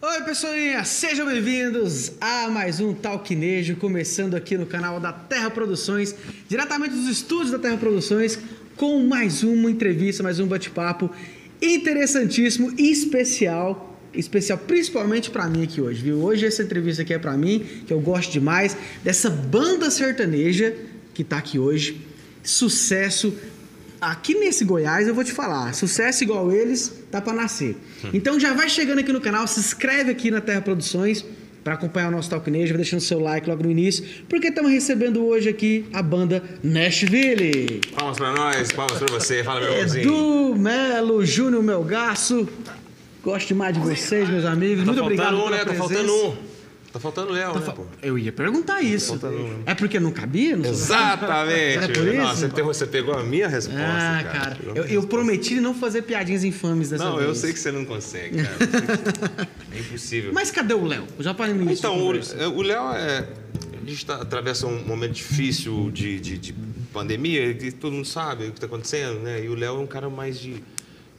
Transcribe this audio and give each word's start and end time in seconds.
Oi, 0.00 0.22
pessoinha, 0.22 0.84
sejam 0.84 1.26
bem-vindos 1.26 2.12
a 2.20 2.48
mais 2.48 2.78
um 2.78 2.94
Talquinejo, 2.94 3.74
começando 3.74 4.36
aqui 4.36 4.56
no 4.56 4.64
canal 4.64 5.00
da 5.00 5.12
Terra 5.12 5.50
Produções, 5.50 6.14
diretamente 6.48 6.94
dos 6.94 7.08
estúdios 7.08 7.50
da 7.50 7.58
Terra 7.58 7.76
Produções, 7.76 8.38
com 8.76 9.04
mais 9.04 9.42
uma 9.42 9.68
entrevista, 9.68 10.22
mais 10.22 10.38
um 10.38 10.46
bate-papo 10.46 11.10
interessantíssimo 11.60 12.72
e 12.78 12.92
especial, 12.92 14.00
especial 14.14 14.56
principalmente 14.58 15.32
para 15.32 15.48
mim 15.48 15.64
aqui 15.64 15.80
hoje, 15.80 16.00
viu? 16.00 16.22
Hoje 16.22 16.46
essa 16.46 16.62
entrevista 16.62 17.02
aqui 17.02 17.12
é 17.12 17.18
para 17.18 17.36
mim, 17.36 17.66
que 17.84 17.92
eu 17.92 18.00
gosto 18.00 18.30
demais 18.30 18.76
dessa 19.02 19.28
banda 19.28 19.90
sertaneja 19.90 20.76
que 21.12 21.24
tá 21.24 21.38
aqui 21.38 21.58
hoje, 21.58 22.00
sucesso 22.44 23.34
Aqui 24.00 24.34
nesse 24.34 24.64
Goiás, 24.64 25.08
eu 25.08 25.14
vou 25.14 25.24
te 25.24 25.32
falar, 25.32 25.74
sucesso 25.74 26.22
igual 26.22 26.52
eles, 26.52 26.92
tá 27.10 27.20
para 27.20 27.32
nascer. 27.32 27.76
Então 28.14 28.38
já 28.38 28.52
vai 28.52 28.68
chegando 28.68 29.00
aqui 29.00 29.12
no 29.12 29.20
canal, 29.20 29.46
se 29.48 29.58
inscreve 29.58 30.10
aqui 30.12 30.30
na 30.30 30.40
Terra 30.40 30.60
Produções 30.60 31.24
para 31.64 31.74
acompanhar 31.74 32.08
o 32.08 32.12
nosso 32.12 32.30
Talknejo, 32.30 32.68
vai 32.68 32.76
deixando 32.76 33.00
seu 33.00 33.18
like 33.18 33.48
logo 33.48 33.64
no 33.64 33.70
início, 33.70 34.04
porque 34.28 34.48
estamos 34.48 34.70
recebendo 34.70 35.24
hoje 35.26 35.48
aqui 35.48 35.84
a 35.92 36.00
banda 36.00 36.42
Nashville. 36.62 37.80
Palmas 37.94 38.16
pra 38.16 38.32
nós, 38.32 38.70
palmas 38.72 38.98
pra 38.98 39.08
você. 39.08 39.42
Fala, 39.42 39.60
meu 39.60 39.72
irmãozinho. 39.72 40.04
Edu, 40.04 40.56
Melo, 40.56 41.26
Júnior 41.26 41.62
Melgaço, 41.62 42.48
gosto 43.22 43.48
demais 43.48 43.74
de 43.74 43.80
vocês, 43.80 44.28
meus 44.30 44.44
amigos. 44.44 44.84
Tá 44.84 44.92
Muito 44.92 45.02
obrigado 45.02 45.36
um, 45.36 45.44
pela 45.44 45.50
né? 45.50 45.58
Tá 45.58 45.64
presença. 45.64 45.88
faltando 45.88 46.14
um. 46.14 46.47
Tá 46.98 47.02
faltando 47.02 47.28
o 47.30 47.32
Léo, 47.32 47.52
Tá 47.52 47.60
né, 47.60 47.72
pô? 47.76 47.84
Eu 48.02 48.18
ia 48.18 48.32
perguntar 48.32 48.80
isso. 48.82 49.16
faltando 49.18 49.36
um. 49.42 49.62
É 49.64 49.74
porque 49.74 50.00
não 50.00 50.10
cabia? 50.10 50.56
Não. 50.56 50.68
Exatamente. 50.68 51.98
É. 51.98 52.02
Não, 52.16 52.24
isso? 52.24 52.36
você, 52.36 52.48
pegou, 52.48 52.74
você 52.74 52.86
pegou 52.86 53.14
a 53.14 53.22
minha 53.22 53.46
resposta, 53.48 53.80
Ah, 53.82 54.24
cara. 54.24 54.38
cara, 54.38 54.58
eu, 54.64 54.74
eu 54.74 54.82
resposta. 54.82 55.08
prometi 55.08 55.60
não 55.60 55.74
fazer 55.74 56.02
piadinhas 56.02 56.42
infames 56.44 56.90
dessa 56.90 57.04
Não, 57.04 57.16
vez. 57.16 57.28
eu 57.28 57.34
sei 57.34 57.52
que 57.52 57.58
você 57.60 57.70
não 57.70 57.84
consegue, 57.84 58.42
cara. 58.42 59.48
É 59.74 59.78
impossível. 59.80 60.32
Mas 60.32 60.50
cadê 60.50 60.74
o 60.74 60.84
Léo? 60.84 61.04
Já 61.20 61.32
parei 61.34 61.54
no 61.54 61.62
início. 61.62 61.82
da 61.82 61.88
Então, 61.94 62.48
o, 62.50 62.56
o 62.58 62.62
Léo 62.62 62.92
é. 62.94 63.26
A 63.80 63.90
gente 63.90 64.04
tá, 64.04 64.16
atravessa 64.16 64.66
um 64.66 64.84
momento 64.84 65.12
difícil 65.12 65.90
de, 65.90 66.20
de, 66.20 66.36
de 66.36 66.54
pandemia, 66.92 67.54
que 67.54 67.70
todo 67.72 67.92
mundo 67.92 68.06
sabe 68.06 68.44
o 68.44 68.48
que 68.50 68.56
está 68.58 68.66
acontecendo, 68.66 69.20
né? 69.20 69.42
E 69.42 69.48
o 69.48 69.54
Léo 69.54 69.76
é 69.76 69.78
um 69.78 69.86
cara 69.86 70.10
mais 70.10 70.38
de 70.38 70.62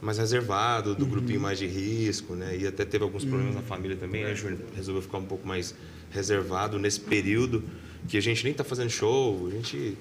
mais 0.02 0.18
reservado, 0.18 0.96
do 0.96 1.06
grupinho 1.06 1.40
mais 1.42 1.60
de 1.60 1.68
risco, 1.68 2.34
né? 2.34 2.58
E 2.58 2.66
até 2.68 2.86
teve 2.86 3.04
alguns 3.04 3.26
problemas 3.26 3.56
na 3.56 3.62
família 3.62 3.98
também, 3.98 4.26
o 4.26 4.36
Júnior 4.36 4.60
resolveu 4.76 5.02
ficar 5.02 5.18
um 5.18 5.26
pouco 5.26 5.48
mais 5.48 5.76
reservado 6.10 6.80
nesse 6.80 7.00
período 7.00 7.64
que 8.08 8.18
a 8.18 8.22
gente 8.22 8.44
nem 8.44 8.54
tá 8.54 8.64
fazendo 8.64 8.90
show, 8.90 9.48
a 9.48 9.52
gente 9.52 9.98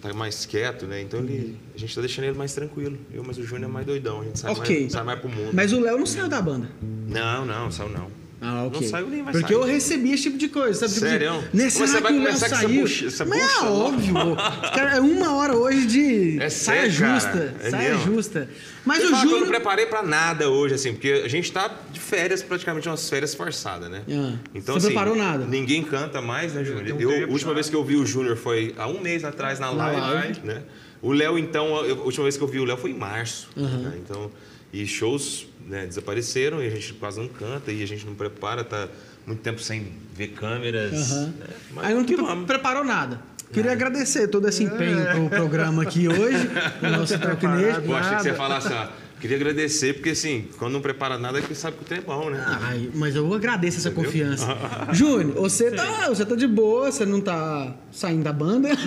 tá 0.00 0.14
mais 0.14 0.46
quieto, 0.46 0.86
né? 0.86 1.02
Então 1.02 1.20
ele, 1.20 1.56
a 1.74 1.78
gente 1.78 1.94
tá 1.94 2.00
deixando 2.00 2.26
ele 2.26 2.38
mais 2.38 2.54
tranquilo. 2.54 2.96
Eu, 3.12 3.24
mas 3.24 3.38
o 3.38 3.42
Júnior 3.44 3.68
é 3.68 3.72
mais 3.72 3.86
doidão, 3.86 4.20
a 4.20 4.24
gente 4.24 4.38
sai, 4.38 4.52
Ok. 4.52 4.80
mais, 4.80 4.92
sai 4.92 5.04
mais 5.04 5.18
pro 5.20 5.28
mundo. 5.28 5.50
Mas 5.52 5.72
o 5.72 5.80
Léo 5.80 5.98
não 5.98 6.06
saiu 6.06 6.28
da 6.28 6.40
banda. 6.40 6.68
Não, 7.08 7.44
não, 7.44 7.70
saiu 7.70 7.90
não. 7.90 8.19
Ah, 8.42 8.64
ok. 8.64 8.80
Não 8.80 8.88
saiu 8.88 9.06
nem 9.08 9.22
vai 9.22 9.32
Porque 9.32 9.52
sair. 9.52 9.60
eu 9.60 9.64
recebi 9.66 10.12
esse 10.12 10.22
tipo 10.22 10.38
de 10.38 10.48
coisa, 10.48 10.80
sabe? 10.80 10.94
Tipo 10.94 11.04
de- 11.04 11.10
Sério? 11.12 11.44
Nesse 11.52 11.78
você 11.78 12.00
vai 12.00 12.12
começar 12.12 12.48
com 12.48 12.54
essa 12.54 12.68
bucha- 12.68 13.06
essa 13.06 13.24
Mas 13.26 13.38
é 13.38 13.58
louca? 13.60 13.70
óbvio. 13.70 14.14
Cara, 14.74 14.96
é 14.96 15.00
uma 15.00 15.34
hora 15.36 15.56
hoje 15.56 15.86
de 15.86 16.40
É 16.42 16.48
saia 16.48 16.90
sério, 16.90 16.90
justa. 17.14 17.54
É 17.60 17.70
saia 17.70 17.90
mesmo? 17.96 18.14
justa. 18.14 18.48
Mas 18.84 19.02
eu 19.02 19.08
o 19.08 19.10
falo 19.10 19.20
que 19.22 19.26
eu 19.26 19.30
não 19.32 19.38
Júnior... 19.40 19.48
preparei 19.60 19.86
pra 19.86 20.02
nada 20.02 20.48
hoje, 20.48 20.74
assim, 20.74 20.92
porque 20.94 21.22
a 21.24 21.28
gente 21.28 21.52
tá 21.52 21.70
de 21.92 22.00
férias, 22.00 22.42
praticamente 22.42 22.88
umas 22.88 23.08
férias 23.10 23.34
forçadas, 23.34 23.90
né? 23.90 24.02
Ah, 24.10 24.32
Então, 24.54 24.74
você 24.74 24.86
assim, 24.86 24.94
preparou 24.94 25.14
nada? 25.14 25.44
Ninguém 25.44 25.82
canta 25.82 26.22
mais, 26.22 26.54
né, 26.54 26.64
Júnior? 26.64 26.84
tem 26.84 26.94
um 27.06 27.10
Eu, 27.12 27.26
a 27.26 27.30
última 27.30 27.52
vez 27.52 27.68
que 27.68 27.76
eu 27.76 27.84
vi 27.84 27.96
o 27.96 28.06
Júnior 28.06 28.36
foi 28.38 28.74
há 28.78 28.86
um 28.88 29.00
mês 29.00 29.22
atrás 29.22 29.60
na 29.60 29.68
live, 29.70 30.00
live. 30.00 30.40
né? 30.44 30.62
O 31.02 31.12
Léo, 31.12 31.38
então, 31.38 31.84
eu- 31.84 32.00
a 32.00 32.04
última 32.04 32.24
vez 32.24 32.38
que 32.38 32.42
eu 32.42 32.48
vi 32.48 32.58
o 32.58 32.64
Léo 32.64 32.78
foi 32.78 32.90
em 32.90 32.96
março. 32.98 33.48
né? 33.54 33.98
Então, 34.02 34.30
e 34.72 34.86
shows 34.86 35.46
né, 35.66 35.86
desapareceram 35.86 36.62
e 36.62 36.66
a 36.66 36.70
gente 36.70 36.92
quase 36.94 37.20
não 37.20 37.28
canta 37.28 37.70
e 37.72 37.82
a 37.82 37.86
gente 37.86 38.06
não 38.06 38.14
prepara, 38.14 38.64
tá 38.64 38.88
muito 39.26 39.40
tempo 39.42 39.60
sem 39.60 39.92
ver 40.14 40.28
câmeras. 40.28 41.12
Aham. 41.12 41.26
né? 41.26 41.46
Mas 41.72 41.84
Aí 41.86 41.94
não 41.94 42.26
vamos. 42.26 42.46
preparou 42.46 42.84
nada. 42.84 43.20
Queria 43.52 43.72
agradecer 43.72 44.28
todo 44.28 44.48
esse 44.48 44.62
empenho 44.62 45.04
pro 45.10 45.28
programa 45.28 45.82
aqui 45.82 46.06
hoje, 46.06 46.48
no 46.80 46.90
nosso 46.96 47.18
Talknejo. 47.18 47.82
Pô, 47.82 47.94
achei 47.94 48.16
que 48.16 48.22
você 48.22 48.28
ia 48.28 48.34
falar 48.34 48.58
assim, 48.58 48.72
ó. 48.74 48.86
Queria 49.20 49.36
agradecer, 49.36 49.94
porque 49.94 50.10
assim, 50.10 50.48
quando 50.56 50.72
não 50.72 50.80
prepara 50.80 51.18
nada, 51.18 51.40
é 51.40 51.42
que 51.42 51.54
sabe 51.54 51.76
que 51.76 51.82
o 51.82 51.84
trem 51.86 51.98
é 51.98 52.02
bom, 52.02 52.30
né? 52.30 52.42
Ai, 52.62 52.88
mas 52.94 53.14
eu 53.14 53.34
agradeço 53.34 53.76
essa 53.78 53.90
confiança. 53.90 54.46
Júnior, 54.92 55.34
você 55.34 55.70
tá, 55.70 56.08
você 56.08 56.24
tá 56.24 56.34
de 56.34 56.46
boa, 56.46 56.90
você 56.90 57.04
não 57.04 57.20
tá 57.20 57.74
saindo 57.92 58.24
da 58.24 58.32
banda? 58.32 58.70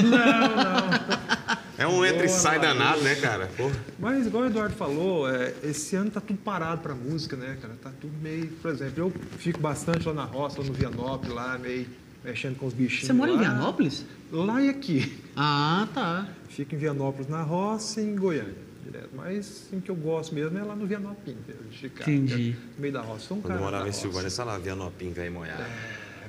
É 1.84 1.88
um 1.88 2.06
entra 2.06 2.26
e 2.26 2.30
sai 2.30 2.62
danado, 2.62 3.02
né, 3.02 3.14
cara? 3.16 3.48
Porra. 3.58 3.76
Mas 4.00 4.26
igual 4.26 4.44
o 4.44 4.48
Eduardo 4.48 4.74
falou, 4.74 5.30
é, 5.30 5.54
esse 5.64 5.98
ano 5.98 6.10
tá 6.10 6.22
tudo 6.22 6.40
parado 6.40 6.82
pra 6.82 6.96
música, 6.96 7.36
né, 7.36 7.58
cara? 7.62 7.74
Tá 7.84 7.92
tudo 8.00 8.14
meio, 8.22 8.48
por 8.62 8.72
exemplo, 8.72 9.04
eu 9.04 9.14
fico 9.38 9.60
bastante 9.60 10.08
lá 10.08 10.14
na 10.14 10.24
roça, 10.24 10.62
lá 10.62 10.68
no 10.68 10.72
Vianópolis, 10.72 11.36
lá 11.36 11.58
meio 11.58 11.86
mexendo 12.24 12.58
com 12.58 12.68
os 12.68 12.74
bichinhos. 12.74 13.08
Você 13.08 13.12
mora 13.12 13.32
em 13.32 13.36
lá. 13.36 13.42
Vianópolis? 13.42 14.06
Lá 14.32 14.62
e 14.62 14.70
aqui. 14.70 15.22
Ah, 15.36 15.86
tá. 15.94 16.30
Fico 16.48 16.74
em 16.74 16.78
Vianópolis 16.78 17.28
na 17.28 17.42
roça 17.42 18.00
e 18.00 18.06
em 18.06 18.16
Goiânia. 18.16 18.56
Direto. 18.86 19.10
Mas 19.14 19.40
assim, 19.40 19.80
o 19.80 19.82
que 19.82 19.92
eu 19.92 19.96
gosto 19.96 20.34
mesmo 20.34 20.58
é 20.58 20.64
lá 20.64 20.78
no 20.78 20.88
Vianópolis, 20.88 21.36
mesmo, 21.46 21.64
de 21.70 21.78
ficar, 21.78 22.04
Entendi. 22.10 22.56
é 22.58 22.76
no 22.76 22.82
meio 22.82 22.94
da 22.94 23.02
roça. 23.02 23.34
Um 23.34 23.42
Quando 23.42 23.48
cara 23.48 23.60
eu 23.60 23.64
morava 23.64 23.90
em. 23.90 23.92
Silvânia, 23.92 24.30
sei 24.30 24.46
lá, 24.46 24.58
Vianopim, 24.58 25.12
velho 25.12 25.34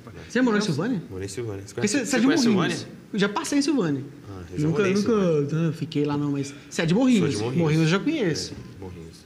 molhado. 0.04 0.24
Você 0.30 0.40
morou 0.42 0.58
em 0.58 0.62
Silvânia? 0.62 1.02
Morei 1.10 1.26
em 1.26 1.28
Silvânia. 1.28 1.62
Você 1.66 1.74
conhece, 1.74 1.98
você, 1.98 2.06
você 2.06 2.16
é 2.16 2.18
de 2.20 2.26
Morrinhos. 2.26 2.42
Silvânia? 2.44 2.76
Eu 3.12 3.18
já 3.18 3.28
passei 3.28 3.58
em 3.58 3.62
Silvânia. 3.62 4.02
Ah, 4.28 4.42
eu 4.52 4.60
nunca, 4.60 4.82
nunca 4.86 5.54
não, 5.54 5.72
fiquei 5.72 6.04
lá 6.04 6.16
não, 6.16 6.30
mas 6.32 6.54
você 6.68 6.82
é 6.82 6.86
de 6.86 6.94
Morrinhos. 6.94 7.36
Sou 7.36 7.50
de 7.50 7.58
Morrinhos 7.58 7.84
eu 7.84 7.88
já 7.90 7.98
conheço. 7.98 8.52
É, 8.52 8.80
Morrinhos. 8.82 9.24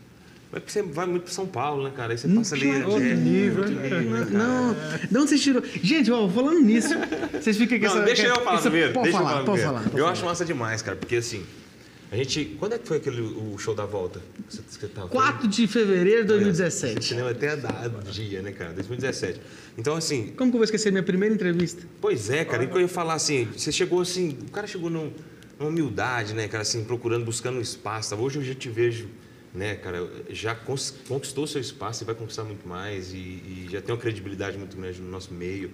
Mas 0.50 0.62
porque 0.62 0.72
você 0.72 0.82
vai 0.82 1.06
muito 1.06 1.24
pra 1.24 1.32
São 1.32 1.46
Paulo, 1.46 1.84
né, 1.84 1.92
cara? 1.94 2.12
Aí 2.12 2.18
você 2.18 2.26
passa 2.28 2.54
ali. 2.54 2.70
é, 2.70 2.86
Outro 2.86 3.02
nível, 3.16 3.64
né? 3.68 4.26
Não, 4.30 4.76
não, 5.10 5.26
vocês 5.26 5.42
tirou? 5.42 5.62
Gente, 5.82 6.10
ó, 6.10 6.26
falando 6.28 6.60
nisso, 6.60 6.88
vocês 7.38 7.56
ficam 7.56 7.78
com 7.78 7.84
Não, 7.84 7.92
essa... 7.96 8.02
deixa 8.04 8.26
eu 8.26 8.34
falar 8.36 8.54
essa- 8.54 8.70
primeiro. 8.70 8.92
Pode 8.94 9.04
deixa 9.10 9.18
falar, 9.18 9.38
eu 9.40 9.44
pode 9.44 9.62
falar. 9.62 9.80
pode 9.82 9.92
Eu 9.94 9.98
falar. 10.00 10.10
acho 10.12 10.24
massa 10.24 10.44
demais, 10.46 10.80
cara, 10.80 10.96
porque 10.96 11.16
assim, 11.16 11.42
a 12.10 12.16
gente. 12.16 12.56
Quando 12.58 12.74
é 12.74 12.78
que 12.78 12.86
foi 12.88 12.96
aquele 12.98 13.20
o 13.20 13.56
show 13.58 13.74
da 13.74 13.84
volta? 13.84 14.20
Você, 14.48 14.62
você 14.66 14.88
tava, 14.88 15.08
4 15.08 15.46
de 15.48 15.66
fevereiro 15.66 16.22
de 16.22 16.28
Você 16.32 16.38
2017. 16.38 17.14
lembra 17.14 17.30
até 17.32 17.48
a 17.50 17.56
data, 17.56 18.10
dia, 18.10 18.40
né, 18.42 18.52
cara? 18.52 18.72
2017. 18.72 19.40
Então, 19.76 19.94
assim, 19.96 20.32
Como 20.36 20.50
que 20.50 20.56
eu 20.56 20.58
vou 20.58 20.64
esquecer 20.64 20.90
minha 20.90 21.02
primeira 21.02 21.34
entrevista? 21.34 21.82
Pois 22.00 22.30
é, 22.30 22.44
cara. 22.44 22.64
E 22.64 22.66
que 22.66 22.74
eu 22.76 22.80
ia 22.80 22.88
falar 22.88 23.14
assim, 23.14 23.46
você 23.56 23.70
chegou 23.70 24.00
assim, 24.00 24.36
o 24.48 24.50
cara 24.50 24.66
chegou 24.66 24.88
num- 24.90 25.12
numa 25.58 25.68
humildade, 25.70 26.34
né, 26.34 26.48
cara, 26.48 26.62
assim, 26.62 26.84
procurando, 26.84 27.24
buscando 27.24 27.58
um 27.58 27.60
espaço. 27.60 28.10
tá? 28.10 28.16
Hoje 28.16 28.38
eu 28.38 28.44
já 28.44 28.54
te 28.54 28.68
vejo, 28.68 29.08
né, 29.54 29.74
cara, 29.76 30.08
já 30.30 30.54
conquistou 30.54 31.46
seu 31.46 31.60
espaço 31.60 32.04
e 32.04 32.06
vai 32.06 32.14
conquistar 32.14 32.44
muito 32.44 32.66
mais 32.68 33.12
e, 33.12 33.16
e 33.16 33.68
já 33.70 33.80
tem 33.80 33.94
uma 33.94 34.00
credibilidade 34.00 34.56
muito 34.56 34.76
grande 34.76 35.00
no 35.00 35.10
nosso 35.10 35.32
meio. 35.34 35.70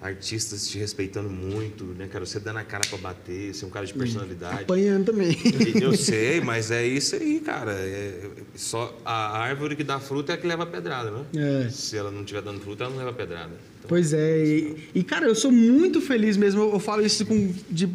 Artistas 0.00 0.68
te 0.68 0.78
respeitando 0.78 1.28
muito, 1.28 1.84
né, 1.84 2.06
cara? 2.06 2.24
Você 2.24 2.38
dando 2.38 2.58
a 2.58 2.64
cara 2.64 2.86
pra 2.88 2.98
bater, 2.98 3.52
você 3.52 3.64
é 3.64 3.68
um 3.68 3.70
cara 3.70 3.84
de 3.84 3.92
personalidade. 3.94 4.62
Apanhando 4.62 5.06
também. 5.06 5.36
Eu 5.82 5.96
sei, 5.96 6.40
mas 6.44 6.70
é 6.70 6.86
isso 6.86 7.16
aí, 7.16 7.40
cara. 7.40 7.72
É- 7.72 8.28
só 8.54 8.96
a 9.04 9.38
árvore 9.38 9.74
que 9.74 9.82
dá 9.82 9.98
fruta 9.98 10.32
é 10.32 10.34
a 10.34 10.38
que 10.38 10.46
leva 10.46 10.62
a 10.62 10.66
pedrada, 10.66 11.10
né? 11.10 11.24
É. 11.66 11.68
Se 11.70 11.96
ela 11.96 12.12
não 12.12 12.20
estiver 12.20 12.42
dando 12.42 12.60
fruta, 12.60 12.84
ela 12.84 12.92
não 12.92 12.98
leva 12.98 13.12
pedrada. 13.12 13.50
Então, 13.78 13.88
Pois 13.88 14.12
é, 14.12 14.44
e, 14.46 14.76
e, 14.94 15.02
cara, 15.02 15.26
eu 15.26 15.34
sou 15.34 15.50
muito 15.50 16.00
feliz 16.00 16.36
mesmo. 16.36 16.60
Eu, 16.62 16.72
eu 16.74 16.78
falo 16.78 17.04
isso 17.04 17.26
com 17.26 17.52
de 17.68 17.88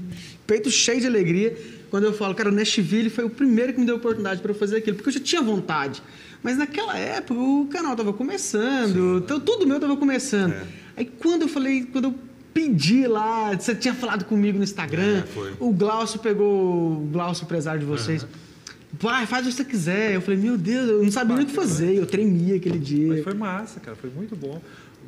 peito 0.45 0.69
cheio 0.69 0.99
de 0.99 1.07
alegria 1.07 1.57
quando 1.89 2.03
eu 2.03 2.11
falo, 2.13 2.35
cara, 2.35 2.49
o 2.49 2.51
Nashville 2.51 3.09
foi 3.09 3.23
o 3.23 3.29
primeiro 3.29 3.71
que 3.71 3.79
me 3.79 3.85
deu 3.85 3.95
a 3.95 3.97
oportunidade 3.97 4.41
para 4.41 4.51
eu 4.51 4.55
fazer 4.55 4.77
aquilo, 4.77 4.97
porque 4.97 5.09
eu 5.09 5.13
já 5.13 5.19
tinha 5.19 5.41
vontade. 5.41 6.03
Mas 6.41 6.57
naquela 6.57 6.97
época 6.97 7.39
o 7.39 7.67
canal 7.67 7.95
tava 7.95 8.11
começando, 8.11 9.19
então, 9.23 9.39
tudo 9.39 9.65
meu 9.65 9.79
tava 9.79 9.95
começando. 9.95 10.51
É. 10.53 10.82
Aí 10.95 11.05
quando 11.05 11.43
eu 11.43 11.47
falei, 11.47 11.83
quando 11.85 12.05
eu 12.05 12.15
pedi 12.53 13.07
lá, 13.07 13.53
você 13.53 13.73
tinha 13.73 13.93
falado 13.93 14.25
comigo 14.25 14.57
no 14.57 14.63
Instagram, 14.63 15.23
É, 15.23 15.53
o 15.59 15.71
Glaucio 15.71 16.19
pegou, 16.19 16.91
o 17.03 17.09
Glaucio, 17.11 17.45
empresário 17.45 17.79
de 17.79 17.85
vocês. 17.85 18.25
Vai, 18.99 19.25
faz 19.25 19.45
o 19.45 19.49
que 19.49 19.55
você 19.55 19.65
quiser. 19.65 20.13
Eu 20.13 20.21
falei, 20.21 20.39
meu 20.39 20.55
Deus, 20.55 20.87
eu 20.87 21.03
não 21.03 21.11
sabia 21.11 21.35
nem 21.35 21.45
o 21.45 21.47
que 21.49 21.55
fazer. 21.55 21.95
Eu 21.95 22.05
tremia 22.05 22.55
aquele 22.57 22.77
dia. 22.77 23.07
Mas 23.07 23.23
foi 23.23 23.33
massa, 23.33 23.79
cara, 23.79 23.97
foi 23.97 24.11
muito 24.11 24.35
bom. 24.35 24.61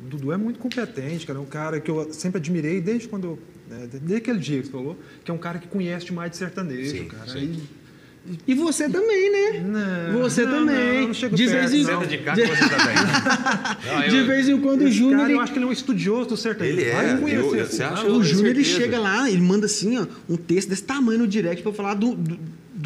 O 0.04 0.08
Dudu 0.08 0.32
é 0.32 0.36
muito 0.36 0.58
competente, 0.58 1.24
cara, 1.24 1.38
é 1.38 1.42
um 1.42 1.46
cara 1.46 1.80
que 1.80 1.90
eu 1.90 2.12
sempre 2.12 2.38
admirei 2.38 2.80
desde 2.80 3.08
quando 3.08 3.38
né, 3.70 3.88
desde 3.90 4.16
aquele 4.16 4.38
dia 4.38 4.58
que 4.60 4.66
você 4.66 4.72
falou, 4.72 4.98
que 5.24 5.30
é 5.30 5.34
um 5.34 5.38
cara 5.38 5.58
que 5.58 5.68
conhece 5.68 6.04
demais 6.06 6.30
de 6.32 6.36
sertanejo, 6.36 6.90
Sim, 6.98 7.04
cara. 7.06 7.26
sim. 7.28 7.38
Aí- 7.38 7.62
E 8.46 8.54
você 8.54 8.88
também, 8.88 9.30
né? 9.30 9.60
Não, 10.12 10.20
você 10.22 10.44
não, 10.44 10.66
também. 10.66 11.00
não, 11.02 11.06
não 11.08 11.14
chego 11.14 11.36
de 11.36 11.44
perto, 11.46 11.58
vez 11.58 11.72
em 11.74 11.84
não. 11.84 12.00
Senta 12.00 12.06
de 12.06 12.18
cá 12.18 12.34
que 12.34 12.46
você 12.46 12.68
tá 12.68 13.76
de 14.08 14.22
vez 14.22 14.48
em 14.48 14.60
quando 14.60 14.82
o 14.82 14.90
Júnior. 14.90 15.18
cara, 15.18 15.28
ele- 15.30 15.38
eu 15.38 15.40
acho 15.40 15.52
que 15.52 15.58
ele 15.58 15.64
é 15.64 15.68
um 15.68 15.72
estudioso 15.72 16.28
do 16.30 16.36
sertanejo. 16.36 16.78
Ele 16.80 16.90
é, 16.90 16.92
Vai 16.94 17.18
conhecer 17.18 17.40
eu- 17.44 17.56
eu- 17.56 17.66
você 17.66 17.82
acha? 17.82 18.06
O 18.06 18.22
Júnior 18.24 18.46
ele 18.50 18.64
chega 18.64 18.98
lá, 18.98 19.30
ele 19.30 19.40
manda 19.42 19.66
assim, 19.66 19.98
ó, 19.98 20.06
um 20.28 20.36
texto 20.36 20.68
desse 20.68 20.82
tamanho 20.82 21.20
no 21.20 21.26
direct 21.26 21.62
pra 21.62 21.72
falar 21.72 21.94
do, 21.94 22.14
do, 22.14 22.38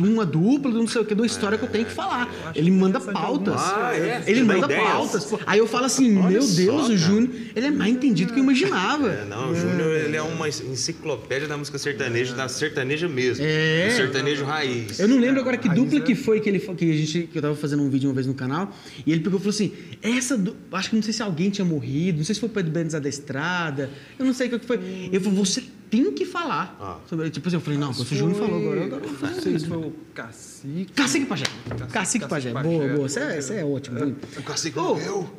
de 0.03 0.09
uma 0.09 0.25
dupla, 0.25 0.71
de 0.71 0.77
não 0.79 0.87
sei 0.87 1.01
o 1.01 1.05
que, 1.05 1.15
de 1.15 1.21
uma 1.21 1.27
história 1.27 1.59
que 1.59 1.65
eu 1.65 1.69
tenho 1.69 1.85
que 1.85 1.93
falar. 1.93 2.29
acho 2.47 2.59
Ele 2.59 2.71
manda 2.71 3.01
pautas. 3.01 3.55
Ah, 3.57 3.93
é? 3.95 4.23
Ele 4.27 4.43
manda 4.45 4.67
ideias? 4.67 4.83
pautas. 4.83 5.29
Aí 5.47 5.59
eu 5.59 5.67
falo 5.67 5.85
assim, 5.87 6.17
Olha 6.19 6.31
meu 6.31 6.43
só, 6.43 6.57
Deus, 6.57 6.81
cara. 6.83 6.93
o 6.93 6.97
Júnior, 6.97 7.31
ele 7.55 7.67
é 7.67 7.71
mais 7.71 7.93
entendido 7.93 8.33
que 8.33 8.39
eu 8.39 8.43
imaginava. 8.45 9.09
É, 9.11 9.25
não, 9.25 9.51
o 9.51 9.55
Júnior 9.57 9.97
ele 9.97 10.17
é 10.17 10.23
uma 10.23 10.49
enciclopédia 10.49 11.47
da 11.49 11.57
música 11.57 11.79
sertaneja, 11.79 12.35
da 12.35 12.49
sertaneja 12.49 13.09
mesmo. 13.09 13.45
É. 13.47 13.89
Do 13.89 13.97
sertanejo 13.97 14.45
raiz. 14.45 14.99
Eu 14.99 15.09
não 15.09 15.19
lembro 15.19 15.41
agora 15.41 15.57
que 15.57 15.69
Raiz, 15.69 15.81
dupla 15.81 15.99
né? 15.99 16.05
que 16.05 16.15
foi 16.15 16.41
que 16.41 16.49
ele 16.49 16.59
que 16.61 16.91
a 16.91 16.95
gente 16.97 17.23
que 17.33 17.39
eu 17.39 17.43
tava 17.43 17.55
fazendo 17.55 17.83
um 17.83 17.91
vídeo 17.91 18.09
uma 18.09 18.15
vez 18.15 18.27
no 18.27 18.35
canal 18.35 18.75
e 19.07 19.13
ele 19.13 19.21
pegou 19.21 19.39
e 19.39 19.43
falou 19.43 19.51
assim: 19.55 19.73
"Essa 20.03 20.37
du- 20.37 20.57
acho 20.73 20.91
que 20.91 20.97
não 20.97 21.03
sei 21.03 21.13
se 21.13 21.23
alguém 21.23 21.51
tinha 21.51 21.65
morrido, 21.65 22.19
não 22.19 22.25
sei 22.25 22.35
se 22.35 22.41
foi 22.41 22.49
Pedro 22.49 22.71
Benz 22.71 22.93
da 22.93 23.09
Estrada, 23.09 23.91
eu 24.19 24.25
não 24.25 24.33
sei 24.33 24.49
o 24.49 24.59
que 24.59 24.67
foi". 24.67 24.77
Ele 25.13 25.21
falou: 25.21 25.45
"Você 25.45 25.63
tem 25.91 26.13
que 26.13 26.25
falar". 26.25 26.77
Ah. 26.81 26.97
Sobre, 27.09 27.29
tipo 27.31 27.47
assim, 27.49 27.57
eu 27.57 27.61
falei: 27.61 27.79
"Não, 27.79 27.93
se 27.93 28.03
o 28.03 28.05
Júnior 28.17 28.39
falou 28.39 28.61
agora, 28.61 28.85
agora 28.85 29.05
eu 29.05 29.09
vou 29.09 29.21
Não 29.21 29.29
fazer 29.29 29.41
sei 29.43 29.55
isso". 29.55 29.69
foi 29.69 29.77
o 29.79 29.93
Cacique. 30.15 30.93
Cacique 30.93 31.27
Pajé. 31.27 31.45
Cacique 31.69 31.93
Cacique 31.93 32.27
Pajé. 32.29 32.53
Pajé. 32.53 32.69
Boa, 32.69 32.89
boa. 32.89 33.09
Você 33.09 33.21
é, 33.21 33.61
é 33.61 33.65
ótimo. 33.65 33.99
Júnior. 33.99 34.17
O 34.39 34.43
cacique 34.43 34.79
Ô, 34.79 34.83
morreu. 34.83 35.31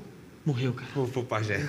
Morreu, 0.43 0.73
cara. 0.73 0.87
Pô, 0.95 1.03
pô, 1.05 1.21
pajé. 1.21 1.63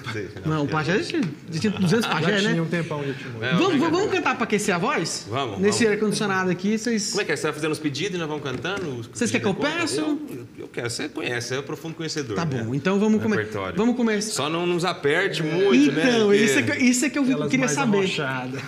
Não, 0.47 0.65
o 0.65 0.69
Pajé 0.69 0.97
já 1.03 1.05
tinha, 1.05 1.23
já 1.51 1.61
tinha 1.61 1.73
200 1.75 2.07
Já 2.07 2.11
Pajé, 2.11 2.39
tinha 2.39 2.55
né? 2.55 2.61
um 2.63 2.65
tempão, 2.67 3.05
já 3.05 3.13
tinha 3.13 3.29
muito. 3.29 3.45
É, 3.45 3.51
Vamos, 3.53 3.67
obrigado. 3.67 3.91
vamos 3.93 4.11
cantar 4.11 4.35
pra 4.35 4.45
aquecer 4.45 4.75
a 4.75 4.79
voz? 4.79 5.27
Vamos, 5.29 5.59
Nesse 5.59 5.85
vamos. 5.85 5.99
ar-condicionado 5.99 6.51
aqui, 6.51 6.79
vocês. 6.79 7.11
Como 7.11 7.21
é 7.21 7.25
que 7.27 7.33
é? 7.33 7.37
Você 7.37 7.43
vai 7.43 7.53
fazendo 7.53 7.73
os 7.73 7.79
pedidos 7.79 8.15
e 8.15 8.19
nós 8.19 8.27
vamos 8.27 8.43
cantando? 8.43 9.03
Vocês 9.13 9.31
querem 9.31 9.43
que 9.43 9.51
eu 9.51 9.55
peço? 9.55 10.01
Eu, 10.01 10.47
eu 10.61 10.69
quero. 10.69 10.89
Você 10.89 11.07
conhece, 11.07 11.55
é 11.55 11.59
o 11.59 11.63
profundo 11.63 11.95
conhecedor. 11.97 12.35
Tá 12.35 12.47
né? 12.47 12.63
bom, 12.65 12.75
então 12.75 12.99
vamos, 12.99 13.23
come... 13.23 13.37
Repertório. 13.37 13.77
vamos 13.77 13.95
começar. 13.95 14.33
Só 14.33 14.49
não 14.49 14.67
nos 14.67 14.87
aperte 14.87 15.43
muito, 15.43 15.93
né? 15.93 16.09
Então, 16.09 16.29
Porque- 16.29 16.43
isso, 16.43 16.59
é 16.59 16.63
que, 16.63 16.83
isso 16.83 17.05
é 17.05 17.11
que 17.11 17.19
eu 17.19 17.25
Aquelas 17.25 17.51
queria 17.51 17.67
mais 17.67 17.77
saber. 17.77 18.09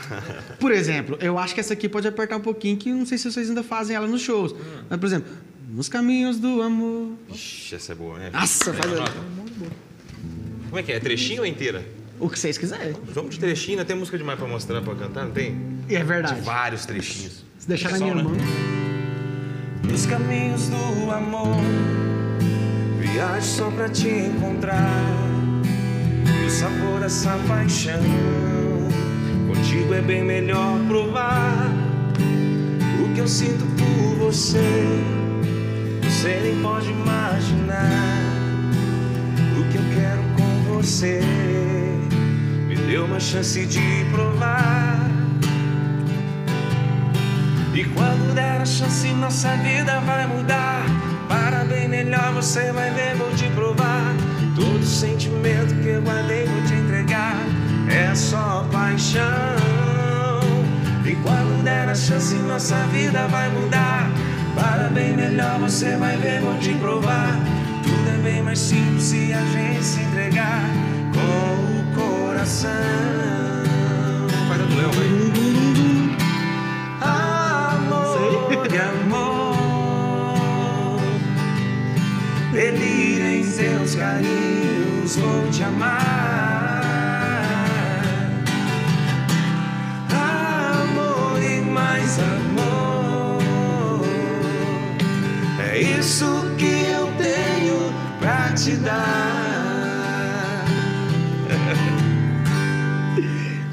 Por 0.60 0.70
exemplo, 0.70 1.16
eu 1.18 1.38
acho 1.38 1.54
que 1.54 1.60
essa 1.60 1.72
aqui 1.72 1.88
pode 1.88 2.06
apertar 2.06 2.36
um 2.36 2.40
pouquinho, 2.42 2.76
que 2.76 2.92
não 2.92 3.06
sei 3.06 3.16
se 3.16 3.32
vocês 3.32 3.48
ainda 3.48 3.62
fazem 3.62 3.96
ela 3.96 4.06
nos 4.06 4.20
shows. 4.20 4.52
Hum. 4.52 4.56
Mas, 4.90 5.00
por 5.00 5.06
exemplo, 5.06 5.32
nos 5.70 5.88
caminhos 5.88 6.38
do 6.38 6.60
amor. 6.60 7.12
Ixi, 7.32 7.74
essa 7.74 7.92
é 7.92 7.94
boa, 7.94 8.18
né? 8.18 8.28
Nossa, 8.30 8.74
faz 8.74 8.92
Anota. 8.92 9.12
Como 10.74 10.80
é 10.80 10.82
que 10.82 10.90
é? 10.90 10.96
É 10.96 10.98
trechinho 10.98 11.42
ou 11.42 11.46
inteira? 11.46 11.84
o 12.18 12.28
que 12.28 12.36
vocês 12.36 12.58
quiserem. 12.58 12.96
Vamos 13.04 13.36
de 13.36 13.38
trechinho, 13.38 13.78
né? 13.78 13.84
tem 13.84 13.94
música 13.94 14.18
demais 14.18 14.36
pra 14.36 14.48
mostrar, 14.48 14.82
pra 14.82 14.92
cantar, 14.96 15.24
não 15.26 15.30
tem? 15.30 15.56
E 15.88 15.94
é 15.94 16.02
verdade. 16.02 16.40
Vários 16.40 16.84
trechinhos. 16.84 17.44
Se 17.60 17.68
deixar 17.68 17.92
na 17.92 17.98
Só, 17.98 18.04
minha 18.04 18.16
né? 18.16 18.22
mão. 18.24 18.32
Nos 19.84 20.04
caminhos 20.04 20.68
do 20.68 21.12
amor, 21.12 21.60
viajo 22.98 23.46
só 23.46 23.70
pra 23.70 23.88
te 23.88 24.08
encontrar. 24.08 25.00
E 26.42 26.44
o 26.44 26.50
sabor 26.50 26.98
dessa 26.98 27.38
paixão, 27.46 28.02
contigo 29.46 29.94
é 29.94 30.00
bem 30.00 30.24
melhor 30.24 30.76
provar. 30.88 31.70
O 33.00 33.14
que 33.14 33.20
eu 33.20 33.28
sinto 33.28 33.64
por 33.78 34.26
você, 34.26 34.58
você 36.02 36.40
nem 36.42 36.60
pode 36.60 36.90
imaginar. 36.90 37.90
O 39.56 39.70
que 39.70 39.76
eu 39.78 39.84
quero 39.94 40.23
você, 40.84 41.18
me 42.68 42.76
deu 42.76 43.06
uma 43.06 43.18
chance 43.18 43.64
de 43.64 44.04
provar. 44.12 45.10
E 47.72 47.84
quando 47.84 48.34
der 48.34 48.60
a 48.60 48.66
chance, 48.66 49.08
nossa 49.14 49.56
vida 49.56 49.98
vai 50.00 50.26
mudar. 50.26 50.84
Para 51.26 51.64
bem 51.64 51.88
melhor, 51.88 52.34
você 52.34 52.70
vai 52.70 52.90
ver, 52.90 53.16
vou 53.16 53.30
te 53.30 53.48
provar. 53.54 54.14
Todo 54.54 54.84
sentimento 54.84 55.74
que 55.82 55.88
eu 55.88 56.02
guardei, 56.02 56.44
vou 56.44 56.62
te 56.64 56.74
entregar. 56.74 57.38
É 57.88 58.14
só 58.14 58.68
paixão. 58.70 59.22
E 61.06 61.16
quando 61.16 61.64
der 61.64 61.88
a 61.88 61.94
chance, 61.94 62.34
nossa 62.34 62.76
vida 62.88 63.26
vai 63.28 63.48
mudar. 63.48 64.10
Para 64.54 64.88
bem 64.88 65.16
melhor, 65.16 65.58
você 65.60 65.96
vai 65.96 66.18
ver, 66.18 66.42
vou 66.42 66.58
te 66.58 66.74
provar. 66.74 67.53
Bem 68.24 68.42
mais 68.42 68.58
simples 68.58 69.02
se 69.04 69.34
a 69.34 69.44
gente 69.44 69.84
se 69.84 70.00
entregar 70.00 70.64
com 71.12 71.60
o 71.78 71.84
coração. 71.94 72.70
Faz 74.48 74.60
a 74.62 74.64
do 74.64 74.74
Léo. 74.76 74.88
Amor 77.02 78.66
de 78.66 78.78
amor, 78.78 79.56
delira 82.50 83.28
em 83.28 83.44
seus 83.44 83.94
carinhos, 83.94 85.16
vou 85.16 85.46
te 85.50 85.62
amar. 85.62 86.53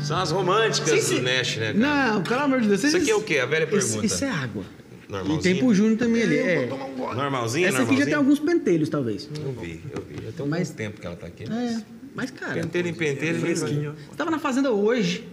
São 0.01 0.17
as 0.17 0.31
românticas 0.31 0.89
Sim, 0.89 1.01
sim. 1.01 1.15
do 1.15 1.21
Nash, 1.21 1.55
né, 1.57 1.73
cara? 1.73 2.13
Não, 2.13 2.21
pelo 2.23 2.41
amor 2.41 2.61
de 2.61 2.67
Deus. 2.67 2.83
Isso 2.83 2.97
aqui 2.97 3.09
é 3.09 3.15
o 3.15 3.21
quê? 3.21 3.37
A 3.39 3.45
velha 3.45 3.65
pergunta. 3.67 4.05
isso 4.05 4.25
é 4.25 4.29
água. 4.29 4.65
E 5.07 5.11
Normalzinho? 5.11 5.41
tem 5.41 5.55
pro 5.55 5.73
Júnior 5.73 5.97
também 5.97 6.23
ali. 6.23 6.37
É. 6.37 6.65
Normalzinho, 7.15 7.67
Essa 7.67 7.83
aqui 7.83 7.97
já 7.97 8.05
tem 8.05 8.13
alguns 8.13 8.39
pentelhos, 8.39 8.89
talvez. 8.89 9.29
Eu 9.43 9.51
vi, 9.53 9.81
eu 9.95 10.01
vi. 10.01 10.25
Já 10.25 10.31
tem 10.31 10.45
um 10.45 10.49
bom 10.49 10.63
tempo 10.65 10.99
que 10.99 11.07
ela 11.07 11.15
tá 11.15 11.27
aqui. 11.27 11.43
É, 11.43 11.81
mas 12.15 12.31
cara. 12.31 12.53
Penteiro 12.53 12.87
em 12.87 12.93
penteiro, 12.93 13.39
Fresquinho. 13.39 13.95
Você 14.09 14.17
tava 14.17 14.31
na 14.31 14.39
fazenda 14.39 14.71
hoje, 14.71 15.27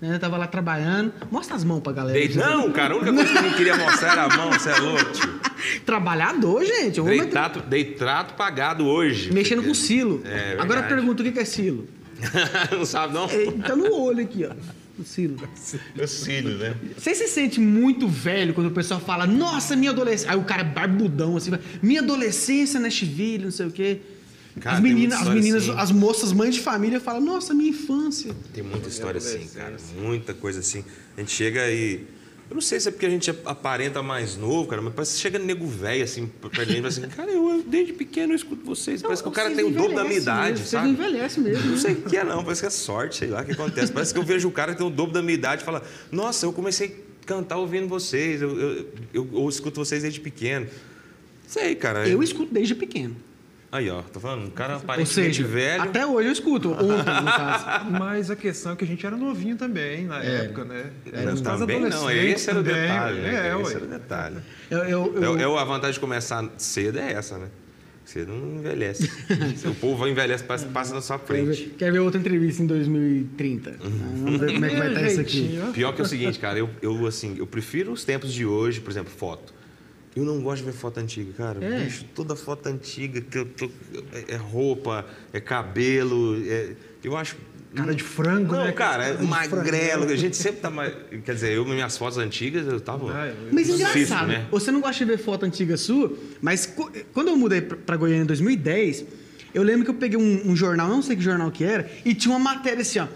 né? 0.00 0.18
Tava 0.18 0.36
lá 0.36 0.46
trabalhando. 0.46 1.12
Mostra 1.30 1.56
as 1.56 1.64
mãos 1.64 1.80
pra 1.80 1.92
galera. 1.92 2.18
Dei... 2.18 2.34
Não, 2.34 2.70
cara, 2.72 2.94
a 2.94 2.96
única 2.96 3.12
coisa 3.12 3.32
que 3.32 3.38
eu 3.38 3.42
não 3.42 3.52
queria 3.52 3.76
mostrar 3.76 4.12
era 4.12 4.22
a 4.24 4.36
mão, 4.36 4.50
você 4.52 4.70
é 4.70 4.78
louco, 4.78 5.12
tio. 5.12 5.40
Trabalhador, 5.84 6.64
gente. 6.64 6.98
Eu 6.98 7.04
Dei 7.04 7.18
meter- 7.18 7.30
trato, 7.30 7.60
dei 7.60 7.84
trato 7.84 8.34
pagado 8.34 8.86
hoje. 8.86 9.32
Mexendo 9.32 9.62
com 9.62 9.74
silo. 9.74 10.22
É. 10.24 10.56
Agora 10.58 10.82
pergunta 10.84 11.22
o 11.22 11.32
que 11.32 11.38
é 11.38 11.44
silo. 11.44 11.86
não 12.72 12.84
sabe, 12.84 13.14
não? 13.14 13.24
É, 13.24 13.50
tá 13.66 13.76
no 13.76 13.92
olho 13.94 14.22
aqui, 14.22 14.44
ó. 14.44 14.52
O 14.98 15.04
silo. 15.04 15.36
Eu 15.96 16.06
cílio, 16.06 16.58
né? 16.58 16.74
Você 16.96 17.14
se 17.14 17.26
sente 17.28 17.58
muito 17.60 18.06
velho 18.06 18.52
quando 18.52 18.66
o 18.66 18.70
pessoal 18.70 19.00
fala, 19.00 19.26
nossa, 19.26 19.74
minha 19.74 19.90
adolescência. 19.90 20.30
Aí 20.32 20.36
o 20.38 20.44
cara 20.44 20.62
é 20.62 20.64
barbudão, 20.64 21.36
assim, 21.36 21.52
minha 21.82 22.00
adolescência, 22.00 22.78
Nashville, 22.78 23.44
não 23.44 23.50
sei 23.50 23.66
o 23.66 23.70
quê. 23.70 24.00
Cara, 24.60 24.76
as 24.76 24.82
meninas, 24.82 25.20
as, 25.20 25.28
meninas 25.28 25.68
assim. 25.68 25.78
as 25.78 25.90
moças, 25.90 26.32
mães 26.32 26.54
de 26.54 26.60
família, 26.60 27.00
falam, 27.00 27.20
nossa, 27.20 27.54
minha 27.54 27.70
infância. 27.70 28.34
Tem 28.52 28.62
muita 28.62 28.88
história 28.88 29.18
assim, 29.18 29.46
cara. 29.54 29.76
Muita 29.96 30.34
coisa 30.34 30.60
assim. 30.60 30.84
A 31.16 31.20
gente 31.20 31.32
chega 31.32 31.70
e. 31.70 32.04
Eu 32.50 32.54
não 32.54 32.60
sei 32.60 32.80
se 32.80 32.88
é 32.88 32.90
porque 32.90 33.06
a 33.06 33.10
gente 33.10 33.30
aparenta 33.44 34.02
mais 34.02 34.36
novo, 34.36 34.68
cara, 34.68 34.82
mas 34.82 34.92
parece 34.92 35.14
que 35.14 35.20
chega 35.20 35.38
nego 35.38 35.68
velho, 35.68 36.02
assim, 36.02 36.28
da 36.42 36.64
gente, 36.64 36.72
e 36.72 36.76
fala 36.78 36.88
assim, 36.88 37.02
cara, 37.16 37.30
eu, 37.30 37.48
eu 37.48 37.62
desde 37.62 37.92
pequeno 37.92 38.32
eu 38.32 38.36
escuto 38.36 38.66
vocês. 38.66 39.00
Parece 39.00 39.22
que 39.22 39.28
o 39.28 39.32
cara 39.32 39.52
tem 39.52 39.64
o 39.64 39.70
dobro 39.70 39.94
da 39.94 40.02
minha 40.02 40.16
idade, 40.16 40.58
mesmo, 40.58 40.66
sabe? 40.66 40.88
Vocês 40.88 40.98
envelhecem 40.98 41.44
mesmo. 41.44 41.64
Não 41.64 41.72
né? 41.74 41.78
sei 41.78 41.92
o 41.92 42.02
que 42.02 42.16
é, 42.16 42.24
não. 42.24 42.42
Parece 42.42 42.60
que 42.62 42.66
é 42.66 42.70
sorte, 42.70 43.18
sei 43.18 43.28
lá 43.28 43.42
o 43.42 43.44
que 43.44 43.52
acontece. 43.52 43.92
Parece 43.92 44.12
que 44.12 44.18
eu 44.18 44.24
vejo 44.24 44.48
o 44.48 44.50
cara 44.50 44.72
que 44.72 44.78
tem 44.78 44.86
o 44.86 44.90
dobro 44.90 45.14
da 45.14 45.22
minha 45.22 45.34
idade 45.34 45.62
e 45.62 45.64
fala: 45.64 45.80
Nossa, 46.10 46.44
eu 46.44 46.52
comecei 46.52 46.88
a 47.22 47.24
cantar 47.24 47.56
ouvindo 47.56 47.86
vocês, 47.86 48.42
eu, 48.42 48.58
eu, 48.58 48.86
eu, 49.14 49.28
eu 49.32 49.48
escuto 49.48 49.78
vocês 49.78 50.02
desde 50.02 50.18
pequeno. 50.18 50.66
Sei, 51.46 51.76
cara. 51.76 52.08
Eu 52.08 52.20
escuto 52.20 52.52
desde 52.52 52.74
pequeno. 52.74 53.14
Aí, 53.72 53.88
ó, 53.88 54.02
tô 54.02 54.18
falando, 54.18 54.46
um 54.46 54.50
cara 54.50 54.76
aparentemente 54.76 55.36
seja, 55.36 55.46
velho. 55.46 55.82
até 55.82 56.04
hoje 56.04 56.26
eu 56.28 56.32
escuto. 56.32 56.72
Ontem, 56.74 56.88
no 57.22 57.24
caso. 57.24 57.90
Mas 57.92 58.28
a 58.28 58.34
questão 58.34 58.72
é 58.72 58.76
que 58.76 58.82
a 58.84 58.86
gente 58.86 59.06
era 59.06 59.16
novinho 59.16 59.54
também 59.56 60.06
na 60.06 60.20
É. 60.24 60.44
época, 60.46 60.64
né? 60.64 60.90
Não, 61.06 61.20
Éramos 61.20 61.40
quase 61.40 61.58
também 61.60 61.80
não, 61.80 61.86
adolescentes 61.86 62.34
esse 62.34 62.50
era 62.50 62.58
o 62.60 62.64
também, 62.64 62.80
detalhe. 62.82 63.20
né? 63.20 63.28
É, 63.48 63.54
esse 63.60 63.62
ué. 63.62 63.74
era 63.74 63.84
o 63.84 63.88
detalhe. 63.88 64.36
Eu, 64.70 64.78
eu, 64.78 64.88
eu- 65.14 65.22
Eu, 65.22 65.38
eu- 65.38 65.58
a 65.58 65.64
vantagem 65.64 65.94
de 65.94 66.00
começar 66.00 66.44
cedo 66.58 66.98
é 66.98 67.12
essa, 67.12 67.38
né? 67.38 67.46
Você 68.04 68.24
não 68.24 68.56
envelhece. 68.58 69.08
o 69.64 69.74
povo 69.76 70.08
envelhece, 70.08 70.42
passa, 70.42 70.66
passa 70.66 70.92
na 70.92 71.00
sua 71.00 71.16
quer, 71.20 71.26
frente. 71.26 71.46
ver, 71.66 71.74
quer 71.78 71.92
ver 71.92 72.00
outra 72.00 72.18
entrevista 72.18 72.60
em 72.64 72.66
2030? 72.66 73.76
Vamos 73.80 74.40
ver 74.40 74.52
como 74.54 74.64
é 74.64 74.68
que 74.68 74.76
vai 74.76 74.88
estar 74.88 75.02
isso 75.06 75.20
aqui. 75.20 75.60
Pior 75.72 75.92
que 75.94 76.00
é 76.00 76.04
o 76.04 76.08
seguinte, 76.08 76.40
cara, 76.40 76.58
eu, 76.58 76.68
eu 76.82 77.06
assim, 77.06 77.36
eu 77.38 77.46
prefiro 77.46 77.92
os 77.92 78.02
tempos 78.04 78.32
de 78.32 78.44
hoje, 78.44 78.80
por 78.80 78.90
exemplo, 78.90 79.12
foto. 79.16 79.54
Eu 80.16 80.24
não 80.24 80.40
gosto 80.40 80.64
de 80.64 80.70
ver 80.70 80.76
foto 80.76 80.98
antiga, 80.98 81.32
cara. 81.36 81.64
É. 81.64 81.84
Bicho, 81.84 82.04
toda 82.14 82.34
foto 82.34 82.66
antiga, 82.68 83.20
que 83.20 83.38
eu 83.38 83.46
tô- 83.46 83.70
é, 84.12 84.34
é 84.34 84.36
roupa, 84.36 85.06
é 85.32 85.40
cabelo, 85.40 86.36
é- 86.46 86.72
eu 87.04 87.16
acho. 87.16 87.36
Cara 87.72 87.94
de 87.94 88.02
frango, 88.02 88.56
não, 88.56 88.64
né? 88.64 88.72
cara, 88.72 89.04
é 89.06 89.22
magrelo. 89.22 90.02
A 90.04 90.16
gente 90.16 90.36
sempre 90.36 90.60
tá 90.60 90.68
mais. 90.68 90.92
Quer 91.24 91.34
dizer, 91.34 91.52
eu, 91.52 91.64
minhas 91.64 91.96
fotos 91.96 92.18
antigas, 92.18 92.66
eu 92.66 92.80
tava. 92.80 93.12
Ah, 93.14 93.28
eu- 93.28 93.34
Mas 93.52 93.68
Difícil, 93.68 93.88
engraçado, 93.88 94.26
né? 94.26 94.46
você 94.50 94.72
não 94.72 94.80
gosta 94.80 95.04
de 95.04 95.08
ver 95.12 95.18
foto 95.18 95.44
antiga 95.46 95.76
sua, 95.76 96.12
mas 96.42 96.66
quando 97.12 97.28
eu 97.28 97.36
mudei 97.36 97.60
pra- 97.60 97.76
pra 97.76 97.96
Goiânia 97.96 98.22
em 98.24 98.26
2010, 98.26 99.04
eu 99.54 99.62
lembro 99.62 99.84
que 99.84 99.90
eu 99.92 99.94
peguei 99.94 100.18
um, 100.18 100.50
um 100.50 100.56
jornal, 100.56 100.88
não 100.88 101.00
sei 101.00 101.14
que 101.14 101.22
jornal 101.22 101.48
que 101.52 101.62
era, 101.62 101.88
e 102.04 102.12
tinha 102.12 102.34
uma 102.34 102.40
matéria 102.42 102.82
assim, 102.82 102.98
ó. 102.98 103.06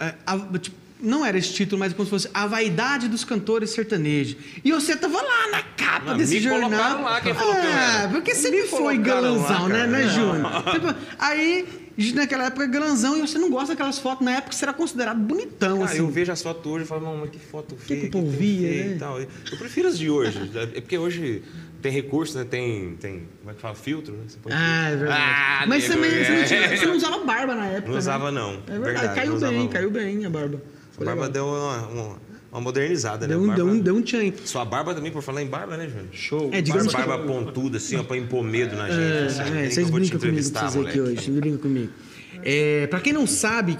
é, 0.00 0.14
a- 0.26 0.58
tipo, 0.58 0.76
Não 1.02 1.26
era 1.26 1.36
esse 1.36 1.52
título, 1.52 1.80
mas 1.80 1.92
como 1.92 2.04
se 2.06 2.10
fosse 2.10 2.30
A 2.32 2.46
Vaidade 2.46 3.08
dos 3.08 3.24
Cantores 3.24 3.70
Sertanejos. 3.70 4.36
E 4.64 4.70
você 4.70 4.94
tava 4.96 5.20
lá 5.20 5.48
na 5.50 5.62
capa 5.62 6.12
Não, 6.12 6.16
desse 6.16 6.34
me 6.34 6.40
jornal. 6.40 7.02
lá, 7.02 7.20
quem 7.20 7.34
falou 7.34 7.54
que 7.54 7.60
eu 7.60 7.70
É, 7.72 8.08
porque 8.08 8.34
sempre 8.36 8.62
Me 8.62 8.68
foi 8.68 8.98
galãozão, 8.98 9.68
né, 9.68 9.86
né. 9.86 10.06
Júnior? 10.08 10.62
Tipo, 10.72 10.94
aí, 11.18 11.66
naquela 12.14 12.44
época, 12.46 12.66
galãozão, 12.66 13.16
e 13.16 13.20
você 13.22 13.36
não 13.38 13.50
gosta 13.50 13.70
daquelas 13.74 13.98
fotos. 13.98 14.24
Na 14.24 14.36
época, 14.36 14.52
você 14.54 14.64
era 14.64 14.72
considerado 14.72 15.18
bonitão, 15.18 15.78
Cara, 15.78 15.90
assim. 15.90 15.98
eu 15.98 16.08
vejo 16.08 16.30
as 16.30 16.40
fotos 16.40 16.70
hoje 16.70 16.84
e 16.84 16.86
falo, 16.86 17.16
mas 17.20 17.30
que 17.30 17.38
foto 17.40 17.74
feia. 17.76 18.00
que 18.02 18.06
o 18.06 18.10
povo 18.10 18.30
via, 18.30 18.68
né? 18.86 18.94
e 18.94 18.98
tal. 18.98 19.20
Eu 19.20 19.58
prefiro 19.58 19.88
as 19.88 19.98
de 19.98 20.08
hoje. 20.08 20.50
É 20.54 20.80
porque 20.80 20.96
hoje 20.96 21.42
tem 21.82 21.90
recurso, 21.90 22.38
né? 22.38 22.44
Tem, 22.48 22.94
tem 23.00 23.24
como 23.40 23.50
é 23.50 23.54
que 23.54 23.60
fala? 23.60 23.74
Filtro, 23.74 24.14
né? 24.14 24.22
Ah, 24.52 24.88
é 24.90 24.96
verdade. 24.96 25.20
Ah, 25.20 25.64
Mas 25.66 25.82
nego, 25.88 25.94
também 25.94 26.10
você, 26.24 26.30
não 26.32 26.38
é. 26.38 26.44
tinha- 26.44 26.76
você 26.78 26.86
não 26.86 26.96
usava 26.96 27.18
barba 27.24 27.54
na 27.56 27.66
época. 27.66 27.86
Não 27.86 27.92
né? 27.94 27.98
usava, 27.98 28.30
não. 28.30 28.50
É 28.52 28.54
verdade, 28.78 28.82
Verdade, 28.82 29.14
caiu 29.16 29.38
bem, 29.40 29.68
caiu 29.68 29.90
bem 29.90 30.24
a 30.24 30.30
barba. 30.30 30.62
A 30.92 30.94
Ficou 30.94 31.06
barba 31.06 31.26
legal. 31.26 31.32
deu 31.32 31.46
uma, 31.46 31.86
uma, 31.88 32.16
uma 32.52 32.60
modernizada, 32.60 33.26
Deu 33.26 33.38
né? 33.38 33.44
um, 33.44 33.46
Barba- 33.48 33.62
deu 33.64 33.72
um, 33.72 33.78
deu 33.80 33.96
um 33.96 34.02
tchan. 34.02 34.32
Sua 34.44 34.64
barba 34.64 34.94
também, 34.94 35.10
por 35.10 35.22
falar 35.22 35.42
em 35.42 35.46
barba, 35.46 35.76
né, 35.76 35.88
Júnior? 35.88 36.06
Show. 36.12 36.50
É, 36.52 36.60
digamos 36.60 36.92
Barba, 36.92 37.12
que- 37.18 37.26
barba 37.26 37.44
pontuda, 37.44 37.76
assim, 37.78 37.96
ó, 37.96 38.02
pra 38.02 38.16
impor 38.16 38.44
medo 38.44 38.76
na 38.76 38.88
gente. 38.90 39.00
É, 39.00 39.26
assim, 39.26 39.40
é, 39.40 39.50
nem 39.50 39.68
que 39.68 39.74
vocês 39.74 39.78
eu 39.78 39.86
vou 39.92 40.00
te 40.00 40.10
brincam 40.10 40.20
comigo 40.20 40.42
vocês 40.42 40.76
aqui 40.86 41.00
hoje. 41.00 41.14
Vocês 41.22 41.36
brincam 41.38 41.58
comigo. 41.60 41.92
É, 42.44 42.86
pra 42.88 43.00
quem 43.00 43.12
não 43.12 43.26
sabe, 43.26 43.78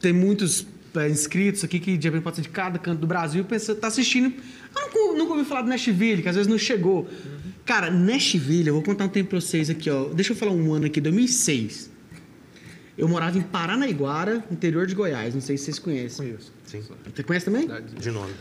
tem 0.00 0.12
muitos 0.12 0.66
é, 0.96 1.08
inscritos 1.08 1.64
aqui 1.64 1.80
que 1.80 1.96
de 1.96 2.06
repente 2.06 2.22
pode 2.22 2.36
ser 2.36 2.42
de 2.42 2.48
cada 2.50 2.78
canto 2.78 3.00
do 3.00 3.06
Brasil 3.06 3.40
e 3.40 3.44
pensa, 3.44 3.74
tá 3.74 3.88
assistindo. 3.88 4.32
Eu 4.76 4.82
nunca, 4.82 5.18
nunca 5.18 5.32
ouvi 5.32 5.44
falar 5.44 5.62
do 5.62 5.68
Nashville, 5.68 6.22
que 6.22 6.28
às 6.28 6.36
vezes 6.36 6.48
não 6.48 6.58
chegou. 6.58 7.08
Cara, 7.64 7.90
Nashville, 7.90 8.68
eu 8.68 8.74
vou 8.74 8.82
contar 8.82 9.06
um 9.06 9.08
tempo 9.08 9.30
pra 9.30 9.40
vocês 9.40 9.70
aqui, 9.70 9.88
ó. 9.90 10.04
Deixa 10.10 10.32
eu 10.32 10.36
falar 10.36 10.52
um 10.52 10.72
ano 10.72 10.86
aqui, 10.86 11.00
2006. 11.00 11.90
Eu 12.96 13.08
morava 13.08 13.36
em 13.36 13.42
Paranaiguara, 13.42 14.44
interior 14.50 14.86
de 14.86 14.94
Goiás. 14.94 15.34
Não 15.34 15.40
sei 15.40 15.56
se 15.56 15.64
vocês 15.64 15.78
conhecem. 15.78 16.26
Conheço. 16.28 16.52
Sim, 16.64 16.82
Você 17.14 17.22
conhece 17.22 17.44
também? 17.46 17.68
de 17.98 18.10
nome. 18.10 18.32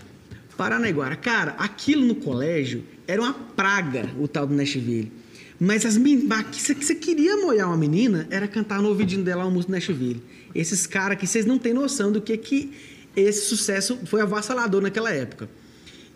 Paranaiguara. 0.55 1.15
Cara, 1.15 1.51
aquilo 1.57 2.05
no 2.05 2.15
colégio 2.15 2.83
era 3.07 3.21
uma 3.21 3.33
praga, 3.33 4.09
o 4.19 4.27
tal 4.27 4.45
do 4.45 4.53
Nashville. 4.53 5.11
Mas 5.59 5.85
as 5.85 5.97
meninas. 5.97 6.45
Se 6.55 6.73
você 6.75 6.93
queria 6.93 7.37
molhar 7.37 7.67
uma 7.67 7.77
menina, 7.77 8.27
era 8.29 8.47
cantar 8.47 8.81
no 8.81 8.89
ouvidinho 8.89 9.23
dela 9.23 9.43
uma 9.43 9.51
música 9.51 9.71
do 9.71 9.75
Nashville. 9.75 10.21
Esses 10.53 10.85
caras 10.85 11.17
que 11.17 11.25
vocês 11.25 11.45
não 11.45 11.57
têm 11.57 11.73
noção 11.73 12.11
do 12.11 12.21
que 12.21 12.37
que 12.37 12.71
esse 13.15 13.45
sucesso 13.47 13.97
foi 14.05 14.21
avassalador 14.21 14.81
naquela 14.81 15.11
época. 15.11 15.49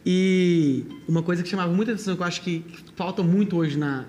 E 0.06 0.86
uma 1.08 1.22
coisa 1.24 1.44
que 1.44 1.50
chamava 1.50 1.74
muita 1.74 1.92
atenção, 1.94 2.16
que 2.16 2.22
eu 2.22 2.26
acho 2.28 2.42
que 2.42 2.64
falta 2.96 3.22
muito 3.24 3.58
hoje 3.58 3.78
na, 3.78 4.06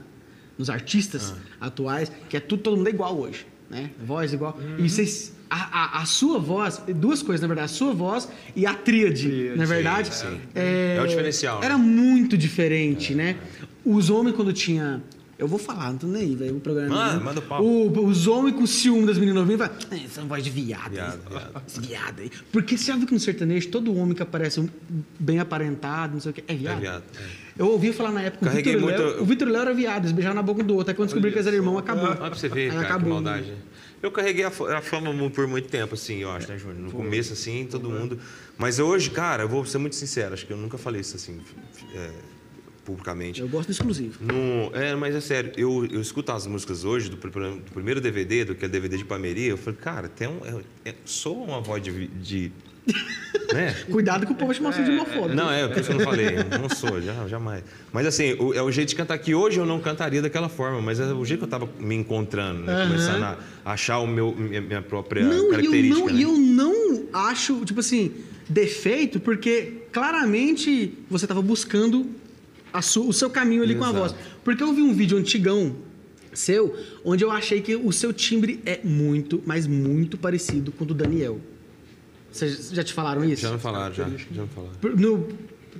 nos 0.57 0.71
artistas 0.71 1.35
atuais, 1.61 2.11
que 2.29 2.37
é 2.37 2.41
tudo, 2.41 2.63
todo 2.63 2.77
mundo 2.77 2.87
é 2.87 2.91
igual 2.91 3.19
hoje, 3.19 3.47
né? 3.71 3.91
Voz 4.05 4.33
igual. 4.33 4.59
E 4.79 4.89
vocês... 4.89 5.37
A, 5.51 5.99
a, 5.99 6.03
a 6.03 6.05
sua 6.05 6.39
voz, 6.39 6.79
duas 6.95 7.23
coisas, 7.23 7.41
na 7.41 7.49
verdade, 7.49 7.73
a 7.73 7.75
sua 7.75 7.95
voz 7.95 8.29
e 8.55 8.67
a 8.67 8.75
tríade, 8.75 9.27
Tríade, 9.29 9.57
na 9.59 9.65
verdade. 9.65 10.11
É, 10.55 10.97
É 10.99 11.03
o 11.03 11.07
diferencial, 11.07 11.59
né? 11.61 11.65
Era 11.65 11.79
muito 11.79 12.37
diferente, 12.37 13.15
né? 13.15 13.37
Os 13.83 14.11
homens, 14.11 14.37
quando 14.37 14.53
tinha. 14.53 15.03
Eu 15.39 15.49
vou 15.49 15.59
falar, 15.59 15.91
não 15.93 15.99
tô 15.99 16.07
nem 16.07 16.21
aí, 16.23 16.35
velho. 16.37 16.57
O 16.57 16.61
programa. 16.61 16.95
Manda, 16.95 17.17
né? 17.17 17.25
manda 17.25 17.39
o 17.41 17.43
pau. 17.43 17.65
O- 17.65 18.07
os 18.07 18.27
homens 18.27 18.57
com 18.57 18.67
ciúme 18.67 19.07
das 19.07 19.17
meninas 19.17 19.37
novinhas 19.47 19.61
falam. 19.61 19.77
"É, 20.03 20.05
Essa 20.05 20.21
voz 20.23 20.45
de 20.45 20.51
viado. 20.51 20.91
Viado, 20.91 21.21
viado." 21.81 22.21
Aí. 22.21 22.31
Porque 22.53 22.77
você 22.77 22.85
já 22.87 22.97
viu 22.97 23.07
que 23.07 23.15
no 23.15 23.21
sertanejo, 23.21 23.69
todo 23.69 23.97
homem 23.97 24.15
que 24.15 24.23
aparece 24.23 24.69
bem 25.19 25.39
aparentado, 25.39 26.13
não 26.15 26.21
sei 26.21 26.33
o 26.33 26.35
quê, 26.35 26.45
é 26.47 26.55
viado. 26.55 26.77
É 26.77 26.81
viado, 26.81 27.05
Eu 27.59 27.67
ouvi 27.71 27.93
falar 27.93 28.13
na 28.13 28.23
época 28.23 28.49
que 28.51 28.57
o 28.57 28.63
Vitor 28.63 28.73
Léo. 28.91 29.03
muito- 29.07 29.23
O 29.23 29.27
Vitor 29.27 29.49
Léo 29.49 29.63
era 29.63 29.75
viado, 29.75 30.03
eles 30.05 30.13
beijavam 30.13 30.37
na 30.37 30.43
boca 30.43 30.63
um 30.63 30.67
do 30.67 30.75
outro. 30.77 30.91
Aí 30.93 30.97
quando 30.97 31.09
descobriu 31.09 31.33
que 31.33 31.39
eles 31.39 31.47
eram 31.47 31.57
irmãos, 31.59 31.79
acabou. 31.79 32.05
Olha 32.07 32.17
pra 32.17 32.35
você 32.35 32.49
ver, 32.49 32.69
cara, 32.71 32.81
que 32.81 32.87
acabou. 32.87 33.15
maldade. 33.15 33.53
Eu 34.01 34.13
carreguei 34.13 34.45
a, 34.45 34.51
fa- 34.51 34.79
a 34.79 34.81
fama 34.81 35.13
por 35.31 35.49
muito 35.49 35.69
tempo, 35.69 35.95
assim, 35.95 36.19
eu 36.19 36.31
acho, 36.31 36.49
né, 36.49 36.57
Júnior? 36.57 36.79
No 36.79 36.91
começo, 36.93 37.33
assim, 37.33 37.67
todo 37.69 37.91
mundo. 37.91 38.17
Mas 38.57 38.79
hoje, 38.79 39.11
cara, 39.11 39.43
eu 39.43 39.49
vou 39.49 39.65
ser 39.67 39.79
muito 39.79 39.97
sincero, 39.97 40.35
acho 40.35 40.47
que 40.47 40.53
eu 40.53 40.57
nunca 40.57 40.79
falei 40.79 41.01
isso 41.01 41.17
assim, 41.17 41.41
é, 41.97 42.11
publicamente. 42.85 43.41
Eu 43.41 43.49
gosto 43.49 43.69
do 43.69 43.73
exclusivo. 43.73 44.21
No, 44.25 44.71
é, 44.75 44.95
mas 44.95 45.17
é 45.17 45.21
sério, 45.21 45.53
eu, 45.57 45.85
eu 45.91 46.01
escuto 46.01 46.31
as 46.31 46.47
músicas 46.47 46.85
hoje 46.85 47.11
do, 47.11 47.17
do 47.17 47.71
primeiro 47.73 48.01
DVD, 48.01 48.45
do 48.45 48.55
que 48.55 48.65
é 48.65 48.69
DVD 48.69 48.97
de 48.97 49.05
Palmeiria, 49.05 49.51
eu 49.51 49.59
falei, 49.59 49.79
cara, 49.81 50.09
tem 50.09 50.29
um, 50.29 50.39
é, 50.85 50.91
é, 50.91 50.95
sou 51.05 51.43
uma 51.43 51.61
voz 51.61 51.83
de. 51.83 52.07
de 52.07 52.53
né? 53.53 53.75
Cuidado 53.91 54.27
que 54.27 54.33
o 54.33 54.35
povo 54.35 54.53
chamar 54.55 54.73
você 54.73 54.83
de 54.83 54.91
homofóbico. 54.91 55.35
Não, 55.35 55.51
é, 55.51 55.67
por 55.69 55.79
isso 55.81 55.91
eu 55.93 55.97
não 55.99 56.05
falei, 56.05 56.27
não 56.61 56.69
sou, 56.69 57.01
já, 57.01 57.27
jamais. 57.29 57.63
Mas 57.93 58.07
assim, 58.07 58.35
o- 58.39 58.53
é 58.55 58.63
o 58.63 58.71
jeito 58.71 58.89
de 58.91 58.95
cantar 58.97 59.19
que 59.19 59.35
hoje 59.35 59.59
eu 59.59 59.67
não 59.67 59.81
cantaria 59.81 60.21
daquela 60.23 60.49
forma, 60.49 60.81
mas 60.81 61.01
é 61.01 61.13
o 61.13 61.25
jeito 61.25 61.41
que 61.41 61.45
eu 61.45 61.49
tava 61.51 61.69
me 61.79 61.95
encontrando, 61.95 62.61
né? 62.63 62.73
Aham. 62.73 62.87
Começando 62.89 63.23
a 63.23 63.39
achar 63.65 63.99
o 63.99 64.07
meu, 64.07 64.35
minha, 64.35 64.61
minha 64.61 64.83
própria 64.83 65.25
Não, 65.25 65.33
e 65.35 65.39
eu 65.39 65.51
característica. 65.51 65.99
não, 65.99 66.07
né? 66.07 66.13
e 66.19 66.23
eu 66.23 66.37
não 66.37 67.03
acho, 67.13 67.65
tipo 67.65 67.81
assim, 67.81 68.13
defeito, 68.49 69.21
porque 69.21 69.83
claramente 69.93 70.95
você 71.11 71.25
estava 71.25 71.43
buscando 71.43 72.07
a 72.73 72.83
su- 72.83 73.09
o 73.09 73.13
seu 73.13 73.31
caminho 73.31 73.63
ali 73.63 73.75
com 73.75 73.85
a 73.85 73.93
voz. 73.93 74.13
Exato. 74.13 74.29
Porque 74.45 74.63
eu 74.63 74.73
vi 74.73 74.83
um 74.83 74.93
vídeo 74.93 75.17
antigão 75.17 75.77
seu, 76.35 76.77
onde 77.05 77.25
eu 77.25 77.31
achei 77.31 77.61
que 77.61 77.75
o 77.75 77.91
seu 77.93 78.13
timbre 78.13 78.61
é 78.65 78.79
muito, 78.85 79.43
mas 79.47 79.67
muito 79.67 80.17
parecido 80.19 80.71
com 80.71 80.85
o 80.85 80.87
do 80.87 80.95
Daniel. 80.95 81.41
Vocês 82.31 82.71
já 82.71 82.85
te 82.85 82.93
falaram 82.93 83.25
isso? 83.25 83.43
Já 83.43 83.53
me 83.53 83.59
falaram, 83.59 83.95
já, 83.95 84.09
já 84.09 84.43
me 84.43 84.49
falaram. 84.49 84.97
No, 84.97 85.29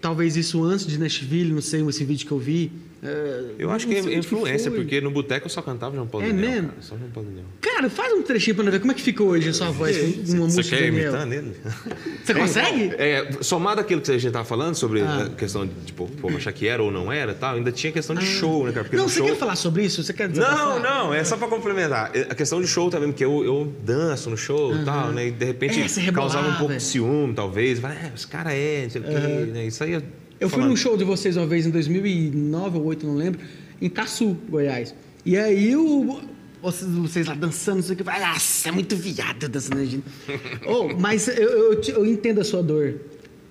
talvez 0.01 0.37
isso 0.37 0.63
antes 0.65 0.87
de 0.87 0.99
Nashville, 0.99 1.53
não 1.53 1.61
sei, 1.61 1.87
esse 1.87 2.05
vídeo 2.05 2.27
que 2.27 2.33
eu 2.33 2.39
vi. 2.39 2.73
É, 3.03 3.45
Eu 3.59 3.71
acho 3.71 3.87
que 3.87 3.95
é 3.95 4.01
influência, 4.17 4.71
foi. 4.71 4.81
porque 4.81 5.01
no 5.01 5.11
boteco 5.11 5.47
eu 5.47 5.51
só 5.51 5.63
cantava 5.63 5.95
João 5.95 6.07
Paulo 6.07 6.27
É 6.27 6.31
Daniel. 6.31 6.51
mesmo? 6.51 6.69
Cara, 6.69 6.83
só 6.83 6.97
João 6.99 7.11
Paulo 7.11 7.29
Daniel. 7.29 7.47
Cara, 7.61 7.91
faz 7.91 8.13
um 8.13 8.23
trechinho 8.23 8.55
pra 8.57 8.65
nós 8.65 8.73
ver 8.75 8.81
como 8.81 8.93
é 8.93 8.95
que 8.95 9.03
ficou 9.03 9.29
hoje 9.29 9.49
a 9.49 9.53
sua 9.53 9.71
voz 9.71 9.97
com 9.97 10.33
uma 10.37 10.49
Você 10.51 10.63
quer 10.65 10.81
Daniel. 10.87 11.03
imitar 11.05 11.27
nele? 11.27 11.53
Você 12.25 12.35
consegue? 12.35 12.95
É, 12.99 13.31
somado 13.41 13.81
àquilo 13.81 14.01
que 14.01 14.11
a 14.11 14.19
gente 14.19 14.33
tava 14.33 14.45
falando 14.45 14.75
sobre 14.75 15.01
Ah. 15.03 15.25
a 15.25 15.29
questão 15.31 15.67
de 15.67 15.73
tipo, 15.87 16.07
povo 16.21 16.37
achar 16.37 16.53
que 16.53 16.67
era 16.67 16.83
ou 16.83 16.91
não 16.91 17.11
era 17.13 17.35
tal, 17.35 17.55
ainda 17.57 17.71
tinha 17.71 17.93
questão 17.93 18.17
de 18.17 18.27
show, 18.27 18.67
né, 18.67 18.73
cara? 18.73 18.85
Porque 18.85 18.97
não, 18.97 19.09
você 19.09 19.19
show... 19.19 19.27
quer 19.27 19.37
falar 19.37 19.57
sobre 19.57 19.85
isso? 19.85 20.03
Você 20.03 20.13
quer 20.13 20.29
Não, 20.29 20.81
não, 20.81 21.15
é 21.15 21.23
só 21.25 21.37
pra 21.37 21.47
complementar. 21.49 22.11
A 22.29 22.35
questão 22.35 22.61
de 22.61 22.67
show 22.67 22.91
também, 22.91 23.11
porque 23.11 23.25
eu, 23.25 23.45
eu 23.45 23.73
danço 23.85 24.29
no 24.29 24.37
show 24.37 24.75
e 24.75 24.85
tal, 24.85 25.13
né? 25.13 25.29
E 25.29 25.31
de 25.31 25.45
repente 25.45 25.79
É, 25.81 25.83
rebolava. 26.01 26.13
causava 26.13 26.49
um 26.49 26.59
pouco 26.59 26.75
de 26.75 26.83
ciúme, 26.83 27.33
talvez. 27.35 27.79
Fala, 27.79 27.95
é, 27.95 28.13
esse 28.15 28.27
cara 28.27 28.53
é, 28.53 28.83
não 28.85 28.91
sei 28.91 29.01
o 29.01 29.05
quê, 29.05 29.11
né? 29.53 29.67
Isso 29.67 29.85
aí. 29.85 30.03
Eu 30.41 30.49
fui 30.49 30.57
falando. 30.57 30.71
num 30.71 30.77
show 30.77 30.97
de 30.97 31.05
vocês 31.05 31.37
uma 31.37 31.47
vez 31.47 31.67
em 31.67 31.71
2009 31.71 32.77
ou 32.79 32.85
2008, 32.85 33.07
não 33.07 33.15
lembro, 33.17 33.41
em 33.81 33.89
Caçu, 33.89 34.37
Goiás. 34.49 34.95
E 35.25 35.37
aí 35.37 35.75
o, 35.77 36.21
vocês, 36.63 36.91
vocês 36.91 37.27
lá 37.27 37.35
dançando, 37.35 37.77
não 37.77 37.83
sei 37.83 37.95
o 37.95 37.97
que, 37.97 38.05
nossa, 38.05 38.69
é 38.69 38.73
muito 38.73 38.97
viado 38.97 39.49
dançando. 39.49 39.85
gente." 39.85 40.05
oh, 40.67 40.89
mas 40.99 41.27
eu, 41.29 41.35
eu, 41.75 41.81
eu 41.83 42.07
entendo 42.07 42.41
a 42.41 42.45
sua 42.45 42.63
dor. 42.63 42.95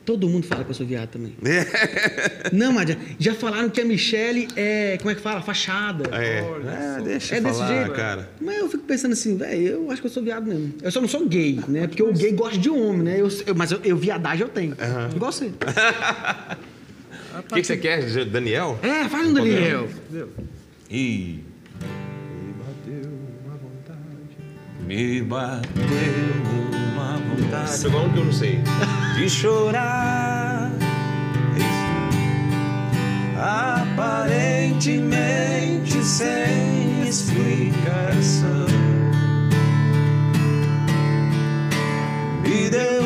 Todo 0.05 0.29
mundo 0.29 0.45
fala 0.47 0.63
que 0.63 0.69
eu 0.69 0.73
sou 0.73 0.85
viado 0.87 1.09
também. 1.09 1.35
Não, 2.53 2.71
Madia, 2.71 2.97
já 3.19 3.33
falaram 3.33 3.69
que 3.69 3.81
a 3.81 3.83
Michelle 3.83 4.47
é, 4.55 4.95
como 4.99 5.11
é 5.11 5.15
que 5.15 5.19
fala? 5.19 5.41
Fachada. 5.41 6.09
É, 6.15 6.37
é, 6.99 7.01
deixa 7.03 7.35
É 7.35 7.41
desse 7.41 7.59
falar, 7.59 7.75
jeito? 7.83 7.91
cara. 7.93 8.29
Mas 8.39 8.57
eu 8.57 8.69
fico 8.69 8.83
pensando 8.85 9.11
assim, 9.11 9.35
velho, 9.35 9.67
eu 9.67 9.91
acho 9.91 9.99
que 9.99 10.07
eu 10.07 10.11
sou 10.11 10.23
viado 10.23 10.45
mesmo. 10.47 10.73
Eu 10.81 10.89
só 10.93 11.01
não 11.01 11.09
sou 11.09 11.27
gay, 11.27 11.59
né? 11.67 11.87
Porque 11.87 12.01
o 12.01 12.13
gay 12.13 12.31
gosta 12.31 12.57
de 12.57 12.69
homem, 12.69 13.03
né? 13.03 13.19
Eu, 13.19 13.27
eu- 13.45 13.53
mas 13.53 13.69
eu, 13.71 13.81
eu 13.83 13.97
viadagem 13.97 14.43
eu 14.43 14.49
tenho. 14.49 14.77
Igual 15.13 15.29
você. 15.29 15.51
O 17.39 17.43
que, 17.53 17.61
que 17.61 17.67
você 17.67 17.77
quer, 17.77 18.03
Daniel? 18.25 18.79
É, 18.81 19.07
faz 19.07 19.27
um 19.27 19.33
Daniel. 19.33 19.87
Ih. 20.89 21.43
Me 24.85 25.21
bateu 25.21 25.61
uma 26.93 27.17
vontade. 27.17 27.81
Pegou 27.81 28.05
um 28.05 28.13
que 28.13 28.19
eu 28.19 28.25
não 28.25 28.33
sei. 28.33 28.59
de 29.17 29.29
chorar. 29.29 30.71
Aparentemente 33.37 36.03
sem 36.03 37.07
explicação. 37.07 38.65
Me 42.43 42.69
deu 42.69 43.03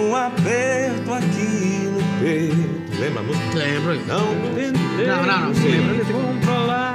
um 0.00 0.16
aperto 0.16 1.12
aqui 1.12 1.88
no 1.90 2.20
peito. 2.20 3.00
Lembra 3.00 3.20
a 3.20 3.22
música? 3.22 3.54
Lembro. 3.54 4.06
Não. 4.06 4.34
Não, 4.34 5.26
não, 5.26 5.26
não. 5.26 5.54
Você 5.54 5.68
lembra? 5.68 6.94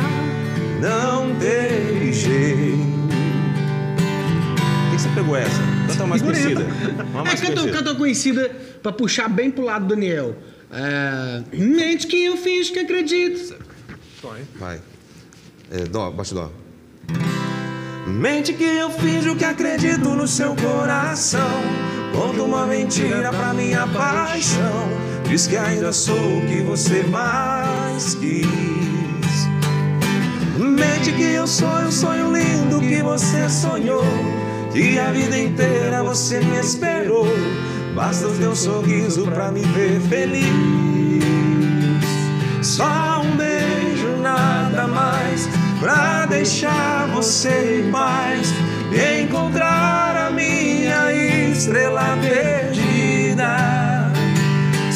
Não 0.81 1.35
teve 1.39 2.13
jeito. 2.13 2.95
Por 3.95 4.89
que 4.91 4.95
que 4.95 5.01
você 5.01 5.09
pegou 5.15 5.35
essa? 5.35 5.61
Canta 5.87 6.05
mais 6.05 6.21
conhecida. 6.21 6.61
Uma 7.11 7.21
É, 7.21 7.23
mais 7.23 7.41
canta, 7.41 7.53
conhecida. 7.53 7.71
canta 7.77 7.95
conhecida 7.95 8.51
pra 8.83 8.91
puxar 8.91 9.29
bem 9.29 9.49
pro 9.51 9.63
lado 9.63 9.85
do 9.85 9.95
Daniel. 9.95 10.35
É, 10.71 11.43
mente 11.53 12.07
que 12.07 12.25
eu 12.25 12.37
fiz 12.37 12.69
que 12.69 12.79
acredito. 12.79 13.55
Hein? 14.25 14.47
Vai. 14.59 14.79
É, 15.71 15.83
dó, 15.85 16.09
baixa 16.11 16.33
dó. 16.35 16.51
Mente 18.07 18.53
que 18.53 18.63
eu 18.63 18.89
finjo 18.91 19.35
que 19.35 19.45
acredito 19.45 20.09
no 20.09 20.27
seu 20.27 20.55
coração. 20.55 21.61
Conto 22.13 22.43
uma 22.43 22.65
mentira 22.65 23.29
pra 23.31 23.53
minha 23.53 23.87
paixão. 23.87 24.89
Diz 25.27 25.47
que 25.47 25.57
ainda 25.57 25.91
sou 25.91 26.15
o 26.15 26.45
que 26.45 26.61
você 26.61 27.03
mais 27.03 28.15
quis. 28.15 28.45
Mente 30.57 31.11
que 31.13 31.23
eu 31.23 31.47
sonho, 31.47 31.87
um 31.87 31.91
sonho 31.91 32.33
lindo 32.33 32.79
que 32.79 33.01
você 33.01 33.49
sonhou. 33.49 34.03
que 34.71 34.99
a 34.99 35.11
vida 35.11 35.37
inteira 35.39 36.03
você 36.03 36.39
me 36.39 36.59
esperou. 36.59 37.27
Basta 37.95 38.27
o 38.27 38.37
teu 38.37 38.55
sorriso 38.55 39.25
pra 39.27 39.51
me 39.51 39.61
ver 39.61 40.01
feliz. 40.01 41.23
Só 42.61 43.21
um 43.21 43.37
beijo, 43.37 44.17
nada 44.21 44.85
mais, 44.87 45.47
pra 45.79 46.25
deixar 46.25 47.07
você 47.07 47.83
em 47.85 47.91
paz 47.91 48.53
e 48.91 49.21
encontrar 49.21 49.64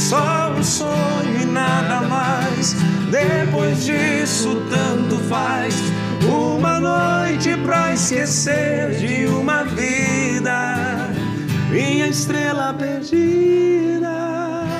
Só 0.08 0.54
um 0.58 0.64
sonho 0.64 1.42
e 1.42 1.46
nada 1.46 2.02
mais. 2.02 2.76
Depois 3.12 3.86
disso, 3.86 4.62
tanto 4.70 5.18
faz. 5.26 5.76
Uma 6.28 6.80
noite 6.80 7.56
pra 7.66 7.94
esquecer 7.94 8.92
de 8.92 9.26
uma 9.28 9.64
vida. 9.64 11.10
Minha 11.70 12.08
estrela 12.08 12.74
perdida. 12.74 14.10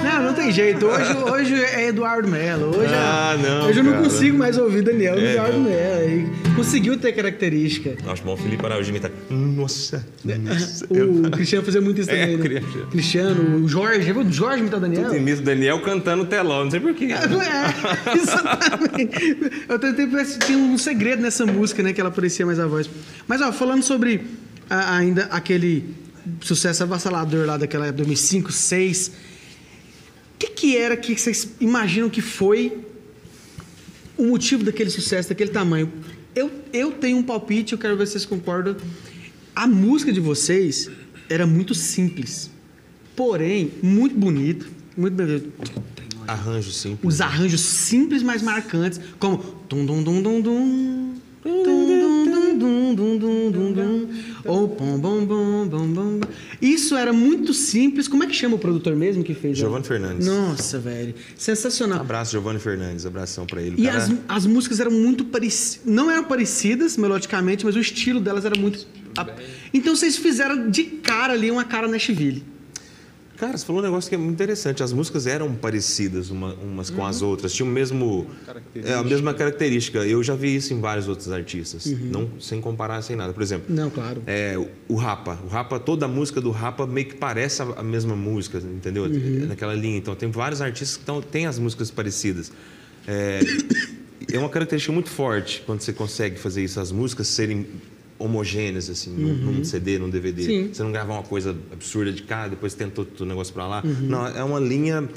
Não, 0.04 0.24
não 0.24 0.34
tem 0.34 0.52
jeito. 0.52 0.86
Hoje, 0.86 1.14
hoje 1.30 1.64
é 1.64 1.88
Eduardo 1.88 2.28
Mello. 2.28 2.76
Hoje, 2.78 2.94
Ah, 2.94 3.36
não, 3.42 3.68
hoje 3.68 3.80
eu 3.80 3.84
não 3.84 3.92
cara. 3.94 4.04
consigo 4.04 4.38
mais 4.38 4.58
ouvir 4.58 4.82
Daniel 4.82 5.16
É, 5.18 5.34
Eduardo. 5.34 5.60
Mello. 5.60 6.49
Conseguiu 6.60 6.98
ter 6.98 7.14
característica. 7.14 7.96
Acho 8.06 8.22
bom 8.24 8.34
o 8.34 8.38
Felipe 8.38 8.66
Araújo 8.66 8.90
imitar. 8.90 9.10
Nossa, 9.30 10.06
nossa. 10.26 10.86
O 10.94 11.32
Cristiano 11.32 11.64
fazia 11.64 11.80
muito 11.80 12.02
isso 12.02 12.12
É, 12.12 12.28
também. 12.36 12.50
né? 12.56 12.62
Cristiano. 12.92 13.64
O 13.64 13.68
Jorge. 13.70 14.06
Já 14.06 14.12
viu 14.14 14.22
o 14.24 14.30
Jorge 14.32 14.60
imitar 14.60 14.78
o 14.78 14.82
Daniel? 14.82 15.04
Tudo 15.06 15.16
imita 15.16 15.42
o 15.42 15.46
Daniel 15.46 15.82
cantando 15.82 16.26
telão, 16.26 16.66
não 16.66 16.72
sei 16.72 16.82
porquê. 16.82 17.06
É, 17.06 17.16
exatamente. 18.14 19.64
Eu 19.70 19.80
tentei 19.80 20.08
tinha 20.46 20.58
um 20.58 20.78
segredo 20.78 21.22
nessa 21.22 21.46
música, 21.46 21.82
né? 21.82 21.94
Que 21.94 22.02
ela 22.02 22.12
parecia 22.12 22.46
mais 22.46 22.60
a 22.60 22.68
voz. 22.68 22.90
Mas, 23.26 23.40
ó, 23.42 23.54
falando 23.54 23.82
sobre 23.82 24.22
a- 24.70 24.98
ainda 24.98 25.24
aquele 25.32 25.86
sucesso 26.42 26.84
avassalador 26.84 27.46
lá 27.48 27.56
daquela 27.56 27.86
época, 27.88 28.04
2005, 28.04 28.50
2006. 28.50 29.08
O 29.08 29.12
que, 30.40 30.48
que 30.48 30.78
era 30.78 30.98
que 30.98 31.16
vocês 31.18 31.48
imaginam 31.62 32.10
que 32.10 32.22
foi 32.22 32.80
o 34.18 34.26
motivo 34.26 34.64
daquele 34.66 34.90
sucesso, 34.90 35.30
daquele 35.30 35.52
tamanho? 35.52 35.90
Eu, 36.36 36.52
eu 36.72 36.92
tenho 36.94 37.18
um 37.18 37.24
palpite, 37.24 37.74
eu 37.74 37.80
quero 37.80 37.98
ver 37.98 38.06
se 38.06 38.14
vocês 38.14 38.26
concordam. 38.26 38.76
A 39.56 39.68
música 39.68 40.12
de 40.12 40.20
vocês 40.20 40.90
era 41.30 41.46
muito 41.46 41.74
simples, 41.74 42.50
porém, 43.16 43.72
muito 43.82 44.16
bonito. 44.16 44.70
Muito 44.96 45.14
bonito. 45.16 45.52
Arranjo 46.28 46.72
simples. 46.72 47.16
Os 47.16 47.22
arranjos 47.22 47.62
simples, 47.62 48.22
mas 48.22 48.42
marcantes, 48.42 49.00
como 49.18 49.38
tum 49.68 49.86
dum 49.86 50.04
dum 50.04 50.22
dum 50.22 50.42
dum, 50.42 51.14
tum 51.42 51.64
dum 51.64 52.24
dum 52.26 52.29
dum 52.60 52.94
dum 52.94 53.18
dum 53.18 53.52
dum 53.52 53.72
dum, 53.74 54.08
ou 54.46 54.68
bom 54.68 55.00
bom 55.00 55.26
bom 55.26 55.68
bom 55.68 55.88
bom. 55.88 56.20
Isso 56.62 56.96
era 56.96 57.12
muito 57.14 57.54
simples. 57.54 58.08
Como 58.08 58.24
é 58.24 58.28
que 58.28 58.34
chama 58.36 58.56
o 58.56 58.60
produtor 58.60 58.96
mesmo 58.96 59.24
que 59.24 59.34
fez? 59.34 59.58
Giovanni 59.58 59.86
Fernandes. 59.86 60.28
Nossa, 60.28 60.78
velho, 60.78 61.16
sensacional. 61.36 62.02
Abraço, 62.02 62.32
Giovanni 62.34 62.60
Fernandes. 62.60 63.06
Abração 63.06 63.46
pra 63.46 63.62
ele. 63.62 63.76
E 63.82 63.86
cara- 63.86 63.98
as, 63.98 64.12
as 64.28 64.46
músicas 64.46 64.80
eram 64.80 64.92
muito 64.92 65.26
parecidas. 65.26 65.82
Não 65.86 66.12
eram 66.12 66.26
parecidas 66.26 66.98
melodicamente, 66.98 67.66
mas 67.66 67.76
o 67.76 67.80
estilo 67.80 68.20
delas 68.20 68.46
era 68.46 68.60
muito. 68.60 68.86
Então 69.74 69.96
vocês 69.96 70.18
fizeram 70.18 70.70
de 70.70 70.84
cara 70.84 71.34
ali 71.34 71.50
uma 71.50 71.64
cara 71.64 71.88
Nashville. 71.88 72.44
Cara, 73.40 73.58
você 73.58 73.66
falou 73.66 73.82
um 73.82 73.86
negócio 73.86 74.10
que 74.10 74.16
é 74.16 74.18
muito 74.18 74.34
interessante. 74.34 74.84
As 74.84 74.92
músicas 74.92 75.26
eram 75.26 75.56
parecidas 75.56 76.30
uma- 76.30 76.54
umas 76.56 76.90
com 76.90 77.02
Uhum. 77.02 77.08
as 77.08 77.22
outras. 77.22 77.54
Tinham 77.54 77.70
o 77.70 77.72
mesmo... 77.72 78.28
É, 78.76 78.94
a 78.96 79.04
mesma 79.04 79.34
característica. 79.34 80.00
Eu 80.00 80.22
já 80.22 80.36
vi 80.36 80.54
isso 80.58 80.74
em 80.74 80.82
vários 80.82 81.08
outros 81.08 81.32
artistas. 81.32 81.86
Uhum. 81.86 82.00
Não, 82.12 82.30
sem 82.42 82.60
comparar, 82.60 83.02
sem 83.02 83.16
nada. 83.16 83.32
Por 83.32 83.42
exemplo, 83.42 83.74
Não, 83.74 83.90
claro. 83.90 84.22
É, 84.28 84.58
o 84.90 84.96
Rapa. 84.96 85.40
O 85.46 85.48
Rapa, 85.48 85.80
toda 85.80 86.06
a 86.06 86.10
música 86.10 86.42
do 86.42 86.52
Rapa 86.52 86.86
meio 86.86 87.08
que 87.08 87.16
parece 87.16 87.62
a, 87.62 87.66
a 87.78 87.84
mesma 87.84 88.14
música, 88.16 88.58
entendeu? 88.58 89.04
Uhum. 89.06 89.46
Naquela 89.48 89.74
linha. 89.74 89.98
Então, 89.98 90.14
tem 90.16 90.30
vários 90.30 90.62
artistas 90.62 90.98
que 90.98 91.06
tão, 91.06 91.22
têm 91.22 91.46
as 91.46 91.58
músicas 91.58 91.90
parecidas. 91.90 92.52
É, 93.08 93.40
é 94.34 94.38
uma 94.38 94.50
característica 94.50 94.92
muito 94.92 95.10
forte 95.10 95.64
quando 95.66 95.80
você 95.80 95.94
consegue 95.94 96.38
fazer 96.38 96.62
isso, 96.64 96.78
as 96.80 96.92
músicas 96.92 97.28
serem 97.30 97.66
homogêneas, 98.20 98.90
assim, 98.90 99.10
num, 99.12 99.34
num 99.34 99.64
CD, 99.64 99.98
num 99.98 100.10
DVD. 100.10 100.42
Uhum. 100.42 100.48
Sim. 100.68 100.74
Você 100.74 100.84
não 100.84 100.92
gravar 100.92 101.14
uma 101.14 101.24
coisa 101.24 101.56
absurda 101.72 102.12
de 102.12 102.22
cá, 102.24 102.48
depois 102.48 102.74
tentou 102.74 103.08
o 103.20 103.26
negócio 103.26 103.54
pra 103.54 103.66
lá. 103.66 103.82
Uhum. 103.84 103.94
Não, 104.02 104.28
é 104.28 104.44
uma 104.44 104.60
linha 104.60 105.08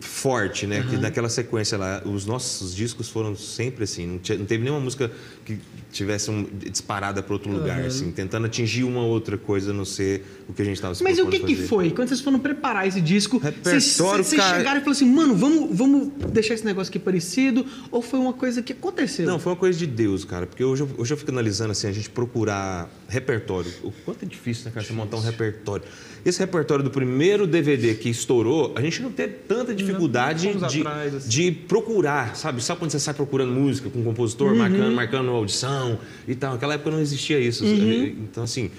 forte, 0.00 0.66
né? 0.66 0.84
Que 0.88 0.96
naquela 0.96 1.28
sequência 1.28 1.76
lá, 1.78 2.02
os 2.04 2.24
nossos 2.26 2.74
discos 2.74 3.08
foram 3.08 3.34
sempre 3.36 3.84
assim. 3.84 4.06
Não, 4.06 4.18
tinha- 4.18 4.38
não 4.38 4.46
teve 4.46 4.62
nenhuma 4.62 4.80
música 4.80 5.10
que 5.44 5.58
tivesse 5.90 6.30
um, 6.30 6.46
disparada 6.70 7.22
para 7.22 7.32
outro 7.32 7.50
lugar, 7.50 7.80
assim, 7.84 8.10
tentando 8.10 8.46
atingir 8.46 8.84
uma 8.84 9.02
outra 9.02 9.36
coisa, 9.36 9.70
a 9.70 9.74
não 9.74 9.84
ser 9.84 10.24
o 10.48 10.52
que 10.52 10.62
a 10.62 10.64
gente 10.64 10.74
estava 10.76 10.94
Mas 11.02 11.18
o 11.18 11.26
que, 11.26 11.40
que 11.40 11.56
foi? 11.56 11.90
Quando 11.90 12.08
vocês 12.08 12.20
foram 12.20 12.38
preparar 12.38 12.86
esse 12.86 13.00
disco, 13.00 13.40
vocês, 13.62 13.96
cara. 13.98 14.58
chegaram 14.58 14.80
e 14.80 14.84
falaram 14.84 14.90
assim, 14.90 15.06
mano, 15.10 15.34
vamos, 15.34 15.76
vamos 15.76 16.08
deixar 16.32 16.54
esse 16.54 16.64
negócio 16.64 16.90
aqui 16.90 16.98
parecido? 16.98 17.64
Ou 17.90 18.00
foi 18.02 18.18
uma 18.18 18.32
coisa 18.32 18.62
que 18.62 18.72
aconteceu? 18.72 19.26
Não, 19.26 19.38
foi 19.38 19.52
uma 19.52 19.58
coisa 19.58 19.78
de 19.78 19.86
Deus, 19.86 20.24
cara. 20.24 20.46
Porque 20.46 20.62
hoje, 20.64 20.82
eu- 20.82 20.90
hoje 20.98 21.12
eu 21.12 21.16
fico 21.16 21.30
analisando 21.30 21.72
assim, 21.72 21.86
a 21.88 21.92
gente 21.92 22.10
procurar 22.10 22.88
repertório. 23.08 23.70
O 23.82 23.90
quanto 24.04 24.24
é 24.24 24.28
difícil, 24.28 24.66
né, 24.66 24.70
cara, 24.72 24.84
você 24.86 24.92
montar 24.92 25.16
um 25.16 25.20
repertório. 25.20 25.84
Esse 26.24 26.38
repertório 26.38 26.84
do 26.84 26.90
primeiro 26.90 27.46
DVD 27.46 27.94
que 27.94 28.10
estourou, 28.10 28.74
a 28.76 28.80
gente 28.82 29.00
não 29.00 29.10
teve 29.10 29.32
tanta 29.48 29.74
dificuldade 29.74 30.52
fomos 30.52 30.70
de, 30.72 30.80
atrás, 30.80 31.14
assim. 31.14 31.28
de 31.28 31.50
procurar, 31.52 32.36
sabe? 32.36 32.62
Sabe 32.62 32.78
quando 32.78 32.90
você 32.90 32.98
sai 33.00 33.14
procurando 33.14 33.50
música 33.52 33.88
com 33.88 34.00
um 34.00 34.04
compositor, 34.04 34.50
Uhum. 34.52 34.58
marcando, 34.58 34.94
marcando 34.94 35.30
audição 35.30 35.79
e 36.26 36.34
tal? 36.34 36.52
Naquela 36.54 36.74
época 36.74 36.90
não 36.90 37.00
existia 37.00 37.38
isso. 37.38 37.64
Uhum. 37.64 38.04
Então, 38.24 38.44
assim, 38.44 38.70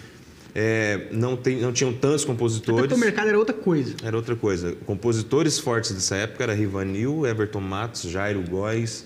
é, 0.54 1.08
não, 1.12 1.36
tem, 1.38 1.58
não 1.62 1.72
tinham 1.72 1.94
tantos 1.94 2.24
Até 2.24 2.32
compositores. 2.34 2.82
porque 2.82 2.94
o 2.94 2.98
mercado 2.98 3.30
era 3.30 3.38
outra 3.40 3.54
coisa. 3.56 3.96
Era 4.04 4.16
outra 4.18 4.36
coisa. 4.36 4.76
Compositores 4.86 5.58
fortes 5.60 5.92
dessa 5.92 6.16
época 6.16 6.44
era 6.44 6.54
Rivanil, 6.54 7.26
Everton 7.26 7.62
Matos, 7.62 8.04
Jairo 8.10 8.42
Góes. 8.50 9.06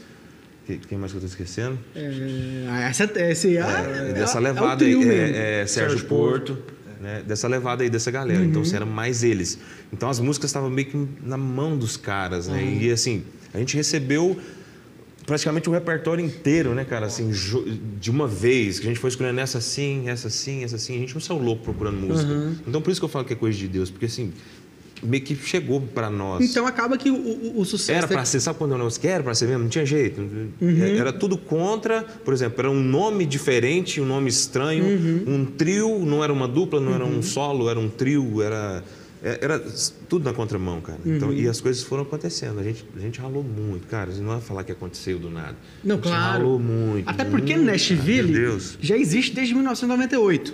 que- 0.65 0.77
Quem 0.77 0.97
mais 0.97 1.11
que 1.11 1.17
eu 1.19 1.23
estou 1.23 1.29
esquecendo? 1.29 1.77
É, 1.95 2.87
essa, 2.89 3.03
esse, 3.29 3.55
É, 3.57 3.59
é- 3.59 4.13
dessa 4.13 4.37
é 4.37 4.41
o 4.41 4.43
levada 4.43 4.83
aí, 4.83 4.93
é, 5.09 5.61
é 5.61 5.67
Sérgio, 5.67 5.91
Sérgio 5.99 6.05
Porto, 6.07 6.57
né? 6.99 7.21
dessa 7.27 7.47
levada 7.47 7.83
aí 7.83 7.89
dessa 7.91 8.09
galera. 8.09 8.43
Então, 8.43 8.61
Uhum. 8.61 8.67
assim, 8.67 8.75
eram 8.75 8.87
mais 8.87 9.23
eles. 9.23 9.59
Então, 9.93 10.09
as 10.09 10.19
músicas 10.19 10.49
estavam 10.49 10.71
meio 10.71 10.87
que 10.87 11.07
na 11.21 11.37
mão 11.37 11.77
dos 11.77 11.95
caras, 11.97 12.47
né? 12.47 12.59
Uhum. 12.63 12.81
E, 12.81 12.91
assim, 12.91 13.23
a 13.53 13.59
gente 13.59 13.77
recebeu 13.77 14.39
praticamente 15.25 15.69
o 15.69 15.71
repertório 15.71 16.23
inteiro, 16.23 16.73
né, 16.73 16.85
cara? 16.85 17.07
Assim, 17.07 17.31
de 17.99 18.11
uma 18.11 18.27
vez, 18.27 18.79
que 18.79 18.85
a 18.85 18.89
gente 18.89 18.99
foi 18.99 19.09
escolhendo 19.09 19.39
essa 19.39 19.59
sim, 19.59 20.07
essa 20.07 20.29
sim, 20.29 20.63
essa 20.63 20.77
sim. 20.77 20.95
A 20.95 20.99
gente 20.99 21.13
não 21.13 21.21
saiu 21.21 21.39
louco 21.39 21.63
procurando 21.63 21.97
música. 21.97 22.31
Uhum. 22.31 22.55
Então, 22.67 22.81
por 22.81 22.91
isso 22.91 23.01
que 23.01 23.05
eu 23.05 23.09
falo 23.09 23.25
que 23.25 23.33
é 23.33 23.35
coisa 23.35 23.57
de 23.57 23.67
Deus. 23.67 23.89
Porque, 23.89 24.05
assim, 24.05 24.31
meio 25.01 25.23
que 25.23 25.35
chegou 25.35 25.81
para 25.81 26.09
nós. 26.09 26.49
Então 26.49 26.65
acaba 26.65 26.97
que 26.97 27.09
o, 27.09 27.15
o, 27.15 27.59
o 27.59 27.65
sucesso... 27.65 27.97
Era 27.97 28.07
pra 28.07 28.25
ser, 28.25 28.39
sabe 28.39 28.57
quando 28.57 28.73
é 28.73 28.77
negócio 28.77 28.99
que 28.99 29.07
era 29.07 29.23
pra 29.23 29.33
ser 29.33 29.47
mesmo? 29.47 29.63
Não 29.63 29.69
tinha 29.69 29.85
jeito. 29.85 30.21
Era 30.97 31.11
tudo 31.11 31.37
contra, 31.37 32.03
por 32.03 32.33
exemplo, 32.33 32.55
era 32.59 32.69
um 32.69 32.81
nome 32.81 33.25
diferente, 33.25 33.99
um 33.99 34.05
nome 34.05 34.29
estranho, 34.29 34.85
um 35.27 35.45
trio, 35.45 35.99
não 36.05 36.23
era 36.23 36.31
uma 36.31 36.47
dupla, 36.47 36.79
não 36.79 36.93
era 36.93 37.05
um 37.05 37.21
solo, 37.21 37.69
era 37.69 37.79
um 37.79 37.89
trio, 37.89 38.41
era. 38.41 38.83
É- 39.25 39.39
Era 39.41 39.59
tudo 40.07 40.23
na 40.23 40.33
contramão, 40.33 40.79
cara. 40.81 40.99
Então, 41.05 41.33
e 41.33 41.47
as 41.47 41.59
coisas 41.59 41.83
foram 41.83 42.03
acontecendo. 42.03 42.59
A 42.59 42.63
gente, 42.63 42.85
a 42.95 42.99
gente 42.99 43.19
ralou 43.19 43.43
muito, 43.43 43.87
cara. 43.87 44.11
Não 44.13 44.27
vai 44.27 44.41
falar 44.41 44.63
que 44.63 44.71
aconteceu 44.71 45.17
do 45.19 45.29
nada. 45.29 45.55
Não, 45.83 45.95
a 45.95 45.97
gente 45.97 46.07
claro. 46.07 46.31
ralou 46.43 46.59
muito. 46.59 47.09
Até 47.09 47.25
porque 47.25 47.55
muito, 47.55 47.65
Nashville 47.71 48.31
Deus. 48.33 48.77
já 48.79 48.95
existe 48.97 49.33
desde 49.33 49.53
1998, 49.55 50.53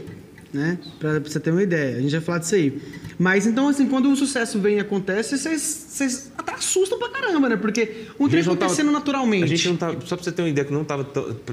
né? 0.53 0.79
Pra 0.99 1.19
você 1.19 1.39
ter 1.39 1.51
uma 1.51 1.61
ideia. 1.63 1.97
A 1.97 2.01
gente 2.01 2.11
vai 2.11 2.21
falar 2.21 2.37
disso 2.39 2.55
aí. 2.55 2.81
Mas 3.19 3.45
então, 3.45 3.67
assim, 3.67 3.85
quando 3.87 4.11
o 4.11 4.15
sucesso 4.15 4.57
vem 4.59 4.77
e 4.77 4.79
acontece, 4.79 5.37
vocês, 5.37 5.61
vocês 5.89 6.31
até 6.37 6.53
assustam 6.53 6.97
pra 6.97 7.09
caramba, 7.09 7.49
né? 7.49 7.55
Porque 7.55 8.07
um 8.19 8.27
trem 8.27 8.41
não 8.43 8.53
tava- 8.55 8.65
acontecendo 8.65 8.91
naturalmente. 8.91 9.43
A 9.43 9.47
gente 9.47 9.67
não 9.69 9.77
tava, 9.77 9.99
só 10.05 10.15
pra 10.15 10.23
você 10.23 10.31
ter 10.31 10.41
uma 10.41 10.49
ideia 10.49 10.65
que 10.65 10.73
não 10.73 10.81
estava 10.81 11.03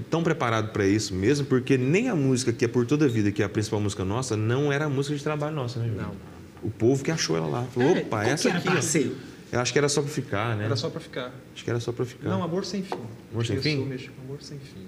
tão, 0.09 0.23
preparado 0.23 0.73
para 0.73 0.87
isso 0.87 1.15
mesmo, 1.15 1.45
porque 1.47 1.77
nem 1.77 2.09
a 2.09 2.15
música 2.15 2.53
que 2.55 2.65
é 2.65 2.69
por 2.69 2.87
toda 2.87 3.05
a 3.05 3.09
vida, 3.09 3.31
que 3.31 3.43
é 3.43 3.45
a 3.45 3.49
principal 3.51 3.81
música 3.81 4.03
nossa, 4.05 4.35
não 4.37 4.73
era 4.73 4.87
a 4.87 4.89
música 4.89 5.15
de 5.15 5.23
trabalho 5.23 5.55
nossa, 5.55 5.79
né? 5.79 5.91
Não. 5.95 6.38
O 6.63 6.71
povo 6.71 7.03
que 7.05 7.11
achou 7.11 7.37
ela 7.37 7.47
lá. 7.47 7.65
Falou, 7.65 7.97
É, 7.97 8.01
opa, 8.01 8.25
essa 8.25 8.49
aqui. 8.49 8.63
pra 8.69 8.79
ó." 8.79 8.83
ser? 8.83 9.17
Eu 9.51 9.61
acho 9.61 9.73
que 9.73 9.79
era 9.79 9.89
só 9.89 10.03
pra 10.03 10.11
ficar, 10.11 10.57
né? 10.57 10.65
Era 10.67 10.77
só 10.77 10.91
pra 10.91 11.01
ficar. 11.01 11.33
Acho 11.55 11.65
que 11.65 11.71
era 11.71 11.81
só 11.81 11.91
pra 11.91 12.05
ficar. 12.05 12.29
Não, 12.29 12.43
amor 12.43 12.65
sem 12.67 12.83
fim. 12.83 12.95
Amor 13.33 13.47
sem 13.47 13.57
Eu 13.57 13.63
fim? 13.63 13.85
mexer 13.87 14.11
amor 14.25 14.39
sem 14.43 14.59
fim. 14.59 14.87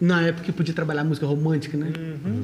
Na 0.00 0.22
época 0.22 0.44
que 0.44 0.52
podia 0.52 0.74
trabalhar 0.74 1.04
música 1.04 1.26
romântica, 1.26 1.76
né? 1.76 1.92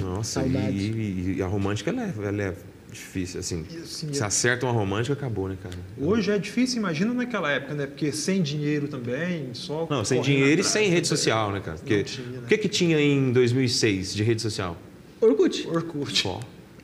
Nossa, 0.01 0.41
Saudades. 0.43 0.81
e, 0.81 0.91
e- 0.91 1.35
e 1.39 1.43
a 1.43 1.47
romântica 1.47 1.91
ela 1.91 2.03
é, 2.05 2.15
ela 2.29 2.43
é 2.43 2.55
difícil, 2.91 3.41
assim. 3.41 3.65
E, 3.71 3.77
assim, 3.79 4.13
se 4.13 4.23
é- 4.23 4.27
acerta 4.27 4.65
uma 4.67 4.73
romântica, 4.73 5.13
acabou, 5.13 5.49
né, 5.49 5.57
cara? 5.63 5.75
Hoje 6.01 6.31
é 6.31 6.39
difícil, 6.39 6.79
imagina 6.79 7.13
naquela 7.13 7.51
época, 7.51 7.75
né? 7.75 7.87
Porque 7.87 8.11
sem 8.13 8.43
dinheiro 8.43 8.87
também, 8.89 9.51
só. 9.55 9.87
Não, 9.91 10.05
sem 10.05 10.21
dinheiro 10.21 10.49
e 10.51 10.53
atrás, 10.55 10.67
sem 10.69 10.89
né? 10.89 10.95
rede 10.95 11.07
social, 11.09 11.53
né, 11.53 11.61
cara? 11.61 11.79
Porque, 11.79 12.03
tinha, 12.05 12.27
né? 12.29 12.39
O 12.45 12.47
que 12.47 12.59
que 12.59 12.69
tinha 12.69 13.01
em 13.01 13.33
2006 13.33 14.15
de 14.15 14.23
rede 14.23 14.41
social? 14.43 14.77
Orkut. 15.21 15.67
Orkut. 15.69 16.17
Só. 16.23 16.41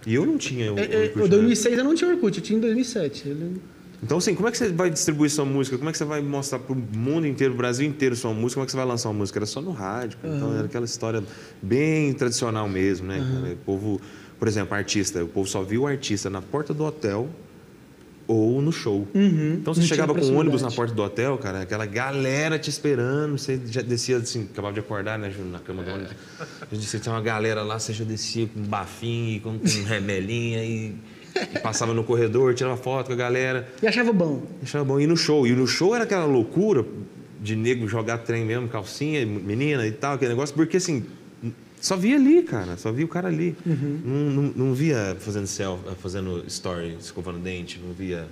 E 0.06 0.14
eu 0.14 0.26
não 0.26 0.36
tinha 0.38 0.72
o 0.72 0.78
É, 0.78 0.82
é, 0.84 1.02
Orkut, 1.04 1.18
o 1.18 1.22
né? 1.22 1.28
2006 1.28 1.78
eu 1.78 1.84
não 1.84 1.94
tinha 1.94 2.10
Orkut, 2.10 2.38
eu 2.38 2.44
tinha 2.44 2.56
em 2.58 2.60
2007. 2.60 3.28
Ele- 3.28 3.60
Então, 4.02 4.18
assim, 4.18 4.34
como 4.34 4.46
é 4.48 4.50
que 4.50 4.58
você 4.58 4.68
vai 4.68 4.90
distribuir 4.90 5.30
sua 5.30 5.44
música? 5.46 5.78
Como 5.78 5.88
é 5.88 5.92
que 5.92 5.96
você 5.98 6.04
vai 6.04 6.20
mostrar 6.20 6.58
pro 6.58 6.74
mundo 6.76 7.26
inteiro, 7.26 7.54
o 7.54 7.56
Brasil 7.56 7.86
inteiro, 7.88 8.14
sua 8.14 8.34
música? 8.34 8.54
Como 8.56 8.64
é 8.64 8.66
que 8.66 8.72
você 8.72 8.76
vai 8.76 8.84
lançar 8.86 9.08
uma 9.08 9.14
música? 9.18 9.38
Era 9.38 9.46
só 9.46 9.62
no 9.62 9.70
rádio. 9.70 10.18
cara. 10.20 10.36
Então, 10.36 10.54
era 10.54 10.66
aquela 10.66 10.84
história 10.84 11.22
bem 11.62 12.12
tradicional 12.12 12.68
mesmo, 12.68 13.06
né? 13.06 13.18
cara? 13.18 13.54
O 13.54 13.56
povo... 13.58 14.00
por 14.38 14.46
exemplo, 14.48 14.74
artista, 14.74 15.24
o 15.24 15.28
povo 15.28 15.48
só 15.48 15.62
viu 15.62 15.82
o 15.82 15.86
artista 15.86 16.28
na 16.28 16.42
porta 16.42 16.74
do 16.74 16.84
hotel 16.84 17.30
ou 18.26 18.62
no 18.62 18.72
show. 18.72 19.06
Então 19.14 19.74
você 19.74 19.80
Não 19.80 19.86
chegava 19.86 20.14
com 20.14 20.24
o 20.24 20.34
ônibus 20.34 20.62
na 20.62 20.70
porta 20.70 20.94
do 20.94 21.02
hotel, 21.02 21.36
cara, 21.38 21.62
aquela 21.62 21.86
galera 21.86 22.58
te 22.58 22.70
esperando, 22.70 23.36
você 23.36 23.60
já 23.66 23.82
descia 23.82 24.16
assim, 24.16 24.48
acabava 24.50 24.72
de 24.72 24.80
acordar, 24.80 25.18
né, 25.18 25.32
na 25.50 25.58
cama 25.58 25.82
do 25.82 25.90
ônibus. 25.90 26.12
Já 26.38 26.78
descia, 26.78 27.00
tinha 27.00 27.14
uma 27.14 27.20
galera 27.20 27.62
lá, 27.62 27.78
você 27.78 27.92
já 27.92 28.04
descia 28.04 28.46
com 28.46 28.60
um 28.60 28.64
bafinho, 28.64 29.40
com, 29.40 29.58
com 29.58 29.84
remelinha 29.86 30.64
e, 30.64 30.94
e 31.36 31.58
passava 31.58 31.92
no 31.92 32.02
corredor, 32.04 32.54
tirava 32.54 32.76
foto 32.76 33.08
com 33.08 33.12
a 33.12 33.16
galera. 33.16 33.68
E 33.82 33.86
achava 33.86 34.12
bom. 34.12 34.42
Achava 34.62 34.84
bom 34.84 34.98
ir 34.98 35.06
no 35.06 35.16
show. 35.16 35.46
E 35.46 35.52
no 35.52 35.66
show 35.66 35.94
era 35.94 36.04
aquela 36.04 36.24
loucura 36.24 36.84
de 37.40 37.54
nego 37.54 37.86
jogar 37.86 38.18
trem 38.18 38.44
mesmo, 38.44 38.68
calcinha, 38.68 39.24
menina 39.26 39.86
e 39.86 39.92
tal, 39.92 40.14
aquele 40.14 40.30
negócio, 40.30 40.54
porque 40.54 40.78
assim, 40.78 41.04
só 41.84 41.96
via 41.96 42.16
ali, 42.16 42.42
cara, 42.42 42.76
só 42.78 42.90
via 42.90 43.04
o 43.04 43.08
cara 43.08 43.28
ali. 43.28 43.54
Não, 43.66 44.30
não, 44.30 44.42
não 44.56 44.74
via 44.74 45.16
fazendo 45.20 45.46
selfie, 45.46 45.84
fazendo 46.00 46.42
story, 46.46 46.96
escovando 46.98 47.38
dente, 47.38 47.78
não 47.84 47.92
via 47.92 48.26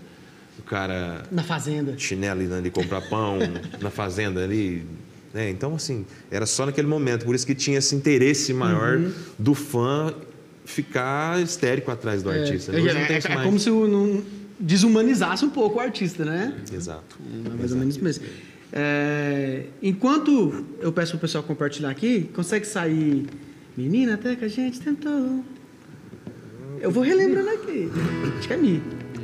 o 0.58 0.62
cara 0.62 1.22
Na 1.30 1.42
fazenda. 1.42 1.94
chinelo 1.98 2.42
indo 2.42 2.54
ali 2.54 2.70
comprar 2.70 3.02
pão 3.02 3.38
na 3.80 3.90
fazenda 3.90 4.42
ali. 4.42 4.84
Né? 5.34 5.50
Então, 5.50 5.74
assim, 5.74 6.06
era 6.30 6.46
só 6.46 6.64
naquele 6.64 6.86
momento. 6.88 7.24
Por 7.26 7.34
isso 7.34 7.46
que 7.46 7.54
tinha 7.54 7.78
esse 7.78 7.94
interesse 7.94 8.54
maior 8.54 8.98
do 9.38 9.54
fã 9.54 10.14
ficar 10.64 11.40
histérico 11.42 11.90
atrás 11.90 12.22
do 12.22 12.30
artista. 12.30 12.72
É, 12.72 12.76
Hoje 12.80 12.88
é, 12.88 13.00
não 13.00 13.06
tem 13.06 13.16
é- 13.16 13.20
é 13.22 13.28
mais. 13.34 13.44
como 13.46 13.58
se 13.58 13.68
o- 13.70 13.86
não 13.86 14.22
desumanizasse 14.58 15.44
um 15.44 15.50
pouco 15.50 15.76
o 15.78 15.80
artista, 15.80 16.24
né? 16.24 16.54
Exato. 16.72 17.18
É 17.46 17.48
mais 17.58 17.72
ou 17.72 17.78
menos 17.78 17.96
mesmo. 17.98 18.24
É, 18.72 19.64
enquanto 19.82 20.64
eu 20.80 20.90
peço 20.92 21.12
pro 21.12 21.20
pessoal 21.20 21.44
compartilhar 21.44 21.90
aqui, 21.90 22.30
consegue 22.34 22.66
sair. 22.66 23.26
Menina, 23.76 24.14
até 24.14 24.34
que 24.34 24.44
a 24.44 24.48
gente 24.48 24.80
tentou. 24.80 25.44
Eu 26.80 26.90
vou 26.90 27.02
relembrando 27.02 27.50
aqui. 27.50 27.90
Acho 28.38 28.48
que 28.48 28.54
é 28.54 28.56
Mi. 28.56 28.82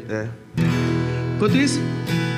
É. 0.09 0.29
Enquanto 1.37 1.57
isso, 1.57 1.81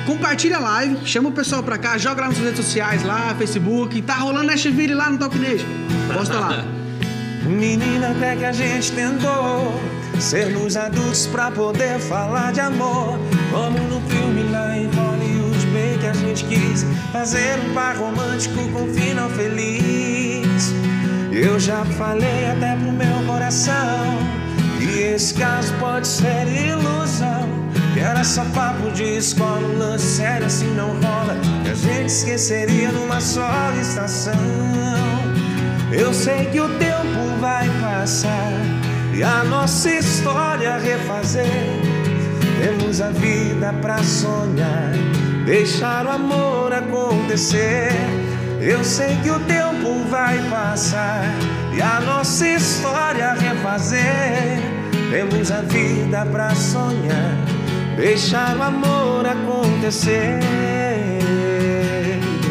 compartilha 0.05 0.57
a 0.57 0.59
live, 0.59 0.97
chama 1.05 1.29
o 1.29 1.31
pessoal 1.31 1.61
pra 1.61 1.77
cá, 1.77 1.97
joga 1.97 2.21
lá 2.21 2.27
nas 2.27 2.37
redes 2.37 2.57
sociais, 2.57 3.03
lá, 3.03 3.35
Facebook. 3.35 4.01
Tá 4.01 4.15
rolando 4.15 4.47
Nashville 4.47 4.93
lá 4.93 5.09
no 5.09 5.17
Talk 5.17 5.37
Nation. 5.37 5.67
Posta 6.13 6.39
lá. 6.39 6.65
Menina, 7.45 8.11
até 8.11 8.35
que 8.35 8.45
a 8.45 8.51
gente 8.51 8.91
tentou 8.91 9.73
sermos 10.19 10.77
adultos 10.77 11.25
pra 11.27 11.49
poder 11.51 11.99
falar 11.99 12.53
de 12.53 12.61
amor. 12.61 13.17
Como 13.51 13.79
no 13.87 14.01
filme 14.09 14.43
lá 14.51 14.77
em 14.77 14.87
gente 16.31 16.45
quis 16.45 16.85
fazer 17.11 17.59
um 17.59 17.73
par 17.73 17.97
romântico 17.97 18.67
com 18.69 18.87
final 18.87 19.29
feliz. 19.31 20.73
Eu 21.31 21.59
já 21.59 21.83
falei 21.83 22.45
até 22.49 22.75
pro 22.75 22.91
meu 22.91 23.25
coração 23.27 24.17
que 24.79 24.99
esse 24.99 25.33
caso 25.33 25.73
pode 25.75 26.07
ser 26.07 26.47
ilusão. 26.47 27.49
Que 27.93 27.99
era 27.99 28.23
só 28.23 28.45
papo 28.53 28.89
de 28.91 29.03
escola, 29.03 29.59
um 29.59 29.77
lance 29.77 30.05
sério 30.17 30.47
assim 30.47 30.73
não 30.73 30.91
rola. 31.01 31.35
Que 31.63 31.71
a 31.71 31.75
gente 31.75 32.07
esqueceria 32.07 32.91
numa 32.91 33.19
só 33.19 33.71
estação. 33.81 34.33
Eu 35.91 36.13
sei 36.13 36.45
que 36.45 36.61
o 36.61 36.69
tempo 36.77 37.39
vai 37.41 37.69
passar 37.81 38.53
e 39.13 39.21
a 39.21 39.43
nossa 39.43 39.89
história 39.89 40.77
refazer. 40.77 41.45
Temos 42.61 43.01
a 43.01 43.09
vida 43.09 43.73
pra 43.81 44.01
sonhar, 44.03 44.93
deixar 45.45 46.05
o 46.05 46.09
amor 46.09 46.73
acontecer. 46.73 47.91
Eu 48.59 48.83
sei 48.83 49.17
que 49.23 49.31
o 49.31 49.39
tempo 49.41 50.03
vai 50.09 50.37
passar 50.49 51.23
e 51.73 51.81
a 51.81 51.99
nossa 52.01 52.47
história 52.47 53.33
refazer. 53.33 54.59
Temos 55.09 55.51
a 55.51 55.61
vida 55.61 56.25
pra 56.31 56.53
sonhar, 56.55 57.35
deixar 57.95 58.55
o 58.55 58.63
amor 58.63 59.25
acontecer. 59.25 60.39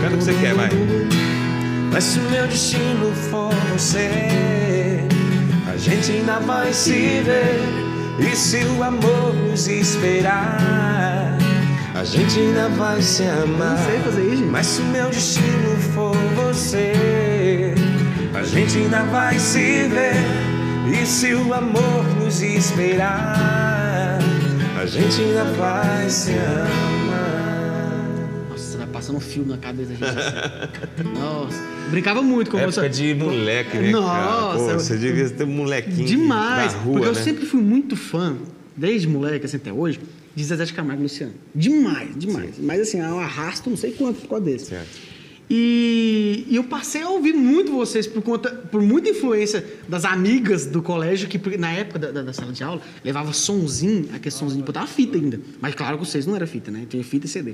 Canta 0.00 0.14
o 0.14 0.18
que 0.18 0.24
você 0.24 0.34
quer, 0.34 0.54
vai. 0.54 0.68
Mas 1.92 2.04
se 2.04 2.18
o 2.18 2.22
meu 2.30 2.46
destino 2.46 3.12
for 3.30 3.54
você, 3.72 5.06
a 5.72 5.76
gente 5.76 6.12
ainda 6.12 6.38
vai 6.40 6.72
se 6.72 7.20
ver. 7.24 7.60
E 8.18 8.36
se 8.36 8.64
o 8.64 8.82
amor 8.82 9.34
nos 9.34 9.66
esperar, 9.66 11.29
a 12.00 12.04
gente 12.04 12.40
ainda 12.40 12.66
vai 12.70 13.02
se 13.02 13.24
amar. 13.24 13.76
Não 13.76 13.84
sei 13.84 13.98
fazer 14.00 14.22
isso, 14.22 14.36
gente. 14.36 14.50
Mas 14.50 14.66
se 14.66 14.80
o 14.80 14.84
meu 14.86 15.10
destino 15.10 15.76
for 15.94 16.16
você, 16.34 17.74
a 18.32 18.42
gente 18.42 18.78
ainda 18.78 19.02
vai 19.02 19.38
se 19.38 19.86
ver. 19.88 20.14
E 20.90 21.04
se 21.04 21.34
o 21.34 21.52
amor 21.52 22.02
nos 22.18 22.40
esperar, 22.40 24.18
a 24.80 24.86
gente 24.86 25.20
ainda 25.20 25.44
vai 25.52 26.08
se 26.08 26.30
amar. 26.30 28.08
Nossa, 28.48 28.78
vai 28.78 28.86
passando 28.86 29.16
um 29.16 29.20
filme 29.20 29.50
na 29.50 29.58
cabeça 29.58 29.92
da 29.92 30.06
gente. 30.06 30.18
assim. 30.18 31.12
Nossa. 31.20 31.62
Brincava 31.90 32.22
muito 32.22 32.50
com 32.50 32.56
você. 32.56 32.80
Época 32.80 32.88
de 32.88 33.14
moleque, 33.14 33.76
né, 33.76 33.90
Nossa, 33.90 34.56
cara? 34.56 34.72
Pô, 34.72 34.78
você 34.78 34.96
devia 34.96 35.28
ter 35.28 35.44
um 35.44 35.48
molequinho 35.48 36.06
Demais. 36.06 36.72
da 36.72 36.78
rua, 36.78 36.92
porque 36.94 37.08
eu 37.08 37.12
né? 37.12 37.20
sempre 37.20 37.44
fui 37.44 37.60
muito 37.60 37.94
fã, 37.94 38.36
desde 38.74 39.06
moleque, 39.06 39.44
assim, 39.44 39.58
até 39.58 39.70
hoje, 39.70 40.00
de 40.34 40.44
Zezé 40.44 40.64
de 40.64 40.72
Camargo 40.72 41.02
e 41.02 41.04
Luciano. 41.04 41.34
Demais, 41.54 42.10
demais. 42.16 42.54
Mas 42.58 42.80
assim, 42.80 43.00
eu 43.00 43.18
arrasto 43.18 43.68
não 43.70 43.76
sei 43.76 43.92
quanto 43.92 44.20
por 44.22 44.28
causa 44.28 44.44
desse. 44.44 44.66
Certo. 44.66 45.10
E, 45.52 46.46
e 46.48 46.54
eu 46.54 46.62
passei 46.62 47.02
a 47.02 47.08
ouvir 47.08 47.32
muito 47.34 47.72
vocês 47.72 48.06
por 48.06 48.22
conta, 48.22 48.50
por 48.50 48.80
muita 48.80 49.08
influência 49.10 49.64
das 49.88 50.04
amigas 50.04 50.64
do 50.64 50.80
colégio, 50.80 51.26
que 51.28 51.56
na 51.58 51.72
época 51.72 51.98
da, 51.98 52.12
da- 52.12 52.22
da 52.22 52.32
sala 52.32 52.52
de 52.52 52.62
aula, 52.62 52.80
levava 53.04 53.32
sonzinho, 53.32 54.08
aquele 54.14 54.30
sonzinho, 54.32 54.64
botava 54.64 54.86
fita 54.86 55.16
ainda. 55.18 55.40
Mas 55.60 55.74
claro 55.74 55.98
que 55.98 56.06
vocês 56.06 56.24
não 56.24 56.36
era 56.36 56.46
fita, 56.46 56.70
né? 56.70 56.86
Tinha 56.88 57.02
fita 57.02 57.26
e 57.26 57.28
CD. 57.28 57.52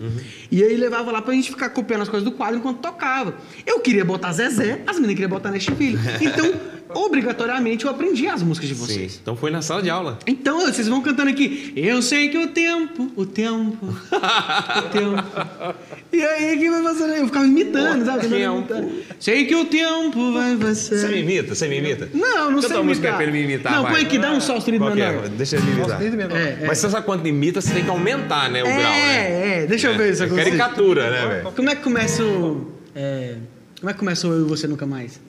E 0.50 0.62
aí 0.62 0.76
levava 0.76 1.10
lá 1.10 1.22
pra 1.22 1.32
gente 1.32 1.48
ficar 1.50 1.70
copiando 1.70 2.02
as 2.02 2.08
coisas 2.10 2.28
do 2.28 2.32
quadro 2.36 2.58
enquanto 2.58 2.80
tocava. 2.80 3.34
Eu 3.64 3.80
queria 3.80 4.04
botar 4.04 4.30
Zezé, 4.34 4.82
as 4.86 4.96
meninas 4.96 5.14
queriam 5.14 5.30
botar 5.30 5.50
Nashville. 5.50 5.96
Então, 6.20 6.52
obrigatoriamente, 6.94 7.84
eu 7.84 7.90
aprendi 7.90 8.26
as 8.26 8.42
músicas 8.42 8.68
de 8.68 8.74
Sim. 8.74 8.80
vocês. 8.86 9.18
Então 9.22 9.36
foi 9.36 9.50
na 9.50 9.62
sala 9.62 9.82
de 9.82 9.90
aula. 9.90 10.18
Então, 10.26 10.60
vocês 10.60 10.88
vão 10.88 11.00
cantando 11.02 11.30
aqui. 11.30 11.72
Eu 11.76 12.00
sei 12.02 12.28
que 12.28 12.38
o 12.38 12.48
tempo, 12.48 13.10
o 13.16 13.26
tempo, 13.26 13.86
o 13.86 14.88
tempo. 14.90 15.76
E 16.12 16.22
aí, 16.22 16.56
que 16.58 16.70
vai 16.70 16.82
fazendo? 16.82 17.12
Eu 17.14 17.26
ficava 17.26 17.46
imitando, 17.46 18.04
sabe? 18.04 18.28
tempo. 18.28 18.58
Imitando. 18.58 18.92
Sei 19.18 19.44
que 19.44 19.54
o 19.54 19.64
tempo 19.64 20.32
vai 20.32 20.54
Você 20.56 20.94
me 20.94 21.00
passar. 21.02 21.12
imita? 21.16 21.54
Você 21.54 21.68
me 21.68 21.78
imita? 21.78 22.08
Não, 22.14 22.50
não 22.50 22.54
Canta 22.56 22.68
sei 22.68 22.76
uma 22.76 22.82
música 22.84 23.08
imitar. 23.08 23.16
pra 23.16 23.22
ele 23.24 23.32
me 23.32 23.44
imitar, 23.52 23.72
Não, 23.72 23.82
vai. 23.82 23.92
põe 23.92 24.02
aqui, 24.02 24.18
dá 24.18 24.32
um 24.32 24.40
sol 24.40 24.62
é? 24.66 24.70
menor. 24.70 25.28
Deixa 25.30 25.56
ele 25.56 25.66
me 25.66 25.72
imitar. 25.72 26.02
É, 26.02 26.58
é. 26.62 26.64
Mas 26.66 26.78
você 26.78 26.90
sabe 26.90 27.04
quando 27.06 27.26
imita, 27.26 27.60
você 27.60 27.72
tem 27.72 27.84
que 27.84 27.90
aumentar, 27.90 28.50
né, 28.50 28.62
o 28.62 28.66
grau, 28.66 28.76
né? 28.78 29.16
É, 29.58 29.62
é, 29.62 29.66
deixa 29.66 29.88
eu 29.88 29.96
ver 29.96 30.12
isso 30.12 30.22
É 30.22 30.26
aqui. 30.26 30.34
caricatura, 30.36 31.10
né, 31.10 31.26
velho? 31.26 31.52
Como 31.52 31.68
é 31.70 31.74
que 31.74 31.82
começa 31.82 32.22
o. 32.22 32.72
é, 32.94 33.34
como 33.80 33.90
é 33.90 33.92
que 33.92 33.98
começa 33.98 34.26
o 34.26 34.32
Eu 34.32 34.46
e 34.46 34.48
Você 34.48 34.66
Nunca 34.66 34.86
Mais? 34.86 35.20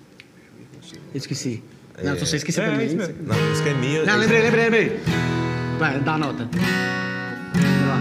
Eu 1.14 1.18
esqueci. 1.18 1.64
Não, 2.04 2.14
se 2.16 2.26
você 2.26 2.36
esqueceu 2.38 2.64
É, 2.64 2.70
também. 2.72 2.88
isso 2.88 2.96
mesmo. 2.96 3.16
Não, 3.26 3.36
a 3.36 3.40
música 3.50 3.70
é 3.70 3.74
minha. 3.74 4.04
Não, 4.06 4.18
lembrei, 4.18 4.42
lembrei, 4.42 4.64
lembrei. 4.66 5.00
Vai, 5.80 6.00
dá 6.00 6.14
a 6.14 6.18
nota. 6.18 6.48
Vai 7.54 7.88
lá. 7.88 8.00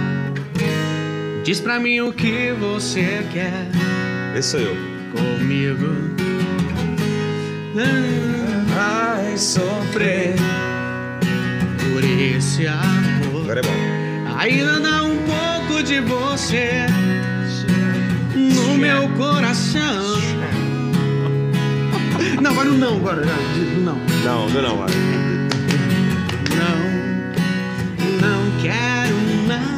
Diz 1.45 1.61
pra 1.61 1.79
mim 1.79 2.01
o 2.01 2.13
que 2.13 2.53
você 2.59 3.25
quer 3.33 3.69
Esse 4.37 4.51
sou 4.51 4.61
eu. 4.61 4.77
comigo. 5.13 5.87
Vai 8.75 9.37
sofrer. 9.39 10.35
Por 11.93 12.05
esse 12.05 12.67
amor. 12.67 13.43
Agora 13.43 13.61
é 13.61 13.63
bom. 13.63 14.37
Ainda 14.39 14.81
dá 14.81 15.03
um 15.03 15.17
pouco 15.19 15.83
de 15.83 16.01
você 16.01 16.87
no 18.35 18.77
meu 18.77 19.09
coração. 19.11 20.17
Não, 22.41 22.51
agora 22.51 22.71
não, 22.71 22.97
agora. 22.97 23.23
Não. 23.25 23.95
Não, 24.25 24.49
não, 24.49 24.63
não. 24.63 24.77
vai. 24.79 24.89
Não, 26.57 26.79
não 28.21 28.41
quero 28.61 29.17
mais. 29.47 29.77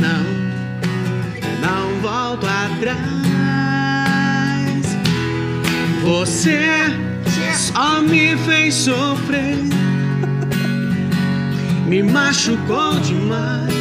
Não, 0.00 0.24
não 1.60 2.00
volto 2.00 2.46
atrás. 2.46 3.02
Você 6.02 6.58
só 7.54 8.00
me 8.02 8.36
fez 8.38 8.74
sofrer, 8.74 9.56
me 11.86 12.02
machucou 12.02 12.98
demais. 13.00 13.72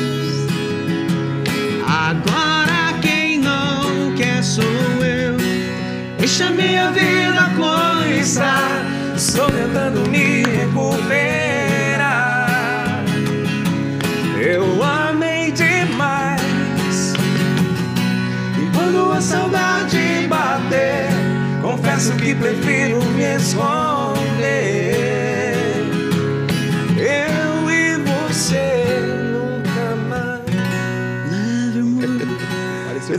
Agora 1.88 2.94
quem 3.02 3.40
não 3.40 4.14
quer 4.16 4.44
sou 4.44 4.64
eu. 5.04 5.21
Deixa 6.22 6.52
minha 6.52 6.92
vida 6.92 7.50
começar. 7.56 8.86
Estou 9.16 9.50
tentando 9.50 10.08
me 10.08 10.44
recuperar. 10.44 10.88
Eu 14.40 14.84
amei 14.84 15.52
demais. 15.52 17.16
E 18.56 18.70
quando 18.78 19.14
a 19.14 19.20
saudade 19.20 20.28
bater, 20.30 21.10
confesso 21.64 22.14
que 22.18 22.36
prefiro 22.36 23.04
me 23.04 23.38
esconder. 23.38 25.31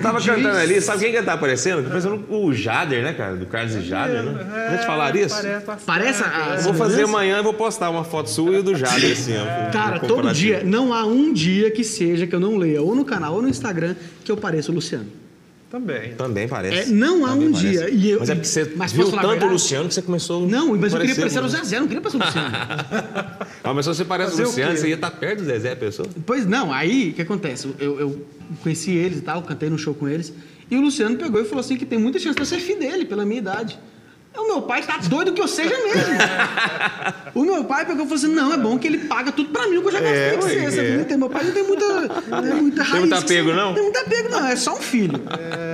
Tava 0.03 0.21
Jesus. 0.21 0.43
cantando 0.43 0.59
ali, 0.61 0.81
sabe 0.81 1.05
quem 1.05 1.13
que 1.13 1.23
tá 1.23 1.33
aparecendo? 1.35 1.83
Tá 1.85 1.89
parecendo 1.91 2.25
o 2.29 2.53
Jader, 2.53 3.03
né, 3.03 3.13
cara? 3.13 3.37
Do 3.37 3.47
Carlos 3.47 3.75
e 3.77 3.81
Jader, 3.83 4.23
né? 4.23 4.67
A 4.69 4.77
gente 4.77 4.87
falar 4.87 5.15
isso? 5.17 5.35
Parece. 5.35 5.65
Parece 5.87 6.23
a- 6.25 6.55
Eu 6.57 6.63
vou 6.63 6.75
fazer 6.75 7.05
amanhã 7.05 7.39
e 7.39 7.43
vou 7.43 7.55
postar 7.55 7.89
uma 7.91 8.05
foto 8.05 8.29
sua 8.29 8.59
e 8.59 8.63
do 8.63 8.75
Jader, 8.75 9.13
assim, 9.13 9.35
ó. 9.37 9.71
Cara, 9.71 9.97
um 9.97 10.07
todo 10.07 10.33
dia, 10.33 10.63
não 10.65 10.93
há 10.93 11.05
um 11.07 11.33
dia 11.33 11.71
que 11.71 11.85
seja 11.85 12.27
que 12.27 12.35
eu 12.35 12.41
não 12.41 12.57
leia, 12.57 12.83
ou 12.83 12.95
no 12.95 13.05
canal 13.05 13.35
ou 13.35 13.43
no 13.43 13.49
Instagram, 13.49 13.95
que 14.25 14.31
eu 14.31 14.37
pareça 14.37 14.71
o 14.71 14.75
Luciano. 14.75 15.07
Também. 15.73 16.13
Também 16.17 16.47
parece. 16.47 16.91
É, 16.91 16.95
não 16.95 17.25
há 17.25 17.31
Também 17.31 17.49
um 17.49 17.53
parece. 17.53 17.71
dia. 17.71 17.89
E 17.91 18.11
eu- 18.11 18.21
mas 18.21 18.29
é 18.29 18.35
porque 18.35 18.47
você 18.47 18.73
mas 18.77 18.93
viu 18.93 19.11
tanto 19.11 19.47
o? 19.47 19.49
Luciano 19.49 19.89
que 19.89 19.95
você 19.95 20.03
começou 20.03 20.47
Não, 20.47 20.77
mas 20.77 20.93
eu 20.93 21.01
queria 21.01 21.17
parecer 21.17 21.43
o 21.43 21.49
Zezé, 21.49 21.77
eu 21.77 21.81
não 21.81 21.89
queria 21.89 22.03
parecer 22.03 22.19
o 22.19 22.25
Luciano. 22.27 22.49
Ah, 23.65 23.73
mas 23.73 23.87
se 23.87 23.95
você 23.95 24.05
parece 24.05 24.33
Fazer 24.33 24.43
o 24.43 24.47
Luciano, 24.47 24.77
você 24.77 24.89
ia 24.89 24.95
estar 24.97 25.11
perto 25.13 25.39
do 25.39 25.45
Zezé, 25.47 25.73
a 25.73 25.77
pessoa? 25.77 26.07
Pois 26.27 26.45
não, 26.47 26.71
aí 26.73 27.11
o 27.11 27.13
que 27.15 27.23
acontece? 27.23 27.73
Eu, 27.79 27.99
eu 27.99 28.27
conheci 28.63 28.91
eles 28.91 29.19
e 29.19 29.23
tal, 29.23 29.41
cantei 29.43 29.71
no 29.71 29.79
show 29.79 29.95
com 29.95 30.07
eles. 30.09 30.33
E 30.71 30.77
o 30.77 30.81
Luciano 30.83 31.17
pegou 31.17 31.41
e 31.41 31.45
falou 31.45 31.61
assim 31.61 31.77
que 31.77 31.87
tem 31.87 31.99
muita 31.99 32.19
chance 32.19 32.35
de 32.37 32.43
eu 32.43 32.47
ser 32.47 32.59
filho 32.59 32.81
dele, 32.81 33.05
pela 33.07 33.25
minha 33.25 33.39
idade. 33.39 33.79
O 34.37 34.47
meu 34.47 34.63
pai 34.63 34.83
tá 34.83 34.97
doido 34.99 35.33
que 35.33 35.41
eu 35.41 35.47
seja 35.49 35.71
mesmo. 35.77 36.15
o 37.35 37.45
meu 37.45 37.65
pai 37.65 37.85
pegou 37.87 38.05
e 38.05 38.09
falou 38.09 38.15
assim: 38.25 38.35
não, 38.35 38.53
é 38.53 38.57
bom 38.57 38.79
que 38.79 38.87
ele 38.87 38.99
paga 38.99 39.31
tudo 39.31 39.51
pra 39.51 39.69
mim, 39.69 39.81
que 39.81 39.87
eu 39.89 39.93
já 39.93 40.01
gastei 40.01 40.19
É, 40.21 40.37
você. 40.37 40.61
Você 40.71 40.81
é. 40.81 40.97
não 40.97 41.05
tem- 41.05 41.17
Meu 41.19 41.31
pai 41.31 41.45
não 41.45 41.53
tem 41.53 41.63
muita, 41.67 42.09
tem 42.09 42.55
muita 42.55 42.83
raiz. 42.85 43.01
muito 43.01 43.17
que 43.17 43.23
apego, 43.25 43.49
você- 43.51 43.57
não? 43.57 43.75
Tem 43.75 43.83
muito 43.83 43.99
apego, 43.99 44.29
não. 44.31 44.47
É 44.47 44.57
só 44.57 44.75
um 44.75 44.81
filho. 44.81 45.21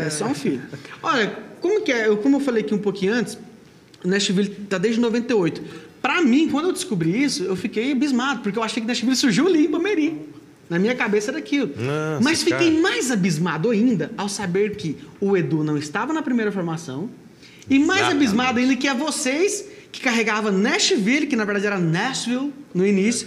É, 0.04 0.10
só 0.10 0.26
um 0.26 0.34
filho. 0.34 0.62
Olha, 1.02 1.32
como 1.60 1.80
que 1.82 1.92
é? 1.92 2.08
Eu, 2.08 2.16
como 2.18 2.36
eu 2.36 2.40
falei 2.40 2.62
aqui 2.62 2.74
um 2.74 2.78
pouquinho 2.78 3.14
antes, 3.14 3.38
Nashville 4.04 4.48
tá 4.68 4.76
desde 4.78 5.00
98. 5.00 5.62
Pra 6.02 6.20
mim, 6.22 6.48
quando 6.48 6.66
eu 6.66 6.72
descobri 6.72 7.22
isso, 7.22 7.42
eu 7.44 7.56
fiquei 7.56 7.92
abismado, 7.92 8.40
porque 8.40 8.58
eu 8.58 8.62
achei 8.62 8.80
que 8.80 8.86
Nashville 8.88 9.16
surgiu 9.16 9.46
ali 9.46 9.66
em 9.66 9.70
Palmeirim. 9.70 10.22
Na 10.70 10.78
minha 10.78 10.94
cabeça 10.94 11.30
era 11.30 11.38
aquilo. 11.38 11.68
Nossa, 11.76 12.22
Mas 12.22 12.42
fiquei 12.42 12.70
cara. 12.70 12.82
mais 12.82 13.10
abismado 13.10 13.70
ainda 13.70 14.10
ao 14.18 14.28
saber 14.28 14.76
que 14.76 14.96
o 15.20 15.36
Edu 15.36 15.64
não 15.64 15.78
estava 15.78 16.12
na 16.12 16.20
primeira 16.22 16.52
formação. 16.52 17.08
E 17.70 17.78
mais 17.78 18.00
Exatamente. 18.00 18.24
abismado 18.24 18.58
ainda 18.58 18.76
que 18.76 18.88
é 18.88 18.94
vocês 18.94 19.64
que 19.92 20.00
carregava 20.00 20.50
Nashville, 20.50 21.26
que 21.26 21.36
na 21.36 21.44
verdade 21.44 21.66
era 21.66 21.78
Nashville 21.78 22.52
no 22.74 22.86
início, 22.86 23.26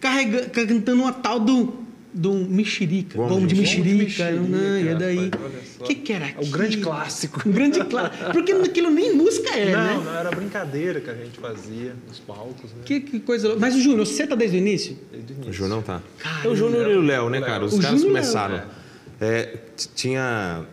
carrega, 0.00 0.46
cantando 0.50 1.02
uma 1.02 1.12
tal 1.12 1.40
do, 1.40 1.74
do 2.12 2.32
mexerica. 2.34 3.16
Gomo 3.16 3.28
Gomo 3.34 3.46
de 3.46 3.54
de 3.54 3.60
mexerica. 3.60 4.30
não, 4.32 4.78
e 4.78 4.82
rapaz, 4.84 4.98
daí? 4.98 5.30
O 5.80 5.84
que, 5.84 5.94
que 5.96 6.12
era 6.12 6.26
É 6.26 6.28
o 6.28 6.32
aquilo? 6.32 6.50
grande 6.52 6.76
clássico. 6.78 7.42
Um 7.48 7.52
grande 7.52 7.84
clássico. 7.84 8.32
Porque 8.32 8.52
aquilo 8.52 8.90
nem 8.90 9.14
música 9.14 9.50
é, 9.56 9.72
não, 9.72 9.84
né? 9.84 10.02
não, 10.04 10.14
era 10.18 10.30
brincadeira 10.30 11.00
que 11.00 11.10
a 11.10 11.14
gente 11.14 11.38
fazia 11.40 11.94
nos 12.06 12.18
palcos, 12.20 12.70
né? 12.72 12.82
Que, 12.84 13.00
que 13.00 13.20
coisa. 13.20 13.56
Mas 13.58 13.74
o 13.74 13.80
Júnior, 13.80 14.06
você 14.06 14.26
tá 14.26 14.34
desde 14.34 14.56
o 14.56 14.58
início? 14.58 14.96
Desde 15.10 15.32
o 15.32 15.36
O 15.36 15.38
início. 15.38 15.52
Júnior 15.54 15.76
não 15.76 15.82
tá. 15.82 16.00
Cara, 16.18 16.46
é 16.46 16.48
o 16.48 16.54
Júnior 16.56 16.90
e 16.90 16.94
o 16.96 17.02
Léo, 17.02 17.28
né, 17.30 17.40
cara? 17.40 17.64
Os 17.64 17.72
O 17.74 17.80
caras 17.80 18.00
Júnior 18.00 18.06
e 18.18 18.20
o 18.20 18.22
começaram. 18.22 18.62
É, 19.20 19.42
t- 19.76 19.88
tinha. 19.94 20.64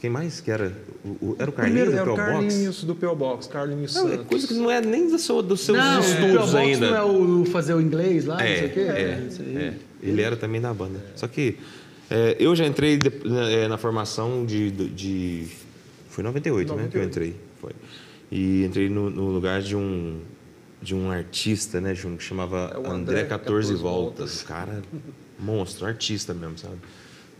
Quem 0.00 0.10
mais 0.10 0.40
que 0.40 0.50
era? 0.50 0.72
O- 1.04 1.08
o- 1.32 1.36
era 1.38 1.50
o 1.50 1.52
Primeiro 1.52 1.90
Carlinhos 1.92 1.94
era 1.94 2.04
do 2.04 2.12
o 2.12 2.16
P.O. 2.16 2.24
Box? 2.26 2.32
Carlinhos 2.48 2.84
do 2.84 2.94
P.O. 2.94 3.14
Box, 3.14 3.46
Carlinhos 3.48 3.94
Não, 3.94 4.08
é 4.08 4.10
Santos. 4.12 4.26
coisa 4.26 4.46
que 4.48 4.54
não 4.54 4.70
é 4.70 4.80
nem 4.80 5.10
do 5.10 5.18
seu- 5.18 5.42
dos 5.42 5.60
seus 5.60 5.76
não, 5.76 5.98
o 6.00 6.04
estudos. 6.04 6.32
Box 6.34 6.54
ainda. 6.54 6.90
não 6.90 6.96
é 6.96 7.02
o 7.04 7.44
fazer 7.46 7.74
o 7.74 7.80
inglês 7.80 8.24
lá, 8.24 8.36
não 8.38 8.40
sei 8.46 8.56
É, 8.60 8.64
o 8.66 8.70
quê? 8.70 8.80
é, 8.80 9.26
isso 9.28 9.42
aí. 9.42 9.56
é. 9.56 9.74
Ele 10.02 10.22
era 10.22 10.34
também 10.36 10.60
da 10.60 10.72
banda. 10.72 11.04
Só 11.14 11.28
que 11.28 11.58
é, 12.10 12.36
eu 12.40 12.56
já 12.56 12.66
entrei 12.66 12.96
de- 12.96 13.12
na, 13.24 13.50
é, 13.50 13.68
na 13.68 13.76
formação 13.76 14.46
de, 14.46 14.70
de- 14.70 15.46
Foi 16.08 16.22
em 16.22 16.26
98, 16.26 16.74
né? 16.74 16.88
Que 16.90 16.96
eu 16.96 17.02
98. 17.02 17.08
entrei. 17.10 17.36
Foi. 17.60 17.72
E 18.30 18.64
entrei 18.64 18.88
no, 18.88 19.10
no 19.10 19.30
lugar 19.30 19.60
de 19.62 19.76
um 19.76 20.20
de 20.80 20.94
um 20.94 21.10
artista, 21.10 21.80
né, 21.80 21.94
Júnior, 21.94 22.18
que 22.18 22.24
chamava 22.24 22.70
É 22.74 22.76
o 22.78 22.80
André, 22.90 23.20
André 23.20 23.24
14, 23.24 23.28
14 23.28 23.74
voltas. 23.74 23.82
Voltas. 24.18 24.42
Cara, 24.42 24.82
monstro, 25.40 25.86
artista 25.86 26.34
mesmo, 26.34 26.58
sabe? 26.58 26.74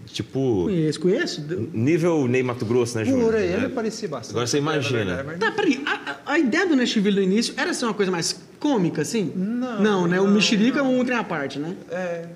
Tipo, 0.07 0.65
Conheço, 0.65 1.01
conheço. 1.01 1.41
nível 1.73 2.29
Ney 2.29 2.43
Mato 2.43 2.65
Grosso, 2.67 2.97
né, 2.99 3.05
Júnior? 3.05 3.25
Por 3.27 3.35
aí, 3.37 3.53
ele 3.53 3.67
É. 3.67 3.69
parecia 3.69 4.09
bastante. 4.09 4.33
Agora 4.33 4.47
você 4.47 4.59
imagina. 4.59 5.23
Mas- 5.25 5.39
Tá, 5.39 5.51
peraí. 5.51 5.83
A, 5.87 6.17
a- 6.27 6.39
ideia 6.39 6.67
do 6.67 6.77
Nashville 6.77 7.17
no 7.17 7.23
início 7.23 7.55
era 7.57 7.73
ser 7.73 7.87
uma 7.87 7.95
coisa 7.95 8.11
mais 8.13 8.39
cômica, 8.61 9.03
assim? 9.03 9.33
Não, 9.35 9.83
Não, 9.83 10.07
né? 10.07 10.21
O 10.21 10.25
não, 10.25 10.33
mexerica 10.35 10.81
é 10.81 10.83
um 10.83 11.05
trem 11.05 11.17
à 11.19 11.25
parte, 11.25 11.59
né? 11.59 11.75
É, 11.91 12.27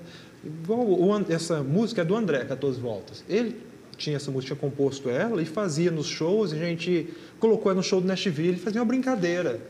igual 0.44 0.80
o 0.80 1.24
essa 1.28 1.62
música 1.62 2.02
é 2.02 2.04
do 2.04 2.16
André, 2.16 2.44
14 2.44 2.80
voltas. 2.80 3.22
Ele 3.28 3.56
tinha 3.96 4.16
essa 4.16 4.30
música, 4.30 4.54
tinha 4.54 4.70
composto 4.70 5.10
ela 5.10 5.42
e 5.42 5.44
fazia 5.44 5.90
nos 5.90 6.06
shows, 6.06 6.52
e 6.52 6.56
a 6.56 6.58
gente 6.58 7.08
colocou 7.38 7.70
ela 7.70 7.76
no 7.78 7.82
show 7.82 8.00
do 8.00 8.06
Nashville 8.06 8.54
e 8.54 8.58
fazia 8.60 8.80
uma 8.80 8.86
brincadeira. 8.86 9.60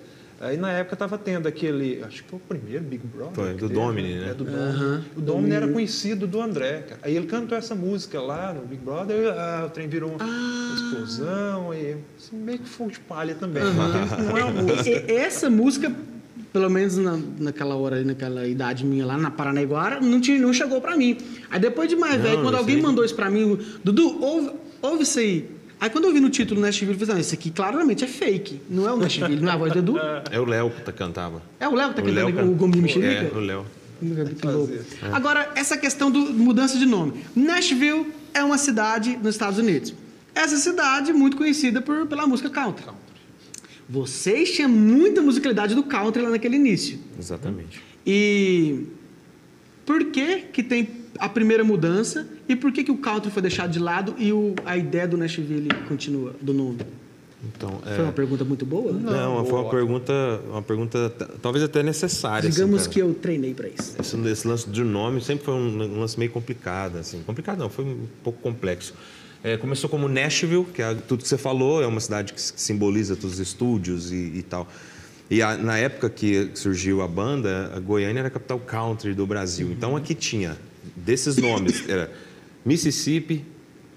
Aí 0.40 0.56
na 0.56 0.70
época 0.70 0.94
tava 0.94 1.18
tendo 1.18 1.48
aquele, 1.48 2.00
acho 2.04 2.22
que 2.22 2.30
foi 2.30 2.38
o 2.38 2.42
primeiro 2.42 2.84
Big 2.84 3.04
Brother. 3.04 3.34
Foi, 3.34 3.54
do 3.54 3.68
teve, 3.68 3.74
Domini, 3.74 4.14
né? 4.14 4.30
É, 4.30 4.34
do 4.34 4.44
Domini. 4.44 5.04
O 5.16 5.20
Domini 5.20 5.54
era 5.54 5.66
conhecido 5.68 6.26
do 6.28 6.40
André, 6.40 6.84
cara. 6.88 7.00
Aí 7.02 7.16
ele 7.16 7.26
cantou 7.26 7.58
essa 7.58 7.74
música 7.74 8.20
lá 8.20 8.54
no 8.54 8.60
Big 8.62 8.80
Brother, 8.80 9.32
ah, 9.36 9.64
o 9.66 9.70
trem 9.70 9.88
virou 9.88 10.10
uma, 10.10 10.24
uma 10.24 10.74
explosão, 10.76 11.74
e 11.74 11.96
assim, 12.16 12.36
meio 12.36 12.60
que 12.60 12.68
fogo 12.68 12.90
de 12.92 13.00
palha 13.00 13.34
também. 13.34 13.64
Não 13.64 14.38
é 14.38 14.44
uma 14.44 14.62
música. 14.62 14.88
E- 14.88 15.10
essa 15.12 15.50
música, 15.50 15.92
pelo 16.52 16.70
menos 16.70 16.96
na, 16.96 17.18
naquela 17.40 17.74
hora, 17.74 18.04
naquela 18.04 18.46
idade 18.46 18.86
minha 18.86 19.04
lá 19.04 19.18
na 19.18 19.32
Paranaiguara, 19.32 20.00
não, 20.00 20.20
tinha, 20.20 20.38
não 20.38 20.52
chegou 20.52 20.80
pra 20.80 20.96
mim. 20.96 21.18
Aí 21.50 21.58
depois 21.58 21.88
de 21.88 21.96
mais 21.96 22.14
Não, 22.16 22.22
velho, 22.22 22.42
quando 22.42 22.54
alguém 22.54 22.80
mandou 22.80 23.04
isso 23.04 23.14
pra 23.16 23.28
mim, 23.28 23.58
Dudu, 23.82 24.22
ouve, 24.22 24.52
ouve 24.80 25.02
isso 25.02 25.18
aí. 25.18 25.57
Aí 25.80 25.88
quando 25.90 26.06
eu 26.06 26.12
vi 26.12 26.20
no 26.20 26.28
título 26.30 26.60
Nashville, 26.60 26.92
eu 26.92 26.98
falei, 26.98 27.14
não, 27.14 27.20
isso 27.20 27.34
aqui 27.34 27.50
claramente 27.50 28.02
é 28.04 28.06
fake. 28.08 28.60
Não 28.68 28.88
é 28.88 28.92
o 28.92 28.96
Nashville, 28.96 29.40
não 29.40 29.48
é 29.50 29.54
a 29.54 29.56
voz 29.56 29.72
do 29.72 29.78
Edu. 29.78 29.96
É 30.30 30.40
o 30.40 30.44
Léo 30.44 30.70
que 30.70 30.82
tá- 30.82 30.92
cantava. 30.92 31.40
É 31.60 31.68
o 31.68 31.74
Léo 31.74 31.90
que 31.90 31.94
tá 31.96 32.02
O 32.02 32.04
cantando 32.04 32.36
Léo 32.36 32.50
o 32.50 32.54
Gomes 32.54 32.74
de 32.74 32.78
É, 32.78 32.82
Mexerica? 32.82 33.36
o 33.38 33.40
Léo. 33.40 33.66
Agora, 35.12 35.50
essa 35.54 35.76
questão 35.76 36.10
do 36.10 36.20
mudança 36.32 36.78
de 36.78 36.86
nome. 36.86 37.24
Nashville 37.34 38.12
é 38.34 38.42
uma 38.42 38.58
cidade 38.58 39.16
nos 39.16 39.34
Estados 39.34 39.58
Unidos. 39.58 39.94
Essa 40.34 40.56
cidade 40.56 41.12
muito 41.12 41.36
conhecida 41.36 41.80
por, 41.80 42.06
pela 42.06 42.26
música 42.26 42.48
country. 42.50 42.84
Vocês 43.88 44.52
tinham 44.52 44.68
muita 44.68 45.22
musicalidade 45.22 45.74
do 45.74 45.82
country 45.82 46.22
lá 46.22 46.30
naquele 46.30 46.56
início. 46.56 46.98
Exatamente. 47.18 47.80
E 48.06 48.84
por 49.88 50.04
que 50.04 50.40
que 50.52 50.62
tem 50.62 50.86
a 51.18 51.30
primeira 51.30 51.64
mudança 51.64 52.28
e 52.46 52.54
por 52.54 52.70
que 52.70 52.84
que 52.84 52.90
o 52.92 52.98
country 52.98 53.30
foi 53.30 53.40
deixado 53.40 53.70
de 53.70 53.78
lado 53.78 54.14
e 54.18 54.30
o- 54.32 54.54
a 54.66 54.76
ideia 54.76 55.08
do 55.08 55.16
Nashville 55.16 55.68
continua, 55.88 56.34
do 56.42 56.52
nome? 56.52 56.80
Então, 57.42 57.80
é... 57.86 57.94
Foi 57.94 58.04
uma 58.04 58.12
pergunta 58.12 58.44
muito 58.44 58.66
boa? 58.66 58.92
Não, 58.92 59.44
foi 59.46 59.58
uma 59.60 59.70
pergunta, 59.70 60.12
uma 60.50 60.60
pergunta 60.62 61.08
talvez 61.40 61.64
até 61.64 61.82
necessária. 61.82 62.50
Digamos 62.50 62.82
assim, 62.82 62.90
que 62.90 62.98
eu 63.00 63.14
treinei 63.14 63.54
pra 63.54 63.66
isso. 63.68 63.94
Esse, 63.98 64.16
esse 64.28 64.46
lance 64.46 64.68
de 64.68 64.84
nome 64.84 65.22
sempre 65.22 65.44
foi 65.46 65.54
um, 65.54 65.82
um 65.96 66.00
lance 66.00 66.18
meio 66.18 66.30
complicado, 66.32 66.98
assim. 66.98 67.22
Complicado 67.24 67.58
não, 67.60 67.70
foi 67.70 67.84
um 67.86 68.06
pouco 68.22 68.40
complexo. 68.42 68.92
É, 69.42 69.56
começou 69.56 69.88
como 69.88 70.06
Nashville, 70.08 70.66
que 70.74 70.82
é 70.82 70.94
tudo 70.94 71.22
que 71.22 71.28
você 71.28 71.38
falou, 71.38 71.80
é 71.82 71.86
uma 71.86 72.00
cidade 72.00 72.32
que 72.34 72.40
simboliza 72.42 73.14
todos 73.16 73.34
os 73.34 73.40
estúdios 73.40 74.12
e, 74.12 74.16
e 74.16 74.42
tal. 74.42 74.68
E 75.30 75.42
a- 75.42 75.56
na 75.56 75.76
época 75.76 76.08
que 76.08 76.50
surgiu 76.54 77.02
a 77.02 77.08
banda, 77.08 77.72
a 77.74 77.80
Goiânia 77.80 78.20
era 78.20 78.28
a 78.28 78.30
capital 78.30 78.58
country 78.58 79.12
do 79.14 79.26
Brasil. 79.26 79.70
Então 79.70 79.96
aqui 79.96 80.14
tinha 80.14 80.56
desses 80.96 81.36
nomes, 81.36 81.86
era 81.88 82.10
Mississippi, 82.64 83.44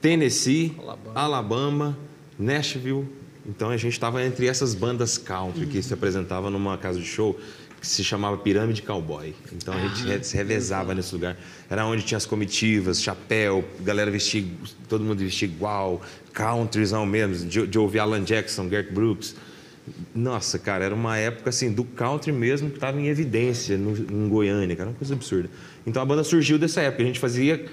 Tennessee, 0.01 0.73
Alabama. 0.79 1.11
Alabama, 1.19 1.97
Nashville. 2.37 3.05
Então 3.45 3.69
a 3.69 3.77
gente 3.77 3.93
estava 3.93 4.23
entre 4.23 4.47
essas 4.47 4.75
bandas 4.75 5.17
country 5.17 5.65
que 5.65 5.81
se 5.81 5.93
apresentava 5.93 6.49
numa 6.49 6.77
casa 6.77 6.99
de 6.99 7.05
show 7.05 7.39
que 7.79 7.87
se 7.87 8.03
chamava 8.03 8.37
Pirâmide 8.37 8.83
Cowboy. 8.83 9.33
Então 9.53 9.73
a 9.73 9.79
gente 9.87 10.03
re- 10.03 10.23
se 10.23 10.37
revezava 10.37 10.93
nesse 10.93 11.13
lugar. 11.15 11.35
Era 11.67 11.83
onde 11.85 12.03
tinha 12.03 12.17
as 12.17 12.25
comitivas, 12.27 13.01
chapéu, 13.01 13.63
galera 13.79 14.11
vestia, 14.11 14.45
todo 14.87 15.03
mundo 15.03 15.17
vestia 15.19 15.47
igual, 15.47 15.99
countryzão 16.35 17.05
mesmo, 17.07 17.47
de, 17.47 17.65
de 17.65 17.79
ouvir 17.79 17.97
Alan 17.99 18.23
Jackson, 18.23 18.67
Garth 18.69 18.91
Brooks. 18.91 19.35
Nossa, 20.13 20.59
cara, 20.59 20.85
era 20.85 20.95
uma 20.95 21.17
época 21.17 21.49
assim 21.49 21.71
do 21.71 21.83
country 21.83 22.31
mesmo 22.31 22.69
que 22.69 22.75
estava 22.75 22.99
em 22.99 23.07
evidência 23.07 23.77
no, 23.77 23.97
em 23.97 24.29
Goiânia, 24.29 24.75
cara, 24.75 24.89
uma 24.89 24.95
coisa 24.95 25.13
absurda. 25.13 25.49
Então 25.85 26.01
a 26.01 26.05
banda 26.05 26.23
surgiu 26.23 26.59
dessa 26.59 26.81
época. 26.81 27.03
A 27.03 27.05
gente 27.05 27.19
fazia 27.19 27.65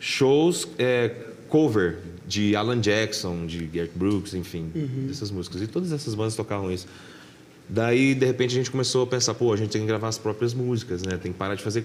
shows 0.00 0.66
é, 0.78 1.10
cover 1.48 1.98
de 2.26 2.56
Alan 2.56 2.80
Jackson, 2.80 3.46
de 3.46 3.64
Garth 3.66 3.90
Brooks, 3.94 4.34
enfim, 4.34 4.70
dessas 5.06 5.30
músicas. 5.30 5.62
E 5.62 5.66
todas 5.66 5.92
essas 5.92 6.14
bandas 6.14 6.34
tocavam 6.34 6.72
isso. 6.72 6.86
Daí, 7.68 8.14
de 8.14 8.26
repente, 8.26 8.50
a 8.50 8.54
gente 8.58 8.70
começou 8.70 9.04
a 9.04 9.06
pensar, 9.06 9.34
pô, 9.34 9.52
a 9.52 9.56
gente 9.56 9.70
tem 9.70 9.80
que 9.82 9.86
gravar 9.86 10.08
as 10.08 10.18
próprias 10.18 10.52
músicas, 10.52 11.02
né? 11.02 11.16
Tem 11.16 11.32
que 11.32 11.38
parar 11.38 11.54
de 11.54 11.62
fazer 11.62 11.84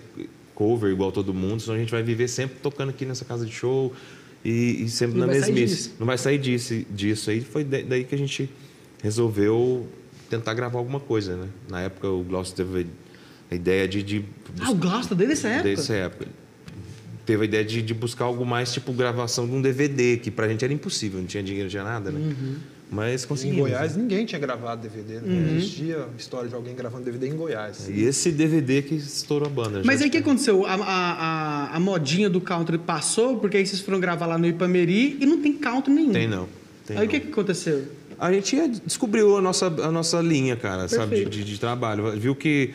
cover 0.55 0.91
igual 0.91 1.11
todo 1.11 1.33
mundo, 1.33 1.61
senão 1.61 1.75
a 1.75 1.79
gente 1.79 1.91
vai 1.91 2.01
viver 2.01 2.27
sempre 2.27 2.57
tocando 2.61 2.89
aqui 2.89 3.05
nessa 3.05 3.23
casa 3.23 3.45
de 3.45 3.51
show 3.51 3.93
e, 4.43 4.83
e 4.83 4.89
sempre 4.89 5.19
Não 5.19 5.27
na 5.27 5.33
mesmice. 5.33 5.91
Não 5.99 6.07
vai 6.07 6.17
sair 6.17 6.39
disso, 6.39 6.83
disso. 6.89 7.29
Aí 7.29 7.41
foi 7.41 7.63
da- 7.63 7.81
daí 7.81 8.03
que 8.03 8.15
a 8.15 8.17
gente 8.17 8.49
resolveu 9.01 9.87
tentar 10.29 10.53
gravar 10.53 10.79
alguma 10.79 10.99
coisa, 10.99 11.35
né? 11.35 11.47
Na 11.69 11.81
época, 11.81 12.09
o 12.09 12.23
Glaucio 12.23 12.55
teve 12.55 12.87
a 13.49 13.55
ideia 13.55 13.87
de... 13.87 14.03
de 14.03 14.25
Ah, 14.59 14.71
o 14.71 14.75
Gosta 14.75 15.15
desde 15.15 15.33
essa 15.33 15.47
época? 15.47 15.63
Desde 15.63 15.83
essa 15.83 15.93
época. 15.93 16.27
teve 17.25 17.43
a 17.43 17.45
ideia 17.45 17.63
de, 17.63 17.81
de 17.81 17.93
buscar 17.93 18.25
algo 18.25 18.45
mais 18.45 18.73
tipo 18.73 18.91
gravação 18.91 19.45
de 19.47 19.53
um 19.53 19.61
DVD, 19.61 20.17
que 20.17 20.29
pra 20.31 20.47
gente 20.47 20.63
era 20.63 20.73
impossível, 20.73 21.19
não 21.19 21.27
tinha 21.27 21.43
dinheiro, 21.43 21.65
não 21.65 21.71
tinha 21.71 21.83
nada, 21.83 22.11
né? 22.11 22.35
Mas 22.89 23.25
Em 23.25 23.27
conseguimos. 23.27 23.59
Goiás 23.59 23.97
ninguém 23.97 24.25
tinha 24.25 24.39
gravado 24.39 24.81
DVD, 24.81 25.15
né? 25.15 25.21
Não 25.25 25.57
existia 25.57 26.07
história 26.17 26.47
de 26.47 26.55
alguém 26.55 26.73
gravando 26.73 27.03
DVD 27.03 27.27
em 27.27 27.35
Goiás. 27.35 27.89
E 27.89 28.03
esse 28.03 28.31
DVD 28.31 28.81
que 28.81 28.95
estourou 28.95 29.47
a 29.47 29.51
banda. 29.51 29.81
Mas 29.83 30.01
aí 30.01 30.07
o 30.07 30.11
que 30.11 30.17
aconteceu? 30.17 30.65
A, 30.65 30.73
a, 30.73 30.77
a, 30.85 31.75
a 31.75 31.79
modinha 31.81 32.29
do 32.29 32.39
country 32.39 32.77
passou, 32.77 33.39
porque 33.39 33.57
aí 33.57 33.65
vocês 33.67 33.81
foram 33.81 33.99
gravar 33.99 34.25
lá 34.25 34.37
no 34.37 34.47
Ipameri 34.47 35.17
e 35.19 35.25
não 35.25 35.41
tem 35.41 35.51
country 35.53 35.93
nenhum. 35.93 36.13
Tem 36.13 36.27
não. 36.29 36.47
Tem 36.85 36.97
aí 36.97 37.03
o 37.03 37.05
não. 37.05 37.11
que, 37.11 37.19
que 37.19 37.27
aconteceu? 37.29 37.83
A 38.19 38.31
gente 38.31 38.57
é- 38.59 38.67
descobriu 38.67 39.37
a 39.37 39.41
nossa, 39.41 39.67
a 39.67 39.91
nossa 39.91 40.19
linha, 40.21 40.55
cara, 40.55 40.87
sabe, 40.87 41.09
Perfeito. 41.17 41.29
de, 41.29 41.43
de 41.43 41.59
trabalho. 41.59 42.11
Viu 42.19 42.35
que 42.35 42.73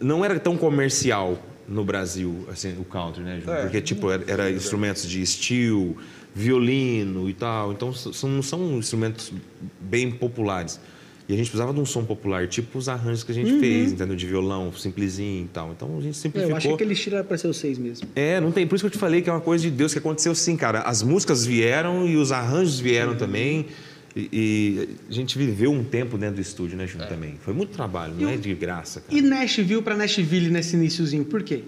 não 0.00 0.24
era 0.24 0.38
tão 0.38 0.56
comercial 0.56 1.38
no 1.68 1.84
Brasil, 1.84 2.46
assim, 2.50 2.74
o 2.78 2.84
country, 2.84 3.22
né? 3.22 3.42
É, 3.46 3.62
Porque, 3.62 3.80
tipo, 3.80 4.10
era, 4.10 4.22
era 4.26 4.50
instrumentos 4.50 5.08
de 5.08 5.24
steel, 5.26 5.96
violino 6.34 7.28
e 7.28 7.32
tal. 7.34 7.72
Então, 7.72 7.92
são, 7.92 8.28
não 8.30 8.42
são 8.42 8.78
instrumentos 8.78 9.32
bem 9.80 10.10
populares. 10.10 10.78
E 11.26 11.32
a 11.32 11.36
gente 11.38 11.46
precisava 11.46 11.72
de 11.72 11.80
um 11.80 11.86
som 11.86 12.04
popular, 12.04 12.46
tipo 12.46 12.76
os 12.78 12.86
arranjos 12.86 13.24
que 13.24 13.32
a 13.32 13.34
gente 13.34 13.58
fez, 13.58 13.92
entendeu? 13.92 14.14
De 14.14 14.26
violão, 14.26 14.70
simplesinho 14.74 15.46
e 15.46 15.48
tal. 15.48 15.72
Então, 15.72 15.96
a 15.96 16.00
gente 16.02 16.10
É, 16.10 16.20
simplificou. 16.20 16.50
eu 16.50 16.56
acho 16.58 16.68
que 16.68 16.74
aquele 16.74 16.92
estilo 16.92 17.16
era 17.16 17.24
pra 17.24 17.38
ser 17.38 17.48
vocês 17.48 17.78
mesmo. 17.78 18.06
É, 18.14 18.38
não 18.40 18.52
tem. 18.52 18.66
Por 18.66 18.74
isso 18.74 18.82
que 18.84 18.88
eu 18.88 18.90
te 18.90 18.98
falei 18.98 19.22
que 19.22 19.30
é 19.30 19.32
uma 19.32 19.40
coisa 19.40 19.64
de 19.64 19.70
Deus 19.70 19.92
que 19.94 19.98
aconteceu 19.98 20.32
assim, 20.32 20.54
cara. 20.54 20.80
As 20.80 21.02
músicas 21.02 21.46
vieram 21.46 22.06
e 22.06 22.16
os 22.18 22.30
arranjos 22.30 22.78
vieram 22.78 23.16
também. 23.16 23.66
E, 24.16 24.28
e 24.32 24.88
a 25.08 25.12
gente 25.12 25.36
viveu 25.36 25.72
um 25.72 25.82
tempo 25.82 26.16
dentro 26.16 26.36
do 26.36 26.40
estúdio, 26.40 26.76
né, 26.76 26.86
Júnior, 26.86 27.08
também. 27.08 27.36
Foi 27.40 27.52
muito 27.52 27.72
trabalho, 27.72 28.14
não 28.14 28.28
é 28.28 28.36
de 28.36 28.54
graça, 28.54 29.00
cara. 29.00 29.16
E 29.16 29.20
Nashville 29.20 29.82
pra 29.82 29.96
Nashville 29.96 30.50
nesse 30.50 30.76
iníciozinho, 30.76 31.24
por 31.24 31.42
quê? 31.42 31.64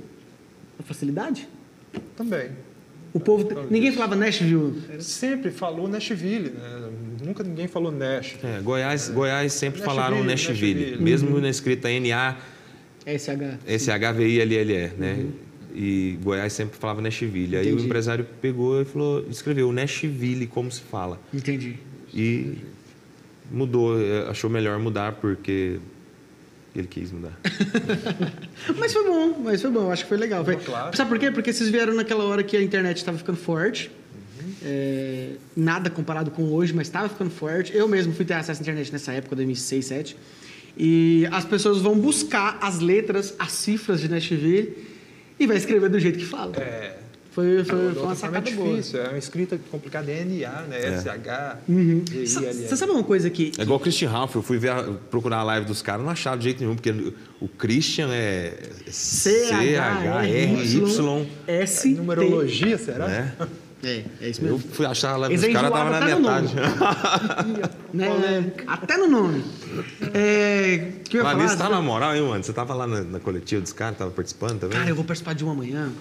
A 0.78 0.82
facilidade? 0.82 1.48
Também. 2.16 2.50
O 3.12 3.18
povo. 3.18 3.48
Ninguém 3.70 3.90
falava 3.92 4.14
Nashville. 4.14 4.74
Sempre 5.00 5.50
falou 5.50 5.88
Nashville, 5.88 6.50
né? 6.50 6.90
Nunca 7.24 7.42
ninguém 7.42 7.66
falou 7.66 7.90
Nash. 7.90 8.36
É, 8.44 8.60
Goiás, 8.60 9.08
Goiás 9.08 9.52
sempre 9.54 9.80
Nashville, 9.80 9.96
falaram 9.96 10.22
Nashville, 10.22 10.74
Nashville. 10.74 11.02
mesmo 11.02 11.40
na 11.40 11.48
escrita 11.48 11.88
NA, 11.88 12.36
SH. 13.06 13.58
SHVILLE, 13.66 14.92
né? 14.98 15.26
E 15.74 16.18
Goiás 16.22 16.52
sempre 16.52 16.78
falava 16.78 17.00
Nashville. 17.00 17.56
Aí 17.56 17.66
o 17.66 17.68
Entendi. 17.70 17.84
empresário 17.84 18.26
pegou 18.40 18.80
e 18.80 18.84
falou, 18.84 19.26
escreveu 19.30 19.70
Nashville 19.72 20.46
como 20.46 20.70
se 20.70 20.80
fala. 20.80 21.20
Entendi. 21.32 21.78
E 22.16 22.56
mudou, 23.50 24.00
eh, 24.00 24.26
achou 24.28 24.48
melhor 24.48 24.78
mudar 24.78 25.12
porque 25.12 25.78
ele 26.74 26.86
quis 26.86 27.12
mudar. 27.12 27.38
Mas 28.78 28.92
foi 28.92 29.04
bom, 29.04 29.38
mas 29.42 29.62
foi 29.62 29.70
bom, 29.70 29.90
acho 29.90 30.02
que 30.02 30.08
foi 30.08 30.18
legal. 30.18 30.44
Foi- 30.44 30.56
claro. 30.56 30.96
Sabe 30.96 31.08
por 31.08 31.18
quê? 31.18 31.30
Porque 31.30 31.52
vocês 31.52 31.68
vieram 31.70 31.94
naquela 31.94 32.24
hora 32.24 32.42
que 32.42 32.56
a 32.56 32.62
internet 32.62 32.96
estava 32.98 33.16
ficando 33.18 33.38
forte. 33.38 33.90
É, 34.62 35.32
nada 35.56 35.88
comparado 35.90 36.30
com 36.30 36.42
hoje, 36.52 36.74
mas 36.74 36.86
estava 36.88 37.08
ficando 37.08 37.30
forte. 37.30 37.74
Eu 37.76 37.86
mesmo 37.86 38.12
fui 38.12 38.24
ter 38.24 38.34
acesso 38.34 38.60
à 38.60 38.62
internet 38.62 38.92
nessa 38.92 39.12
época, 39.12 39.36
2006, 39.36 39.88
2007. 39.88 40.16
E 40.76 41.26
as 41.30 41.44
pessoas 41.44 41.78
vão 41.78 41.98
buscar 41.98 42.58
as 42.60 42.80
letras, 42.80 43.34
as 43.38 43.52
cifras 43.52 44.00
de 44.00 44.08
Nashville 44.10 44.76
e 45.38 45.46
vai 45.46 45.56
escrever 45.56 45.88
do 45.88 45.98
jeito 45.98 46.18
que 46.18 46.24
fala. 46.26 46.54
É. 46.56 46.98
Foi, 47.36 47.62
foi, 47.64 47.92
foi 47.92 48.02
uma 48.02 48.12
é 48.12 48.14
sacada 48.14 48.50
boa. 48.50 48.70
difícil, 48.70 48.98
é 49.02 49.08
uma 49.10 49.18
escrita 49.18 49.60
complicada, 49.70 50.10
é 50.10 50.24
NA, 50.24 50.62
né? 50.62 50.78
SH, 50.98 51.02
Sa- 51.04 52.40
GILL. 52.40 52.52
Você 52.66 52.76
sabe 52.78 52.92
uma 52.92 53.04
coisa 53.04 53.28
que. 53.28 53.52
É 53.58 53.62
igual 53.62 53.76
o 53.78 53.80
Christian 53.82 54.08
Ralph, 54.08 54.36
eu 54.36 54.42
fui 54.42 54.56
ver 54.56 54.72
procurar 55.10 55.40
a 55.40 55.42
live 55.42 55.66
dos 55.66 55.82
caras, 55.82 56.02
não 56.02 56.10
achava 56.10 56.38
de 56.38 56.44
jeito 56.44 56.60
nenhum, 56.62 56.74
porque 56.74 57.12
o 57.38 57.46
Christian 57.46 58.08
é 58.10 58.58
C-H-R-Y, 59.86 61.26
S. 61.46 61.88
Numerologia, 61.90 62.78
será? 62.78 63.06
né? 63.06 63.34
É, 63.84 64.02
é 64.22 64.28
isso 64.30 64.40
Eu 64.40 64.54
mesmo. 64.54 64.70
fui 64.72 64.86
achar 64.86 65.12
a 65.12 65.16
live 65.18 65.36
dos 65.36 65.52
caras, 65.52 65.70
tava 65.70 65.90
na 65.90 66.00
no 66.00 66.20
metade. 66.22 66.54
Né? 67.92 68.52
Até 68.66 68.96
no 68.96 69.08
nome. 69.08 69.44
É, 70.14 70.92
o 71.00 71.08
que 71.08 71.18
eu 71.18 71.20
ia 71.20 71.24
Mas 71.24 71.32
falar? 71.34 71.44
isso 71.44 71.58
tá 71.58 71.68
na 71.68 71.80
moral, 71.82 72.14
hein, 72.16 72.22
mano? 72.22 72.42
Você 72.42 72.52
tava 72.52 72.72
lá 72.74 72.86
na, 72.86 73.02
na 73.02 73.20
coletiva 73.20 73.60
dos 73.60 73.72
caras, 73.74 73.98
tava 73.98 74.10
participando 74.10 74.60
também? 74.60 74.78
Cara, 74.78 74.90
eu 74.90 74.94
vou 74.96 75.04
participar 75.04 75.34
de 75.34 75.44
uma 75.44 75.52
amanhã. 75.52 75.92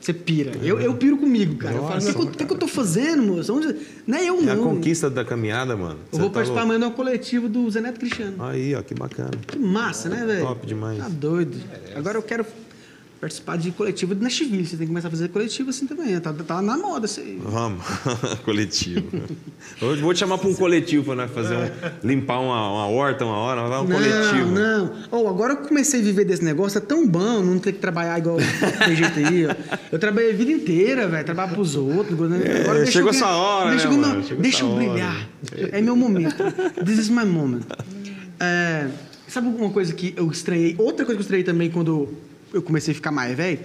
Você 0.00 0.12
pira. 0.12 0.52
Eu, 0.62 0.80
eu 0.80 0.94
piro 0.94 1.16
comigo, 1.16 1.56
cara. 1.56 1.74
Eu 1.74 1.82
falo, 1.82 1.98
o 1.98 2.30
que, 2.30 2.36
que, 2.36 2.44
o 2.44 2.46
que 2.46 2.52
eu 2.52 2.58
tô 2.58 2.68
fazendo, 2.68 3.22
moço? 3.22 3.54
Onde... 3.54 3.74
Não 4.06 4.18
é 4.18 4.24
eu, 4.24 4.40
É 4.46 4.50
a 4.50 4.54
não. 4.56 4.64
conquista 4.64 5.10
da 5.10 5.24
caminhada, 5.24 5.76
mano. 5.76 5.98
Eu 6.12 6.18
vou 6.18 6.28
tá 6.28 6.34
participar 6.34 6.60
louco? 6.60 6.74
amanhã 6.74 6.78
de 6.78 6.84
uma 6.84 6.90
coletiva 6.92 7.48
do 7.48 7.68
Zé 7.70 7.80
Neto 7.80 7.98
Cristiano. 7.98 8.36
Aí, 8.44 8.74
ó, 8.74 8.82
que 8.82 8.94
bacana. 8.94 9.30
Que 9.46 9.58
massa, 9.58 10.08
né, 10.08 10.24
velho? 10.24 10.46
Top 10.46 10.66
demais. 10.66 10.98
Tá 10.98 11.08
doido. 11.08 11.56
Agora 11.94 12.18
eu 12.18 12.22
quero 12.22 12.44
participar 13.20 13.56
de 13.56 13.70
coletiva 13.72 14.14
de 14.14 14.22
Nashville. 14.22 14.64
Você 14.64 14.76
tem 14.76 14.86
que 14.86 14.88
começar 14.88 15.08
a 15.08 15.10
fazer 15.10 15.28
coletiva 15.28 15.70
assim 15.70 15.86
também. 15.86 16.18
Tá, 16.20 16.32
tá 16.32 16.62
na 16.62 16.76
moda 16.76 17.06
isso 17.06 17.20
aí. 17.20 17.40
Vamos, 17.42 17.84
coletivo. 18.44 19.06
Eu 19.80 19.96
vou 19.96 20.12
te 20.12 20.20
chamar 20.20 20.38
pra 20.38 20.48
um 20.48 20.54
coletivo 20.54 21.04
pra 21.04 21.14
nós 21.14 21.30
fazer 21.30 21.56
um. 21.56 22.06
limpar 22.06 22.40
uma, 22.40 22.70
uma 22.70 22.86
horta 22.88 23.24
uma 23.24 23.36
hora, 23.36 23.68
vai 23.68 23.80
um 23.80 23.86
coletivo. 23.86 24.50
Não, 24.50 24.86
não. 24.86 25.02
Oh, 25.10 25.28
agora 25.28 25.54
eu 25.54 25.56
comecei 25.58 26.00
a 26.00 26.02
viver 26.02 26.24
desse 26.24 26.44
negócio, 26.44 26.78
é 26.78 26.80
tão 26.80 27.06
bom 27.06 27.42
não 27.42 27.58
ter 27.58 27.72
que 27.72 27.78
trabalhar 27.78 28.18
igual 28.18 28.36
tem 28.84 28.96
jeito 28.96 29.18
aí, 29.18 29.46
ó. 29.46 29.54
Eu 29.92 29.98
trabalhei 29.98 30.32
a 30.32 30.34
vida 30.34 30.52
inteira, 30.52 31.08
velho, 31.08 31.24
trabalhar 31.24 31.52
pros 31.52 31.74
outros. 31.76 32.12
Agora 32.20 32.78
deixa 32.78 32.92
chegou 32.92 33.10
eu 33.10 33.14
essa 33.14 33.28
hora, 33.28 33.70
deixa 33.70 33.88
né, 33.88 33.94
eu, 33.94 33.98
mano? 34.00 34.14
não, 34.14 34.22
Chegou 34.22 34.42
deixa 34.42 34.64
eu 34.64 34.74
brilhar. 34.74 35.28
É 35.72 35.80
meu 35.80 35.96
momento. 35.96 36.36
This 36.84 36.98
is 36.98 37.08
my 37.08 37.24
moment. 37.24 37.62
É, 38.40 38.88
sabe 39.28 39.48
uma 39.48 39.70
coisa 39.70 39.92
que 39.92 40.12
eu 40.16 40.30
estranhei? 40.30 40.74
Outra 40.78 41.04
coisa 41.04 41.16
que 41.16 41.20
eu 41.20 41.22
estranhei 41.22 41.44
também 41.44 41.70
quando 41.70 42.08
eu 42.56 42.62
comecei 42.62 42.92
a 42.92 42.94
ficar 42.94 43.10
mais 43.12 43.36
velho? 43.36 43.60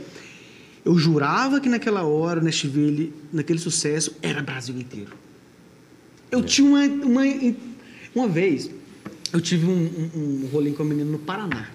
Eu 0.83 0.97
jurava 0.97 1.59
que 1.59 1.69
naquela 1.69 2.03
hora, 2.03 2.41
Nashville, 2.41 3.13
naquele 3.31 3.59
sucesso, 3.59 4.15
era 4.21 4.41
Brasil 4.41 4.75
inteiro. 4.79 5.13
Eu 6.31 6.43
tinha 6.43 6.67
uma, 6.67 6.83
uma. 6.85 7.21
Uma 8.13 8.27
vez, 8.27 8.69
eu 9.31 9.39
tive 9.39 9.65
um, 9.67 9.71
um, 10.15 10.43
um 10.43 10.49
rolê 10.51 10.71
com 10.71 10.83
a 10.83 10.85
menina 10.85 11.09
no 11.09 11.19
Paraná. 11.19 11.69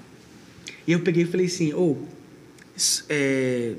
E 0.87 0.93
eu 0.93 1.01
peguei 1.01 1.23
e 1.23 1.27
falei 1.27 1.47
assim: 1.47 1.73
Ô, 1.73 1.97
s- 2.77 3.05
é, 3.09 3.75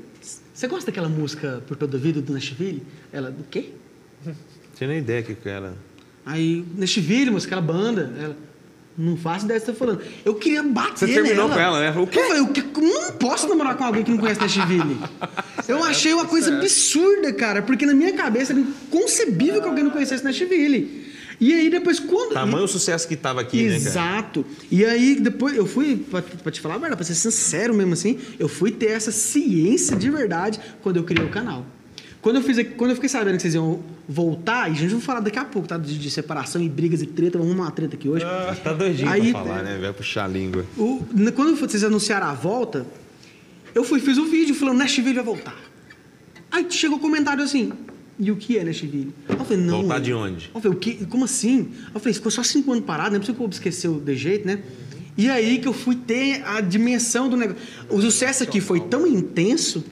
você 0.54 0.66
gosta 0.66 0.86
daquela 0.90 1.08
música 1.08 1.62
Por 1.66 1.76
Toda 1.76 1.96
a 1.96 2.00
Vida 2.00 2.20
do 2.22 2.32
Nashville? 2.32 2.82
Ela, 3.12 3.30
do 3.30 3.44
quê? 3.44 3.70
Tinha 4.76 4.88
nem 4.88 4.98
ideia 4.98 5.22
que 5.22 5.36
era. 5.48 5.76
Aí, 6.24 6.64
Nashville, 6.76 7.30
mas 7.30 7.44
aquela 7.44 7.60
banda. 7.62 8.12
Ela, 8.18 8.36
não 8.98 9.16
faço 9.16 9.44
ideia 9.44 9.60
do 9.60 9.62
que 9.62 9.66
você 9.66 9.72
tá 9.72 9.78
falando. 9.78 10.02
Eu 10.24 10.34
queria 10.34 10.62
bater 10.62 11.06
Você 11.06 11.14
terminou 11.14 11.48
nela. 11.48 11.54
com 11.54 11.60
ela, 11.60 11.80
né? 11.80 12.00
O 12.00 12.06
quê? 12.06 12.18
Eu 12.18 12.24
falei, 12.24 12.92
não 12.92 13.12
posso 13.12 13.48
namorar 13.48 13.76
com 13.76 13.84
alguém 13.84 14.02
que 14.02 14.10
não 14.10 14.18
conhece 14.18 14.40
Nashville. 14.40 14.98
Eu 15.68 15.84
achei 15.84 16.12
uma 16.12 16.24
coisa 16.24 16.56
absurda, 16.56 17.32
cara, 17.32 17.62
porque 17.62 17.86
na 17.86 17.94
minha 17.94 18.12
cabeça 18.12 18.52
era 18.52 18.60
inconcebível 18.60 19.62
que 19.62 19.68
alguém 19.68 19.84
não 19.84 19.92
conhecesse 19.92 20.24
Nashville. 20.24 21.06
E 21.40 21.54
aí 21.54 21.70
depois 21.70 22.00
quando... 22.00 22.32
Tamanho 22.32 22.64
o 22.64 22.68
sucesso 22.68 23.06
que 23.06 23.14
tava 23.14 23.40
aqui, 23.40 23.68
né? 23.68 23.76
Exato. 23.76 24.44
E 24.68 24.84
aí, 24.84 25.14
depois, 25.20 25.56
eu 25.56 25.66
fui, 25.66 25.96
pra, 26.10 26.20
pra 26.20 26.50
te 26.50 26.60
falar 26.60 26.74
a 26.74 26.78
verdade, 26.78 26.96
pra 26.96 27.06
ser 27.06 27.14
sincero 27.14 27.72
mesmo 27.72 27.92
assim, 27.92 28.18
eu 28.36 28.48
fui 28.48 28.72
ter 28.72 28.90
essa 28.90 29.12
ciência 29.12 29.96
de 29.96 30.10
verdade 30.10 30.58
quando 30.82 30.96
eu 30.96 31.04
criei 31.04 31.24
o 31.24 31.30
canal. 31.30 31.64
Quando 32.20 32.36
eu, 32.36 32.42
fiz, 32.42 32.66
quando 32.76 32.90
eu 32.90 32.96
fiquei 32.96 33.08
sabendo 33.08 33.36
que 33.36 33.42
vocês 33.42 33.54
iam 33.54 33.80
voltar, 34.08 34.68
e 34.70 34.72
a 34.72 34.74
gente 34.74 34.92
vai 34.92 35.00
falar 35.02 35.20
daqui 35.20 35.38
a 35.38 35.44
pouco, 35.44 35.68
tá? 35.68 35.76
De, 35.76 35.98
de 35.98 36.10
separação 36.10 36.62
e 36.62 36.68
brigas 36.68 37.02
e 37.02 37.06
treta, 37.06 37.36
vamos 37.36 37.52
arrumar 37.52 37.66
uma 37.66 37.70
treta 37.72 37.94
aqui 37.94 38.08
hoje. 38.08 38.24
Tá 38.64 38.72
doidinho 38.72 39.08
Aí- 39.10 39.32
pra 39.32 39.42
falar, 39.42 39.62
né? 39.62 39.78
Vai 39.78 39.92
puxar 39.92 40.24
a 40.24 40.28
língua. 40.28 40.64
O- 40.78 41.04
quando 41.34 41.54
vocês 41.56 41.84
anunciaram 41.84 42.26
a 42.26 42.32
volta, 42.34 42.86
eu 43.74 43.84
fui 43.84 44.00
fiz 44.00 44.16
um 44.16 44.24
vídeo 44.30 44.54
falando 44.54 44.78
Nashville 44.78 45.12
vai 45.12 45.24
voltar. 45.24 45.54
Aí 46.50 46.66
chegou 46.70 46.96
o 46.96 47.00
comentário 47.00 47.44
assim, 47.44 47.70
e 48.18 48.30
o 48.30 48.36
que 48.36 48.56
é 48.56 48.64
Nashville? 48.64 49.12
Eu 49.28 49.44
falei, 49.44 49.62
não. 49.62 49.80
Voltar 49.82 49.98
de 50.00 50.14
onde? 50.14 50.50
Eu 50.54 50.60
falei, 50.60 50.76
o 50.76 50.80
quê? 50.80 50.98
Como 51.10 51.26
assim? 51.26 51.68
Eu 51.94 52.00
falei, 52.00 52.14
ficou 52.14 52.30
só 52.32 52.42
cinco 52.42 52.72
anos 52.72 52.84
parado, 52.84 53.10
não 53.10 53.16
é 53.16 53.20
possível 53.20 53.40
que 53.46 53.46
o 53.46 53.50
esqueceu 53.54 54.00
de 54.00 54.16
jeito, 54.16 54.46
né? 54.46 54.60
E 55.18 55.28
aí 55.28 55.58
que 55.58 55.68
eu 55.68 55.74
fui 55.74 55.96
ter 55.96 56.42
a 56.46 56.60
dimensão 56.62 57.28
do 57.28 57.36
negócio. 57.36 57.60
O 57.90 58.00
sucesso 58.00 58.42
aqui 58.42 58.60
foi 58.60 58.80
tão 58.80 59.06
intenso 59.06 59.84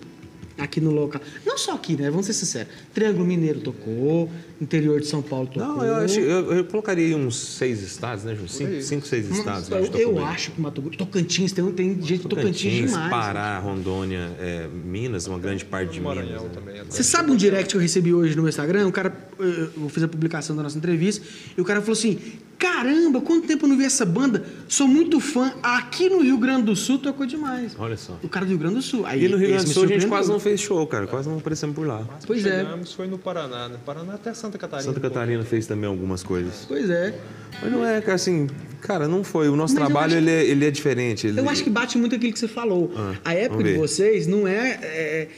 aqui 0.58 0.80
no 0.80 0.90
local. 0.90 1.20
Não 1.44 1.58
só 1.58 1.74
aqui, 1.74 1.96
né? 1.96 2.10
Vamos 2.10 2.26
ser 2.26 2.32
sinceros. 2.32 2.72
Triângulo 2.94 3.24
Mineiro 3.24 3.60
tocou, 3.60 4.30
interior 4.60 5.00
de 5.00 5.06
São 5.06 5.22
Paulo 5.22 5.46
tocou. 5.46 5.62
Não, 5.62 5.84
eu, 5.84 5.94
acho, 5.96 6.18
eu, 6.20 6.52
eu 6.52 6.64
colocaria 6.64 7.16
uns 7.16 7.36
seis 7.36 7.82
estados, 7.82 8.24
né, 8.24 8.34
Ju? 8.34 8.48
Cinco, 8.48 8.82
cinco 8.82 9.06
seis 9.06 9.30
estados. 9.30 9.70
eu 9.70 9.84
tocou 9.86 10.00
eu 10.00 10.14
bem. 10.14 10.24
acho 10.24 10.50
que 10.52 10.60
Mato 10.60 10.80
Grosso. 10.80 10.98
Tocantins, 10.98 11.52
tem, 11.52 11.64
tem 11.72 11.88
gente 12.02 12.22
de 12.22 12.28
Tocantins, 12.28 12.62
Tocantins, 12.62 12.90
demais. 12.90 13.10
Pará, 13.10 13.58
Rondônia, 13.58 14.30
é, 14.40 14.68
Minas, 14.68 15.26
uma 15.26 15.38
grande 15.38 15.64
parte 15.64 15.92
de 15.92 16.00
Minas. 16.00 16.16
Maranhão 16.16 16.44
né? 16.44 16.50
também. 16.52 16.82
Você 16.88 17.02
sabe 17.02 17.30
um 17.30 17.36
direct 17.36 17.70
que 17.70 17.76
eu 17.76 17.80
recebi 17.80 18.14
hoje 18.14 18.34
no 18.34 18.42
meu 18.42 18.48
Instagram? 18.48 18.86
O 18.86 18.92
cara, 18.92 19.14
eu 19.38 19.66
eu 19.76 19.88
fiz 19.88 20.02
a 20.02 20.08
publicação 20.08 20.56
da 20.56 20.62
nossa 20.62 20.76
entrevista, 20.76 21.24
e 21.56 21.60
o 21.60 21.64
cara 21.64 21.80
falou 21.80 21.92
assim: 21.92 22.18
Caramba, 22.58 23.20
quanto 23.20 23.46
tempo 23.46 23.66
eu 23.66 23.68
não 23.68 23.76
vi 23.76 23.84
essa 23.84 24.06
banda? 24.06 24.44
Sou 24.66 24.88
muito 24.88 25.20
fã. 25.20 25.52
Aqui 25.62 26.08
no 26.08 26.22
Rio 26.22 26.38
Grande 26.38 26.62
do 26.62 26.76
Sul 26.76 26.98
tocou 26.98 27.26
demais. 27.26 27.76
Olha 27.78 27.96
só. 27.96 28.18
O 28.22 28.28
cara 28.28 28.46
do 28.46 28.50
Rio 28.50 28.58
Grande 28.58 28.76
do 28.76 28.82
Sul. 28.82 29.04
Aí, 29.04 29.24
E 29.24 29.28
no 29.28 29.36
Rio 29.36 29.48
Grande 29.48 29.64
do 29.64 29.70
Sul 29.70 29.84
a 29.84 29.86
gente 29.86 30.06
quase 30.06 30.30
não 30.30 30.40
fez 30.40 30.60
show, 30.60 30.86
cara. 30.86 31.06
Quase 31.06 31.28
não 31.28 31.36
aparecemos 31.36 31.76
por 31.76 31.86
lá. 31.86 32.02
Pois 32.26 32.46
é. 32.46 32.64
Chegamos, 32.64 32.92
foi 32.94 33.06
no 33.06 33.18
Paraná, 33.18 33.68
né? 33.68 33.76
Paraná 33.84 34.14
até 34.14 34.32
Santa 34.46 34.58
Catarina. 34.58 34.88
Santa 34.92 35.00
Catarina 35.00 35.44
fez 35.44 35.66
também 35.66 35.88
algumas 35.88 36.22
coisas. 36.22 36.64
Pois 36.68 36.88
é. 36.90 37.14
Mas 37.62 37.72
não 37.72 37.84
é, 37.86 38.00
cara, 38.00 38.14
assim, 38.14 38.46
cara, 38.80 39.08
não 39.08 39.22
foi. 39.24 39.48
O 39.48 39.56
nosso 39.56 39.74
Mas 39.74 39.84
trabalho, 39.84 40.06
acho- 40.12 40.16
ele, 40.16 40.30
é, 40.30 40.44
ele 40.44 40.64
é 40.66 40.70
diferente. 40.70 41.26
Ele- 41.26 41.40
Eu 41.40 41.48
acho 41.48 41.62
que 41.64 41.70
bate 41.70 41.96
muito 41.98 42.14
aquilo 42.16 42.32
que 42.32 42.38
você 42.38 42.48
falou. 42.48 42.92
Ah, 42.96 43.14
a 43.24 43.34
época 43.34 43.62
de 43.64 43.74
vocês 43.74 44.26
não 44.26 44.46
é, 44.46 44.78
é, 44.82 45.28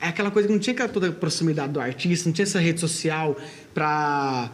é 0.00 0.06
aquela 0.08 0.30
coisa 0.30 0.48
que 0.48 0.52
não 0.52 0.60
tinha 0.60 0.74
toda 0.88 1.08
a 1.08 1.12
proximidade 1.12 1.72
do 1.72 1.80
artista, 1.80 2.28
não 2.28 2.32
tinha 2.34 2.44
essa 2.44 2.58
rede 2.58 2.80
social 2.80 3.36
para 3.72 4.50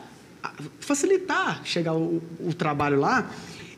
facilitar 0.80 1.62
chegar 1.64 1.94
o, 1.94 2.22
o 2.40 2.54
trabalho 2.54 2.98
lá. 3.00 3.30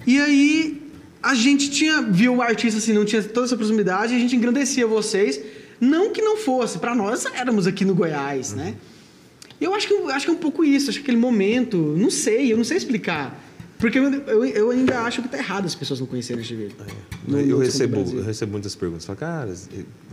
E 0.06 0.18
aí 0.20 0.82
a 1.22 1.34
gente 1.34 1.70
tinha 1.70 2.02
viu 2.02 2.36
o 2.36 2.42
artista 2.42 2.78
assim, 2.78 2.92
não 2.92 3.04
tinha 3.04 3.22
toda 3.22 3.46
essa 3.46 3.56
proximidade, 3.56 4.12
e 4.12 4.16
a 4.16 4.20
gente 4.20 4.36
engrandecia 4.36 4.86
vocês, 4.86 5.40
não 5.80 6.10
que 6.12 6.20
não 6.22 6.36
fosse, 6.36 6.78
para 6.78 6.94
nós 6.94 7.24
éramos 7.26 7.66
aqui 7.66 7.84
no 7.84 7.94
Goiás, 7.94 8.52
né? 8.52 8.74
Eu 9.60 9.74
acho 9.74 9.86
que 9.88 9.94
eu 9.94 10.08
acho 10.10 10.24
que 10.26 10.30
é 10.30 10.34
um 10.34 10.38
pouco 10.38 10.64
isso, 10.64 10.90
acho 10.90 10.98
que 11.00 11.04
aquele 11.04 11.16
momento, 11.16 11.76
não 11.96 12.10
sei, 12.10 12.52
eu 12.52 12.56
não 12.56 12.64
sei 12.64 12.76
explicar. 12.76 13.44
Porque 13.78 13.96
eu, 13.98 14.12
eu, 14.12 14.44
eu 14.44 14.70
ainda 14.70 15.00
acho 15.02 15.22
que 15.22 15.28
tá 15.28 15.38
errado 15.38 15.64
as 15.66 15.74
pessoas 15.74 16.00
não 16.00 16.06
conhecerem 16.08 16.42
esse 16.42 16.52
vídeo. 16.54 16.74
No- 17.26 17.40
eu, 17.40 17.58
recebo, 17.58 18.00
eu 18.12 18.24
recebo 18.24 18.50
muitas 18.52 18.74
perguntas. 18.74 19.04
Falo, 19.04 19.18
cara, 19.18 19.54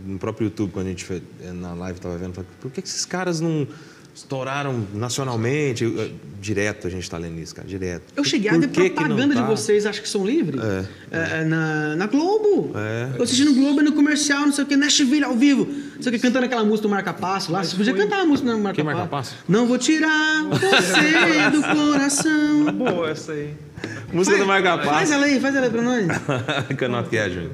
no 0.06 0.18
próprio 0.20 0.44
YouTube, 0.46 0.70
quando 0.72 0.86
a 0.86 0.90
gente 0.90 1.04
foi, 1.04 1.20
eh, 1.42 1.50
na 1.52 1.74
live 1.74 1.98
tava 1.98 2.16
vendo, 2.16 2.32
falo, 2.34 2.46
por 2.60 2.70
que 2.70 2.80
que 2.80 2.86
esses 2.88 3.04
caras 3.04 3.40
não 3.40 3.66
estouraram 4.16 4.86
nacionalmente? 4.94 5.84
Eu- 5.84 6.10
direto 6.40 6.86
a 6.86 6.90
gente 6.90 7.08
tá 7.10 7.18
lendo 7.18 7.38
isso, 7.40 7.54
cara, 7.54 7.66
direto. 7.66 8.04
Eu 8.14 8.22
cheguei 8.24 8.48
a 8.48 8.52
Por 8.52 8.60
ver 8.60 8.68
que 8.68 8.72
que 8.74 8.80
não 8.88 8.94
propaganda 8.94 9.34
de 9.34 9.40
tá? 9.40 9.46
vocês, 9.46 9.84
acho 9.84 10.00
que 10.00 10.08
são 10.08 10.24
livres. 10.24 10.60
É, 10.62 11.40
é, 11.40 11.44
na, 11.44 11.96
na 11.96 12.06
Globo. 12.06 12.72
É. 12.76 13.10
Eu 13.18 13.22
assisti 13.24 13.44
no 13.44 13.52
Globo, 13.54 13.82
no 13.82 13.92
comercial, 13.92 14.42
não 14.42 14.52
sei 14.52 14.64
o 14.64 14.66
que, 14.66 14.76
Nashville 14.76 15.24
ao 15.24 15.34
vivo. 15.34 15.66
Não 15.66 16.02
sei 16.02 16.10
o 16.10 16.14
que, 16.14 16.20
cantando 16.20 16.46
aquela 16.46 16.64
música 16.64 16.88
do 16.88 16.90
Marca 16.90 17.12
Passo 17.12 17.50
lá. 17.52 17.64
Você 17.64 17.76
podia 17.76 17.94
cantar 17.94 18.20
a 18.20 18.26
música 18.26 18.50
do 18.50 18.58
Marca. 18.58 18.84
Marca 18.84 19.06
Passo? 19.06 19.34
Não 19.48 19.66
vou 19.66 19.76
tirar 19.76 20.44
você 20.44 21.50
do 21.50 21.62
coração. 21.62 22.72
Boa 22.72 23.10
essa 23.10 23.32
aí. 23.32 23.54
Música 24.12 24.38
do 24.38 24.46
Marca 24.46 24.78
Faz 24.78 24.86
Passo. 24.88 25.12
ela 25.14 25.26
aí, 25.26 25.40
faz 25.40 25.54
ela 25.54 25.66
aí 25.66 25.72
pra 25.72 25.82
nós. 25.82 26.06
Canoto 26.78 27.10
que 27.10 27.16
é, 27.16 27.28
Júnior? 27.28 27.52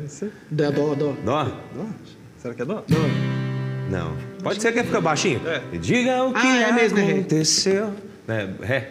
Dó, 0.50 0.70
dó, 0.70 0.94
dó. 0.94 1.16
Dó? 1.24 1.44
Dó? 1.74 1.86
Será 2.38 2.54
que 2.54 2.62
é 2.62 2.64
dó? 2.64 2.84
Não. 3.90 4.31
Pode 4.42 4.60
ser 4.60 4.72
que 4.72 4.82
fica 4.82 5.00
baixinho? 5.00 5.40
É. 5.46 5.60
Diga 5.78 6.24
o 6.24 6.32
que 6.32 6.46
Ah, 6.46 6.56
é 6.56 6.62
é 6.62 6.72
ré. 6.72 6.84
aconteceu. 7.12 7.92
É, 8.28 8.48
ré. 8.62 8.88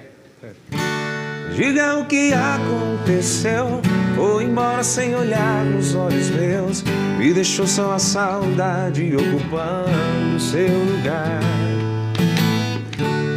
Diga 1.55 1.99
o 1.99 2.05
que 2.05 2.31
aconteceu. 2.33 3.81
Foi 4.15 4.43
embora 4.45 4.83
sem 4.83 5.15
olhar 5.15 5.65
nos 5.65 5.93
olhos 5.95 6.29
meus. 6.29 6.83
Me 7.17 7.33
deixou 7.33 7.67
só 7.67 7.93
a 7.93 7.99
saudade 7.99 9.13
ocupando 9.15 10.39
seu 10.39 10.67
lugar. 10.85 11.39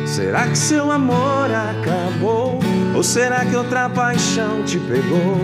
Será 0.06 0.46
que 0.46 0.56
seu 0.56 0.92
amor 0.92 1.48
acabou? 1.50 2.60
Ou 2.94 3.02
será 3.02 3.44
que 3.44 3.56
outra 3.56 3.88
paixão 3.88 4.62
te 4.62 4.78
pegou? 4.78 5.38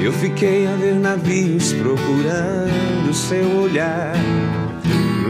Eu 0.00 0.12
fiquei 0.12 0.66
a 0.68 0.76
ver 0.76 0.94
navios 0.94 1.72
procurando 1.72 3.12
seu 3.12 3.62
olhar. 3.62 4.12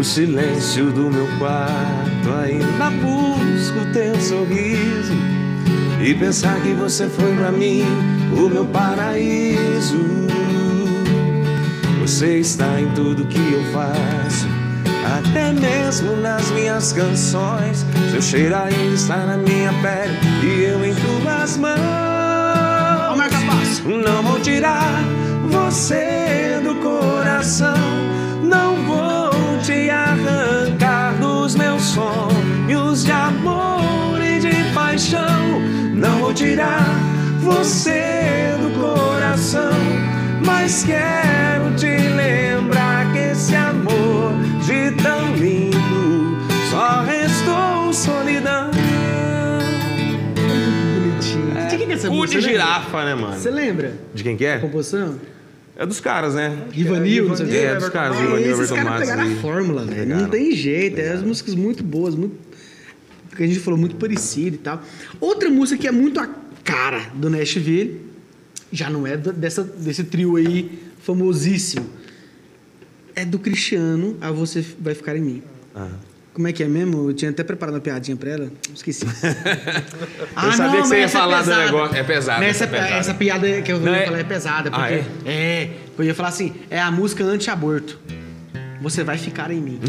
Silêncio 0.04 0.92
do 0.92 1.10
meu 1.10 1.26
quarto, 1.38 2.30
ainda 2.42 2.90
busco 2.90 3.90
teu 3.92 4.14
sorriso. 4.20 5.14
E 6.00 6.14
pensar 6.14 6.60
que 6.60 6.74
você 6.74 7.08
foi 7.08 7.34
pra 7.34 7.50
mim 7.50 7.82
o 8.36 8.48
meu 8.48 8.66
paraíso. 8.66 9.98
Você 12.02 12.38
está 12.38 12.78
em 12.78 12.90
tudo 12.90 13.24
que 13.24 13.38
eu 13.38 13.64
faço, 13.72 14.46
até 15.18 15.52
mesmo 15.52 16.14
nas 16.16 16.50
minhas 16.50 16.92
canções. 16.92 17.86
Seu 18.10 18.20
cheiro 18.20 18.54
ainda 18.54 18.94
está 18.94 19.16
na 19.24 19.38
minha 19.38 19.72
pele 19.80 20.18
e 20.42 20.64
eu 20.64 20.84
em 20.84 20.94
tuas 20.94 21.56
mãos. 21.56 21.78
Não 23.84 24.22
vou 24.22 24.38
tirar 24.40 25.02
você 25.48 26.60
do 26.62 26.74
coração. 26.76 27.74
Não 28.42 28.76
vou 28.84 29.13
arrancar 30.28 31.14
dos 31.20 31.54
meus 31.54 31.82
sonhos 31.82 33.04
de 33.04 33.12
amor 33.12 34.20
e 34.22 34.38
de 34.40 34.72
paixão. 34.74 35.60
Não 35.94 36.18
vou 36.20 36.34
tirar 36.34 36.86
você 37.40 38.54
do 38.60 38.70
coração. 38.80 39.72
Mas 40.44 40.82
quero 40.84 41.74
te 41.76 41.86
lembrar 41.86 43.12
que 43.12 43.18
esse 43.18 43.54
amor 43.54 44.32
de 44.66 44.90
tão 45.02 45.34
lindo 45.34 46.38
só 46.70 47.02
restou 47.02 47.92
solidão. 47.92 48.70
Bonitinho. 50.34 51.68
De 51.68 51.76
quem 51.76 51.86
que 51.86 51.92
é 51.92 51.94
essa 51.96 52.08
Cu 52.08 52.14
música? 52.14 52.40
de 52.40 52.44
Você 52.46 52.52
lembra? 52.52 52.66
girafa, 52.66 53.04
né, 53.04 53.14
mano? 53.14 53.34
Você 53.34 53.50
lembra? 53.50 53.92
De 54.12 54.22
quem 54.22 54.36
que 54.36 54.46
A 54.46 54.50
é? 54.54 54.58
composição? 54.58 55.14
É 55.76 55.84
dos 55.84 56.00
caras, 56.00 56.34
né? 56.34 56.66
Rivanil, 56.70 57.28
não 57.28 57.36
sei 57.36 57.46
o 57.46 57.48
que. 57.48 57.56
É, 57.56 57.74
dos 57.74 57.88
caras, 57.88 58.16
Rivanil, 58.18 58.38
Esses 58.38 58.52
Everton 58.52 58.74
caras 58.76 58.90
Matos 58.90 59.08
pegaram 59.08 59.30
e- 59.30 59.32
a 59.32 59.40
fórmula, 59.40 59.84
velho. 59.84 59.98
Pegaram. 60.00 60.22
Não 60.22 60.30
tem 60.30 60.52
jeito. 60.54 61.00
É 61.00 61.12
as 61.12 61.22
músicas 61.22 61.54
muito 61.54 61.82
boas, 61.82 62.14
muito. 62.14 62.36
Que 63.36 63.42
a 63.42 63.46
gente 63.48 63.58
falou, 63.58 63.78
muito 63.80 63.96
parecido 63.96 64.54
e 64.54 64.58
tal. 64.58 64.80
Outra 65.20 65.50
música 65.50 65.80
que 65.80 65.88
é 65.88 65.92
muito 65.92 66.20
a 66.20 66.28
cara 66.62 67.10
do 67.14 67.28
Nashville, 67.28 68.00
já 68.70 68.88
não 68.88 69.04
é 69.06 69.16
dessa, 69.16 69.64
desse 69.64 70.04
trio 70.04 70.36
aí 70.36 70.78
famosíssimo. 71.00 71.84
É 73.16 73.24
do 73.24 73.38
Cristiano, 73.40 74.16
a 74.20 74.30
Você 74.30 74.64
Vai 74.80 74.94
Ficar 74.94 75.16
em 75.16 75.20
Mim. 75.20 75.42
Ah. 75.74 75.88
Como 76.34 76.48
é 76.48 76.52
que 76.52 76.64
é 76.64 76.68
mesmo? 76.68 77.10
Eu 77.10 77.14
tinha 77.14 77.30
até 77.30 77.44
preparado 77.44 77.76
uma 77.76 77.80
piadinha 77.80 78.16
pra 78.16 78.30
ela. 78.30 78.52
Esqueci. 78.74 79.06
ah, 80.34 80.46
Eu 80.46 80.52
sabia 80.52 80.82
que 80.82 80.88
você 80.88 80.96
ia 80.98 81.04
essa 81.04 81.18
falar 81.20 81.38
do 81.42 81.44
pesada. 81.44 81.64
negócio. 81.64 81.96
É 81.96 82.02
pesado, 82.02 82.42
essa 82.44 82.64
é 82.64 82.98
essa 82.98 83.14
piada 83.14 83.62
que 83.62 83.70
eu 83.72 83.78
Não 83.78 83.92
ia 83.92 83.98
é- 84.00 84.04
falar 84.06 84.18
é 84.18 84.24
pesada. 84.24 84.70
Ah, 84.72 84.80
Porque, 84.88 85.04
é? 85.30 85.70
Eu 85.96 86.04
ia 86.04 86.14
falar 86.14 86.30
assim, 86.30 86.52
é 86.68 86.80
a 86.80 86.90
música 86.90 87.22
anti-aborto. 87.24 87.98
Você 88.82 89.04
vai 89.04 89.16
ficar 89.16 89.50
em 89.50 89.60
mim. 89.60 89.80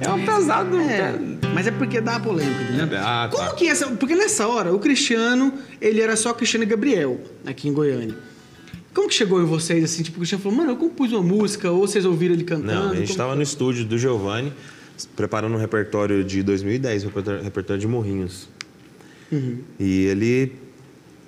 É 0.00 0.10
um 0.10 0.24
pesado. 0.24 0.78
É, 0.80 1.14
mas 1.54 1.66
é 1.66 1.70
porque 1.70 1.98
dá 2.00 2.18
polêmica, 2.20 2.62
entendeu? 2.64 2.98
Ah, 3.00 3.28
tá. 3.30 3.36
Como 3.36 3.54
que 3.54 3.68
essa... 3.68 3.86
Porque 3.86 4.14
nessa 4.14 4.46
hora, 4.46 4.74
o 4.74 4.78
Cristiano, 4.78 5.54
ele 5.80 6.00
era 6.00 6.14
só 6.16 6.34
Cristiano 6.34 6.64
e 6.64 6.66
Gabriel, 6.66 7.18
aqui 7.46 7.68
em 7.68 7.72
Goiânia. 7.72 8.14
Como 8.92 9.08
que 9.08 9.14
chegou 9.14 9.40
em 9.40 9.46
vocês, 9.46 9.82
assim, 9.84 10.02
tipo, 10.02 10.16
o 10.16 10.20
Cristiano 10.20 10.42
falou, 10.42 10.58
mano, 10.58 10.72
eu 10.72 10.76
compus 10.76 11.10
uma 11.12 11.22
música, 11.22 11.70
ou 11.70 11.86
vocês 11.86 12.04
ouviram 12.04 12.34
ele 12.34 12.44
cantando? 12.44 12.72
Não, 12.86 12.90
a 12.90 12.96
gente 12.96 13.10
estava 13.10 13.34
no 13.34 13.40
estúdio 13.42 13.84
do 13.84 13.96
Giovanni, 13.96 14.52
preparando 15.16 15.54
um 15.54 15.58
repertório 15.58 16.22
de 16.24 16.42
2010, 16.42 17.04
um 17.04 17.10
repertório, 17.42 17.80
de 17.80 17.86
Morrinhos. 17.86 18.48
Uhum. 19.32 19.58
E 19.78 20.06
ele 20.06 20.52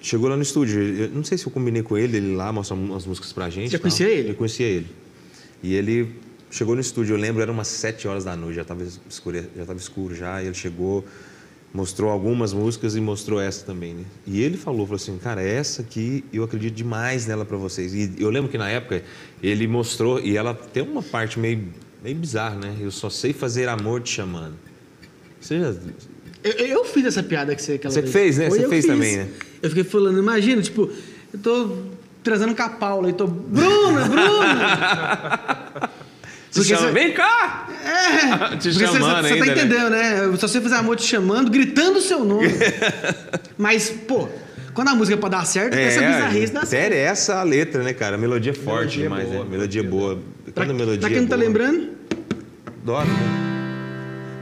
chegou 0.01 0.29
lá 0.29 0.37
no 0.37 0.43
estúdio. 0.43 0.81
Eu 0.81 1.11
não 1.11 1.25
sei 1.25 1.37
se 1.37 1.47
eu 1.47 1.53
combinei 1.53 1.83
com 1.83 1.97
ele, 1.97 2.17
ele 2.17 2.37
lá 2.37 2.53
mostrou 2.53 2.79
umas 2.79 3.05
músicas 3.07 3.33
pra 3.33 3.51
gente. 3.51 3.71
Você 3.71 3.79
conhecia 3.79 4.09
ele? 4.09 4.31
Eu 4.31 4.35
conhecia 4.35 4.67
ele. 4.67 4.87
E 5.63 5.75
ele 5.75 6.09
chegou 6.51 6.75
no 6.75 6.81
estúdio, 6.81 7.15
eu 7.15 7.19
lembro, 7.19 7.43
eram 7.43 7.53
umas 7.53 7.69
7 7.69 8.07
horas 8.07 8.25
da 8.25 8.37
noite, 8.37 8.57
já 8.57 8.63
estava 8.63 8.83
escuro, 9.09 9.45
já 9.57 9.65
tava 9.65 9.79
escuro 9.79 10.15
já, 10.15 10.43
e 10.43 10.47
ele 10.47 10.55
chegou, 10.55 11.05
mostrou 11.75 12.11
algumas 12.11 12.53
músicas 12.53 12.95
e 12.95 13.01
mostrou 13.01 13.41
essa 13.41 13.65
também, 13.65 13.95
né? 13.95 14.05
E 14.27 14.43
ele 14.43 14.57
falou, 14.57 14.87
falou 14.87 14.97
assim, 14.97 15.19
cara, 15.19 15.43
essa 15.43 15.83
aqui 15.83 16.25
eu 16.33 16.45
acredito 16.45 16.75
demais 16.75 17.27
nela 17.27 17.45
pra 17.45 17.57
vocês. 17.57 17.93
E 17.93 18.15
eu 18.19 18.31
lembro 18.31 18.51
que 18.51 18.57
na 18.57 18.69
época 18.69 19.03
ele 19.43 19.67
mostrou, 19.67 20.21
e 20.21 20.37
ela 20.37 20.55
tem 20.55 20.83
uma 20.83 21.03
parte 21.03 21.39
meio, 21.39 21.69
meio 22.07 22.17
bizarra, 22.19 22.55
né? 22.57 22.75
Eu 22.81 22.91
só 22.93 23.11
sei 23.11 23.33
fazer 23.33 23.69
amor 23.69 24.01
te 24.01 24.11
chamando. 24.15 24.55
Você 25.41 25.59
já... 25.59 25.75
Eu, 26.45 26.53
eu 26.67 26.85
fiz 26.85 27.05
essa 27.05 27.23
piada 27.23 27.55
que 27.57 27.61
você 27.63 27.77
Você 27.79 28.01
vez. 28.01 28.13
fez, 28.13 28.39
né? 28.39 28.49
Foi, 28.49 28.61
Você 28.61 28.69
fez 28.69 28.85
fiz. 28.85 28.95
também, 28.95 29.17
né? 29.17 29.29
Eu 29.61 29.69
fiquei 29.71 29.83
falando, 29.85 30.17
imagina, 30.19 30.63
tipo, 30.63 30.89
eu 31.33 31.39
tô 31.41 31.77
transando 32.23 32.55
com 32.55 32.63
a 32.63 32.69
Paula 32.69 33.11
e 33.11 33.13
tô. 33.13 33.27
Bruna, 33.27 34.05
Bruna! 34.05 35.91
Porque 36.55 36.69
chama, 36.75 36.87
você- 36.87 36.93
vem 36.93 37.13
cá! 37.13 37.69
É! 37.85 38.57
Te 38.57 38.69
porque 38.71 38.71
você- 38.71 38.85
chamando 38.85 39.27
você, 39.27 39.33
ainda, 39.35 39.47
tá 39.47 39.55
né? 39.55 39.61
entendendo, 39.63 39.91
né? 39.91 40.25
Eu 40.25 40.37
só 40.37 40.47
sei 40.49 40.61
fazer 40.61 40.77
amor 40.77 40.97
te 40.97 41.03
chamando, 41.05 41.51
gritando 41.51 41.99
o 41.99 42.01
seu 42.03 42.25
nome. 42.25 42.49
Mas, 43.59 43.91
pô, 43.91 44.29
quando 44.73 44.89
a 44.89 44.95
música 44.95 45.17
é 45.17 45.21
pra 45.21 45.29
dar 45.29 45.45
certo, 45.45 45.75
essa 45.75 46.01
bizarrice 46.01 46.53
dá 46.53 46.61
certo. 46.65 46.71
sério, 46.71 46.97
essa 46.97 47.33
é 47.33 47.37
a 47.37 47.43
letra, 47.43 47.83
né, 47.83 47.93
cara? 47.93 48.15
A 48.15 48.19
melodia 48.19 48.53
é 48.53 48.55
forte 48.55 49.01
Melodia 49.01 49.03
demais, 49.03 49.29
boa, 49.29 49.45
né? 49.45 49.51
Melodia 49.51 49.83
boa. 49.83 50.15
Pra, 50.17 50.36
Quando 50.57 50.71
a 50.71 50.75
melodia 50.75 51.01
pra 51.01 51.11
quem 51.11 51.21
não 51.21 51.29
tá 51.29 51.37
boa, 51.37 51.47
lembrando, 51.47 51.91
né? 52.87 52.97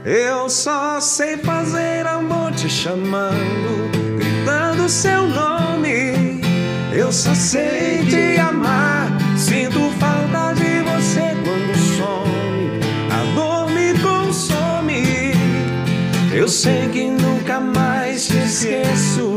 Eu 0.05 0.49
só 0.49 1.01
sei 1.01 1.35
fazer 1.35 2.07
amor 2.07 2.53
te 2.53 2.69
chamando, 2.69 3.91
gritando 4.17 4.87
seu 4.87 5.27
nome. 5.27 6.41
Eu 6.93 7.11
só 7.11 7.35
sei 7.35 8.05
te 8.05 8.39
amar, 8.39 9.09
sinto 9.37 9.91
falta 9.99 10.53
de 10.53 10.83
você 10.83 11.35
quando 11.43 11.75
some. 11.97 12.79
A 13.11 13.35
dor 13.35 13.69
me 13.71 13.99
consome. 13.99 15.33
Eu 16.33 16.47
sei 16.47 16.87
que 16.93 17.09
nunca 17.09 17.59
mais 17.59 18.27
te 18.27 18.37
esqueço. 18.37 19.35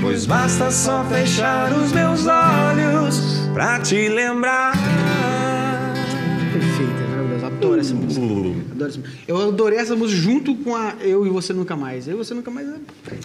Pois 0.00 0.26
basta 0.26 0.70
só 0.70 1.04
fechar 1.06 1.72
os 1.72 1.90
meus 1.90 2.24
olhos 2.28 3.39
pra 3.52 3.80
te 3.80 4.08
lembrar. 4.08 4.72
perfeita, 6.52 7.08
maravilhosa. 7.10 7.46
Adoro 7.46 7.80
essa 7.80 7.94
música. 7.94 8.20
Adoro 8.24 8.88
essa 8.88 8.98
música. 8.98 9.10
Eu 9.26 9.48
adorei 9.48 9.78
essa 9.78 9.96
música 9.96 10.20
junto 10.20 10.54
com 10.56 10.74
a 10.76 10.94
Eu 11.00 11.26
e 11.26 11.30
Você 11.30 11.52
Nunca 11.52 11.76
Mais. 11.76 12.06
Eu 12.08 12.14
e 12.14 12.16
Você 12.18 12.34
Nunca 12.34 12.50
Mais 12.50 12.68
é 12.68 12.74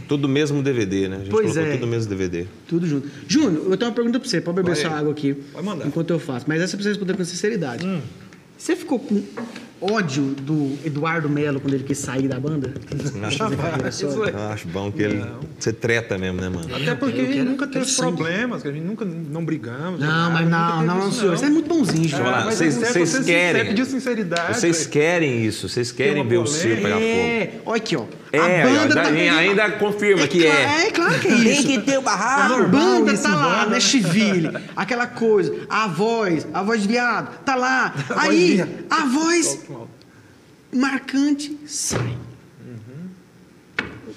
Tudo 0.07 0.27
mesmo 0.27 0.61
DVD, 0.61 1.07
né? 1.07 1.15
A 1.17 1.19
gente 1.19 1.29
Pois 1.29 1.51
colocou 1.51 1.71
é. 1.71 1.75
tudo 1.77 1.87
mesmo 1.87 2.09
DVD. 2.09 2.45
tudo 2.67 2.87
junto. 2.87 3.09
Júnior, 3.27 3.65
eu 3.69 3.77
tenho 3.77 3.89
uma 3.89 3.95
pergunta 3.95 4.19
pra 4.19 4.27
você. 4.27 4.41
Pode 4.41 4.55
beber 4.57 4.73
Vai. 4.75 4.81
sua 4.81 4.91
água 4.97 5.11
aqui. 5.11 5.33
Pode 5.33 5.65
mandar. 5.65 5.87
Enquanto 5.87 6.09
eu 6.11 6.19
faço. 6.19 6.45
Mas 6.47 6.61
essa 6.61 6.75
precisa 6.75 6.89
responder 6.89 7.15
com 7.15 7.23
sinceridade. 7.23 7.85
Você 8.57 8.75
ficou 8.75 8.99
com 8.99 9.21
ódio 9.93 10.23
do 10.23 10.77
Eduardo 10.83 11.29
Melo 11.29 11.59
quando 11.59 11.73
ele 11.73 11.83
quis 11.83 11.97
sair 11.97 12.27
da 12.27 12.39
banda? 12.39 12.73
Carreira 13.57 13.91
solo? 13.91 14.27
Eu 14.27 14.39
acho 14.49 14.67
bom 14.67 14.91
que 14.91 15.01
ele. 15.01 15.25
Você 15.59 15.73
treta 15.73 16.17
mesmo, 16.17 16.41
né, 16.41 16.49
mano? 16.49 16.75
Até 16.75 16.95
porque 16.95 17.21
a 17.21 17.25
gente 17.25 17.43
nunca 17.43 17.67
teve 17.67 17.85
sangue. 17.85 18.17
problemas, 18.17 18.61
que 18.61 18.67
a 18.67 18.71
gente 18.71 18.85
nunca 18.85 19.05
não 19.05 19.43
brigamos. 19.45 19.99
Não, 19.99 20.31
mas 20.31 20.49
não, 20.49 20.83
não, 20.83 20.97
não, 20.99 21.09
isso, 21.09 21.19
senhor. 21.19 21.37
Você 21.37 21.45
é 21.45 21.49
muito 21.49 21.67
bonzinho, 21.67 22.09
senhor. 22.09 22.43
vocês, 22.45 22.77
é 22.77 22.91
querem. 22.91 23.05
sincero, 23.05 23.65
pedir 23.67 23.85
sinceridade, 23.85 24.59
Vocês 24.59 24.87
querem 24.87 25.45
isso, 25.45 25.69
vocês 25.69 25.91
querem 25.91 26.27
ver 26.27 26.37
o 26.37 26.47
circo 26.47 26.81
pegar 26.81 26.95
fogo. 26.95 27.05
É, 27.05 27.51
olha 27.65 27.77
aqui, 27.77 27.95
ó. 27.95 28.05
É, 28.35 28.61
a 28.63 28.67
banda 28.67 28.95
tá... 28.95 29.01
ainda, 29.09 29.37
ainda 29.37 29.71
confirma 29.73 30.27
que 30.27 30.39
cla- 30.41 30.49
é. 30.53 30.87
É, 30.87 30.91
claro 30.91 31.19
que 31.19 31.27
é 31.27 31.31
isso. 31.35 31.67
Tem 31.67 31.79
que 31.79 31.85
ter 31.85 31.97
o 31.97 32.01
barraco. 32.01 32.53
A 32.53 32.63
banda 32.67 33.13
isso 33.13 33.23
tá 33.23 33.35
lá, 33.35 33.49
banda, 33.59 33.65
né? 33.65 33.71
Nashville, 33.75 34.51
aquela 34.75 35.07
coisa, 35.07 35.65
a 35.69 35.87
voz, 35.87 36.47
a 36.53 36.61
voz 36.63 36.81
de 36.81 36.87
viado, 36.87 37.37
tá 37.43 37.55
lá. 37.55 37.93
voz 38.07 38.21
de 38.21 38.27
Aí, 38.29 38.53
viado. 38.55 38.69
a 38.89 39.05
voz 39.05 39.59
marcante 40.73 41.57
sai. 41.67 42.17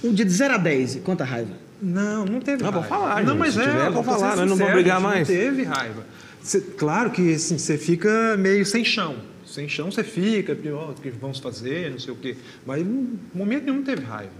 Um 0.02 0.12
dia 0.12 0.24
de 0.24 0.30
0 0.32 0.54
a 0.54 0.58
10, 0.58 0.96
quanta 1.04 1.24
raiva? 1.24 1.50
Não, 1.82 2.24
não 2.24 2.40
teve 2.40 2.62
Não, 2.62 2.70
raiva. 2.70 2.86
pode 2.86 2.88
falar, 2.88 3.22
Não, 3.22 3.30
gente. 3.32 3.38
mas 3.38 3.56
é, 3.56 3.62
tiver, 3.62 3.90
vou 3.90 4.02
falar, 4.04 4.36
nós 4.36 4.48
não 4.48 4.56
sincero, 4.56 4.74
brigar 4.74 4.96
a 4.98 5.00
mais. 5.00 5.28
Não 5.28 5.36
teve 5.36 5.62
raiva. 5.64 6.06
Cê- 6.42 6.60
claro 6.60 7.10
que 7.10 7.34
assim, 7.34 7.58
você 7.58 7.76
fica 7.76 8.36
meio 8.38 8.64
sem 8.64 8.84
chão. 8.84 9.16
Sem 9.58 9.68
chão 9.68 9.90
você 9.90 10.04
fica, 10.04 10.54
porque, 10.54 10.70
ó, 10.70 10.90
o 10.90 10.94
que 10.94 11.10
vamos 11.10 11.40
fazer, 11.40 11.90
não 11.90 11.98
sei 11.98 12.12
o 12.12 12.16
quê. 12.16 12.36
Mas 12.64 12.80
em 12.80 13.18
momento 13.34 13.64
nenhum 13.64 13.82
teve 13.82 14.04
raiva. 14.04 14.30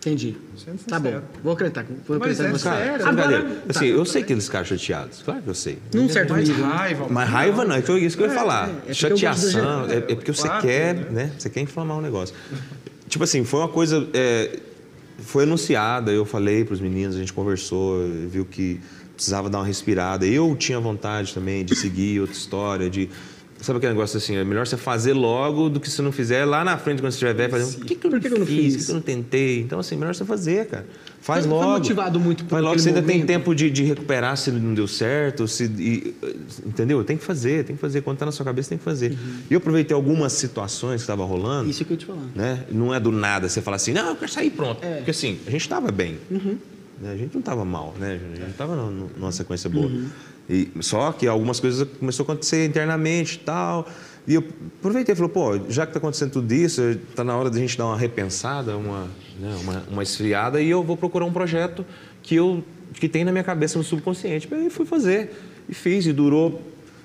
Entendi. 0.00 0.36
Sendo 0.56 0.78
Tá 0.88 0.98
bom, 0.98 1.20
vou 1.42 1.52
acreditar. 1.52 1.84
Vou 2.06 2.18
Mas 2.18 2.40
acreditar 2.40 2.48
é 2.48 2.50
você. 2.52 2.84
sério. 2.98 3.06
Agora, 3.06 3.42
tá, 3.44 3.56
Assim, 3.68 3.86
eu 3.86 4.04
sei 4.04 4.24
que 4.24 4.32
eles 4.32 4.46
ficaram 4.46 4.64
chateados. 4.64 5.22
Claro 5.22 5.42
que 5.42 5.48
eu 5.50 5.54
sei. 5.54 5.78
num 5.94 6.08
certo 6.08 6.30
mais 6.32 6.48
nível. 6.48 6.66
né? 6.66 6.72
raiva. 6.74 7.06
Mas 7.08 7.28
raiva 7.28 7.64
não, 7.64 7.76
é 7.76 7.82
que 7.82 7.90
eu- 7.92 7.98
isso 7.98 8.16
que 8.16 8.24
eu 8.24 8.28
ia 8.28 8.34
falar. 8.34 8.68
é, 8.88 8.90
é 8.90 8.94
Chateação, 8.94 9.86
é, 9.88 9.96
é 9.98 10.00
porque 10.00 10.32
você 10.32 10.48
Claro, 10.48 10.62
quer, 10.66 10.94
né? 10.96 11.06
né? 11.12 11.32
Você 11.38 11.48
quer 11.48 11.60
inflamar 11.60 11.96
o 11.98 12.02
negócio. 12.02 12.34
Tipo 13.08 13.22
assim, 13.22 13.44
foi 13.44 13.60
uma 13.60 13.68
coisa. 13.68 14.04
é, 14.12 14.58
foi 15.18 15.44
anunciada, 15.44 16.10
eu 16.10 16.24
falei 16.24 16.64
para 16.64 16.74
os 16.74 16.80
meninos, 16.80 17.14
a 17.14 17.18
gente 17.20 17.32
conversou, 17.32 18.00
viu 18.28 18.44
que 18.44 18.80
precisava 19.14 19.48
dar 19.48 19.58
uma 19.58 19.64
respirada. 19.66 20.26
Eu 20.26 20.54
tinha 20.56 20.78
vontade 20.80 21.32
também 21.32 21.64
de 21.64 21.76
seguir 21.76 22.20
outra 22.20 22.34
história, 22.36 22.90
de. 22.90 23.08
Sabe 23.66 23.78
aquele 23.78 23.94
negócio 23.94 24.16
assim, 24.16 24.36
é 24.36 24.44
melhor 24.44 24.64
você 24.64 24.76
fazer 24.76 25.12
logo 25.12 25.68
do 25.68 25.80
que 25.80 25.90
se 25.90 26.00
não 26.00 26.12
fizer 26.12 26.44
lá 26.44 26.62
na 26.62 26.78
frente 26.78 27.00
quando 27.02 27.10
você 27.10 27.16
estiver 27.16 27.34
velho, 27.34 27.50
fazer, 27.50 27.78
por 27.78 27.84
que, 27.86 27.94
que 27.96 28.06
eu 28.06 28.10
não 28.12 28.20
que 28.20 28.26
eu 28.28 28.38
não 28.38 28.46
fiz? 28.46 28.76
Por 28.76 28.84
que 28.84 28.90
eu 28.92 28.94
não 28.94 29.02
tentei? 29.02 29.60
Então, 29.60 29.80
assim, 29.80 29.96
melhor 29.96 30.14
você 30.14 30.24
fazer, 30.24 30.66
cara. 30.66 30.86
Faz 31.20 31.44
Foi- 31.44 31.50
foi 31.56 31.64
logo. 31.66 31.78
motivado 31.78 32.20
muito 32.20 32.44
por 32.44 32.50
Faz 32.50 32.62
logo, 32.62 32.78
você 32.78 32.90
ainda 32.90 33.02
tem 33.02 33.16
momento. 33.16 33.26
tempo 33.26 33.54
de, 33.56 33.68
de 33.68 33.82
recuperar 33.82 34.36
se 34.36 34.52
não 34.52 34.72
deu 34.72 34.86
certo, 34.86 35.48
se, 35.48 35.64
e, 35.64 36.14
entendeu? 36.64 37.02
Tem 37.02 37.16
que 37.16 37.24
fazer, 37.24 37.64
tem 37.64 37.74
que 37.74 37.82
fazer. 37.82 38.02
Quando 38.02 38.18
tá 38.18 38.26
na 38.26 38.30
sua 38.30 38.44
cabeça, 38.44 38.68
tem 38.68 38.78
que 38.78 38.84
fazer. 38.84 39.18
E 39.50 39.52
eu 39.52 39.58
aproveitei 39.58 39.96
algumas 39.96 40.32
situações 40.34 41.00
que 41.00 41.00
estavam 41.00 41.26
rolando. 41.26 41.68
Isso 41.68 41.84
que 41.84 41.90
eu 41.92 41.94
ia 41.96 41.98
te 41.98 42.06
falar. 42.06 42.26
Né? 42.36 42.64
Não 42.70 42.94
é 42.94 43.00
do 43.00 43.10
nada 43.10 43.48
você 43.48 43.60
falar 43.60 43.78
assim, 43.78 43.92
não, 43.92 44.10
eu 44.10 44.14
quero 44.14 44.30
sair 44.30 44.50
pronto. 44.50 44.84
É. 44.84 44.98
Porque 44.98 45.10
assim, 45.10 45.40
a 45.44 45.50
gente 45.50 45.62
estava 45.62 45.90
bem. 45.90 46.18
Uhum. 46.30 46.56
Né? 47.02 47.12
A 47.12 47.16
gente 47.16 47.34
não 47.34 47.40
estava 47.40 47.64
mal, 47.64 47.94
né? 47.98 48.20
A 48.32 48.36
gente 48.36 48.50
estava 48.50 48.76
numa 48.76 49.32
sequência 49.32 49.68
boa. 49.68 49.86
Uhum. 49.86 50.06
E, 50.48 50.70
só 50.80 51.12
que 51.12 51.26
algumas 51.26 51.58
coisas 51.60 51.86
começaram 51.98 52.28
a 52.28 52.32
acontecer 52.32 52.66
internamente 52.66 53.36
e 53.36 53.38
tal. 53.38 53.88
E 54.26 54.34
eu 54.34 54.44
aproveitei 54.78 55.12
e 55.12 55.16
falei, 55.16 55.30
pô, 55.30 55.56
já 55.70 55.86
que 55.86 55.90
está 55.90 55.98
acontecendo 55.98 56.32
tudo 56.32 56.52
isso, 56.52 56.82
está 56.82 57.22
na 57.22 57.36
hora 57.36 57.48
da 57.48 57.58
gente 57.58 57.78
dar 57.78 57.86
uma 57.86 57.96
repensada, 57.96 58.76
uma, 58.76 59.08
né, 59.38 59.56
uma, 59.60 59.84
uma 59.90 60.02
esfriada, 60.02 60.60
e 60.60 60.68
eu 60.68 60.82
vou 60.82 60.96
procurar 60.96 61.24
um 61.24 61.32
projeto 61.32 61.86
que 62.22 62.34
eu 62.34 62.62
que 62.94 63.08
tem 63.08 63.24
na 63.24 63.32
minha 63.32 63.44
cabeça 63.44 63.78
no 63.78 63.84
subconsciente. 63.84 64.48
Aí 64.52 64.70
fui 64.70 64.86
fazer 64.86 65.30
e 65.68 65.74
fiz, 65.74 66.06
e 66.06 66.12
durou. 66.12 66.62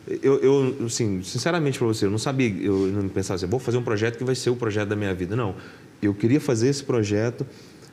Eu, 0.07 0.39
eu 0.39 0.85
assim, 0.85 1.21
sinceramente 1.21 1.77
para 1.77 1.87
você, 1.87 2.05
eu 2.05 2.09
não 2.09 2.17
sabia, 2.17 2.49
eu 2.59 2.87
não 2.87 3.07
pensava 3.07 3.35
assim, 3.35 3.45
vou 3.45 3.59
fazer 3.59 3.77
um 3.77 3.83
projeto 3.83 4.17
que 4.17 4.23
vai 4.23 4.35
ser 4.35 4.49
o 4.49 4.55
projeto 4.55 4.89
da 4.89 4.95
minha 4.95 5.13
vida. 5.13 5.35
Não, 5.35 5.55
eu 6.01 6.13
queria 6.13 6.39
fazer 6.39 6.69
esse 6.69 6.83
projeto, 6.83 7.45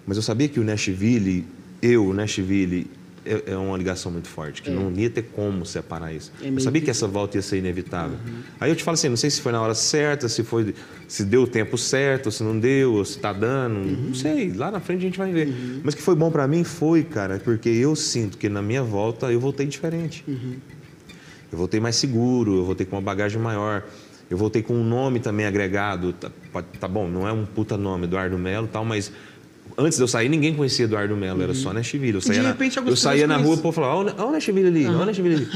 mas 0.07 0.17
eu 0.17 0.23
sabia 0.23 0.49
que 0.49 0.59
o 0.59 0.65
Nashville, 0.65 1.45
eu, 1.83 2.07
o 2.07 2.15
Nashville, 2.15 2.87
é, 3.25 3.53
é 3.53 3.57
uma 3.57 3.77
ligação 3.77 4.11
muito 4.13 4.29
forte, 4.29 4.63
que 4.63 4.71
É. 4.71 4.73
não 4.73 4.93
ia 4.93 5.09
ter 5.11 5.23
como 5.23 5.65
separar 5.67 6.13
isso. 6.13 6.33
É 6.43 6.49
eu 6.49 6.61
sabia 6.61 6.81
que- 6.83 6.91
essa 6.91 7.07
volta 7.07 7.37
ia 7.37 7.43
ser 7.43 7.59
inevitável. 7.59 8.17
Aí 8.61 8.71
eu 8.71 8.77
te 8.77 8.83
falo 8.85 8.95
assim, 8.95 9.09
não 9.09 9.17
sei 9.17 9.31
se 9.31 9.41
foi 9.41 9.53
na 9.53 9.61
hora 9.61 9.75
certa, 9.75 10.29
se 10.29 10.43
foi, 10.45 10.75
se 11.07 11.25
deu 11.25 11.43
o 11.43 11.47
tempo 11.47 11.77
certo, 11.79 12.31
se 12.31 12.43
não 12.43 12.59
deu, 12.59 13.05
se 13.05 13.19
tá 13.19 13.33
dando, 13.33 13.79
não 13.81 14.15
sei. 14.15 14.53
Lá 14.53 14.71
na 14.71 14.81
frente 14.81 14.99
a 15.01 15.03
gente 15.03 15.19
vai 15.19 15.33
ver. 15.33 15.81
Mas 15.83 15.95
que 15.95 16.03
foi 16.03 16.15
bom 16.15 16.31
para 16.31 16.47
mim 16.49 16.65
foi, 16.65 17.03
cara, 17.05 17.39
porque 17.43 17.69
eu 17.69 17.95
sinto 17.97 18.37
que 18.39 18.49
na 18.49 18.63
minha 18.63 18.83
volta 18.83 19.31
eu 19.33 19.41
voltei 19.41 19.67
diferente. 19.67 20.25
Eu 21.51 21.57
voltei 21.57 21.81
mais 21.81 21.97
seguro, 21.97 22.57
eu 22.57 22.65
voltei 22.65 22.85
com 22.87 22.97
uma 22.97 23.03
bagagem 23.03 23.41
maior. 23.41 23.83
Eu 24.31 24.37
voltei 24.37 24.63
com 24.63 24.75
um 24.75 24.85
nome 24.85 25.19
também 25.21 25.47
agregado. 25.47 26.13
Tá, 26.13 26.31
tá 26.79 26.87
bom, 26.87 27.09
não 27.09 27.27
é 27.27 27.33
um 27.33 27.47
puta 27.47 27.79
nome, 27.79 28.05
Eduardo 28.05 28.37
Melo 28.37 28.67
e 28.67 28.69
tal, 28.69 28.85
mas 28.85 29.11
antes 29.79 29.97
de 29.97 30.05
eu 30.05 30.09
sair, 30.09 30.29
ninguém 30.29 30.53
conhecia 30.55 30.85
Eduardo 30.85 31.17
Melo, 31.17 31.41
era 31.43 31.55
só 31.55 31.73
Nashville. 31.73 32.15
Eu 32.15 32.21
saía, 32.21 32.43
repente, 32.43 32.81
na, 32.81 32.91
eu 32.91 32.97
saía 32.97 33.27
na 33.27 33.37
rua, 33.37 33.43
o 33.45 33.59
conhecem. 33.59 33.63
povo 33.63 33.75
falava, 33.75 33.95
ó, 34.19 34.25
o- 34.27 34.29
o 34.29 34.33
Nashville 34.33 34.67
ali, 34.69 34.87
ó 34.87 34.91
o 35.03 35.07
Nashville 35.07 35.35
ali. 35.37 35.49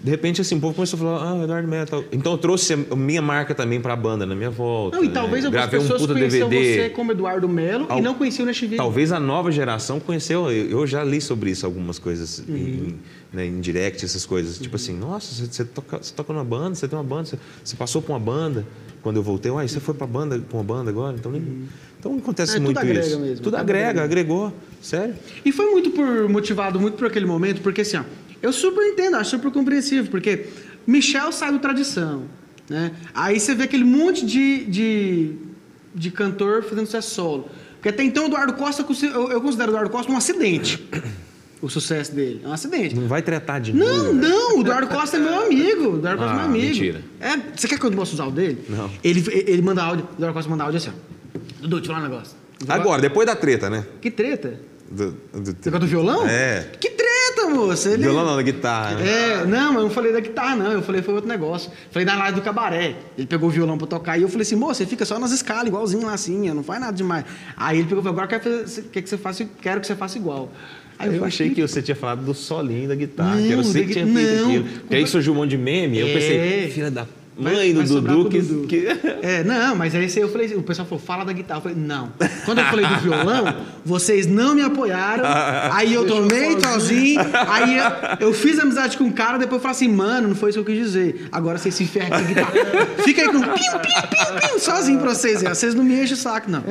De 0.00 0.10
repente, 0.12 0.40
assim, 0.40 0.56
o 0.56 0.60
povo 0.60 0.74
começou 0.74 0.96
a 0.96 1.00
falar, 1.02 1.32
ah, 1.40 1.42
Eduardo 1.42 1.66
Melo. 1.66 2.04
Então 2.12 2.30
eu 2.30 2.38
trouxe 2.38 2.72
a 2.88 2.94
minha 2.96 3.20
marca 3.20 3.52
também 3.52 3.80
pra 3.80 3.96
banda 3.96 4.24
na 4.24 4.32
minha 4.32 4.48
volta. 4.48 4.96
Não, 4.96 5.02
e 5.04 5.08
né? 5.08 5.12
talvez 5.12 5.44
algumas 5.44 5.64
Gravei 5.64 5.80
um 5.80 5.82
pessoas 5.82 6.00
puta 6.02 6.14
conheciam 6.14 6.48
DVD. 6.48 6.82
você 6.84 6.90
como 6.90 7.10
Eduardo 7.10 7.48
Melo 7.48 7.86
Al- 7.88 7.98
e 7.98 8.00
não 8.00 8.14
conheciam 8.14 8.44
o 8.44 8.46
Nashville. 8.46 8.76
Talvez 8.76 9.10
a 9.10 9.18
nova 9.18 9.50
geração 9.50 9.98
conheceu, 9.98 10.48
eu, 10.52 10.86
já 10.86 11.02
li 11.02 11.20
sobre 11.20 11.50
isso 11.50 11.66
algumas 11.66 11.98
coisas 11.98 12.38
Uhum. 12.48 12.56
em, 12.56 12.96
né, 13.32 13.44
em 13.46 13.60
direct, 13.60 14.04
essas 14.04 14.24
coisas. 14.24 14.56
Tipo 14.58 14.76
assim, 14.76 14.96
nossa, 14.96 15.44
você, 15.44 15.64
toca, 15.64 15.98
você 16.00 16.14
toca 16.14 16.32
numa 16.32 16.44
banda, 16.44 16.76
você 16.76 16.86
tem 16.86 16.96
uma 16.96 17.04
banda, 17.04 17.24
você, 17.24 17.38
você 17.64 17.74
passou 17.74 18.00
por 18.00 18.12
uma 18.12 18.20
banda. 18.20 18.64
Quando 19.02 19.16
eu 19.16 19.22
voltei, 19.22 19.50
uai, 19.50 19.66
você 19.66 19.80
foi 19.80 19.94
pra 19.94 20.06
banda, 20.06 20.38
pra 20.38 20.56
uma 20.58 20.64
banda 20.64 20.90
agora? 20.90 21.16
Então, 21.18 21.32
nem- 21.32 21.66
então 21.98 22.16
acontece 22.16 22.52
É, 22.52 22.54
tudo 22.56 22.64
muito 22.64 22.78
agrega 22.78 23.00
isso. 23.06 23.18
mesmo, 23.18 23.36
tudo 23.36 23.44
tudo 23.44 23.56
agrega, 23.56 23.88
agrega. 23.88 24.04
agregou, 24.04 24.52
sério. 24.80 25.14
E 25.44 25.50
foi 25.52 25.70
muito 25.70 25.90
por 25.90 26.28
motivado 26.28 26.78
muito 26.80 26.94
por 26.96 27.06
aquele 27.06 27.26
momento, 27.26 27.60
porque 27.60 27.80
assim, 27.80 27.96
ó, 27.96 28.02
eu 28.40 28.52
super 28.52 28.82
entendo, 28.86 29.16
acho 29.16 29.30
super 29.30 29.50
compreensível, 29.50 30.10
porque 30.10 30.46
Michel 30.86 31.32
sai 31.32 31.50
do 31.52 31.58
tradição, 31.58 32.22
né? 32.68 32.92
Aí 33.14 33.38
você 33.40 33.54
vê 33.54 33.64
aquele 33.64 33.84
monte 33.84 34.24
de, 34.24 34.64
de, 34.66 35.32
de 35.94 36.10
cantor 36.10 36.62
fazendo 36.62 36.86
sucesso 36.86 37.14
solo. 37.14 37.48
Porque 37.74 37.88
até 37.90 38.02
então 38.02 38.24
o 38.24 38.26
Eduardo 38.26 38.54
Costa, 38.54 38.84
eu, 39.04 39.30
eu 39.30 39.40
considero 39.40 39.70
o 39.70 39.72
Eduardo 39.72 39.90
Costa 39.90 40.10
um 40.10 40.16
acidente. 40.16 40.84
o 41.62 41.68
sucesso 41.68 42.12
dele. 42.14 42.40
É 42.44 42.48
um 42.48 42.52
acidente. 42.52 42.94
Não 42.94 43.06
vai 43.08 43.22
tretar 43.22 43.60
de 43.60 43.72
Não, 43.72 43.86
novo. 44.04 44.12
não, 44.14 44.58
o 44.58 44.60
Eduardo 44.62 44.86
Costa 44.88 45.16
é 45.16 45.20
meu 45.20 45.42
amigo. 45.44 45.90
O 45.90 45.96
Eduardo 45.98 46.18
Costa 46.22 46.34
é 46.34 46.36
Ah, 46.36 46.42
meu 46.42 46.50
amigo. 46.50 46.66
mentira. 46.66 47.02
É, 47.20 47.36
você 47.56 47.66
quer 47.68 47.78
que 47.78 47.84
eu 47.86 47.90
mostre 47.92 48.14
os 48.14 48.20
áudios 48.20 48.36
dele? 48.46 48.64
Não. 48.68 48.90
Ele, 49.02 49.24
ele 49.46 49.62
manda 49.62 49.82
áudio, 49.82 50.04
o 50.10 50.14
Eduardo 50.16 50.34
Costa 50.34 50.50
manda 50.50 50.64
áudio 50.64 50.78
assim, 50.78 50.90
ó. 50.90 51.17
Dudu, 51.60 51.80
te 51.80 51.88
falar 51.88 52.00
um 52.00 52.02
negócio. 52.02 52.36
Agora, 52.68 53.00
depois 53.00 53.26
da 53.26 53.36
treta, 53.36 53.68
né? 53.70 53.84
Que 54.00 54.10
treta? 54.10 54.60
Do, 54.90 55.10
do, 55.10 55.44
Você 55.60 55.70
gosta 55.70 55.78
do 55.80 55.86
violão? 55.86 56.26
É. 56.26 56.66
Que 56.80 56.90
treta, 56.90 57.46
moça? 57.50 57.90
Ele... 57.90 58.04
Violão 58.04 58.24
não, 58.24 58.36
da 58.36 58.42
guitarra. 58.42 58.94
né? 58.96 59.06
É, 59.42 59.44
não, 59.44 59.66
mas 59.68 59.76
eu 59.76 59.82
não 59.82 59.90
falei 59.90 60.12
da 60.12 60.20
guitarra, 60.20 60.56
não. 60.56 60.72
Eu 60.72 60.82
falei, 60.82 61.02
foi 61.02 61.14
outro 61.14 61.28
negócio. 61.28 61.70
Falei 61.90 62.06
da 62.06 62.16
live 62.16 62.36
do 62.40 62.42
cabaré. 62.42 62.96
Ele 63.16 63.26
pegou 63.26 63.48
o 63.48 63.52
violão 63.52 63.76
pra 63.76 63.86
tocar 63.86 64.16
e 64.18 64.22
eu 64.22 64.28
falei 64.28 64.42
assim, 64.42 64.56
moça, 64.56 64.74
você 64.82 64.86
fica 64.86 65.04
só 65.04 65.18
nas 65.18 65.30
escalas, 65.30 65.66
igualzinho 65.68 66.06
lá 66.06 66.14
assim, 66.14 66.50
não 66.52 66.62
faz 66.62 66.80
nada 66.80 66.92
demais. 66.96 67.24
Aí 67.56 67.78
ele 67.78 67.86
pegou 67.86 68.00
e 68.00 68.02
falou, 68.04 68.18
agora 68.22 68.40
quero, 68.40 68.64
quer 68.90 69.02
que 69.02 69.08
você 69.10 69.18
faça, 69.18 69.46
quero 69.60 69.80
que 69.80 69.86
você 69.86 69.94
faça 69.94 70.16
igual. 70.16 70.50
Aí 70.98 71.08
Eu 71.08 71.12
falei, 71.14 71.28
achei 71.28 71.50
que 71.50 71.60
você 71.62 71.80
tinha 71.82 71.94
falado 71.94 72.24
do 72.24 72.32
solinho 72.34 72.88
da 72.88 72.94
guitarra, 72.94 73.36
Não, 73.36 73.42
que 73.46 73.52
era 73.52 73.62
você 73.62 73.84
que 73.84 73.92
tinha 73.92 74.06
feito 74.06 74.34
não. 74.36 74.46
aquilo. 74.48 74.64
Porque 74.80 74.94
aí 74.96 75.06
surgiu 75.06 75.32
um 75.32 75.36
monte 75.36 75.50
de 75.50 75.58
meme, 75.58 75.98
eu 75.98 76.08
É. 76.08 76.12
pensei, 76.14 76.70
filha 76.70 76.90
da 76.90 77.06
mãe 77.38 77.72
do 77.72 77.82
Dudu, 77.84 78.28
que, 78.28 78.40
Dudu. 78.42 78.66
que- 78.66 78.86
É, 79.22 79.44
não, 79.44 79.74
mas 79.76 79.94
aí 79.94 80.10
eu 80.16 80.28
falei, 80.28 80.54
o 80.54 80.62
pessoal 80.62 80.86
falou, 80.86 81.02
fala 81.04 81.24
da 81.24 81.32
guitarra. 81.32 81.58
Eu 81.58 81.62
falei, 81.62 81.78
não. 81.78 82.12
Quando 82.44 82.58
eu 82.58 82.64
falei 82.64 82.86
do 82.86 82.96
violão, 83.00 83.54
vocês 83.84 84.26
não 84.26 84.54
me 84.54 84.62
apoiaram. 84.62 85.24
Aí 85.72 85.94
eu 85.94 86.06
tomei 86.06 86.58
sozinho. 86.60 87.20
Aí 87.48 87.76
eu, 87.78 88.28
eu 88.28 88.32
fiz 88.34 88.58
amizade 88.58 88.96
com 88.98 89.04
o 89.04 89.12
cara, 89.12 89.38
depois 89.38 89.58
eu 89.58 89.60
falei 89.62 89.76
assim, 89.76 89.88
mano, 89.88 90.28
não 90.28 90.34
foi 90.36 90.50
isso 90.50 90.62
que 90.62 90.70
eu 90.70 90.74
quis 90.76 90.84
dizer. 90.86 91.28
Agora 91.32 91.58
vocês 91.58 91.74
se 91.74 91.86
ferram 91.86 92.10
com 92.10 92.14
a 92.16 92.20
guitarra. 92.22 92.52
Fica 93.04 93.22
aí 93.22 93.28
com 93.28 93.40
pim, 93.40 93.48
pim, 93.48 93.78
pim, 93.78 94.48
pim, 94.52 94.58
sozinho 94.58 94.98
pra 94.98 95.14
vocês. 95.14 95.44
aí. 95.44 95.48
Vocês 95.54 95.74
não 95.74 95.84
me 95.84 95.94
enchem 96.02 96.14
o 96.14 96.16
saco, 96.16 96.50
não. 96.50 96.62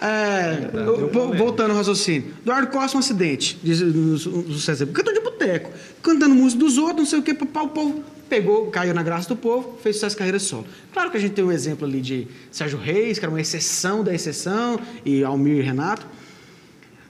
É, 0.00 0.70
eu- 0.72 1.08
vo- 1.12 1.32
voltando 1.34 1.70
ao 1.72 1.76
raciocínio. 1.76 2.32
Eduardo 2.42 2.68
Costa, 2.68 2.96
um 2.96 3.00
acidente. 3.00 3.58
Diz 3.62 3.80
o 3.80 4.16
sucesso. 4.18 4.86
Cantor 4.88 5.12
de 5.14 5.20
boteco. 5.20 5.70
Cantando 6.02 6.34
música 6.34 6.60
dos 6.64 6.78
outros, 6.78 6.98
não 6.98 7.06
sei 7.06 7.18
o 7.18 7.22
quê. 7.22 7.34
Papá, 7.34 7.62
o 7.62 7.68
povo 7.68 8.02
pegou, 8.28 8.66
caiu 8.70 8.94
na 8.94 9.02
graça 9.02 9.28
do 9.28 9.36
povo, 9.36 9.78
fez 9.82 9.96
sucesso 9.96 10.16
carreira 10.16 10.38
solo. 10.38 10.66
Claro 10.92 11.10
que 11.10 11.16
a 11.16 11.20
gente 11.20 11.32
tem 11.32 11.44
um 11.44 11.52
exemplo 11.52 11.86
ali 11.86 12.00
de 12.00 12.26
Sérgio 12.50 12.78
Reis, 12.78 13.18
que 13.18 13.24
era 13.24 13.32
uma 13.32 13.40
exceção 13.40 14.04
da 14.04 14.14
exceção, 14.14 14.78
e 15.04 15.24
Almir 15.24 15.58
e 15.58 15.62
Renato. 15.62 16.06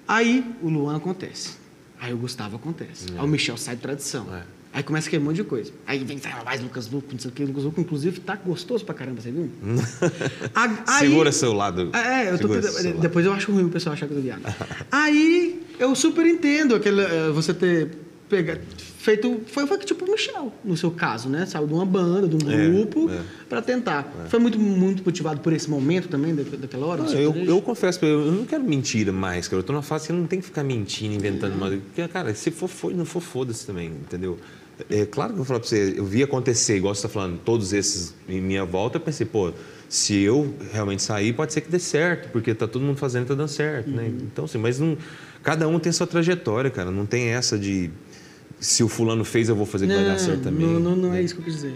Aí 0.07 0.45
o 0.63 0.69
Luan 0.69 0.97
acontece. 0.97 1.51
Aí 2.01 2.13
o 2.15 2.17
Gustavo 2.17 2.57
acontece. 2.57 3.07
Aí 3.17 3.25
o 3.25 3.27
Michel 3.29 3.57
sai 3.57 3.77
de 3.77 3.83
tradição. 3.83 4.27
É. 4.35 4.43
Aí 4.73 4.83
começa 4.83 5.09
aquele 5.09 5.25
monte 5.25 5.37
de 5.37 5.45
coisa. 5.45 5.73
Aí 5.87 6.05
vem 6.05 6.21
ah, 6.25 6.45
mais 6.45 6.63
Lucas 6.63 6.89
Luco, 6.89 7.09
não 7.11 7.19
sei 7.19 7.31
o 7.31 7.35
quê. 7.35 7.45
Lucas 7.45 7.65
Luco, 7.65 7.81
inclusive, 7.81 8.21
tá 8.21 8.37
gostoso 8.37 8.85
pra 8.85 8.95
caramba, 8.95 9.21
você 9.21 9.31
viu? 9.31 9.51
A- 10.55 10.85
aí- 10.87 11.09
Segura 11.09 11.33
seu 11.33 11.53
lado. 11.53 11.91
é, 11.95 12.31
eu 12.31 12.39
tô 12.39 12.49
depois 13.01 13.27
eu 13.27 13.33
acho 13.33 13.51
ruim 13.51 13.65
o 13.65 13.71
pessoal 13.71 13.95
achar 13.95 14.07
que 14.07 14.13
eu 14.13 14.19
tô 14.19 14.23
viado. 14.23 14.43
Aí 14.93 15.63
eu 15.79 15.95
super 15.95 16.27
entendo 16.27 16.75
aquele, 16.75 17.01
eh, 17.03 17.31
você 17.31 17.53
ter 17.55 17.91
pega, 18.29 18.61
feito. 18.99 19.41
Foi, 19.47 19.67
foi 19.67 19.79
tipo 19.79 20.05
o 20.05 20.11
Michel, 20.11 20.53
no 20.65 20.77
seu 20.77 20.91
caso, 20.91 21.29
né? 21.29 21.47
Saiu 21.47 21.67
de 21.67 21.73
uma 21.73 21.87
banda, 21.87 22.29
de 22.29 22.45
um 22.45 22.51
É, 22.51 22.69
grupo, 22.69 23.11
é. 23.11 23.21
pra 23.49 23.63
tentar. 23.63 24.13
Foi 24.29 24.39
muito, 24.39 24.59
muito 24.59 25.03
motivado 25.05 25.41
por 25.41 25.53
esse 25.53 25.71
momento 25.71 26.09
também, 26.09 26.35
da- 26.35 26.43
daquela 26.57 26.87
hora? 26.87 27.05
Ah, 27.07 27.13
eu, 27.13 27.35
eu 27.35 27.63
confesso, 27.63 28.05
eu 28.05 28.31
não 28.33 28.45
quero 28.45 28.63
mentira 28.65 29.13
mais, 29.13 29.49
cara. 29.49 29.61
Eu 29.61 29.65
tô 29.65 29.73
numa 29.73 29.83
fase 29.83 30.09
que 30.09 30.13
não 30.13 30.27
tem 30.27 30.41
que 30.41 30.45
ficar 30.47 30.63
mentindo, 30.65 31.15
inventando 31.15 31.57
mais. 31.57 31.81
Porque, 31.81 32.07
cara, 32.09 32.35
se 32.35 32.51
for, 32.51 32.69
foi, 32.69 32.93
não 32.95 33.05
for, 33.05 33.21
foda-se 33.21 33.65
também, 33.67 33.87
entendeu? 33.89 34.39
É 34.91 35.05
claro 35.07 35.31
que 35.31 35.35
eu 35.35 35.39
vou 35.39 35.47
falar 35.47 35.61
pra 35.61 35.69
você, 35.69 35.95
eu 35.97 36.05
vi 36.05 36.23
acontecer, 36.23 36.77
igual 36.77 36.95
você 36.95 37.03
tá 37.03 37.09
falando, 37.09 37.39
todos 37.45 37.73
esses 37.73 38.15
em 38.29 38.41
minha 38.41 38.65
volta, 38.65 38.97
eu 38.99 39.01
pensei, 39.01 39.27
pô, 39.27 39.53
se 39.89 40.15
eu 40.21 40.55
realmente 40.73 41.03
sair, 41.03 41.33
pode 41.33 41.53
ser 41.53 41.63
que 41.63 41.69
dê 41.71 41.79
certo, 41.81 42.31
porque 42.31 42.55
tá 42.55 42.69
todo 42.69 42.83
mundo 42.83 42.97
fazendo 42.97 43.27
tá 43.27 43.35
dando 43.35 43.49
certo, 43.49 43.91
né? 43.91 44.07
Então, 44.23 44.45
assim, 44.45 44.59
mas 44.59 44.79
não. 44.79 44.97
Cada 45.43 45.67
um 45.67 45.79
tem 45.79 45.91
sua 45.93 46.07
trajetória, 46.07 46.69
cara. 46.71 46.91
Não 46.91 47.07
tem 47.07 47.29
essa 47.29 47.59
de. 47.59 47.91
Se 48.61 48.83
o 48.83 48.89
fulano 48.89 49.25
fez, 49.25 49.49
eu 49.49 49.55
vou 49.57 49.67
fazer 49.67 49.87
que 49.87 49.95
vai 49.95 50.05
dar 50.05 50.19
certo 50.19 50.43
também. 50.43 50.67
Não, 50.67 50.81
não, 50.81 50.97
não 50.97 51.15
é 51.15 51.23
isso 51.23 51.35
que 51.35 51.41
eu 51.41 51.45
quis 51.45 51.55
dizer. 51.55 51.75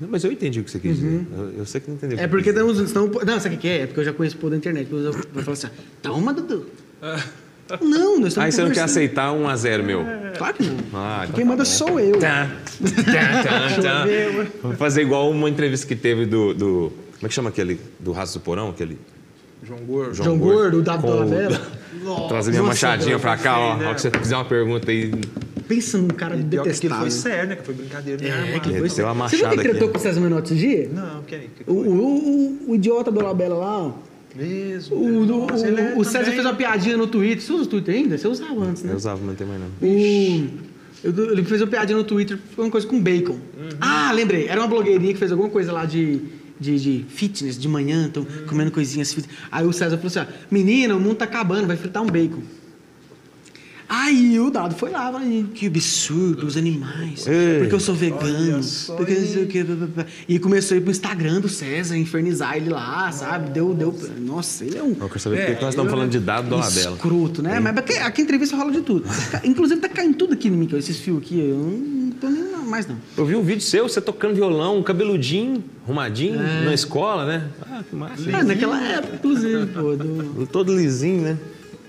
Não, 0.00 0.08
mas 0.10 0.24
eu 0.24 0.32
entendi 0.32 0.60
o 0.60 0.64
que 0.64 0.70
você 0.70 0.78
quis 0.78 0.96
dizer. 0.96 1.26
Eu, 1.36 1.52
eu 1.58 1.66
sei 1.66 1.80
que 1.80 1.88
não 1.88 1.96
entendeu. 1.96 2.16
o 2.18 2.20
É 2.20 2.24
que 2.24 2.28
porque 2.30 2.50
uns. 2.50 2.88
Senão, 2.90 3.10
não, 3.26 3.40
sabe 3.40 3.56
o 3.56 3.58
que 3.58 3.68
é? 3.68 3.80
É 3.82 3.86
porque 3.86 4.00
eu 4.00 4.04
já 4.04 4.12
conheço 4.12 4.36
por 4.36 4.50
da 4.50 4.56
internet. 4.56 4.88
Eu 4.90 5.12
vou 5.12 5.42
falar 5.42 5.52
assim: 5.52 5.68
toma, 6.02 6.32
Dudu. 6.32 6.66
Não, 7.82 8.20
nós 8.20 8.28
estamos 8.28 8.36
Aí 8.46 8.52
você 8.52 8.62
não 8.62 8.70
quer 8.70 8.82
aceitar 8.82 9.32
1 9.32 9.48
a 9.48 9.56
0 9.56 9.82
meu. 9.82 10.04
Claro 10.38 10.54
que 10.54 10.62
não. 10.62 10.76
Ah, 10.94 11.22
então 11.24 11.34
Quem 11.34 11.44
tá 11.44 11.50
manda 11.50 11.64
bom. 11.64 11.68
sou 11.68 11.98
eu. 11.98 12.16
Tá. 12.20 12.48
Tá, 12.80 13.42
tá, 13.42 13.82
tá. 13.82 14.04
Vou 14.62 14.74
fazer 14.74 15.02
igual 15.02 15.28
uma 15.32 15.50
entrevista 15.50 15.84
que 15.84 15.96
teve 15.96 16.26
do. 16.26 16.54
do- 16.54 16.92
como 17.14 17.24
é 17.24 17.28
que 17.28 17.34
chama 17.34 17.48
aquele? 17.48 17.80
Do 17.98 18.12
Raso 18.12 18.38
do 18.38 18.42
Porão? 18.44 18.68
Aquele. 18.70 18.96
João 19.64 19.80
Gordo. 19.80 20.14
João 20.14 20.38
Gordo, 20.38 20.80
o 20.80 20.84
Com 20.84 20.92
o- 20.92 20.98
Dolabella. 20.98 21.60
Trazer 22.28 22.50
minha 22.52 22.62
Nossa, 22.62 22.86
machadinha 22.86 23.18
pra 23.18 23.36
cá, 23.36 23.58
ó. 23.58 23.76
né? 23.76 23.88
Ó, 23.90 23.94
que 23.94 24.00
você 24.00 24.10
fizer 24.12 24.36
uma 24.36 24.44
pergunta 24.44 24.88
aí. 24.88 25.10
Pensa 25.68 25.98
num 25.98 26.08
cara 26.08 26.36
E 26.36 26.44
pior 26.44 26.62
que 26.62 26.68
detestável. 26.68 26.98
foi 27.02 27.10
sério, 27.10 27.48
né? 27.48 27.56
Que 27.56 27.62
foi 27.64 27.74
brincadeira. 27.74 28.22
não 28.22 28.28
É, 28.56 28.60
que 28.60 28.68
Ele 28.70 28.88
foi. 28.88 29.04
uma 29.04 29.28
Você 29.28 29.36
viu 29.36 29.48
quem 29.48 29.58
tretou 29.58 29.88
com 29.88 29.98
o 29.98 30.00
César 30.00 30.20
Menotti 30.20 30.52
esse 30.54 30.60
dia? 30.66 30.90
Não, 30.92 31.22
quem? 31.24 31.40
Que 31.40 31.62
O, 31.66 31.74
foi? 31.74 31.88
o, 31.88 31.92
o, 31.92 32.70
o 32.70 32.74
idiota 32.74 33.10
do 33.10 33.20
Labella 33.22 33.56
lá, 33.56 33.78
ó. 33.86 33.92
Mesmo. 34.34 34.96
O, 35.22 35.24
do- 35.26 35.46
Nossa, 35.46 35.66
ele 35.66 35.80
é 35.80 35.94
o, 35.94 36.00
o 36.00 36.04
César 36.04 36.30
fez 36.30 36.44
uma 36.44 36.54
piadinha 36.54 36.96
no 36.96 37.06
Twitter. 37.06 37.40
Você 37.42 37.52
usa 37.52 37.62
o 37.64 37.66
Twitter 37.66 37.94
ainda? 37.94 38.18
Você 38.18 38.28
usava 38.28 38.64
antes, 38.64 38.82
né? 38.82 38.92
Eu 38.92 38.96
usava, 38.96 39.18
mas 39.18 39.28
não 39.28 39.34
tem 39.34 39.46
mais 39.46 39.60
não. 39.60 39.68
O, 39.80 40.48
eu- 41.02 41.32
ele 41.32 41.42
fez 41.44 41.60
uma 41.60 41.66
piadinha 41.68 41.96
no 41.96 42.04
Twitter, 42.04 42.38
foi 42.54 42.64
uma 42.64 42.70
coisa 42.70 42.86
com 42.86 43.00
bacon. 43.00 43.32
Uhum. 43.32 43.68
Ah, 43.80 44.12
lembrei. 44.12 44.46
Era 44.48 44.60
uma 44.60 44.68
blogueirinha 44.68 45.12
que 45.12 45.18
fez 45.18 45.32
alguma 45.32 45.48
coisa 45.48 45.72
lá 45.72 45.84
de, 45.86 46.20
de, 46.60 46.78
de 46.78 47.04
fitness, 47.08 47.58
de 47.58 47.66
manhã, 47.68 48.06
estão 48.08 48.22
Uhum. 48.24 48.46
comendo 48.46 48.70
coisinhas 48.70 49.12
fit. 49.12 49.26
Aí 49.50 49.66
o 49.66 49.72
César 49.72 49.96
falou 49.96 50.08
assim: 50.08 50.18
ó, 50.20 50.26
menina, 50.50 50.94
o 50.94 51.00
mundo 51.00 51.16
tá 51.16 51.24
acabando, 51.24 51.66
vai 51.66 51.76
fritar 51.76 52.02
um 52.02 52.06
bacon. 52.06 52.42
Aí 53.88 54.38
o 54.40 54.50
Dado 54.50 54.74
foi 54.74 54.90
lá, 54.90 55.12
falou, 55.12 55.44
que 55.54 55.66
absurdo, 55.66 56.46
os 56.46 56.56
animais. 56.56 57.26
Ei. 57.26 57.60
porque 57.60 57.74
eu 57.74 57.80
sou 57.80 57.94
vegano. 57.94 58.60
Porque 58.96 59.14
não 59.14 59.26
sei 59.26 59.44
o 59.44 59.46
que. 59.46 59.64
E 60.28 60.38
começou 60.38 60.74
a 60.74 60.78
ir 60.78 60.80
pro 60.80 60.90
Instagram 60.90 61.40
do 61.40 61.48
César, 61.48 61.96
infernizar 61.96 62.56
ele 62.56 62.70
lá, 62.70 63.10
sabe? 63.12 63.50
Deu, 63.50 63.72
deu. 63.74 63.94
Nossa, 64.18 64.64
ele 64.64 64.78
é 64.78 64.82
um. 64.82 64.96
Eu 65.00 65.08
quero 65.08 65.20
saber 65.20 65.36
por 65.36 65.42
É, 65.42 65.46
que 65.46 65.54
que 65.56 65.62
nós 65.62 65.74
estamos 65.74 65.90
falando 65.90 66.10
de 66.10 66.18
dado 66.18 66.48
do 66.48 66.56
Labela. 66.56 66.96
Escroto, 66.96 67.42
né? 67.42 67.60
Mas 67.60 67.76
aqui, 67.76 67.94
aqui 67.98 68.20
em 68.22 68.24
entrevista 68.24 68.56
rola 68.56 68.72
de 68.72 68.80
tudo. 68.80 69.04
Inclusive 69.44 69.80
tá 69.80 69.88
caindo 69.88 70.16
tudo 70.16 70.34
aqui 70.34 70.48
em 70.48 70.52
mim, 70.52 70.68
esses 70.76 70.98
fios 70.98 71.18
aqui. 71.18 71.38
Eu 71.38 71.56
não 71.56 72.10
tô 72.10 72.28
nem 72.28 72.44
mais 72.66 72.86
não. 72.86 72.96
Eu 73.16 73.24
vi 73.24 73.36
um 73.36 73.42
vídeo 73.42 73.62
seu, 73.62 73.88
você 73.88 74.00
tocando 74.00 74.34
violão, 74.34 74.82
cabeludinho, 74.82 75.62
arrumadinho, 75.84 76.38
na 76.64 76.74
escola, 76.74 77.24
né? 77.24 77.48
Ah, 77.62 77.82
que 77.88 77.94
massa. 77.94 78.22
Ah, 78.32 78.42
naquela 78.42 78.82
época, 78.82 79.14
inclusive, 79.14 79.66
pô. 79.66 79.94
Do... 79.96 80.46
Todo 80.46 80.76
lisinho, 80.76 81.22
né? 81.22 81.38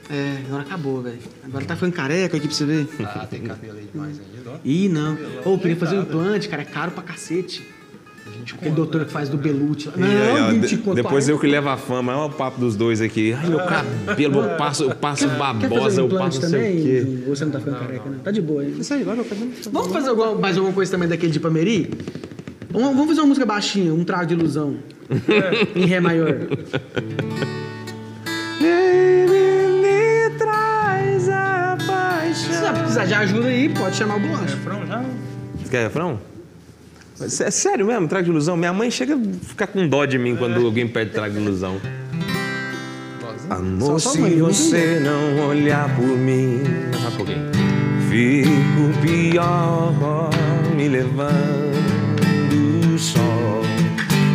É, 0.10 0.38
agora 0.48 0.62
acabou, 0.64 1.02
velho. 1.02 1.18
Agora 1.44 1.66
tá 1.66 1.76
ficando 1.76 1.92
careca 1.94 2.38
aqui 2.38 2.48
pra 2.48 2.56
você 2.56 2.66
ver. 2.66 2.88
Ah, 3.04 3.28
tem 3.30 3.42
cabelo 3.42 3.78
aí 3.78 3.88
demais 3.92 4.20
ainda, 4.20 4.50
ó. 4.52 4.56
Ih, 4.64 4.88
não. 4.90 5.18
Ô, 5.44 5.54
eu 5.54 5.60
queria 5.60 5.76
fazer 5.76 5.98
um 5.98 6.02
implante, 6.04 6.48
cara. 6.48 6.62
É 6.62 6.66
caro 6.66 6.92
pra 6.92 7.04
cacete. 7.04 7.68
Aquele 8.54 8.72
doutor 8.76 9.04
que 9.04 9.12
faz 9.12 9.28
do 9.28 9.38
Belute. 9.38 9.90
E 9.98 10.02
aí, 10.04 10.32
ó, 10.32 10.38
Não, 10.52 10.54
de- 10.54 10.60
20 10.68 10.78
conto. 10.78 10.96
depois 10.96 11.26
40. 11.26 11.32
eu 11.32 11.40
que 11.40 11.48
levo 11.48 11.68
a 11.68 11.76
fama, 11.76 12.16
olha 12.16 12.32
o 12.32 12.34
papo 12.36 12.58
dos 12.60 12.78
dois 12.78 13.02
aqui. 13.02 13.34
Ai, 13.34 13.50
meu 13.50 13.60
cabelo, 13.60 14.40
eu 14.44 14.58
passo, 14.58 14.84
eu 14.86 14.96
passo 14.96 15.24
Quer 15.28 15.38
fazer 15.38 15.70
babosa, 15.70 16.04
um 16.04 16.10
eu 16.10 16.18
passo 16.18 16.42
não 16.42 16.50
sei 16.50 16.60
o 16.60 16.84
quê. 16.84 17.00
também? 17.06 17.24
Ou 17.28 17.36
você 17.36 17.44
não 17.46 17.52
tá 17.52 17.60
ficando 17.60 17.80
careca, 17.80 18.10
né? 18.10 18.18
Tá 18.24 18.32
de 18.32 18.42
boa 18.42 18.62
aí. 18.62 18.76
Isso 18.80 18.94
aí, 18.94 19.04
vai 19.04 19.16
meu 19.16 19.26
cabelo. 19.26 19.52
Vamos 19.72 19.92
fazer 19.92 20.10
alguma- 20.10 20.36
mais 20.36 20.56
alguma 20.56 20.74
coisa 20.74 20.90
também 20.92 21.10
daquele 21.10 21.32
de 21.34 21.40
Pameri? 21.42 21.90
Vamos, 22.70 22.90
vamos 22.92 23.08
fazer 23.08 23.20
uma 23.20 23.28
música 23.28 23.46
baixinha, 23.46 23.94
um 23.94 24.06
trago 24.06 24.26
de 24.28 24.34
ilusão. 24.36 24.78
em 25.76 25.86
Ré 25.86 26.00
maior. 26.00 26.38
você 32.46 32.80
precisar 32.80 33.06
de 33.06 33.14
ajuda 33.14 33.48
aí, 33.48 33.70
pode 33.70 33.96
chamar 33.96 34.18
o 34.18 34.20
Bolacha. 34.20 34.56
Refrão 34.56 34.86
já? 34.86 35.04
Você 35.58 35.70
quer 35.70 35.84
refrão? 35.84 36.20
Mas 37.20 37.42
É 37.42 37.52
sério 37.52 37.86
mesmo, 37.86 38.08
trago 38.08 38.26
de 38.26 38.32
ilusão? 38.32 38.56
Minha 38.56 38.74
mãe 38.74 38.92
chega 38.92 39.16
a 39.16 39.20
ficar 39.44 39.68
com 39.68 39.88
dó 39.88 40.06
de 40.06 40.18
mim 40.18 40.36
quando 40.36 40.64
alguém 40.66 40.88
pede 40.88 41.12
trago 41.12 41.34
de 41.34 41.42
ilusão. 41.42 41.80
Amor, 43.50 44.00
Só 44.00 44.12
sua 44.12 44.28
se 44.28 44.36
não 44.36 44.46
você 44.48 45.00
não 45.00 45.48
olhar 45.48 45.96
por 45.96 46.06
mim, 46.06 46.62
um 47.08 47.16
pouquinho. 47.16 47.50
Fico 48.10 49.02
pior, 49.02 49.94
me 50.76 50.88
levando 50.90 52.98
só, 52.98 53.62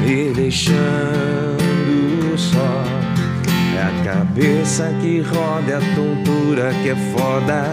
me 0.05 0.32
deixando 0.32 0.76
só. 0.76 1.51
A 1.51 1.51
cabeça 4.12 4.92
que 5.00 5.20
roda, 5.22 5.78
a 5.78 5.94
tontura 5.94 6.70
que 6.82 6.90
é 6.90 6.96
foda. 7.14 7.64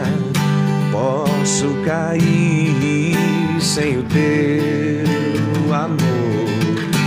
Posso 0.89 1.67
cair 1.85 3.59
sem 3.59 3.97
o 3.97 4.03
teu 4.03 5.73
amor, 5.73 6.47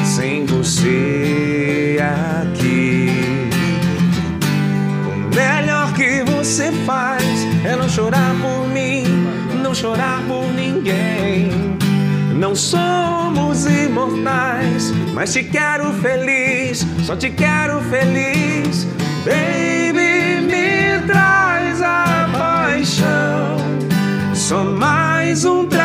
sem 0.05 0.45
você 0.45 1.99
aqui. 2.43 3.09
O 5.07 5.35
melhor 5.35 5.93
que 5.95 6.22
você 6.24 6.70
faz 6.85 7.24
é 7.64 7.74
não 7.74 7.89
chorar 7.89 8.35
por 8.41 8.68
mim, 8.68 9.05
não 9.62 9.74
chorar 9.74 10.22
por 10.28 10.47
ninguém. 10.53 11.51
Não 12.35 12.55
somos 12.55 13.64
imortais, 13.66 14.93
mas 15.14 15.33
te 15.33 15.43
quero 15.45 15.93
feliz, 15.95 16.87
só 17.05 17.16
te 17.16 17.30
quero 17.30 17.80
feliz. 17.83 18.87
Baby, 19.25 20.41
me 20.43 21.07
traz 21.07 21.81
a 21.81 22.29
paixão, 22.33 23.57
só 24.35 24.64
mais 24.64 25.45
um 25.45 25.64
trago 25.66 25.82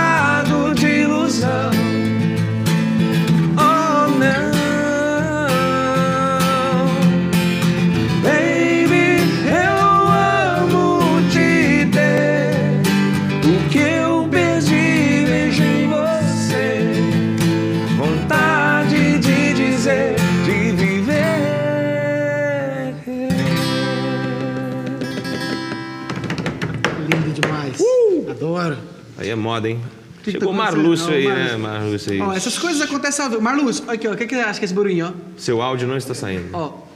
Adoro. 28.57 28.77
Aí 29.17 29.29
é 29.29 29.35
moda, 29.35 29.69
hein? 29.69 29.79
Que 30.23 30.25
que 30.25 30.31
Chegou 30.39 30.49
o 30.53 30.57
tá? 30.57 30.63
Marlúcio 30.63 31.09
aí, 31.13 31.27
né? 31.27 31.55
Marlúcio 31.57 32.11
aí. 32.11 32.21
Ó, 32.21 32.33
essas 32.33 32.57
coisas 32.57 32.81
acontecem 32.81 33.23
ao 33.23 33.31
vivo. 33.31 33.41
Marlúcio, 33.41 33.89
aqui, 33.89 34.07
ó. 34.07 34.13
O 34.13 34.17
que, 34.17 34.25
que 34.27 34.35
você 34.35 34.41
acha 34.41 34.59
que 34.59 34.65
é 34.65 34.67
esse 34.67 34.73
barulhinho, 34.73 35.13
Seu 35.37 35.61
áudio 35.61 35.87
não 35.87 35.97
está 35.97 36.13
saindo. 36.13 36.49
ó? 36.53 36.59
Ó. 36.59 36.87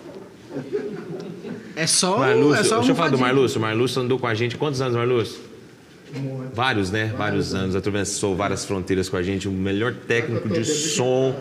É 1.75 1.87
só. 1.87 2.17
Marlúcio, 2.19 2.61
é 2.61 2.63
só 2.63 2.77
deixa 2.77 2.91
eu 2.91 2.95
falar 2.95 3.09
do. 3.09 3.17
Marlúcio. 3.17 3.57
O 3.57 3.61
Marlúcio 3.61 4.01
andou 4.01 4.19
com 4.19 4.27
a 4.27 4.33
gente 4.33 4.57
quantos 4.57 4.81
anos, 4.81 4.95
Marlúcio? 4.95 5.39
Vários, 6.53 6.91
né? 6.91 7.13
Vários 7.17 7.55
anos. 7.55 7.75
Atravessou 7.75 8.35
várias 8.35 8.65
fronteiras 8.65 9.07
com 9.07 9.15
a 9.17 9.23
gente. 9.23 9.47
O 9.47 9.51
melhor 9.51 9.93
técnico 9.93 10.49
de 10.49 10.65
som 10.65 11.33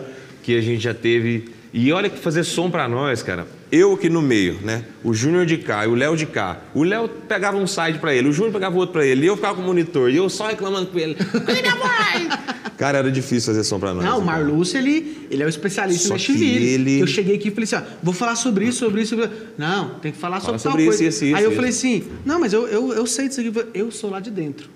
que 0.43 0.55
a 0.57 0.61
gente 0.61 0.81
já 0.81 0.93
teve. 0.93 1.49
E 1.73 1.91
olha 1.93 2.09
que 2.09 2.19
fazer 2.19 2.43
som 2.43 2.69
pra 2.69 2.87
nós, 2.89 3.23
cara. 3.23 3.47
Eu 3.71 3.93
aqui 3.93 4.09
no 4.09 4.21
meio, 4.21 4.59
né? 4.61 4.83
O 5.01 5.13
Júnior 5.13 5.45
de 5.45 5.57
cá 5.57 5.85
e 5.85 5.87
o 5.87 5.95
Léo 5.95 6.17
de 6.17 6.25
cá. 6.25 6.57
O 6.73 6.83
Léo 6.83 7.07
pegava 7.07 7.55
um 7.55 7.65
side 7.65 7.97
pra 7.99 8.13
ele, 8.13 8.27
o 8.27 8.33
Júnior 8.33 8.51
pegava 8.51 8.75
outro 8.75 8.91
pra 8.91 9.05
ele. 9.05 9.23
E 9.23 9.27
eu 9.27 9.37
ficava 9.37 9.55
com 9.55 9.61
o 9.61 9.65
monitor. 9.65 10.09
E 10.09 10.17
eu 10.17 10.29
só 10.29 10.47
reclamando 10.47 10.87
com 10.87 10.99
ele. 10.99 11.15
Cara, 12.77 12.97
era 12.97 13.11
difícil 13.11 13.53
fazer 13.53 13.63
som 13.63 13.79
pra 13.79 13.93
nós. 13.93 14.03
Não, 14.03 14.17
o 14.17 14.19
né? 14.19 14.25
Marlúcio, 14.25 14.77
ele, 14.77 15.25
ele 15.29 15.43
é 15.43 15.45
o 15.45 15.49
especialista 15.49 16.07
Só 16.09 16.13
Nashville. 16.15 16.67
ele- 16.67 16.99
Eu 16.99 17.07
cheguei 17.07 17.35
aqui 17.35 17.47
e 17.49 17.51
falei 17.51 17.63
assim, 17.65 17.75
ó, 17.75 17.81
vou 18.01 18.13
falar 18.13 18.35
sobre 18.35 18.65
isso, 18.65 18.79
sobre 18.79 19.01
isso, 19.03 19.11
sobre 19.15 19.25
isso. 19.27 19.35
Não, 19.57 19.91
tem 20.01 20.11
que 20.11 20.17
falar 20.17 20.41
Fala 20.41 20.57
sobre, 20.57 20.59
sobre 20.59 20.83
tal 20.83 20.89
isso, 20.89 20.97
coisa. 21.03 21.15
isso, 21.15 21.25
isso, 21.25 21.35
Aí 21.37 21.43
eu 21.43 21.51
falei 21.53 21.69
assim, 21.69 22.03
não, 22.25 22.39
mas 22.39 22.51
eu, 22.53 22.67
eu, 22.67 22.91
eu 22.93 23.05
sei 23.05 23.27
disso 23.27 23.39
aqui. 23.39 23.53
Eu 23.73 23.91
sou 23.91 24.09
lá 24.09 24.19
de 24.19 24.31
dentro. 24.31 24.67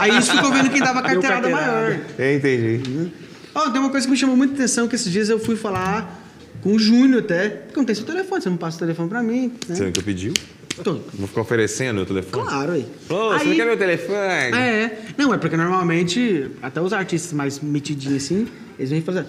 Aí 0.00 0.18
isso 0.18 0.32
ficou 0.32 0.50
vendo 0.52 0.68
quem 0.70 0.80
dava 0.80 0.98
a 1.00 1.02
carteirada 1.02 1.48
carteirada. 1.48 1.72
maior. 1.72 2.00
Eu 2.18 2.36
entendi. 2.36 3.10
Ó, 3.54 3.70
tem 3.70 3.80
uma 3.80 3.90
coisa 3.90 4.04
que 4.06 4.10
me 4.10 4.18
chamou 4.18 4.36
muita 4.36 4.54
atenção, 4.54 4.88
que 4.88 4.96
esses 4.96 5.10
dias 5.10 5.28
eu 5.28 5.38
fui 5.38 5.54
falar 5.54 6.22
com 6.64 6.74
o 6.74 6.78
Júnior 6.78 7.20
até. 7.22 7.48
Porque 7.50 7.76
não 7.76 7.84
tem 7.84 7.94
seu 7.94 8.04
telefone, 8.04 8.42
você 8.42 8.48
não 8.50 8.56
passa 8.56 8.76
o 8.78 8.80
telefone 8.80 9.08
pra 9.08 9.22
mim. 9.22 9.52
Né? 9.68 9.74
Você 9.76 9.92
que 9.92 10.00
eu 10.00 10.04
pediu? 10.04 10.32
Tô- 10.82 10.94
Vou 11.12 11.28
ficar 11.28 11.42
oferecendo 11.42 12.00
o 12.00 12.06
telefone? 12.06 12.42
Claro, 12.42 12.72
aí. 12.72 12.84
Ô, 13.08 13.32
você 13.38 13.44
não 13.44 13.54
quer 13.54 13.64
meu 13.66 13.76
telefone? 13.76 14.18
É, 14.56 14.98
não, 15.16 15.32
é 15.32 15.38
porque 15.38 15.56
normalmente, 15.56 16.50
até 16.60 16.80
os 16.80 16.92
artistas 16.92 17.32
mais 17.32 17.60
metidinhos 17.60 18.24
assim, 18.24 18.48
eles 18.76 18.90
vêm 18.90 19.00
fazer. 19.00 19.24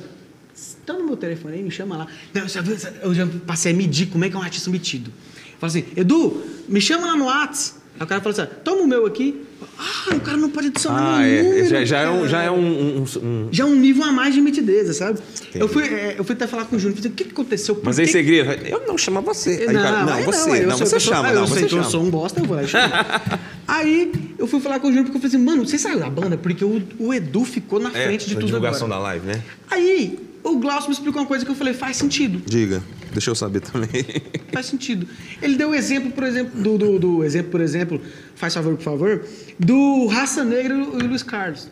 Tá 0.85 0.93
no 0.93 1.05
meu 1.05 1.17
telefone 1.17 1.55
aí, 1.57 1.61
me 1.63 1.69
chama 1.69 1.97
lá. 1.97 2.07
Não, 2.33 2.47
já 2.47 2.61
viu- 2.61 2.75
eu 3.03 3.13
já 3.13 3.27
passei 3.45 3.73
a 3.73 3.75
medir 3.75 4.07
como 4.07 4.23
é 4.25 4.29
que 4.29 4.35
é 4.35 4.39
um 4.39 4.41
artista 4.41 4.69
metido. 4.71 5.11
Fala 5.59 5.69
assim, 5.69 5.85
Edu, 5.95 6.41
me 6.67 6.81
chama 6.81 7.05
lá 7.07 7.15
no 7.15 7.25
Whats. 7.25 7.75
Aí 7.97 8.03
o 8.03 8.07
cara 8.07 8.21
fala 8.21 8.35
assim, 8.35 8.47
toma 8.63 8.81
o 8.81 8.87
meu 8.87 9.05
aqui. 9.05 9.41
Ah, 9.79 10.15
o 10.15 10.19
cara 10.19 10.37
não 10.37 10.49
pode 10.49 10.67
adicionar 10.67 11.15
Ah, 11.15 11.19
meu 11.19 11.27
é. 11.27 11.43
número. 11.43 11.69
Já, 11.69 11.85
já 11.85 11.99
é, 11.99 12.09
um, 12.09 12.27
já 12.27 12.43
é 12.43 12.51
um, 12.51 12.57
um- 12.57 13.03
um- 13.23 13.47
Já 13.51 13.63
é 13.63 13.67
um 13.67 13.75
nível 13.75 14.03
a 14.03 14.11
mais 14.11 14.33
de 14.33 14.41
metideza, 14.41 14.93
sabe? 14.93 15.19
Eu 15.53 15.67
fui, 15.67 15.83
é, 15.85 16.15
eu 16.17 16.23
fui 16.23 16.33
até 16.35 16.45
falar 16.45 16.65
com 16.65 16.75
o 16.75 16.79
Júnior, 16.79 16.97
falei, 16.97 17.11
o 17.11 17.15
que, 17.15 17.23
que 17.23 17.31
aconteceu? 17.31 17.75
Por 17.75 17.85
Mas 17.85 17.97
aí 17.99 18.05
que 18.05 18.11
você 18.11 18.23
grita, 18.23 18.53
eu 18.67 18.83
não 18.85 18.97
chamo 18.97 19.21
você. 19.21 19.65
Aí 19.67 19.75
o 19.75 19.79
cara, 19.81 20.03
não, 20.05 20.23
você, 20.23 20.49
aí 20.51 20.61
eu 20.61 20.67
não, 20.69 20.77
sou- 20.77 20.87
você 20.87 20.95
eu 20.95 20.99
chama, 20.99 21.31
não, 21.31 21.41
eu 21.41 21.47
sei 21.47 21.55
você 21.55 21.59
que 21.67 21.73
eu 21.73 21.77
chama. 21.79 21.83
sou 21.89 22.03
um 22.03 22.09
bosta, 22.09 22.39
eu 22.41 22.45
vou 22.45 22.55
lá 22.57 22.63
e 22.63 22.67
chamo. 22.67 22.93
Aí 23.67 24.13
eu 24.37 24.45
fui 24.45 24.59
falar 24.59 24.79
com 24.79 24.87
o 24.87 24.89
Júnior 24.91 25.05
porque 25.05 25.17
eu 25.17 25.21
falei 25.21 25.35
assim, 25.35 25.43
mano, 25.45 25.65
você 25.67 25.77
saiu 25.77 25.99
da 25.99 26.09
banda 26.09 26.37
porque 26.37 26.63
o, 26.63 26.81
o 26.99 27.13
Edu 27.13 27.43
ficou 27.43 27.79
na 27.79 27.89
É, 27.89 28.05
frente 28.05 28.27
de 28.27 28.35
tudo 28.35 28.45
divulgação 28.45 28.85
agora. 28.87 29.01
da 29.01 29.07
live, 29.07 29.25
né? 29.27 29.41
Aí 29.69 30.19
o 30.43 30.57
Glaucio 30.59 30.89
me 30.89 30.93
explicou 30.93 31.21
uma 31.21 31.27
coisa 31.27 31.43
que 31.43 31.49
eu 31.49 31.55
falei, 31.55 31.73
faz 31.73 31.97
sentido. 31.97 32.41
Diga, 32.45 32.83
deixa 33.15 33.31
eu 33.31 33.35
saber 33.35 33.61
também. 33.61 33.89
Faz 34.53 34.67
sentido. 34.67 35.07
Ele 35.41 35.55
deu 35.57 35.69
o 35.69 35.75
exemplo, 35.75 36.11
por 36.11 36.23
exemplo, 36.23 36.61
do, 36.61 36.77
do, 36.77 36.99
do 36.99 37.23
exemplo, 37.23 37.51
por 37.51 37.61
exemplo, 37.61 37.99
faz 38.35 38.53
favor, 38.53 38.75
por 38.75 38.83
favor, 38.83 39.25
do 39.57 40.05
Raça 40.07 40.43
Negra 40.43 40.73
e 40.73 40.77
o 40.77 41.07
Luiz 41.07 41.23
Carlos. 41.23 41.69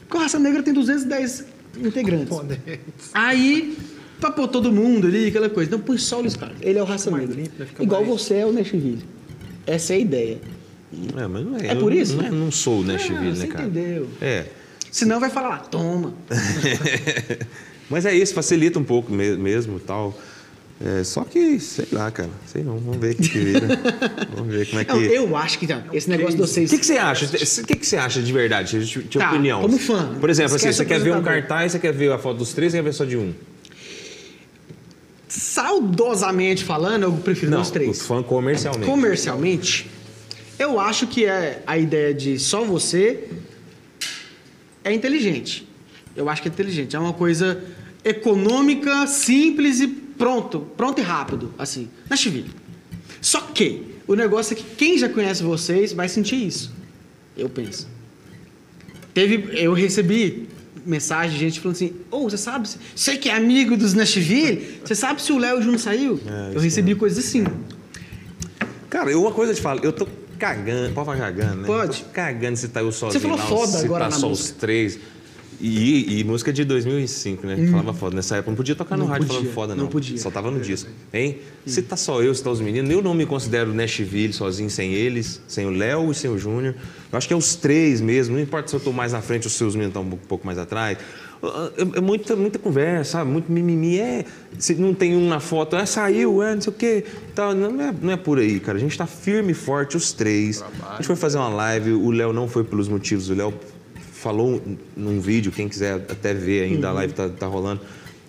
Porque 0.00 0.16
o 0.16 0.20
Raça 0.20 0.38
Negra 0.38 0.62
tem 0.62 0.72
210 0.72 1.44
integrantes. 1.78 2.36
Aí, 3.12 3.76
pra 4.20 4.30
pôr 4.30 4.48
todo 4.48 4.72
mundo 4.72 5.06
ali, 5.06 5.26
aquela 5.28 5.50
coisa. 5.50 5.68
Então 5.68 5.80
põe 5.80 5.98
só 5.98 6.18
o 6.18 6.20
Luiz 6.22 6.36
Carlos. 6.36 6.58
Ele 6.62 6.78
é 6.78 6.82
o 6.82 6.84
Raça 6.86 7.10
Negra. 7.10 7.34
limpo, 7.34 7.82
Igual 7.82 8.04
mais- 8.04 8.20
você 8.22 8.34
é 8.36 8.46
o 8.46 8.52
Nashville. 8.52 9.02
Essa 9.66 9.92
é 9.94 9.96
a 9.96 9.98
ideia. 10.00 10.38
É, 11.16 11.26
mas 11.26 11.44
não 11.44 11.56
é. 11.56 11.66
É 11.68 11.74
por 11.74 11.92
eu 11.92 12.00
isso? 12.00 12.16
Não, 12.16 12.24
é- 12.26 12.30
não 12.30 12.50
sou 12.52 12.80
o 12.80 12.82
Ah, 12.82 12.86
Nashville, 12.92 13.20
né, 13.30 13.34
você 13.34 13.46
cara? 13.48 13.64
entendeu. 13.64 14.08
É. 14.20 14.44
Senão 14.92 15.18
vai 15.18 15.28
falar, 15.30 15.54
ah, 15.56 15.58
toma. 15.58 16.14
Mas 17.90 18.06
é 18.06 18.14
isso, 18.14 18.32
facilita 18.32 18.78
um 18.78 18.84
pouco 18.84 19.12
me- 19.12 19.36
mesmo 19.36 19.78
tal. 19.78 20.18
É, 20.84 21.04
só 21.04 21.22
que, 21.24 21.58
sei 21.60 21.86
lá, 21.92 22.10
cara. 22.10 22.30
Sei 22.46 22.62
não, 22.62 22.76
vamos 22.78 22.98
ver 22.98 23.12
o 23.12 23.16
que, 23.16 23.28
que 23.28 23.38
vira. 23.38 23.60
vamos 24.34 24.52
ver 24.52 24.66
como 24.68 24.80
é 24.80 24.84
que. 24.84 24.92
Não, 24.92 25.00
eu 25.00 25.36
acho 25.36 25.58
que 25.58 25.66
tá, 25.66 25.82
esse 25.92 26.10
negócio 26.10 26.36
de 26.36 26.42
O 26.42 26.46
vocês. 26.46 26.68
que, 26.68 26.78
que 26.78 26.84
você 26.86 26.98
acha? 26.98 27.26
O 27.26 27.64
que, 27.66 27.76
que 27.76 27.86
você 27.86 27.96
acha 27.96 28.20
de 28.20 28.32
verdade? 28.32 28.84
Te- 28.86 29.02
te 29.04 29.18
Tá, 29.18 29.30
opinião. 29.30 29.62
como 29.62 29.78
fã. 29.78 30.14
Por 30.20 30.28
exemplo, 30.28 30.56
assim, 30.56 30.72
você 30.72 30.82
o 30.82 30.86
quer 30.86 30.98
ver 31.00 31.14
um 31.14 31.22
cartaz, 31.22 31.72
você 31.72 31.78
quer 31.78 31.92
ver 31.92 32.10
a 32.12 32.18
foto 32.18 32.38
dos 32.38 32.52
três, 32.52 32.72
você 32.72 32.78
quer 32.78 32.84
ver 32.84 32.92
só 32.92 33.04
de 33.04 33.16
um? 33.16 33.32
Saudosamente 35.28 36.62
falando, 36.64 37.04
eu 37.04 37.12
prefiro 37.12 37.50
Não, 37.50 37.60
os 37.62 37.70
três. 37.70 38.00
o 38.00 38.04
fã 38.04 38.22
comercialmente. 38.22 38.86
Comercialmente, 38.86 39.90
eu 40.58 40.78
acho 40.78 41.06
que 41.06 41.24
é 41.24 41.62
a 41.66 41.76
ideia 41.78 42.12
de 42.14 42.38
só 42.38 42.64
você 42.64 43.24
é 44.84 44.92
inteligente. 44.92 45.66
Eu 46.14 46.28
acho 46.28 46.42
que 46.42 46.48
é 46.48 46.50
inteligente. 46.52 46.94
É 46.94 46.98
uma 46.98 47.12
coisa 47.12 47.62
econômica, 48.04 49.06
simples 49.06 49.80
e 49.80 50.03
pronto. 50.18 50.60
Pronto 50.76 51.00
e 51.00 51.02
rápido, 51.02 51.52
assim. 51.58 51.88
Nashville. 52.08 52.50
Só 53.20 53.40
que 53.40 53.94
o 54.06 54.14
negócio 54.14 54.54
é 54.54 54.56
que 54.56 54.64
quem 54.76 54.98
já 54.98 55.08
conhece 55.08 55.42
vocês 55.42 55.92
vai 55.92 56.08
sentir 56.08 56.36
isso. 56.46 56.72
Eu 57.36 57.48
penso. 57.48 57.88
Teve, 59.12 59.48
eu 59.60 59.72
recebi 59.72 60.48
mensagem 60.84 61.32
de 61.32 61.38
gente 61.38 61.60
falando 61.60 61.76
assim: 61.76 61.94
Ô, 62.10 62.28
você 62.28 62.36
sabe, 62.36 62.68
você 62.94 63.16
que 63.16 63.28
é 63.28 63.34
amigo 63.34 63.76
dos 63.76 63.94
Nashville, 63.94 64.80
você 64.84 64.94
sabe 64.94 65.22
se 65.22 65.32
o 65.32 65.38
Léo 65.38 65.62
Júnior 65.62 65.80
saiu? 65.80 66.20
É, 66.26 66.56
eu 66.56 66.60
recebi 66.60 66.94
coisas 66.94 67.24
assim. 67.24 67.44
Cara, 68.90 69.10
eu, 69.10 69.20
uma 69.22 69.32
coisa 69.32 69.52
eu 69.52 69.56
te 69.56 69.62
falo, 69.62 69.80
eu 69.82 69.92
tô 69.92 70.06
cagando, 70.38 70.92
pode 70.94 71.06
falar 71.06 71.18
cagando, 71.18 71.62
né? 71.62 71.66
Pode. 71.66 72.02
Tô 72.02 72.10
cagando 72.10 72.56
se 72.56 72.68
tá 72.68 72.80
eu 72.80 72.92
sozinho. 72.92 73.20
falou 73.20 73.38
não, 73.38 73.46
foda 73.46 73.78
se 73.78 73.84
agora 73.84 74.04
tá 74.04 74.10
na 74.10 74.16
só 74.16 74.28
música. 74.28 74.50
os 74.50 74.60
três. 74.60 74.98
E, 75.66 76.20
e 76.20 76.24
música 76.24 76.52
de 76.52 76.62
2005, 76.62 77.46
né? 77.46 77.56
Falava 77.70 77.94
foda. 77.94 78.14
Nessa 78.14 78.36
época 78.36 78.50
não 78.50 78.56
podia 78.56 78.74
tocar 78.74 78.98
no 78.98 79.04
Não 79.04 79.10
rádio 79.10 79.26
podia, 79.26 79.40
falando 79.40 79.54
foda, 79.54 79.74
não. 79.74 79.84
não 79.84 79.90
podia. 79.90 80.18
Só 80.18 80.30
tava 80.30 80.50
no 80.50 80.60
disco. 80.60 80.90
Hein? 81.10 81.38
Se 81.64 81.80
tá 81.80 81.96
só 81.96 82.22
eu, 82.22 82.34
se 82.34 82.44
tá 82.44 82.50
os 82.50 82.60
meninos, 82.60 82.90
eu 82.90 83.00
não 83.00 83.14
me 83.14 83.24
considero 83.24 83.72
Nashville 83.72 84.34
sozinho 84.34 84.68
sem 84.68 84.92
eles, 84.92 85.40
sem 85.48 85.64
o 85.64 85.70
Léo 85.70 86.10
e 86.10 86.14
sem 86.14 86.30
o 86.30 86.36
Júnior. 86.36 86.74
Eu 87.10 87.16
acho 87.16 87.26
que 87.26 87.32
é 87.32 87.36
os 87.36 87.56
três 87.56 88.02
mesmo. 88.02 88.34
Não 88.34 88.42
importa 88.42 88.68
se 88.68 88.76
eu 88.76 88.80
tô 88.80 88.92
mais 88.92 89.14
na 89.14 89.22
frente 89.22 89.44
ou 89.44 89.50
se 89.50 89.64
os 89.64 89.74
meninos 89.74 89.96
estão 89.96 90.02
um 90.02 90.18
pouco 90.28 90.44
mais 90.44 90.58
atrás. 90.58 90.98
É, 91.78 91.98
é 91.98 92.00
muita, 92.00 92.36
muita 92.36 92.58
conversa, 92.58 93.12
sabe? 93.12 93.30
Muito 93.30 93.50
mimimi. 93.50 93.98
É, 93.98 94.26
se 94.58 94.74
não 94.74 94.92
tem 94.92 95.16
um 95.16 95.26
na 95.26 95.40
foto, 95.40 95.76
é, 95.76 95.86
saiu, 95.86 96.42
é, 96.42 96.54
não 96.54 96.60
sei 96.60 96.72
o 96.74 96.76
quê. 96.76 97.04
Tal. 97.34 97.54
Não, 97.54 97.80
é, 97.80 97.94
não 98.02 98.12
é 98.12 98.16
por 98.18 98.38
aí, 98.38 98.60
cara. 98.60 98.76
A 98.76 98.80
gente 98.80 98.98
tá 98.98 99.06
firme 99.06 99.52
e 99.52 99.54
forte, 99.54 99.96
os 99.96 100.12
três. 100.12 100.62
A 100.90 100.96
gente 100.96 101.06
foi 101.06 101.16
fazer 101.16 101.38
uma 101.38 101.48
live, 101.48 101.92
o 101.92 102.10
Léo 102.10 102.34
não 102.34 102.48
foi 102.48 102.64
pelos 102.64 102.86
motivos. 102.86 103.30
O 103.30 103.34
Léo 103.34 103.54
falou 104.24 104.60
num 104.96 105.20
vídeo, 105.20 105.52
quem 105.52 105.68
quiser 105.68 105.94
até 106.08 106.32
ver 106.32 106.64
ainda, 106.64 106.88
a 106.88 106.92
live 106.92 107.12
tá, 107.12 107.28
tá 107.28 107.46
rolando. 107.46 107.82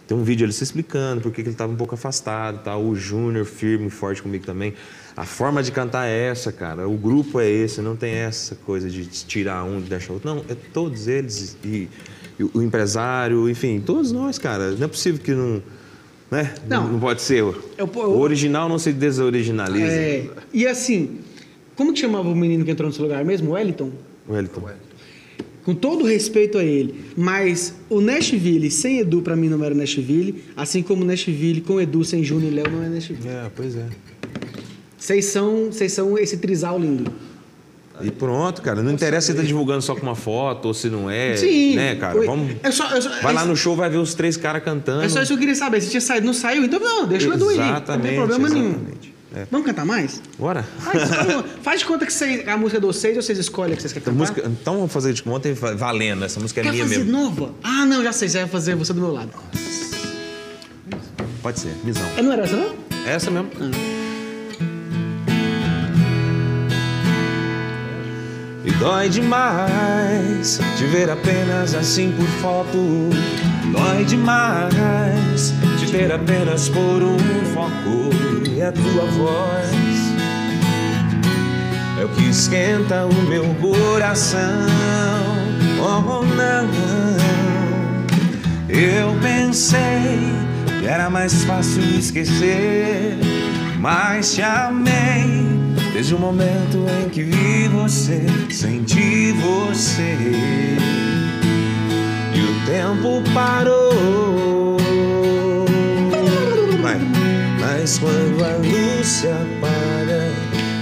Tem 0.06 0.16
um 0.16 0.24
vídeo 0.24 0.46
ele 0.46 0.52
se 0.52 0.64
explicando 0.64 1.22
porque 1.22 1.42
que 1.42 1.48
ele 1.48 1.54
estava 1.56 1.72
um 1.72 1.76
pouco 1.76 1.96
afastado, 1.96 2.64
tá? 2.64 2.78
O 2.78 2.94
Júnior 2.96 3.46
firme 3.46 3.88
e 3.88 3.90
forte 3.90 4.22
comigo 4.22 4.46
também. 4.46 4.74
A 5.18 5.26
forma 5.26 5.64
de 5.64 5.72
cantar 5.72 6.06
é 6.08 6.28
essa, 6.28 6.52
cara. 6.52 6.88
O 6.88 6.96
grupo 6.98 7.40
é 7.40 7.50
esse, 7.50 7.82
não 7.82 7.96
tem 7.96 8.12
essa 8.14 8.54
coisa 8.56 8.90
de 8.90 9.06
tirar 9.06 9.64
um 9.64 9.80
e 9.80 9.84
deixar 9.84 10.14
outro. 10.14 10.30
Não, 10.30 10.44
é 10.50 10.56
todos 10.74 11.08
eles 11.08 11.58
e, 11.64 11.88
e 12.38 12.44
o 12.54 12.62
empresário, 12.62 13.50
enfim, 13.50 13.82
todos 13.84 14.12
nós, 14.12 14.38
cara. 14.38 14.72
Não 14.72 14.84
é 14.86 14.88
possível 14.88 15.20
que 15.24 15.32
não, 15.32 15.64
né? 16.30 16.54
Não. 16.68 16.88
Não, 16.92 17.00
pode 17.00 17.22
ser. 17.22 17.38
Eu- 17.40 17.56
eu- 17.78 17.90
o 17.96 18.20
original 18.20 18.68
não 18.70 18.78
se 18.78 18.92
desoriginaliza. 18.92 19.86
É, 19.88 20.28
e 20.54 20.68
assim, 20.68 21.20
como 21.76 21.94
que 21.94 22.00
chamava 22.00 22.28
o 22.30 22.36
menino 22.36 22.64
que 22.64 22.70
entrou 22.72 22.90
no 22.90 22.94
seu 22.94 23.04
lugar 23.06 23.24
mesmo? 23.26 23.54
Wellington? 23.54 23.92
Wellington. 24.30 24.62
Com 25.66 25.74
todo 25.74 26.06
respeito 26.06 26.60
a 26.60 26.64
ele, 26.64 26.94
mas 27.18 27.74
o 27.90 28.00
Nashville 28.00 28.70
sem 28.70 29.00
Edu 29.00 29.24
pra 29.24 29.36
mim 29.36 29.50
não 29.50 29.64
era 29.64 29.74
Nashville, 29.74 30.44
assim 30.56 30.84
como 30.84 31.02
o 31.02 31.06
Nashville 31.06 31.60
com 31.62 31.82
Edu 31.82 32.06
sem 32.06 32.24
Júnior 32.24 32.52
e 32.52 32.56
Léo 32.56 32.70
não 32.72 32.84
é 32.84 32.88
Nashville. 32.90 33.28
É, 33.28 33.50
pois 33.56 33.76
é. 33.76 33.88
Vocês 34.98 35.26
são, 35.26 35.72
vocês 35.72 35.92
são 35.92 36.18
esse 36.20 36.38
trisal 36.38 36.80
lindo. 36.80 37.12
E 38.02 38.12
pronto, 38.12 38.62
cara. 38.62 38.84
Não 38.84 38.92
interessa 38.92 39.28
se 39.32 39.34
tá 39.38 39.42
divulgando 39.42 39.82
só 39.82 39.96
com 39.96 40.02
uma 40.04 40.16
foto 40.16 40.66
ou 40.68 40.74
se 40.74 40.90
não 40.90 41.10
é. 41.10 41.36
Sim. 41.36 41.76
Né, 41.76 41.96
cara? 41.96 42.20
Oi, 42.20 42.26
Vamos. 42.28 42.56
é 42.62 42.70
só- 42.70 42.94
é 42.96 43.02
só- 43.02 43.10
Vai 43.22 43.32
é 43.32 43.36
lá 43.36 43.42
só- 43.42 43.48
no 43.48 43.56
show, 43.56 43.76
vai 43.76 43.90
ver 43.90 43.98
os 43.98 44.14
três 44.14 44.36
caras 44.38 44.64
cantando. 44.64 45.02
É 45.04 45.10
só 45.10 45.20
isso 45.22 45.30
que 45.30 45.34
eu 45.36 45.40
queria 45.40 45.56
saber. 45.56 45.82
Se 45.82 45.90
tinha 45.90 46.02
saído, 46.02 46.26
não 46.28 46.34
saiu, 46.34 46.64
então 46.66 46.80
não, 46.80 47.08
deixa 47.08 47.30
o 47.30 47.34
Edu 47.34 47.50
aí. 47.50 47.58
Não 47.58 47.66
Exatamente, 47.70 48.08
tem 48.08 48.16
problema 48.18 48.50
nenhum. 48.50 48.76
É. 49.36 49.46
Vamos 49.52 49.68
cantar 49.68 49.86
mais? 49.86 50.22
Bora. 50.40 50.64
Faz, 51.62 51.80
de 51.82 51.86
conta 51.86 52.06
que 52.06 52.14
vocês- 52.14 52.48
a 52.48 52.56
música 52.56 52.78
é 52.78 52.80
de 52.80 52.86
vocês 52.88 53.18
ou 53.18 53.22
vocês 53.22 53.38
escolhem 53.38 53.74
a 53.74 53.76
que 53.76 53.82
vocês 53.82 53.92
querem 53.92 54.06
cantar? 54.06 54.18
música, 54.18 54.48
então 54.48 54.76
vamos 54.78 54.94
fazer 54.94 55.12
de 55.14 55.22
conta 55.22 55.50
e 55.50 55.54
va- 55.54 55.74
valendo. 55.76 56.24
Essa 56.24 56.40
música 56.40 56.62
é 56.62 56.64
Quer 56.64 56.72
minha 56.72 56.84
fazer 56.86 57.00
mesmo. 57.00 57.12
nova? 57.12 57.54
Ah, 57.62 57.86
não, 57.86 58.02
já 58.02 58.14
sei. 58.14 58.30
Você 58.30 58.40
vai 58.40 58.48
fazer 58.48 58.76
você 58.76 58.94
do 58.94 59.02
meu 59.02 59.12
lado. 59.12 59.30
Pode 61.42 61.60
ser, 61.60 61.74
visão. 61.84 62.06
É, 62.16 62.22
não 62.22 62.32
era 62.32 62.44
essa, 62.44 62.56
não? 62.56 62.76
Essa 63.06 63.30
mesmo. 63.30 63.50
E 68.64 68.72
dói 68.80 69.10
demais 69.10 70.60
te 70.78 70.86
ver 70.86 71.10
apenas 71.10 71.76
assim 71.76 72.12
por 72.14 72.26
foto. 72.42 72.78
Dói 73.72 74.06
demais 74.06 75.54
ter 75.96 76.12
apenas 76.12 76.68
por 76.68 77.02
um 77.02 77.18
foco. 77.54 78.10
E 78.52 78.62
a 78.62 78.72
tua 78.72 79.06
voz 79.06 79.70
é 82.00 82.04
o 82.04 82.10
que 82.10 82.30
esquenta 82.30 83.06
o 83.06 83.14
meu 83.24 83.46
coração. 83.56 84.66
Oh, 85.80 86.24
não. 86.24 86.66
Eu 88.68 89.16
pensei 89.22 90.20
que 90.80 90.86
era 90.86 91.10
mais 91.10 91.44
fácil 91.46 91.82
esquecer, 91.98 93.18
mas 93.80 94.36
te 94.36 94.42
amei 94.42 95.46
desde 95.94 96.14
o 96.14 96.20
momento 96.20 96.86
em 97.02 97.10
que 97.10 97.24
vi 97.24 97.68
você, 97.70 98.26
senti 98.50 99.32
você. 99.32 100.18
E 102.34 102.40
o 102.42 102.66
tempo 102.66 103.24
parou. 103.34 104.55
Vai. 106.86 107.00
Mas 107.60 107.98
quando 107.98 108.46
a 108.46 108.58
luz 108.58 109.08
se 109.08 109.28
apaga, 109.28 110.32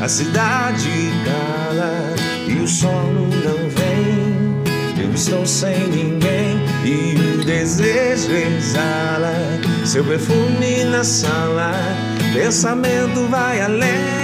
a 0.01 0.07
cidade 0.09 1.13
cala 1.23 2.13
e 2.45 2.59
o 2.59 2.67
sol 2.67 3.09
não 3.13 3.69
vem. 3.69 5.01
Eu 5.01 5.13
estou 5.13 5.45
sem 5.45 5.87
ninguém 5.87 6.59
e 6.83 7.15
o 7.39 7.45
desejo 7.45 8.33
exala 8.33 9.33
seu 9.85 10.03
perfume 10.03 10.83
na 10.83 11.05
sala. 11.05 11.71
Pensamento 12.33 13.25
vai 13.29 13.61
além. 13.61 14.22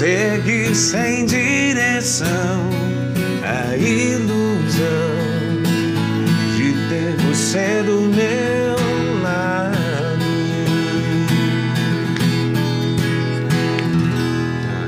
Seguir 0.00 0.74
sem 0.74 1.24
direção 1.26 2.68
a 3.42 3.76
ilusão 3.76 4.76
de 6.56 6.72
ter 6.88 7.16
você 7.24 7.82
do 7.82 8.00
meu 8.02 9.22
lado. 9.22 9.76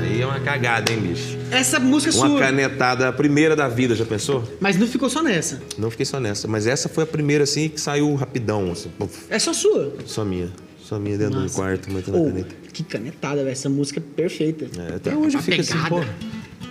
Aí 0.03 0.21
é 0.21 0.25
uma 0.25 0.39
cagada, 0.41 0.91
hein, 0.91 0.99
bicho? 0.99 1.37
Essa 1.51 1.79
música 1.79 2.13
é 2.15 2.17
Uma 2.19 2.27
sua. 2.27 2.39
canetada, 2.39 3.07
a 3.07 3.13
primeira 3.13 3.55
da 3.55 3.67
vida, 3.67 3.95
já 3.95 4.05
pensou? 4.05 4.43
Mas 4.59 4.77
não 4.77 4.85
ficou 4.87 5.09
só 5.09 5.23
nessa. 5.23 5.59
Não 5.77 5.89
fiquei 5.89 6.05
só 6.05 6.19
nessa, 6.19 6.47
mas 6.47 6.67
essa 6.67 6.87
foi 6.87 7.03
a 7.03 7.07
primeira 7.07 7.43
assim 7.45 7.67
que 7.69 7.81
saiu 7.81 8.13
rapidão, 8.13 8.71
assim, 8.71 8.89
puf, 8.97 9.23
É 9.29 9.39
só 9.39 9.53
sua. 9.53 9.91
só 10.05 10.23
minha. 10.23 10.49
Só 10.89 10.97
minha 10.97 11.19
dentro 11.19 11.39
do 11.39 11.51
quarto, 11.51 11.93
metendo 11.93 12.17
a 12.17 12.19
Ô, 12.19 12.25
caneta. 12.25 12.55
que 12.73 12.81
canetada, 12.83 13.43
velho. 13.43 13.51
Essa 13.51 13.69
música 13.69 13.99
é 13.99 14.03
perfeita. 14.15 14.65
É, 14.75 14.95
até 14.95 15.15
hoje 15.15 15.35
eu 15.35 15.39
A 15.39 15.43
fico 15.43 15.61
assim. 15.61 15.77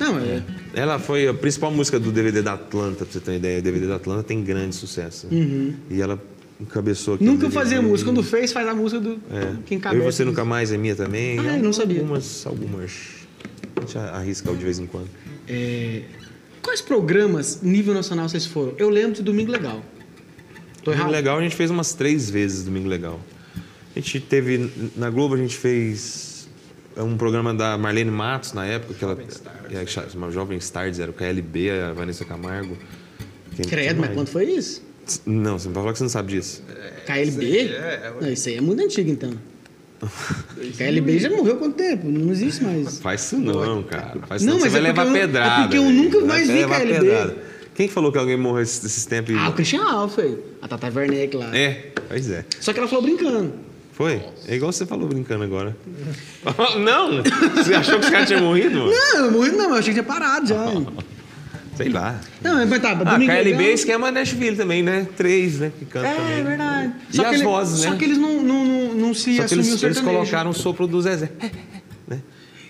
Não, 0.01 0.19
é. 0.19 0.43
Ela 0.75 0.99
foi 0.99 1.29
a 1.29 1.35
principal 1.35 1.71
música 1.71 2.01
do 2.01 2.11
DVD 2.11 2.43
da 2.43 2.55
Atlanta, 2.55 3.05
pra 3.05 3.13
você 3.13 3.21
ter 3.21 3.31
uma 3.31 3.37
ideia. 3.37 3.61
O 3.61 3.63
DVD 3.63 3.87
da 3.87 3.95
Atlanta 3.95 4.25
tem 4.25 4.43
grande 4.43 4.75
sucesso. 4.75 5.29
E 5.31 6.03
ela 6.03 6.21
encabeçou 6.61 7.15
aqui. 7.15 7.23
Uhum. 7.25 7.35
Nunca 7.35 7.49
fazia 7.49 7.81
música. 7.81 8.11
Quando 8.11 8.25
fez, 8.25 8.51
faz 8.51 8.67
a 8.67 8.75
música 8.75 9.01
do. 9.01 9.21
É. 9.31 9.55
Quem 9.65 9.79
Eu 9.79 9.83
cabeça. 9.83 10.03
e 10.03 10.13
você 10.13 10.25
nunca 10.25 10.45
mais 10.45 10.73
é 10.73 10.77
minha 10.77 10.97
também. 10.97 11.39
Ah, 11.39 11.57
eu 11.57 11.63
não 11.63 11.73
sabia. 11.73 12.01
Algumas, 12.01 12.45
algumas. 12.45 12.93
A 13.77 13.81
gente 13.83 13.99
arrisca 13.99 14.53
de 14.53 14.65
vez 14.65 14.81
em 14.81 14.87
quando. 14.87 15.09
É, 15.47 16.03
Quais 16.61 16.81
programas 16.81 17.63
nível 17.63 17.95
nacional 17.95 18.29
vocês 18.29 18.47
foram? 18.47 18.75
Eu 18.79 18.91
lembro 18.91 19.13
de 19.13 19.23
Domingo 19.23 19.53
Legal. 19.53 19.81
Tô 20.83 20.91
Domingo 20.91 21.03
errado? 21.05 21.13
Legal 21.13 21.39
a 21.39 21.43
gente 21.43 21.55
fez 21.55 21.71
umas 21.71 21.95
três 21.95 22.29
vezes 22.29 22.65
Domingo 22.65 22.89
Legal. 22.89 23.21
A 23.99 24.01
gente 24.01 24.21
teve. 24.21 24.71
Na 24.97 25.11
Globo 25.11 25.35
a 25.35 25.39
gente 25.39 25.57
fez 25.57 26.49
um 26.97 27.17
programa 27.17 27.53
da 27.53 27.77
Marlene 27.77 28.13
Matos 28.13 28.53
na 28.53 28.65
época, 28.65 28.95
que 28.95 29.03
ela. 29.05 29.19
É, 29.73 29.85
que 29.85 29.91
chamava 29.91 30.31
Jovem 30.31 30.57
Stars, 30.59 31.01
era 31.01 31.11
o 31.11 31.15
KLB, 31.15 31.71
a 31.71 31.93
Vanessa 31.93 32.25
Camargo. 32.25 32.77
Quem 33.57 33.65
Credo, 33.65 34.01
mas 34.01 34.15
quando 34.15 34.29
foi 34.29 34.45
isso? 34.45 34.87
Não, 35.27 35.59
você 35.59 35.67
não 35.67 35.75
vai 35.75 35.83
falar 35.83 35.93
que 35.95 35.99
você 35.99 36.05
não 36.05 36.09
sabe 36.11 36.33
disso. 36.35 36.63
KLB? 37.07 37.71
Não, 38.21 38.31
isso 38.31 38.49
aí 38.49 38.57
é 38.57 38.61
muito 38.61 38.81
antigo 38.85 39.11
então. 39.11 39.33
KLB 40.79 41.19
já 41.19 41.29
morreu 41.31 41.55
há 41.55 41.57
quanto 41.57 41.75
tempo? 41.77 42.07
Não 42.07 42.31
existe 42.31 42.63
mais. 42.63 43.01
Faz 43.01 43.23
isso 43.25 43.37
não, 43.37 43.83
cara. 43.83 44.15
Faz 44.29 44.43
Não, 44.45 44.57
isso 44.59 44.59
não, 44.59 44.61
mas 44.61 44.63
você 44.63 44.69
é 44.69 44.71
vai 44.71 44.81
levar 44.81 45.07
eu- 45.07 45.17
é 45.17 45.21
pedrada. 45.21 45.63
porque 45.63 45.77
eu 45.79 45.91
nunca 45.91 46.21
mais 46.21 46.47
vi 46.49 46.65
KLB. 46.65 47.01
pedrada. 47.01 47.37
Quem 47.75 47.89
que 47.89 47.95
falou 47.95 48.13
que 48.13 48.19
alguém 48.19 48.37
morreu 48.37 48.63
esses, 48.63 48.85
esses 48.85 49.07
tempos? 49.07 49.35
Ah, 49.37 49.49
o 49.49 49.55
Christian 49.55 49.83
Alfa 49.83 50.23
aí. 50.23 50.39
A 50.63 50.69
Tata 50.69 50.89
Werneck 50.95 51.37
lá. 51.37 51.57
É, 51.57 51.93
pois 52.09 52.31
é. 52.31 52.45
Só 52.61 52.73
que 52.73 52.79
ela 52.79 52.87
falou 52.89 53.03
brincando. 53.03 53.53
Foi? 53.99 54.23
É 54.47 54.55
igual 54.55 54.71
você 54.71 54.87
falou 54.87 55.09
brincando 55.09 55.43
agora. 55.43 55.77
não! 56.79 57.21
Você 57.57 57.75
achou 57.75 57.99
que 57.99 58.05
os 58.05 58.11
caras 58.13 58.29
tinham 58.29 58.43
morrido? 58.43 58.79
mano? 58.79 58.93
Não, 58.93 59.25
eu 59.25 59.33
morri 59.33 59.51
não, 59.51 59.71
eu 59.71 59.75
achei 59.75 59.93
que 59.93 60.01
tinha 60.01 60.05
parado 60.05 60.47
já. 60.47 60.57
Sei 61.77 61.89
lá. 61.89 62.21
Não, 62.41 62.65
mas 62.65 62.81
tá, 62.81 62.91
Ah, 62.93 62.95
Domingo 62.95 63.33
KLB 63.33 63.65
é 63.65 63.73
esquema 63.73 64.13
Nashville 64.13 64.57
também, 64.57 64.85
né? 64.85 65.05
Três, 65.17 65.59
né? 65.59 65.73
Que 65.77 65.85
canta 65.85 66.07
É, 66.07 66.15
também. 66.15 66.33
é 66.33 66.43
verdade. 66.45 66.93
E 67.13 67.25
as 67.25 67.41
vozes, 67.43 67.81
Só 67.81 67.91
né? 67.91 67.97
que 67.97 68.05
eles 68.05 68.19
não, 68.19 68.41
não, 68.41 68.65
não, 68.65 68.95
não 68.95 69.15
se 69.15 69.37
Só 69.37 69.43
assumiam 69.43 69.67
eles, 69.69 69.83
eles 69.83 70.01
colocaram 70.01 70.51
o 70.51 70.55
sopro 70.55 70.87
do 70.87 71.03
Zezé. 71.03 71.33
Né? 72.07 72.21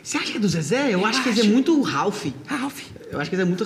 Você 0.03 0.17
acha 0.17 0.33
que 0.33 0.39
é 0.39 0.41
do 0.41 0.49
Zezé? 0.49 0.95
Eu, 0.95 1.05
acho 1.05 1.23
que 1.23 1.29
eles 1.29 1.45
é 1.45 1.49
muito 1.49 1.79
Ralph. 1.83 2.25
Ralph. 2.47 2.81
Eu 3.13 3.21
acho 3.21 3.29
que 3.29 3.37
eles 3.37 3.45
é 3.45 3.49
muito... 3.49 3.65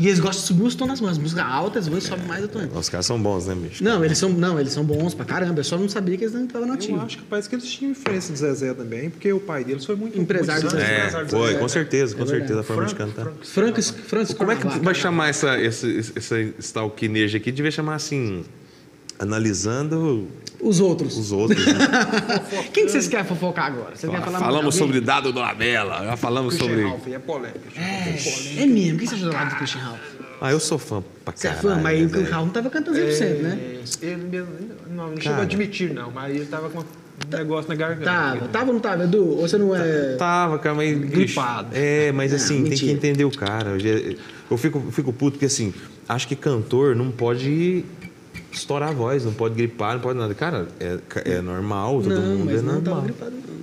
E 0.00 0.06
eles 0.08 0.18
gostam 0.20 0.40
de 0.40 0.46
subir 0.48 0.62
os 0.62 0.74
tons 0.74 0.86
nas 0.88 1.00
mãos. 1.00 1.18
Músicas 1.18 1.44
altas, 1.44 1.86
vão 1.86 1.98
e 1.98 2.00
sobe 2.00 2.26
mais 2.26 2.44
o 2.44 2.48
tom. 2.48 2.60
Os 2.74 2.88
caras 2.88 3.04
são 3.06 3.20
bons, 3.20 3.46
né, 3.46 3.54
bicho? 3.54 3.84
Não, 3.84 4.04
eles 4.04 4.16
são, 4.18 4.30
não, 4.30 4.58
eles 4.58 4.72
são 4.72 4.82
bons 4.84 5.12
pra 5.14 5.24
caramba. 5.24 5.60
Eu 5.60 5.64
só 5.64 5.76
não 5.76 5.88
sabia 5.88 6.16
que 6.16 6.24
eles 6.24 6.34
não 6.34 6.44
estavam 6.44 6.66
Eu 6.66 6.72
nativos. 6.74 7.02
acho 7.02 7.18
que 7.18 7.24
parece 7.24 7.48
que 7.48 7.54
eles 7.54 7.66
tinham 7.70 7.90
influência 7.92 8.32
de 8.32 8.38
Zezé 8.40 8.72
também, 8.74 9.10
porque 9.10 9.32
o 9.32 9.38
pai 9.40 9.64
deles 9.64 9.84
foi 9.84 9.94
muito 9.94 10.18
Empresário 10.18 10.62
muito 10.62 10.74
do 10.74 10.80
Zezé. 10.80 10.92
É, 10.94 10.98
empresário 11.00 11.26
do 11.26 11.30
foi, 11.30 11.46
Zezé. 11.48 11.58
com 11.60 11.68
certeza, 11.68 12.16
com 12.16 12.22
É 12.22 12.26
certeza, 12.26 12.60
a 12.60 12.62
forma 12.64 12.86
de 12.86 12.94
cantar. 12.94 13.22
Franco. 13.24 13.46
Francis, 13.46 13.90
Francis 13.90 14.34
Como 14.36 14.50
é 14.50 14.56
que 14.56 14.66
vai 14.80 14.94
chamar 14.94 15.28
essa, 15.28 15.60
esse, 15.60 15.86
esse, 15.90 16.12
esse 16.16 16.54
stalkinejo 16.58 17.36
aqui? 17.36 17.52
Devia 17.52 17.70
chamar 17.70 17.96
assim, 17.96 18.44
analisando 19.18 20.26
Os 20.62 20.78
outros. 20.80 21.18
os 21.18 21.32
outros. 21.32 21.64
né? 21.66 21.74
Quem 22.72 22.86
que 22.86 22.92
vocês 22.92 23.08
querem 23.08 23.26
fofocar 23.26 23.66
agora? 23.66 23.96
Vocês 23.96 24.10
querem 24.10 24.24
falar 24.24 24.38
mal 24.38 24.48
de 24.48 24.54
falamos 24.54 24.74
sobre 24.76 25.00
Dado 25.00 25.32
Dolabella, 25.32 26.04
já 26.04 26.16
falamos 26.16 26.54
Christian 26.54 26.68
sobre... 26.76 26.88
Ralph, 26.88 27.08
é 27.08 27.18
polêmica. 27.18 27.60
É, 27.76 28.62
é 28.62 28.66
mesmo. 28.66 28.96
O 28.96 28.98
que 29.00 29.06
você 29.08 29.14
achou 29.16 29.28
do 29.28 29.34
lado 29.34 29.50
do 29.50 29.56
Christian 29.56 29.80
Ralph? 29.80 30.00
Ah, 30.40 30.50
eu 30.52 30.58
sou 30.60 30.78
fã 30.78 31.02
pra 31.24 31.34
Você 31.36 31.46
é 31.48 31.50
caralho. 31.50 31.68
fã, 31.76 31.82
mas 31.82 32.00
né, 32.00 32.06
o 32.06 32.10
Christian? 32.10 32.32
Ralph 32.34 32.46
não 32.46 32.52
tava 32.52 32.70
cantando 32.70 32.98
100%, 32.98 33.20
né? 33.42 33.58
É, 34.02 34.06
Ele 34.06 34.24
mesmo, 34.24 34.48
não, 34.90 35.10
não 35.10 35.20
chegou 35.20 35.38
a 35.38 35.42
admitir, 35.42 35.92
não, 35.92 36.10
mas 36.10 36.34
ele 36.34 36.46
tava 36.46 36.68
com 36.70 36.78
um 36.80 36.84
negócio 37.30 37.68
na 37.68 37.74
garganta. 37.76 38.04
Tava. 38.04 38.48
Tava 38.48 38.66
ou 38.66 38.72
não 38.74 38.80
tava, 38.80 39.04
Edu? 39.04 39.24
Ou 39.38 39.40
você 39.48 39.58
não 39.58 39.74
é... 39.74 40.14
Tava, 40.16 40.58
cara, 40.58 40.74
mas... 40.74 40.98
Gripado. 40.98 41.68
É, 41.72 42.10
mas 42.12 42.30
Não, 42.32 42.36
assim, 42.36 42.64
tem 42.64 42.78
que 42.78 42.90
entender 42.90 43.24
o 43.24 43.30
cara. 43.30 43.70
Eu, 43.70 43.78
já- 43.80 44.14
eu 44.50 44.56
fico, 44.56 44.80
fico 44.90 45.12
puto 45.12 45.32
porque 45.32 45.46
assim, 45.46 45.72
acho 46.08 46.26
que 46.26 46.34
cantor 46.36 46.94
não 46.96 47.10
pode 47.12 47.84
estourar 48.50 48.90
a 48.90 48.92
voz, 48.92 49.24
não 49.24 49.32
pode 49.32 49.54
gripar, 49.54 49.94
não 49.94 50.00
pode 50.00 50.18
nada. 50.18 50.34
Cara, 50.34 50.68
é, 50.80 50.98
é 51.24 51.40
normal, 51.40 52.02
todo 52.02 52.14
Não, 52.14 52.22
mundo 52.22 52.44
mas 52.46 52.58
é 52.58 52.62
não 52.62 52.74
tava 52.80 52.84
normal. 52.96 53.02
gripado, 53.02 53.32
não. 53.32 53.62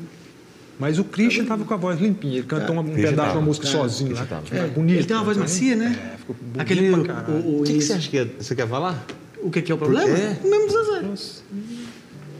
Mas 0.79 0.97
o 0.97 1.03
Christian 1.03 1.43
tava 1.45 1.65
com 1.65 1.73
a 1.73 1.77
voz 1.77 1.99
limpinha, 1.99 2.37
ele 2.37 2.47
cantou 2.47 2.73
um 2.75 2.83
Christian 2.83 3.09
pedaço 3.09 3.15
de 3.15 3.17
tava. 3.27 3.39
uma 3.39 3.45
música 3.45 3.65
Tá. 3.65 3.71
sozinho 3.73 4.15
lá. 4.15 4.27
É, 4.51 4.67
bonito. 4.67 4.97
Ele 4.99 5.03
tem 5.07 5.17
uma 5.17 5.25
voz 5.25 5.35
né? 5.37 5.43
macia, 5.43 5.75
né? 5.75 6.13
É, 6.13 6.17
ficou 6.17 6.35
bonito 6.39 6.61
Aquele... 6.61 6.89
pra 6.91 6.99
O, 7.01 7.05
caralho. 7.05 7.33
o, 7.33 7.57
O 7.57 7.59
o, 7.59 7.63
que, 7.63 7.73
que 7.73 7.81
você 7.81 7.93
acha 7.93 8.09
que 8.09 8.17
é? 8.17 8.25
Você 8.39 8.55
quer 8.55 8.67
falar? 8.67 9.05
o 9.43 9.49
que 9.51 9.61
que 9.61 9.71
é 9.71 9.75
o 9.75 9.77
problema? 9.77 10.09
É. 10.09 10.37
O 10.43 10.49
mesmo 10.49 10.69
Zezé. 10.69 11.49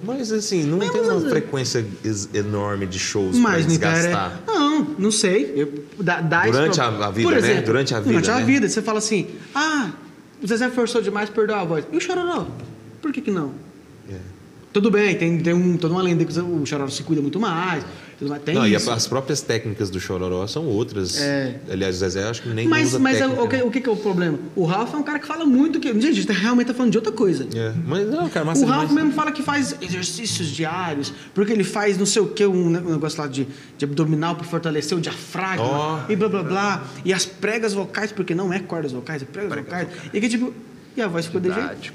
Mas 0.01 0.32
assim, 0.32 0.63
não 0.63 0.80
tem 0.80 1.01
uma 1.01 1.19
frequência 1.30 1.86
enorme 2.34 2.86
de 2.88 2.97
shows 2.97 3.36
Mas 3.38 3.65
pra 3.65 3.67
desgastar. 3.67 4.39
Não, 4.47 4.88
não 4.97 5.11
sei. 5.11 5.51
Eu, 5.55 5.73
dá, 6.01 6.21
dá 6.21 6.45
Durante 6.45 6.80
a- 6.80 6.88
a 6.88 7.11
vida, 7.11 7.30
Por 7.30 7.41
né? 7.41 7.61
Durante 7.61 7.93
a 7.93 7.99
vida, 7.99 8.09
Durante 8.11 8.32
a 8.32 8.36
né? 8.39 8.45
vida. 8.45 8.69
Você 8.69 8.82
fala 8.82 8.99
assim, 8.99 9.27
ah, 9.53 9.89
o 10.41 10.47
Zezé 10.47 10.69
forçou 10.69 11.01
demais, 11.01 11.29
perdeu 11.29 11.55
a 11.55 11.63
voz. 11.63 11.85
E 11.91 11.97
o 11.97 12.01
Chororó? 12.01 12.47
Por 13.01 13.11
que 13.11 13.21
que 13.21 13.31
não? 13.31 13.53
É. 14.09 14.17
Tudo 14.71 14.91
bem, 14.91 15.17
tem, 15.17 15.39
tem 15.39 15.53
um, 15.53 15.77
toda 15.77 15.93
uma 15.93 16.01
lenda 16.01 16.23
que 16.23 16.39
o 16.39 16.65
Chororó 16.65 16.89
se 16.89 17.03
cuida 17.03 17.21
muito 17.21 17.39
mais. 17.39 17.83
Tudo 18.20 18.30
mais. 18.30 18.43
Tem 18.43 18.53
não, 18.53 18.67
e 18.67 18.76
isso. 18.76 18.91
as 18.91 19.07
próprias 19.07 19.41
técnicas 19.41 19.89
do 19.89 19.99
Chororó 19.99 20.45
são 20.45 20.65
outras. 20.65 21.20
É. 21.20 21.55
Aliás, 21.72 21.95
o 21.95 21.99
Zezé 21.99 22.24
acho 22.30 22.41
que 22.43 22.49
nem 22.49 22.67
Mas, 22.67 22.89
usa 22.89 22.99
mas 22.99 23.15
é- 23.17 23.20
técnica. 23.22 23.41
o, 23.43 23.47
que, 23.47 23.55
o 23.63 23.72
que 23.72 23.82
que 23.82 23.89
é 23.89 23.91
o 23.91 23.95
problema? 23.95 24.38
O 24.55 24.65
Ralph 24.65 24.93
é 24.93 24.97
um 24.97 25.03
cara 25.03 25.17
que 25.20 25.26
fala 25.26 25.45
muito 25.45 25.80
que. 25.80 25.88
Gente, 25.93 26.07
a 26.07 26.11
gente 26.11 26.28
tá 26.28 26.34
realmente 26.34 26.67
tá 26.67 26.74
falando 26.74 26.91
de 26.91 26.97
outra 26.97 27.11
coisa. 27.13 27.47
É, 27.55 27.74
Mas 27.88 28.07
não, 28.07 28.30
cara, 28.30 28.45
massa 28.45 28.63
O 28.63 28.67
Ralph 28.67 28.88
demais. 28.89 29.05
mesmo 29.05 29.13
fala 29.13 29.32
que 29.32 29.41
faz 29.41 29.76
exercícios 29.82 30.47
diários, 30.49 31.13
porque 31.34 31.51
ele 31.53 31.63
faz 31.63 31.97
não 31.97 32.05
sei 32.05 32.22
o 32.22 32.28
que, 32.28 32.45
um 32.45 32.70
ne- 32.70 32.80
negócio 32.82 33.20
lá 33.22 33.28
de, 33.28 33.47
de 33.78 33.86
abdominal 33.86 34.36
para 34.36 34.43
fortalecer 34.45 34.97
o 34.97 35.01
diafragma 35.01 35.63
Ó. 35.65 35.99
e 36.09 36.15
blá 36.15 36.28
blá 36.30 36.43
blá. 36.43 36.84
E 37.05 37.13
as 37.13 37.26
pregas 37.26 37.74
vocais, 37.74 38.11
porque 38.11 38.36
não 38.36 38.51
é 38.51 38.59
cordas 38.59 38.91
vocais, 38.91 39.22
é 39.22 39.26
pregas, 39.26 39.57
vocais. 39.57 39.88
E 40.13 40.20
que 40.20 40.28
tipo. 40.30 40.53
E 40.97 41.01
a 41.01 41.07
voz 41.07 41.26
ficou 41.28 41.39
de 41.39 41.49
jeito. 41.53 41.93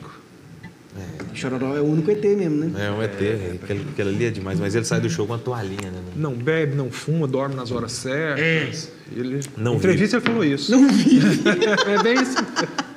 Didático. 0.95 1.37
Chororó 1.37 1.77
é 1.77 1.81
o 1.81 1.85
único 1.85 2.11
ET 2.11 2.23
mesmo, 2.23 2.57
né? 2.65 2.87
É 2.87 2.91
um 2.91 3.03
ET, 3.03 3.21
é, 3.21 3.59
aquele, 3.63 3.87
aquele 3.93 4.09
ali 4.09 4.25
é 4.27 4.31
demais, 4.31 4.61
mas 4.61 4.75
ele 4.75 4.85
sai 4.85 5.01
do 5.01 5.11
show 5.11 5.27
com 5.27 5.33
uma 5.33 5.39
toalhinha, 5.39 5.91
né? 5.91 6.01
Não 6.15 6.33
bebe, 6.35 6.77
não 6.77 6.91
fuma, 6.91 7.27
dorme 7.27 7.55
nas 7.55 7.71
horas 7.73 7.93
certas. 7.93 8.91
Ele, 9.15 9.41
Não 9.57 9.77
entrevista 9.77 10.17
ele 10.17 10.25
falou 10.25 10.45
isso. 10.45 10.71
Não 10.71 10.89
vi. 10.89 11.21
É 11.87 12.03
bem 12.03 12.15
isso. 12.15 12.37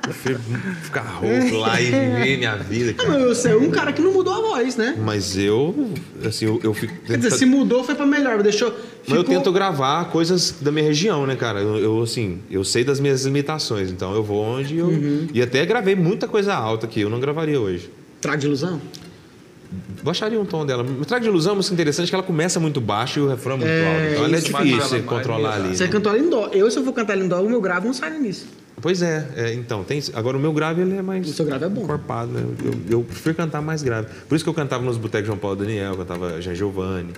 Prefiro 0.08 0.40
ficar 0.82 1.02
rouco 1.02 1.56
lá 1.56 1.80
e 1.80 1.84
viver 1.84 2.36
minha 2.38 2.56
vida, 2.56 2.94
cara. 2.94 3.10
Não, 3.10 3.20
eu 3.20 3.34
sei, 3.34 3.54
um 3.54 3.70
cara 3.70 3.92
que 3.92 4.00
não 4.00 4.12
mudou 4.12 4.32
a 4.32 4.40
voz, 4.40 4.76
né? 4.76 4.96
Mas 4.98 5.36
eu, 5.36 5.92
assim, 6.24 6.46
eu, 6.46 6.60
eu 6.62 6.74
fico. 6.74 6.94
Quer 7.06 7.18
dizer, 7.18 7.30
se 7.32 7.44
mudou 7.44 7.84
foi 7.84 7.94
pra 7.94 8.06
melhor, 8.06 8.42
deixou. 8.42 8.72
Mas 9.06 9.16
eu 9.16 9.24
tento 9.24 9.50
gravar 9.52 10.06
coisas 10.06 10.56
da 10.60 10.70
minha 10.70 10.84
região, 10.84 11.26
né, 11.26 11.36
cara? 11.36 11.60
Eu, 11.60 11.76
eu, 11.78 12.02
assim, 12.02 12.40
eu 12.50 12.62
sei 12.64 12.84
das 12.84 13.00
minhas 13.00 13.24
limitações, 13.24 13.90
então 13.90 14.14
eu 14.14 14.22
vou 14.22 14.42
onde 14.42 14.76
eu. 14.76 14.86
Uhum. 14.86 15.28
E 15.32 15.40
até 15.40 15.64
gravei 15.64 15.94
muita 15.94 16.28
coisa 16.28 16.54
alta 16.54 16.86
que 16.86 17.00
eu 17.00 17.08
não 17.10 17.20
gravaria 17.20 17.60
hoje. 17.60 17.90
Traga 18.20 18.38
de 18.38 18.46
ilusão? 18.46 18.80
Baixaria 20.02 20.40
um 20.40 20.46
tom 20.46 20.64
dela. 20.64 20.84
Traga 21.06 21.22
de 21.22 21.28
ilusão 21.28 21.50
é 21.50 21.52
uma 21.52 21.56
música 21.56 21.74
interessante 21.74 22.08
que 22.08 22.14
ela 22.14 22.24
começa 22.24 22.58
muito 22.58 22.80
baixo 22.80 23.18
e 23.18 23.22
o 23.22 23.28
refrão 23.28 23.54
é 23.54 23.58
muito 23.58 23.70
É, 23.70 23.86
alto. 23.86 24.12
Então 24.12 24.24
ela 24.24 24.36
é 24.36 24.40
difícil 24.40 24.80
você 24.80 25.00
controlar 25.00 25.54
ali. 25.56 25.76
Você 25.76 25.84
né? 25.84 25.90
cantou 25.90 26.12
ela 26.12 26.20
em 26.22 26.30
dó. 26.30 26.48
Eu, 26.52 26.70
se 26.70 26.78
eu 26.78 26.84
for 26.84 26.92
cantar 26.92 27.12
ela 27.14 27.24
em 27.24 27.28
dó, 27.28 27.42
o 27.42 27.48
meu 27.48 27.60
grave 27.60 27.86
não 27.86 27.92
sai 27.92 28.18
nisso. 28.18 28.46
Pois 28.80 29.02
é, 29.02 29.26
é, 29.36 29.54
então, 29.54 29.82
tem. 29.82 30.00
Agora 30.14 30.36
o 30.36 30.40
meu 30.40 30.52
grave 30.52 30.80
ele 30.82 30.96
é 30.96 31.02
mais. 31.02 31.28
O 31.28 31.32
seu 31.32 31.44
grave 31.44 31.64
é 31.64 31.68
bom. 31.68 31.82
Encorpado, 31.82 32.30
né? 32.30 32.42
Eu, 32.64 32.98
eu 32.98 33.02
prefiro 33.04 33.34
cantar 33.34 33.60
mais 33.60 33.82
grave. 33.82 34.08
Por 34.28 34.34
isso 34.36 34.44
que 34.44 34.48
eu 34.48 34.54
cantava 34.54 34.84
nos 34.84 34.96
botecos 34.96 35.26
João 35.26 35.38
Paulo 35.38 35.56
Daniel, 35.56 35.96
cantava 35.96 36.40
Jean 36.40 36.54
Giovanni. 36.54 37.12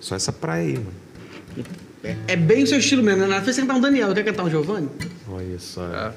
Só 0.00 0.16
essa 0.16 0.32
praia 0.32 0.64
aí, 0.66 0.74
mano. 0.74 1.66
É, 2.02 2.16
é 2.28 2.36
bem 2.36 2.64
o 2.64 2.66
seu 2.66 2.78
estilo 2.78 3.02
mesmo, 3.02 3.20
né? 3.22 3.26
Na 3.28 3.38
vez 3.38 3.54
você 3.54 3.62
cantar 3.62 3.76
um 3.76 3.80
Daniel, 3.80 4.12
quer 4.12 4.24
cantar 4.24 4.44
um 4.44 4.50
Giovanni? 4.50 4.88
Olha 5.28 5.58
só. 5.58 5.86
É. 5.86 6.12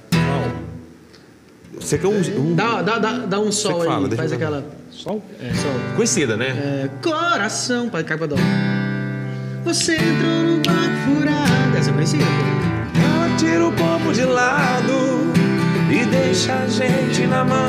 Você 1.80 1.98
quer 1.98 2.08
um. 2.08 2.18
um- 2.42 2.56
Dá, 2.56 2.82
dá, 2.82 2.98
dá, 2.98 3.12
dá 3.20 3.40
um 3.40 3.52
sol 3.52 3.84
fala, 3.84 3.98
aí, 4.00 4.02
deixa 4.10 4.16
faz 4.18 4.32
aquela. 4.34 4.66
Sol. 4.90 5.24
É, 5.40 5.54
sol. 5.54 5.72
Conhecida, 5.96 6.36
né? 6.36 6.48
É, 6.48 6.90
coração, 7.04 7.88
para 7.90 8.04
cai 8.04 8.18
pra 8.18 8.26
dó. 8.28 8.36
Você 9.64 9.94
entrou 9.96 10.44
num 10.44 10.62
barco 10.62 11.16
furado. 11.20 11.78
Essa 11.78 11.92
é 11.92 11.94
conhecida, 11.94 12.24
pô. 12.26 12.77
Ela 13.04 13.36
tira 13.38 13.66
o 13.68 13.72
corpo 13.74 14.12
de 14.14 14.24
lado 14.24 15.32
e 15.92 16.06
deixa 16.06 16.54
a 16.54 16.68
gente 16.68 17.26
na 17.28 17.44
mão. 17.44 17.68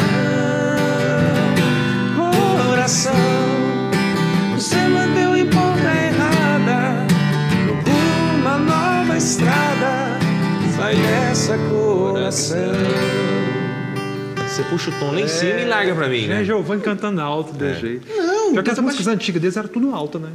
Coração, 2.67 3.13
você 4.55 4.77
bateu 4.77 5.37
em 5.37 5.47
ponta 5.47 5.95
errada. 6.07 7.07
Procura 7.67 8.35
uma 8.41 8.59
nova 8.59 9.17
estrada. 9.17 10.19
Sai 10.77 10.95
dessa 10.97 11.59
coração. 11.59 12.59
Você 14.47 14.63
puxa 14.65 14.91
o 14.91 14.93
tom 14.95 15.13
lá 15.13 15.21
em 15.21 15.29
cima 15.29 15.61
e 15.61 15.65
larga 15.67 15.95
pra 15.95 16.09
mim, 16.09 16.21
Jean 16.23 16.35
né? 16.39 16.45
Giovanni 16.45 16.81
cantando 16.83 17.21
alto 17.21 17.53
desse 17.53 17.81
jeito. 17.81 18.09
Não, 18.17 18.53
Pior 18.53 18.63
que 18.65 18.71
as 18.71 18.79
músicas 18.79 19.07
antigas 19.07 19.41
deles 19.43 19.57
eram 19.57 19.69
tudo 19.69 19.95
alta, 19.95 20.19
né? 20.19 20.31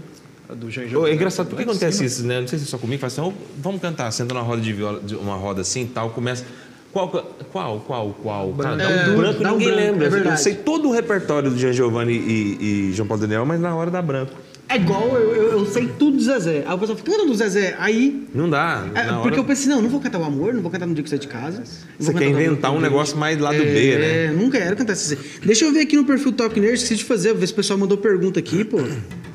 Do 0.56 0.70
Giovanni. 0.70 1.12
é 1.12 1.14
engraçado, 1.16 1.48
por 1.48 1.58
que 1.58 1.66
Lá 1.66 1.72
acontece 1.72 1.98
cima. 1.98 2.08
isso, 2.08 2.26
né? 2.26 2.42
Não 2.42 2.48
sei 2.48 2.60
se 2.60 2.66
é 2.66 2.68
só 2.68 2.78
comigo, 2.78 3.00
fala 3.00 3.12
assim, 3.12 3.22
"Ô, 3.22 3.34
vamos 3.62 3.82
cantar, 3.82 4.12
senta 4.12 4.34
numa 4.34 4.44
roda 4.44 4.62
de 4.62 4.72
viola, 4.74 5.00
de 5.02 5.16
uma 5.16 5.36
roda 5.36 5.62
assim 5.62 5.84
e 5.84 5.88
tal, 5.88 6.10
começa. 6.12 6.46
Qual, 6.92 7.10
qual, 7.52 7.80
qual, 7.80 8.16
qual? 8.22 8.54
Cara, 8.54 8.76
dá 8.76 8.88
um 8.88 8.90
É, 8.92 9.16
branco 9.16 9.44
dá 9.44 9.54
um 9.54 9.58
ninguém 9.58 9.74
branco, 9.76 10.00
lembra. 10.00 10.30
é 10.30 10.34
eu 10.34 10.38
sei 10.38 10.54
todo 10.54 10.88
o 10.90 10.92
repertório 10.92 11.50
do 11.50 11.58
Jean 11.58 11.74
Giovanni 11.74 12.14
e, 12.14 12.90
e 12.90 12.94
João 12.94 13.08
Paulo 13.08 13.22
Daniel, 13.22 13.46
mas 13.48 13.60
na 13.60 13.76
hora 13.76 13.90
dá 13.90 14.00
branco. 14.00 14.32
É 14.70 14.76
igual 14.78 15.08
eu, 15.10 15.36
eu, 15.36 15.52
eu 15.60 15.66
sei 15.66 15.88
tudo 16.00 16.18
do 16.18 16.24
Zezé. 16.24 16.64
Aí 16.66 16.74
o 16.74 16.78
pessoal 16.78 16.98
fica, 16.98 17.12
canta 17.12 17.26
do 17.26 17.34
Zezé. 17.36 17.76
Aí. 17.80 18.28
Não 18.34 18.48
dá. 18.50 18.86
é, 18.96 19.04
porque 19.06 19.28
hora... 19.28 19.36
eu 19.38 19.44
pensei, 19.44 19.70
não, 19.70 19.82
não 19.82 19.90
vou 19.90 20.00
cantar 20.00 20.20
o 20.22 20.24
amor, 20.24 20.54
não 20.54 20.62
vou 20.62 20.72
cantar 20.72 20.86
no 20.86 20.94
dia 20.94 21.04
que 21.04 21.10
você 21.10 21.16
é 21.16 21.20
de 21.20 21.28
casa. 21.28 21.64
Você 22.00 22.14
quer 22.14 22.28
inventar 22.30 22.72
um 22.72 22.80
negócio 22.80 23.18
mais 23.18 23.40
lado 23.40 23.56
é, 23.58 23.66
B, 23.66 23.98
né? 23.98 24.26
É, 24.26 24.32
não 24.32 24.50
quero 24.50 24.76
cantar 24.78 24.94
esse. 24.94 25.18
Deixa 25.44 25.66
eu 25.66 25.74
ver 25.74 25.82
aqui 25.82 25.96
no 25.98 26.06
perfil 26.06 26.32
Top 26.32 26.58
Nerd, 26.60 26.76
esqueci 26.76 26.96
de 26.96 27.04
fazer, 27.04 27.34
ver 27.34 27.46
se 27.48 27.54
o 27.54 27.56
pessoal 27.56 27.78
mandou 27.78 27.98
pergunta 27.98 28.40
aqui, 28.40 28.64
pô. 28.64 28.78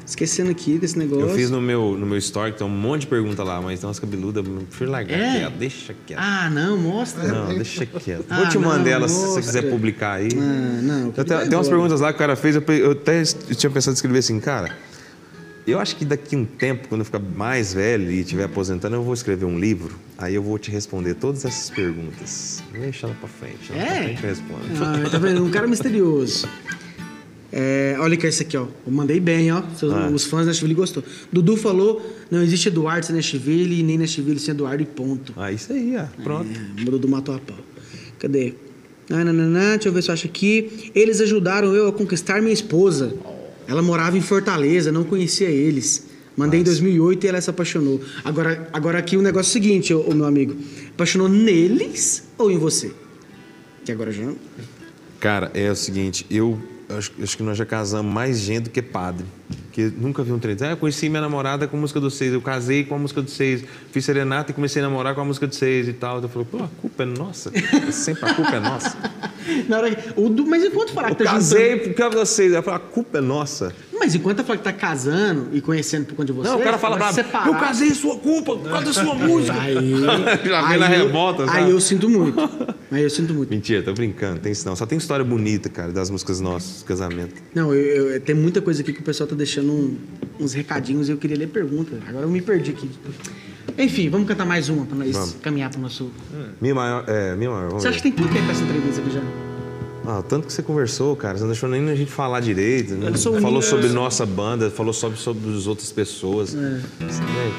Esquecendo 0.09 0.51
aqui 0.51 0.79
desse 0.79 0.99
negócio. 0.99 1.27
Eu 1.27 1.35
fiz 1.35 1.51
no 1.51 1.61
meu, 1.61 1.95
no 1.99 2.07
meu 2.07 2.17
story, 2.17 2.53
tem 2.53 2.67
um 2.67 2.71
monte 2.71 3.03
de 3.03 3.09
pergunta 3.09 3.45
lá, 3.45 3.61
mas 3.61 3.79
tem 3.79 3.87
umas 3.87 3.99
cabeludas, 4.01 4.43
eu 4.43 4.53
prefiro 4.63 4.91
largar 4.91 5.15
É? 5.19 5.39
quieto, 5.41 5.53
deixa 5.59 5.95
quieto. 6.07 6.19
Ah, 6.19 6.49
não, 6.49 6.79
mostra. 6.79 7.25
Não, 7.25 7.55
deixa 7.55 7.85
quieto. 7.85 8.25
Ah, 8.31 8.37
Vou 8.39 8.49
te 8.49 8.59
mandar 8.59 8.89
ela 8.91 9.07
se 9.07 9.15
você 9.15 9.41
quiser 9.43 9.69
publicar 9.71 10.15
aí. 10.15 10.29
Ah, 10.33 10.81
não. 10.83 11.07
Eu 11.09 11.13
que 11.13 11.25
te- 11.25 11.49
tem 11.49 11.59
umas 11.59 11.69
perguntas 11.69 12.01
lá 12.01 12.09
que 12.11 12.17
o 12.17 12.19
cara 12.19 12.35
fez, 12.37 12.57
eu, 12.57 12.63
eu 12.63 12.93
até 12.93 13.21
eu 13.21 13.55
tinha 13.55 13.69
pensado 13.71 13.93
em 13.93 13.97
escrever 13.97 14.19
assim, 14.21 14.41
cara, 14.41 14.75
eu 15.67 15.79
acho 15.79 15.95
que 15.97 16.07
daqui 16.07 16.35
um 16.35 16.47
tempo, 16.47 16.89
quando 16.89 17.03
eu 17.03 17.05
ficar 17.05 17.19
mais 17.19 17.75
velho 17.75 18.11
e 18.11 18.21
estiver 18.21 18.45
aposentando, 18.45 18.97
eu 18.97 19.03
vou 19.03 19.13
escrever 19.13 19.45
um 19.45 19.59
livro, 19.59 19.95
aí 20.17 20.35
eu 20.35 20.43
vou 20.43 20.59
te 20.59 20.71
responder 20.71 21.13
todas 21.17 21.45
essas 21.45 21.69
perguntas. 21.69 22.63
Deixa 22.73 23.07
ela 23.07 23.15
pra 23.21 23.29
frente, 23.29 23.59
pra 23.71 23.77
É? 23.77 24.03
frente 24.05 24.23
eu 24.25 24.29
respondo. 24.31 24.61
Ah, 25.07 25.11
tá 25.11 25.19
vendo? 25.19 25.45
Um 25.45 25.51
cara 25.51 25.67
misterioso. 25.67 26.49
É, 27.51 27.97
olha 27.99 28.17
que 28.17 28.27
é 28.27 28.29
esse 28.29 28.43
aqui, 28.43 28.57
ó. 28.57 28.67
Eu 28.87 28.93
mandei 28.93 29.19
bem, 29.19 29.51
ó. 29.53 29.63
Seus- 29.77 29.93
Ah. 29.93 30.11
Os 30.13 30.25
fãs 30.25 30.41
da 30.43 30.47
Nashville 30.49 30.75
gostou. 30.75 31.03
Dudu 31.33 31.57
falou: 31.57 32.03
não 32.31 32.43
existe 32.43 32.69
Eduardo 32.69 33.07
sem 33.07 33.15
Nashville 33.17 33.83
nem 33.83 33.97
Nashville 33.97 34.39
sem 34.39 34.53
Eduardo 34.53 34.83
e 34.83 34.87
ponto. 34.87 35.33
Ah, 35.37 35.51
isso 35.51 35.73
aí, 35.73 35.95
ó, 35.97 36.05
pronto. 36.23 36.49
É, 36.79 36.83
o 36.83 36.91
Dudu 36.91 37.09
matou 37.09 37.35
a 37.35 37.39
pau. 37.39 37.57
Cadê? 38.19 38.55
Nananã, 39.09 39.71
deixa 39.77 39.89
eu 39.89 39.93
ver 39.93 40.03
se 40.03 40.11
eu 40.11 40.13
acho 40.15 40.27
aqui. 40.27 40.91
Eles 40.95 41.21
ajudaram 41.23 41.75
eu 41.75 41.89
a 41.89 41.93
conquistar 41.93 42.43
minha 42.43 42.53
esposa. 42.53 43.15
Ela 43.67 43.81
morava 43.81 44.19
em 44.19 44.21
Fortaleza, 44.21 44.93
não 44.93 45.05
conhecia 45.05 45.49
eles. 45.49 46.07
Mandei 46.37 46.61
em 46.61 46.63
2008 46.63 47.25
e 47.25 47.29
ela 47.29 47.41
se 47.41 47.49
apaixonou. 47.51 48.01
Agora, 48.25 48.69
agora 48.73 48.99
aqui 48.99 49.17
o 49.17 49.23
negócio 49.23 49.49
é 49.49 49.51
o 49.51 49.53
seguinte, 49.63 49.95
ô, 49.95 50.01
ô, 50.09 50.15
meu 50.15 50.27
amigo. 50.27 50.55
Apaixonou 50.91 51.29
neles 51.29 52.25
ou 52.37 52.51
em 52.51 52.59
você? 52.59 52.93
Que 53.85 53.91
agora 53.93 54.13
já... 54.13 54.31
Cara, 55.19 55.51
é 55.55 55.71
o 55.71 55.75
seguinte, 55.75 56.25
eu 56.31 56.59
acho, 56.89 57.13
acho 57.23 57.37
que 57.37 57.43
nós 57.43 57.57
já 57.59 57.67
casamos 57.67 58.13
mais 58.13 58.39
gente 58.39 58.65
do 58.65 58.71
que 58.71 58.83
padre. 58.83 59.27
Porque 59.79 59.93
nunca 59.97 60.25
vi 60.25 60.33
um 60.33 60.41
trem. 60.41 60.57
Ah, 60.63 60.71
eu 60.71 60.77
conheci 60.77 61.09
minha 61.09 61.21
namorada 61.21 61.69
com 61.69 61.77
a 61.77 61.81
música 61.81 62.01
do 62.01 62.11
seis, 62.11 62.33
eu 62.33 62.41
casei 62.41 62.83
com 62.83 62.97
a 62.97 62.99
música 62.99 63.23
do 63.23 63.31
seis, 63.31 63.63
fiz 63.93 64.05
serenata 64.05 64.51
e 64.51 64.55
comecei 64.55 64.83
a 64.83 64.87
namorar 64.87 65.15
com 65.15 65.21
a 65.21 65.25
música 65.25 65.47
do 65.47 65.55
seis 65.55 65.87
e 65.87 65.93
tal. 65.93 66.21
Eu 66.21 66.29
falei, 66.29 66.49
pô, 66.51 66.59
a 66.65 66.69
culpa 66.81 67.05
é 67.05 67.07
nossa. 67.07 67.53
Sempre 67.93 68.29
a 68.29 68.35
culpa 68.35 68.57
é 68.57 68.61
nossa. 68.61 68.97
Na 69.69 69.79
hora 69.79 69.95
que- 69.95 70.13
o 70.21 70.29
Du- 70.29 70.47
mas 70.47 70.65
enquanto 70.65 70.93
falar 70.93 71.11
Eu 71.11 71.15
que 71.17 71.23
tá 71.23 71.31
casei 71.31 71.71
juntando... 71.77 71.89
por 71.91 71.95
causa 71.97 72.11
de 72.17 72.21
vocês. 72.27 72.53
Eu 72.53 72.63
falei, 72.63 72.81
a 72.81 72.93
culpa 72.93 73.19
é 73.19 73.21
nossa. 73.21 73.73
Mas 74.01 74.15
enquanto 74.15 74.45
falar 74.45 74.59
que 74.59 74.65
tá 74.65 74.73
casando 74.73 75.49
e 75.53 75.61
conhecendo 75.61 76.07
por 76.07 76.15
conta 76.15 76.27
de 76.27 76.33
você... 76.33 76.49
Não, 76.49 76.59
o 76.61 76.63
cara 76.63 76.79
fala 76.79 76.97
bravo. 76.97 77.19
Eu 77.47 77.55
casei, 77.55 77.91
sua 77.91 78.17
culpa, 78.17 78.57
por 78.57 78.69
causa 78.71 78.85
da 78.87 78.93
sua 78.93 79.15
música. 79.15 79.61
Aí, 79.61 79.75
Já 80.47 80.63
vem 80.63 80.73
aí 80.75 80.79
na 80.79 80.95
eu- 80.95 81.07
revolta, 81.07 81.47
sabe? 81.47 81.59
Aí 81.59 81.71
eu 81.71 81.81
sinto 81.81 82.09
muito. 82.09 82.39
Aí 82.93 83.03
eu 83.03 83.11
sinto 83.11 83.35
muito. 83.35 83.51
Mentira, 83.51 83.83
tô 83.83 83.93
brincando, 83.93 84.39
tem 84.39 84.53
isso 84.53 84.65
não. 84.69 84.77
Só 84.77 84.87
tem 84.87 84.97
história 84.99 85.25
bonita, 85.25 85.69
cara, 85.69 85.91
das 85.91 86.11
músicas 86.11 86.41
nossas, 86.41 86.85
casamento. 86.85 87.35
Não, 87.53 87.75
eu, 87.75 88.11
eu- 88.13 88.21
tem 88.21 88.37
muita 88.37 88.61
coisa 88.61 88.83
aqui 88.83 88.93
que 88.93 89.01
o 89.01 89.03
pessoal 89.03 89.29
tá 89.29 89.35
deixando 89.35 89.68
um- 89.73 89.97
uns 90.41 90.53
recadinhos 90.53 91.09
e 91.09 91.13
eu 91.13 91.17
queria 91.17 91.37
ler 91.37 91.49
pergunta. 91.49 91.99
Agora 92.09 92.25
eu 92.25 92.31
me 92.31 92.41
perdi 92.41 92.71
aqui. 92.71 92.89
Enfim, 93.77 94.09
vamos 94.09 94.27
cantar 94.27 94.45
mais 94.45 94.69
uma 94.69 94.85
pra 94.87 94.97
nós 94.97 95.11
Vamos. 95.13 95.37
caminhar 95.43 95.71
pro 95.71 95.81
nosso. 95.81 96.11
Minha 96.61 96.75
maior, 96.75 97.05
é, 97.07 97.35
minha 97.37 97.51
maior, 97.51 97.71
Você 97.73 97.85
ver. 97.89 97.89
acha 97.95 97.97
que 97.99 98.03
tem 98.11 98.13
quanto 98.13 98.33
tempo 98.33 98.51
essa 98.51 98.63
entrevista 98.65 99.01
aqui 99.01 99.11
já? 99.13 99.23
Ah, 100.07 100.21
o 100.21 100.23
tanto 100.23 100.47
que 100.47 100.53
você 100.53 100.63
conversou, 100.63 101.15
cara, 101.15 101.37
você 101.37 101.43
não 101.43 101.51
deixou 101.51 101.69
nem 101.69 101.89
a 101.91 101.95
gente 101.95 102.11
falar 102.11 102.41
direito. 102.41 102.95
Né? 102.95 103.11
Um 103.11 103.41
Falou 103.41 103.61
sobre 103.61 103.89
nossa 103.89 104.25
banda, 104.25 104.71
falou 104.71 104.93
sobre, 104.93 105.19
sobre 105.19 105.55
as 105.55 105.67
outras 105.67 105.93
pessoas. 105.93 106.55
É. 106.55 106.81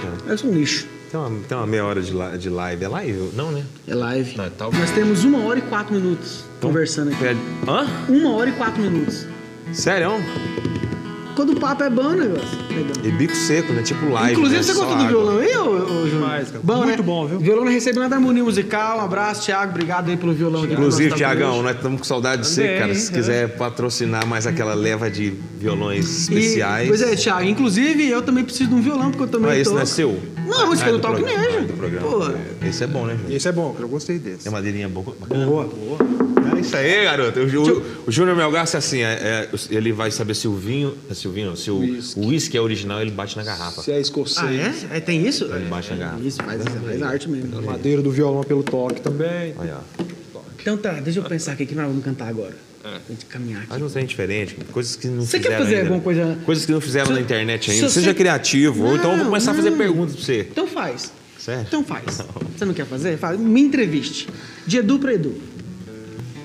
cara. 0.02 0.18
Eu 0.28 0.38
sou 0.38 0.50
um 0.50 0.54
lixo. 0.56 0.88
Tem 1.12 1.20
uma, 1.20 1.30
tem 1.48 1.58
uma 1.58 1.68
meia 1.68 1.86
hora 1.86 2.02
de, 2.02 2.12
de 2.40 2.50
live. 2.50 2.84
É 2.84 2.88
live? 2.88 3.30
Não, 3.36 3.52
né? 3.52 3.64
É 3.88 3.94
live. 3.96 4.36
Não, 4.38 4.50
tá- 4.50 4.70
Nós 4.72 4.92
temos 4.92 5.24
uma 5.24 5.40
hora 5.46 5.60
e 5.60 5.62
quatro 5.64 5.94
minutos 5.94 6.44
conversando 6.60 7.10
aqui. 7.12 7.20
Pede- 7.20 7.40
Hã? 7.68 7.88
Uma 8.12 8.32
hora 8.36 8.50
e 8.50 8.54
quatro 8.54 8.82
minutos. 8.82 9.26
Sério? 9.72 10.10
Quando 11.40 11.54
o 11.54 11.56
papo 11.56 11.84
é 11.84 11.90
bom, 11.90 12.02
o 12.08 12.16
negócio. 12.18 12.50
Legal. 12.68 12.92
E 13.02 13.12
bico 13.12 13.34
seco, 13.34 13.72
né? 13.72 13.82
Tipo 13.82 14.10
live. 14.10 14.34
Inclusive, 14.34 14.58
né? 14.58 14.64
você 14.64 14.74
gostou 14.74 14.98
do 14.98 15.08
violão 15.08 15.38
aí, 15.38 15.56
ô, 15.56 15.62
ô, 15.62 15.78
Júnior? 15.80 16.10
Demais, 16.10 16.48
cara. 16.52 16.60
Bom, 16.62 16.76
Muito 16.84 16.98
né? 16.98 17.02
bom, 17.02 17.28
viu? 17.28 17.40
Violão 17.40 17.64
não 17.64 17.72
recebeu 17.72 18.02
nada 18.02 18.10
da 18.10 18.16
harmonia 18.18 18.44
musical. 18.44 18.98
Um 18.98 19.02
abraço, 19.04 19.46
Thiago. 19.46 19.72
Obrigado 19.72 20.10
aí 20.10 20.18
pelo 20.18 20.34
violão 20.34 20.64
aqui. 20.64 20.74
Inclusive, 20.74 21.16
Tiagão, 21.16 21.54
hoje. 21.54 21.64
nós 21.64 21.76
estamos 21.78 22.00
com 22.00 22.04
saudade 22.04 22.42
de 22.42 22.50
você, 22.50 22.78
cara. 22.78 22.94
Se 22.94 23.10
é. 23.10 23.16
quiser 23.16 23.56
patrocinar 23.56 24.28
mais 24.28 24.46
aquela 24.46 24.74
leva 24.74 25.10
de 25.10 25.34
violões 25.58 26.24
especiais. 26.24 26.88
E, 26.88 26.90
pois 26.90 27.02
é, 27.02 27.16
Thiago. 27.16 27.48
Inclusive, 27.48 28.10
eu 28.10 28.22
também 28.22 28.44
preciso 28.44 28.72
de 28.72 28.76
um 28.76 28.82
violão, 28.82 29.10
porque 29.10 29.24
eu 29.24 29.28
também 29.30 29.52
Ah, 29.52 29.56
esse 29.56 29.64
toco. 29.64 29.76
não 29.76 29.82
é 29.82 29.86
seu? 29.86 30.20
Não, 30.46 30.74
esse 30.74 30.84
Ah, 30.84 30.88
é. 30.90 30.92
Nejo. 30.92 31.58
Ah, 31.58 31.62
do 31.62 31.74
programa. 31.74 32.06
Porra. 32.06 32.36
Esse 32.68 32.84
é 32.84 32.88
bom, 32.88 33.06
né, 33.06 33.14
Júnior? 33.14 33.32
Esse 33.32 33.48
é 33.48 33.52
bom, 33.54 33.78
eu 33.80 33.88
gostei 33.88 34.20
desse. 34.20 34.46
É 34.46 34.52
madeirinha 34.52 34.90
boa. 34.90 35.16
bacana. 35.18 35.46
Boa, 35.46 35.64
boa. 35.64 36.29
É 36.60 36.62
isso 36.62 36.78
aí, 36.78 37.04
garoto. 37.04 37.40
O, 37.40 38.08
o 38.08 38.12
Júnior 38.12 38.36
Melgaço 38.36 38.76
é 38.76 38.80
assim, 38.80 39.02
é- 39.02 39.48
é- 39.52 39.76
ele 39.76 39.92
vai 39.92 40.12
saber 40.12 40.36
se 40.36 40.48
o 40.48 40.56
vinho, 40.56 40.96
se 41.14 41.28
o 41.28 41.32
vinho, 41.32 41.48
não, 41.50 41.56
se 41.56 41.72
o 41.72 41.80
Whisky. 41.80 42.20
o 42.20 42.26
uísque 42.28 42.58
é 42.58 42.62
original, 42.62 43.02
ele 43.02 43.12
bate 43.12 43.36
na 43.38 43.44
garrafa. 43.44 43.82
Se 43.82 43.92
é 43.92 44.00
escocês. 44.00 44.86
Ah, 44.90 44.94
é? 44.96 44.98
é? 44.98 45.00
Tem 45.00 45.26
isso? 45.26 45.46
Ele 45.46 45.66
baixa 45.66 45.94
a 45.94 45.98
garrafa. 45.98 46.24
Isso, 46.24 46.42
faz, 46.44 46.62
faz 46.64 47.02
arte 47.02 47.30
mesmo. 47.30 47.58
A 47.58 47.62
madeira 47.62 48.02
do 48.02 48.12
violão 48.12 48.44
pelo 48.44 48.64
toque 48.64 49.02
também. 49.02 49.54
Olha, 49.58 49.78
ó. 50.00 50.04
Então 50.62 50.78
tá, 50.78 50.94
deixa 50.94 51.20
eu 51.20 51.24
pensar 51.24 51.54
aqui 51.54 51.66
que 51.66 51.74
nós 51.76 51.88
vamos 51.88 52.04
cantar 52.04 52.28
agora. 52.28 52.54
Pra 52.82 52.92
gente 53.10 53.26
caminhar 53.26 53.60
aqui. 53.62 53.70
Faz 53.70 53.82
um 53.82 53.90
trem 53.90 54.06
diferente, 54.06 54.56
coisas 54.72 54.96
que 54.96 55.08
não 55.08 55.22
Você 55.26 55.38
quer 55.38 55.44
fizeram 55.44 55.64
fazer 55.66 55.76
ainda. 55.76 55.88
alguma 55.88 56.02
coisa- 56.02 56.38
Coisas 56.46 56.66
que 56.66 56.72
não 56.72 56.82
fizeram 56.82 57.08
Se- 57.08 57.14
na 57.14 57.20
internet 57.22 57.66
se 57.66 57.72
ainda. 57.72 57.88
você- 57.90 58.00
Seja 58.00 58.14
criativo. 58.14 58.86
ou 58.86 58.96
então 58.96 59.12
eu 59.12 59.16
vou 59.18 59.18
Não, 59.18 59.26
começar 59.26 59.52
a 59.52 59.54
fazer 59.54 59.70
não. 59.72 59.78
perguntas 59.78 60.16
pra 60.16 60.24
você. 60.26 60.48
Então 60.52 60.66
faz. 60.68 61.12
Sério? 61.38 61.64
Então 61.68 61.84
faz. 61.84 62.04
Você 62.58 62.66
não 62.66 62.74
quer 62.74 62.86
fazer? 62.86 63.18
Faz. 63.18 63.40
Me 63.40 63.62
entreviste. 63.62 64.28
De 64.68 64.78
Edu 64.80 65.00
pra 65.00 65.14
Edu. 65.14 65.36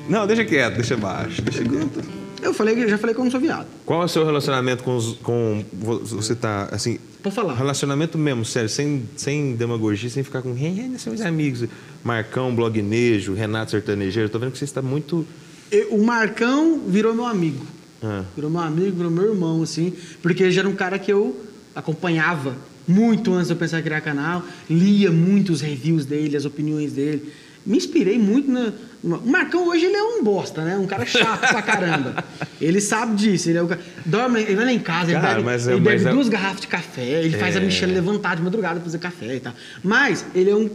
Não, 0.08 0.26
deixa 0.26 0.44
quieto, 0.44 0.74
deixa 0.74 0.96
baixo, 0.96 1.40
deixa 1.42 1.64
quieto. 1.64 2.00
Eu 2.42 2.52
falei, 2.52 2.74
eu 2.82 2.88
já 2.88 2.98
falei 2.98 3.14
que 3.14 3.20
eu 3.20 3.24
não 3.24 3.30
sou 3.30 3.40
viado. 3.40 3.66
Qual 3.86 4.02
é 4.02 4.04
o 4.04 4.08
seu 4.08 4.24
relacionamento 4.24 4.84
com 4.84 4.96
os. 4.96 5.14
Com, 5.22 5.64
você 5.72 6.34
tá, 6.34 6.68
assim. 6.70 6.98
Pode 7.22 7.34
falar. 7.34 7.54
Relacionamento 7.54 8.18
mesmo, 8.18 8.44
sério, 8.44 8.68
sem, 8.68 9.04
sem 9.16 9.54
demagogia, 9.56 10.10
sem 10.10 10.22
ficar 10.22 10.42
com. 10.42 10.50
"Hey, 10.50 10.78
hey, 10.78 10.98
são 10.98 11.10
meus 11.12 11.24
amigos. 11.24 11.64
Marcão, 12.02 12.54
Blognejo, 12.54 13.32
Renato 13.32 13.70
Sertanejeiro. 13.70 14.28
Tô 14.28 14.38
vendo 14.38 14.52
que 14.52 14.58
você 14.58 14.64
está 14.66 14.82
muito. 14.82 15.26
Eu- 15.72 15.94
o 15.94 16.04
Marcão 16.04 16.82
virou 16.86 17.14
meu 17.14 17.24
amigo. 17.24 17.64
Ah. 18.02 18.24
Virou 18.34 18.50
meu 18.50 18.60
amigo, 18.60 18.94
virou 18.94 19.10
meu 19.10 19.30
irmão, 19.32 19.62
assim. 19.62 19.94
Porque 20.20 20.42
ele 20.42 20.52
já 20.52 20.60
era 20.60 20.68
um 20.68 20.74
cara 20.74 20.98
que 20.98 21.10
eu 21.10 21.34
acompanhava 21.74 22.54
muito 22.86 23.32
antes 23.32 23.46
de 23.46 23.54
eu 23.54 23.56
pensar 23.56 23.80
em 23.80 23.82
criar 23.82 24.02
canal. 24.02 24.42
Lia 24.68 25.10
muito 25.10 25.50
os 25.50 25.62
reviews 25.62 26.04
dele, 26.04 26.36
as 26.36 26.44
opiniões 26.44 26.92
dele. 26.92 27.32
Me 27.66 27.76
inspirei 27.78 28.18
muito 28.18 28.50
na... 28.50 28.72
O 29.02 29.26
Marcão 29.28 29.68
hoje 29.68 29.84
ele 29.84 29.96
é 29.96 30.02
um 30.02 30.24
bosta, 30.24 30.62
né? 30.64 30.78
Um 30.78 30.86
cara 30.86 31.04
chato 31.04 31.40
pra 31.40 31.60
caramba. 31.60 32.24
Ele 32.60 32.80
sabe 32.80 33.14
disso. 33.16 33.50
Ele 33.50 33.58
é 33.58 33.62
o. 33.62 33.68
Dorme, 34.06 34.40
ele 34.40 34.54
vai 34.56 34.64
lá 34.64 34.72
em 34.72 34.78
casa, 34.78 35.10
ele 35.12 35.20
Cara, 35.20 35.34
bebe, 35.34 35.44
mas 35.44 35.68
é- 35.68 35.72
ele 35.72 35.80
mas 35.82 35.94
bebe 36.02 36.08
é- 36.08 36.12
duas 36.14 36.28
garrafas 36.30 36.60
de 36.62 36.66
café, 36.68 37.22
ele 37.22 37.36
faz 37.36 37.54
a 37.54 37.60
É. 37.60 37.62
Michelle 37.64 37.92
levantar 37.92 38.34
de 38.36 38.42
madrugada 38.42 38.76
pra 38.76 38.84
fazer 38.84 38.98
café 38.98 39.36
e 39.36 39.40
tal. 39.40 39.52
Mas 39.82 40.24
ele 40.34 40.48
é 40.50 40.56
um, 40.56 40.70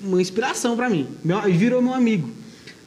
uma 0.00 0.20
inspiração 0.22 0.76
pra 0.76 0.88
mim. 0.88 1.06
Meu, 1.22 1.38
ele 1.46 1.56
virou 1.58 1.82
meu 1.82 1.92
amigo, 1.92 2.30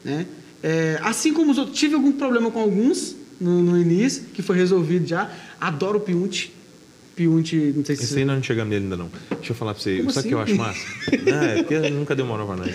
né? 0.03 0.25
É, 0.63 0.99
assim 1.03 1.31
como 1.31 1.51
os 1.51 1.59
outros, 1.59 1.77
tive 1.77 1.93
algum 1.93 2.11
problema 2.13 2.49
com 2.49 2.59
alguns 2.59 3.15
no, 3.39 3.61
no 3.61 3.79
início, 3.79 4.23
que 4.33 4.41
foi 4.41 4.55
resolvido 4.57 5.05
já. 5.05 5.29
Adoro 5.61 5.97
o 5.99 6.01
Piunte. 6.01 6.54
Piunte, 7.15 7.55
não 7.75 7.85
sei 7.85 7.95
se 7.95 8.03
Esse 8.03 8.17
aí 8.19 8.25
nós 8.25 8.35
não 8.35 8.43
chegamos 8.43 8.69
nele 8.71 8.83
ainda 8.85 8.97
não. 8.97 9.09
Deixa 9.31 9.51
eu 9.51 9.55
falar 9.55 9.73
pra 9.73 9.81
você. 9.81 9.97
Como 9.99 10.11
Sabe 10.11 10.27
o 10.27 10.29
que 10.29 10.35
eu 10.35 10.41
assim? 10.41 10.51
acho 10.53 10.61
massa? 10.61 10.85
Não, 11.25 11.41
é 11.43 11.55
porque 11.63 11.89
nunca 11.89 12.15
deu 12.15 12.25
moral 12.25 12.45
pra 12.47 12.55
nós. 12.57 12.71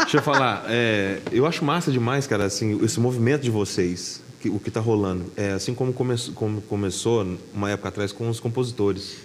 Deixa 0.00 0.18
eu 0.18 0.22
falar. 0.22 0.64
é, 0.68 1.18
eu 1.32 1.44
acho 1.46 1.64
massa 1.64 1.90
demais, 1.90 2.26
cara, 2.26 2.44
assim, 2.44 2.82
esse 2.84 3.00
movimento 3.00 3.42
de 3.42 3.50
vocês, 3.50 4.22
que- 4.40 4.48
o 4.48 4.58
que 4.60 4.70
tá 4.70 4.80
rolando. 4.80 5.24
É, 5.36 5.50
assim 5.52 5.74
como, 5.74 5.92
come, 5.92 6.14
como 6.34 6.60
começou 6.62 7.26
uma 7.52 7.70
época 7.70 7.88
atrás 7.88 8.12
com 8.12 8.28
os 8.28 8.38
compositores. 8.38 9.16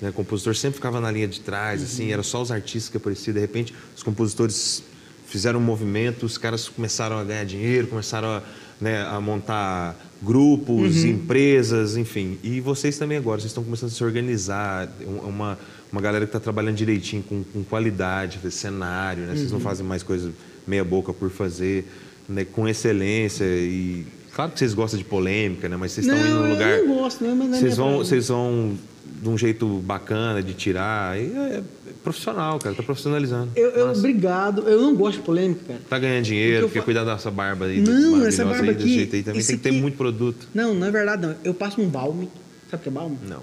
Né? 0.00 0.10
O 0.10 0.12
compositor 0.12 0.54
sempre 0.54 0.76
ficava 0.76 1.00
na 1.00 1.10
linha 1.10 1.26
de 1.26 1.40
trás, 1.40 1.82
assim, 1.82 2.12
era 2.12 2.22
só 2.22 2.40
os 2.40 2.52
artistas 2.52 2.88
que 2.88 2.96
apareciam. 2.96 3.34
De 3.34 3.40
repente, 3.40 3.74
os 3.96 4.02
compositores 4.04 4.84
fizeram 5.26 5.58
um 5.58 5.62
movimento, 5.62 6.24
os 6.24 6.38
caras 6.38 6.68
começaram 6.68 7.18
a 7.18 7.24
ganhar 7.24 7.44
dinheiro, 7.44 7.88
começaram 7.88 8.28
a, 8.28 8.42
né, 8.80 9.02
a 9.04 9.20
montar 9.20 9.96
grupos, 10.22 11.04
Uhum. 11.04 11.10
empresas, 11.10 11.96
enfim. 11.96 12.38
E 12.42 12.60
vocês 12.60 12.98
também 12.98 13.18
agora, 13.18 13.40
vocês 13.40 13.50
estão 13.50 13.62
começando 13.62 13.90
a 13.90 13.92
se 13.92 14.02
organizar, 14.02 14.88
um- 15.06 15.28
uma, 15.28 15.58
uma 15.92 16.00
galera 16.00 16.24
que 16.26 16.30
está 16.30 16.40
trabalhando 16.40 16.74
direitinho, 16.76 17.22
com, 17.22 17.42
com 17.44 17.62
qualidade, 17.64 18.38
cenário, 18.50 19.22
né? 19.24 19.30
Uhum. 19.32 19.36
Vocês 19.36 19.52
não 19.52 19.60
fazem 19.60 19.86
mais 19.86 20.02
coisa 20.02 20.32
meia 20.66 20.84
boca 20.84 21.12
por 21.12 21.30
fazer, 21.30 21.84
né, 22.28 22.44
com 22.44 22.68
excelência 22.68 23.44
e... 23.44 24.04
Claro 24.34 24.52
que 24.52 24.58
vocês 24.58 24.72
gostam 24.74 24.98
de 24.98 25.04
polêmica, 25.04 25.68
né? 25.68 25.76
Mas 25.76 25.92
vocês 25.92 26.06
estão 26.06 26.20
Não, 26.20 26.28
indo 26.30 26.38
num 26.40 26.44
eu 26.46 26.52
lugar... 26.52 26.78
não 26.82 26.94
gosto, 26.98 27.24
não, 27.24 27.34
mas 27.34 27.48
não 27.48 27.56
é 27.56 27.60
vocês 27.60 27.76
vão, 27.76 27.86
praia. 27.88 28.04
vocês 28.04 28.28
vão 28.28 28.78
de 29.22 29.28
um 29.28 29.36
jeito 29.38 29.66
bacana 29.78 30.40
de 30.42 30.52
tirar. 30.54 31.18
E 31.18 31.22
é, 31.22 31.56
é 31.56 31.62
profissional, 32.02 32.58
cara. 32.58 32.74
Tá 32.74 32.82
profissionalizando. 32.82 33.50
Eu, 33.56 33.70
eu, 33.70 33.90
obrigado. 33.92 34.62
Eu 34.68 34.80
não 34.80 34.94
gosto 34.94 35.18
de 35.18 35.22
polêmica, 35.24 35.60
cara. 35.66 35.80
Tá 35.88 35.98
ganhando 35.98 36.24
dinheiro, 36.24 36.66
Porque 36.66 36.78
fa- 36.78 36.84
cuidar 36.84 37.04
dessa 37.04 37.30
barba 37.30 37.66
aí. 37.66 37.80
Não, 37.80 38.24
essa 38.26 38.44
barba 38.44 38.62
aí, 38.70 38.74
desse 38.74 38.80
aqui, 38.84 38.94
jeito 38.94 39.16
aí 39.16 39.22
também 39.22 39.42
tem 39.44 39.56
que 39.56 39.62
ter 39.62 39.68
aqui- 39.70 39.78
muito 39.80 39.96
produto. 39.96 40.48
Não, 40.54 40.74
não 40.74 40.86
é 40.86 40.90
verdade, 40.90 41.22
não. 41.26 41.34
Eu 41.44 41.54
passo 41.54 41.80
um 41.80 41.88
balme. 41.88 42.28
Sabe 42.70 42.80
o 42.80 42.82
que 42.82 42.88
é 42.88 42.92
balme? 42.92 43.18
Não. 43.28 43.42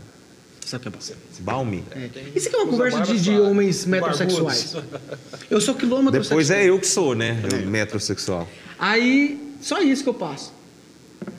Sabe 0.65 0.87
o 0.87 0.91
que 0.91 0.97
é 0.97 1.41
balme? 1.41 1.83
Balme? 1.83 1.83
É. 1.91 2.37
Isso 2.37 2.47
aqui 2.47 2.55
é 2.55 2.59
uma 2.59 2.67
Usa 2.73 2.77
conversa 2.77 3.13
de, 3.13 3.21
de 3.21 3.39
homens 3.39 3.85
metrosexuais. 3.85 4.75
Eu 5.49 5.61
sou 5.61 5.75
quilômetro 5.75 6.19
Depois 6.21 6.47
sexual. 6.47 6.59
é 6.65 6.69
eu 6.69 6.79
que 6.79 6.87
sou, 6.87 7.13
né? 7.15 7.39
O 7.63 7.67
metrosexual. 7.69 8.47
Aí, 8.79 9.39
só 9.61 9.79
isso 9.81 10.01
que 10.03 10.09
eu 10.09 10.13
passo. 10.13 10.53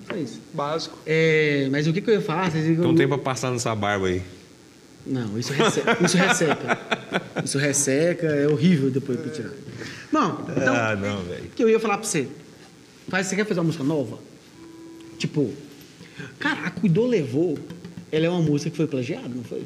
Só 0.09 0.17
isso. 0.17 0.41
Básico. 0.55 0.97
É, 1.05 1.69
mas 1.73 1.87
o 1.89 1.93
que, 1.93 2.01
que 2.01 2.09
eu 2.11 2.15
ia 2.15 2.21
falar? 2.21 2.51
Vocês 2.53 2.67
Então 2.67 2.95
tem 2.95 3.09
pra 3.09 3.19
passar 3.19 3.51
nessa 3.51 3.75
barba 3.75 4.07
aí. 4.07 4.23
Não, 5.07 5.39
isso 5.39 5.53
resseca. 5.53 5.97
Isso 6.05 6.17
resseca. 6.17 6.79
Isso 7.45 7.59
resseca, 7.59 8.27
é 8.27 8.49
horrível 8.49 8.91
depois 8.91 9.19
pra 9.21 9.31
tirar. 9.31 9.51
Não, 10.13 10.41
então, 10.57 10.75
Ah, 10.75 10.97
não, 10.97 11.23
velho. 11.23 11.45
que 11.55 11.63
eu 11.63 11.69
ia 11.69 11.79
falar 11.79 11.99
pra 11.99 12.07
você? 12.07 12.27
Faz, 13.09 13.27
você 13.29 13.37
quer 13.37 13.47
fazer 13.47 13.61
uma 13.61 13.67
música 13.67 13.85
nova? 13.85 14.19
Tipo, 15.19 15.53
cara, 16.39 16.63
a 16.67 16.71
Cuidou 16.71 17.07
Levou, 17.07 17.57
ela 18.11 18.27
é 18.27 18.29
uma 18.29 18.43
música 18.43 18.71
que 18.71 18.77
foi 18.77 18.87
plagiada, 18.87 19.29
não 19.33 19.45
foi? 19.45 19.63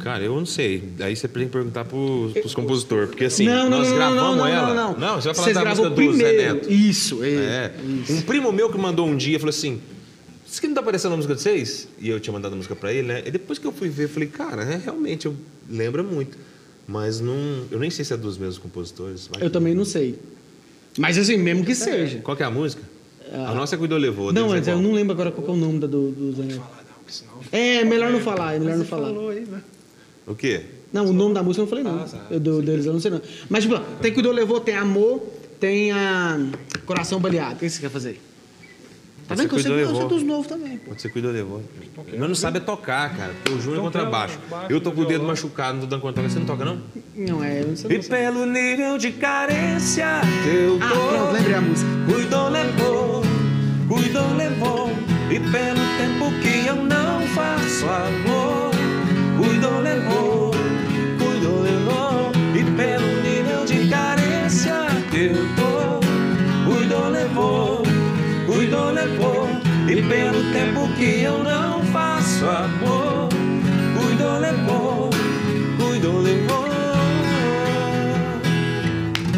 Cara, 0.00 0.22
eu 0.22 0.36
não 0.36 0.44
sei. 0.44 0.90
Aí 1.00 1.16
você 1.16 1.26
tem 1.26 1.44
que 1.46 1.50
perguntar 1.52 1.84
pros, 1.86 2.32
pros 2.34 2.54
compositores. 2.54 3.08
Porque 3.08 3.24
assim, 3.24 3.46
não, 3.46 3.70
não, 3.70 3.78
nós 3.78 3.88
não, 3.88 3.96
gravamos 3.96 4.36
não, 4.36 4.36
não, 4.36 4.46
ela. 4.46 4.74
não, 4.74 4.98
não. 4.98 5.14
você 5.20 5.28
vai 5.28 5.34
falar 5.34 5.44
Vocês 5.44 5.56
da 5.56 5.64
música 5.64 5.90
do 5.90 6.12
Zé. 6.16 6.52
Neto. 6.52 6.70
Isso, 6.72 7.24
é. 7.24 7.28
É. 7.28 7.72
Um 8.10 8.20
primo 8.20 8.52
meu 8.52 8.68
que 8.70 8.76
mandou 8.76 9.06
um 9.08 9.16
dia 9.16 9.38
falou 9.38 9.48
assim: 9.50 9.80
Isso 10.54 10.60
que 10.60 10.68
não 10.68 10.74
tá 10.76 10.82
aparecendo 10.82 11.10
na 11.10 11.16
música 11.16 11.34
de 11.34 11.40
vocês? 11.42 11.88
E 11.98 12.08
eu 12.08 12.20
tinha 12.20 12.32
mandado 12.32 12.52
a 12.52 12.56
música 12.56 12.76
pra 12.76 12.92
ele, 12.92 13.08
né? 13.08 13.24
E 13.26 13.30
depois 13.32 13.58
que 13.58 13.66
eu 13.66 13.72
fui 13.72 13.88
ver, 13.88 14.04
eu 14.04 14.08
falei, 14.08 14.28
cara, 14.28 14.62
é, 14.62 14.76
realmente, 14.76 15.26
eu 15.26 15.34
lembra 15.68 16.00
muito. 16.00 16.38
Mas 16.86 17.18
não. 17.18 17.64
Eu 17.72 17.80
nem 17.80 17.90
sei 17.90 18.04
se 18.04 18.14
é 18.14 18.16
dos 18.16 18.38
mesmos 18.38 18.58
compositores. 18.58 19.26
Vai 19.26 19.42
Eu 19.42 19.50
também 19.50 19.74
não 19.74 19.84
sei. 19.84 20.16
Mas 20.96 21.18
assim, 21.18 21.36
mesmo 21.38 21.64
que 21.64 21.74
seja. 21.74 22.20
Qual 22.20 22.36
que 22.36 22.44
é 22.44 22.46
a 22.46 22.52
música? 22.52 22.80
A 23.32 23.52
nossa 23.52 23.74
é 23.74 23.78
Cuidou 23.78 23.98
Levou. 23.98 24.32
Não, 24.32 24.46
é 24.46 24.60
mas 24.60 24.68
eu 24.68 24.80
não 24.80 24.92
lembro 24.92 25.12
agora 25.12 25.32
qual 25.32 25.44
é 25.44 25.50
o 25.50 25.56
nome 25.56 25.80
da 25.80 25.88
do, 25.88 26.12
do. 26.12 26.40
Ah, 26.40 26.84
não, 26.88 27.08
senão... 27.08 27.32
É, 27.50 27.84
melhor 27.84 28.12
não 28.12 28.20
falar, 28.20 28.54
é 28.54 28.60
melhor 28.60 28.78
não 28.78 28.84
falar. 28.84 29.08
Falou 29.08 29.30
aí, 29.30 29.40
né? 29.40 29.60
O 30.24 30.36
quê? 30.36 30.66
Não, 30.92 31.06
o 31.06 31.12
nome 31.12 31.34
da 31.34 31.42
música 31.42 31.62
eu 31.62 31.64
não 31.64 31.68
falei, 31.68 31.82
não. 31.82 32.00
Ah, 32.00 32.06
tá. 32.06 32.26
Eu, 32.30 32.38
do, 32.38 32.62
deles 32.62 32.86
eu 32.86 32.92
não 32.92 33.00
sei, 33.00 33.10
não. 33.10 33.20
Mas, 33.48 33.64
tipo, 33.64 33.76
tem 34.00 34.12
Cuidou 34.12 34.30
Levou, 34.30 34.60
tem 34.60 34.76
Amor, 34.76 35.20
tem 35.58 35.90
a 35.90 36.38
Coração 36.86 37.18
Baleado. 37.18 37.56
O 37.56 37.58
que 37.58 37.68
você 37.68 37.80
quer 37.80 37.90
fazer? 37.90 38.20
Tá 39.26 39.34
Você 39.34 39.42
vendo 39.42 39.48
que 39.48 39.54
eu 39.54 39.58
sei, 39.60 39.82
eu 39.84 39.96
sei 39.96 40.06
dos 40.08 40.22
novos 40.22 40.46
também, 40.46 40.76
pô. 40.76 40.90
Quando 40.90 41.00
você 41.00 41.08
cuidou, 41.08 41.32
levou. 41.32 41.62
Mas 41.96 42.28
não 42.28 42.34
sabe 42.34 42.58
é 42.58 42.60
tocar, 42.60 43.16
cara. 43.16 43.32
Porque 43.42 43.52
o 43.58 43.60
Júnior 43.60 43.84
é 43.84 43.88
Então 43.88 44.02
contrabaixo. 44.02 44.38
Eu 44.68 44.80
tô 44.80 44.92
com 44.92 45.00
o 45.00 45.04
dedo 45.06 45.24
machucado, 45.24 45.74
não 45.74 45.80
tô 45.80 45.86
dando 45.86 46.02
conta. 46.02 46.20
Você 46.22 46.38
não 46.38 46.46
toca, 46.46 46.64
não? 46.64 46.78
Não, 47.16 47.42
é... 47.42 47.62
Eu 47.62 47.68
não 47.68 47.76
sei, 47.76 47.96
E 47.96 48.02
pelo 48.02 48.44
nível 48.44 48.98
de 48.98 49.12
carência 49.12 50.20
que 50.42 50.50
eu 50.54 50.78
Ah, 50.80 50.88
pronto, 50.88 51.32
lembrei 51.32 51.54
a 51.54 51.60
música. 51.62 51.90
Cuidou, 52.06 52.48
levou, 52.50 53.22
cuidou, 53.88 54.34
levou. 54.36 54.90
E 55.30 55.40
pelo 55.40 55.80
tempo 55.96 56.30
que 56.42 56.66
eu 56.66 56.76
não 56.76 57.22
faço 57.28 57.86
amor, 57.86 58.70
cuidou, 59.38 59.80
levou, 59.80 60.43
Pelo 70.08 70.42
tempo 70.52 70.88
que 70.96 71.22
eu 71.22 71.42
não 71.42 71.82
faço 71.86 72.44
amor, 72.44 73.28
cuidou, 73.96 74.38
levou, 74.38 75.10
cuidou, 75.78 76.20
levou. 76.20 76.64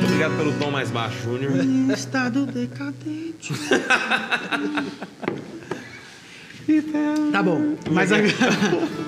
Obrigado 0.05 0.37
pelo 0.37 0.53
tom 0.59 0.71
mais 0.73 0.91
baixo, 0.91 1.17
Júnior. 1.23 1.53
Estado 1.93 2.47
decadente. 2.47 3.53
tá 7.31 7.43
bom, 7.43 7.77
mas 7.93 8.11
agora... 8.11 8.33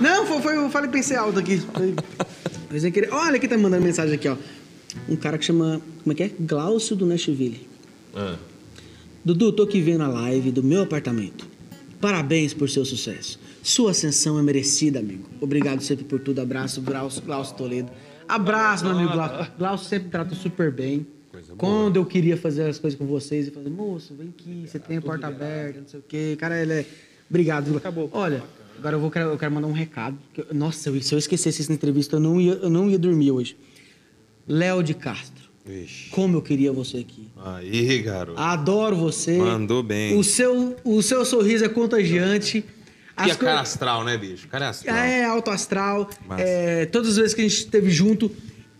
Não, 0.01 0.27
foi, 0.27 0.41
foi, 0.41 0.57
eu 0.57 0.71
falei, 0.71 0.89
pensei 0.91 1.17
alto 1.17 1.41
aqui. 1.41 1.59
Foi, 1.59 1.95
foi 2.69 2.81
sem 2.81 2.93
querer. 2.93 3.13
Olha 3.13 3.37
quem 3.39 3.49
tá 3.49 3.57
me 3.57 3.65
mandando 3.65 3.85
mensagem 3.85 4.15
aqui, 4.15 4.29
ó. 4.29 4.37
Um 5.09 5.17
cara 5.17 5.37
que 5.37 5.45
chama... 5.45 5.81
Como 6.05 6.13
é 6.13 6.15
que 6.15 6.23
é? 6.23 6.31
Glaucio 6.39 6.95
do 6.95 7.05
Nashville. 7.05 7.67
Ah, 8.15 8.37
Dudu, 9.25 9.53
tô 9.53 9.65
aqui 9.65 9.81
vendo 9.81 10.05
a 10.05 10.09
live 10.09 10.51
do 10.51 10.63
meu 10.63 10.83
apartamento. 10.83 11.48
Parabéns 12.01 12.55
por 12.55 12.69
seu 12.71 12.85
sucesso. 12.85 13.39
Sua 13.63 13.91
ascensão 13.91 14.39
é 14.39 14.43
merecida, 14.43 14.99
amigo. 15.01 15.29
Obrigado 15.41 15.81
sempre 15.83 16.05
por 16.05 16.21
tudo. 16.21 16.41
Abraço, 16.41 16.81
Glaucio, 16.81 17.23
Glaucio 17.23 17.57
Toledo. 17.57 17.91
Abraço, 18.29 18.85
meu 18.85 18.95
amigo 18.95 19.13
Glaucio. 19.13 19.53
Glaucio 19.59 19.89
sempre 19.89 20.09
trata 20.09 20.35
super 20.35 20.71
bem. 20.71 21.07
Quando 21.57 21.97
eu 21.97 22.05
queria 22.07 22.37
fazer 22.37 22.65
as 22.69 22.79
coisas 22.79 22.99
com 22.99 23.07
vocês, 23.07 23.49
e 23.49 23.51
fazer, 23.51 23.69
moço, 23.71 24.15
vem 24.15 24.29
aqui, 24.29 24.65
você 24.67 24.79
tem 24.79 24.97
a 24.97 25.03
porta 25.03 25.27
aberta, 25.29 25.81
não 25.81 25.89
sei 25.89 26.01
o 26.01 26.03
quê. 26.07 26.37
Cara, 26.39 26.61
ele 26.61 26.73
é. 26.73 26.87
Obrigado? 27.29 27.77
Acabou. 27.77 28.09
Olha, 28.13 28.43
agora 28.79 28.97
eu, 28.97 29.01
vou, 29.01 29.11
quero- 29.11 29.31
eu 29.31 29.39
quero 29.39 29.53
mandar 29.53 29.67
um 29.69 29.73
recado. 29.73 30.17
Nossa, 30.53 30.91
se 31.01 31.15
eu 31.15 31.19
esquecesse 31.19 31.61
isso 31.63 31.71
na 31.71 31.75
entrevista, 31.77 32.17
eu 32.17 32.21
não 32.21 32.41
ia, 32.41 32.53
eu 32.55 32.71
não 32.71 32.89
ia 32.91 32.99
dormir 32.99 33.31
hoje. 33.31 33.57
Léo 34.47 34.83
de 34.83 34.95
Castro. 34.95 35.48
Vixe. 35.69 36.09
Como 36.11 36.39
eu 36.39 36.43
queria 36.43 36.73
você 36.73 36.99
aqui. 36.99 37.29
Aí, 37.45 38.01
garoto. 38.03 38.41
Adoro 38.41 38.97
você. 38.97 39.37
Mandou 39.37 39.83
bem. 39.83 40.17
O 40.17 40.25
seu, 40.25 40.75
o 40.83 41.03
seu 41.03 41.25
sorriso 41.27 41.65
é 41.65 41.69
contagiante. 41.69 42.65
E 43.27 43.31
a 43.31 43.35
co- 43.35 43.45
cara 43.45 43.61
astral, 43.61 44.03
né, 44.05 44.17
bicho? 44.17 44.49
Cara 44.49 44.71
astral. 44.71 44.97
é 44.97 45.25
alto 45.25 45.51
astral. 45.51 46.09
É, 46.39 46.87
todas 46.87 47.11
as 47.11 47.17
vezes 47.17 47.35
que 47.35 47.41
a 47.43 47.45
gente 47.45 47.59
esteve 47.59 47.91
junto, 47.91 48.31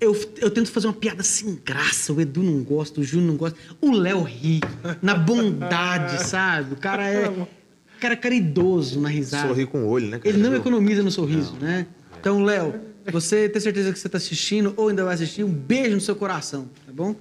eu, 0.01 0.17
eu 0.39 0.51
tento 0.51 0.71
fazer 0.71 0.87
uma 0.87 0.93
piada 0.95 1.23
sem 1.23 1.59
graça. 1.65 2.13
O 2.13 2.21
Edu 2.21 2.43
não 2.43 2.63
gosta, 2.63 3.01
o 3.01 3.05
Júnior 3.05 3.29
não 3.33 3.37
gosta. 3.37 3.59
O 3.81 3.91
Léo 3.91 4.23
ri, 4.23 4.61
na 5.03 5.15
bondade, 5.15 6.23
sabe? 6.27 6.73
O 6.75 6.77
cara 6.77 7.07
é. 7.09 7.29
O 7.29 8.01
cara 8.01 8.15
é 8.15 8.17
caridoso 8.17 9.01
na 9.01 9.09
risada. 9.09 9.49
Sorri 9.49 9.67
com 9.67 9.83
o 9.83 9.89
olho, 9.89 10.07
né, 10.07 10.19
cara? 10.19 10.29
Ele 10.29 10.39
não 10.43 10.55
economiza 10.55 11.03
no 11.03 11.11
sorriso, 11.11 11.55
né? 11.61 11.85
Então, 12.21 12.45
Léo, 12.45 12.75
você 13.11 13.49
tem 13.49 13.61
certeza 13.61 13.93
que 13.93 13.99
você 13.99 14.09
está 14.09 14.19
assistindo 14.19 14.75
ou 14.77 14.89
ainda 14.89 15.05
vai 15.05 15.15
assistir? 15.15 15.45
Um 15.45 15.53
beijo 15.53 15.95
no 15.95 16.01
seu 16.01 16.17
coração, 16.17 16.69
tá 16.87 16.93
bom? 16.93 17.15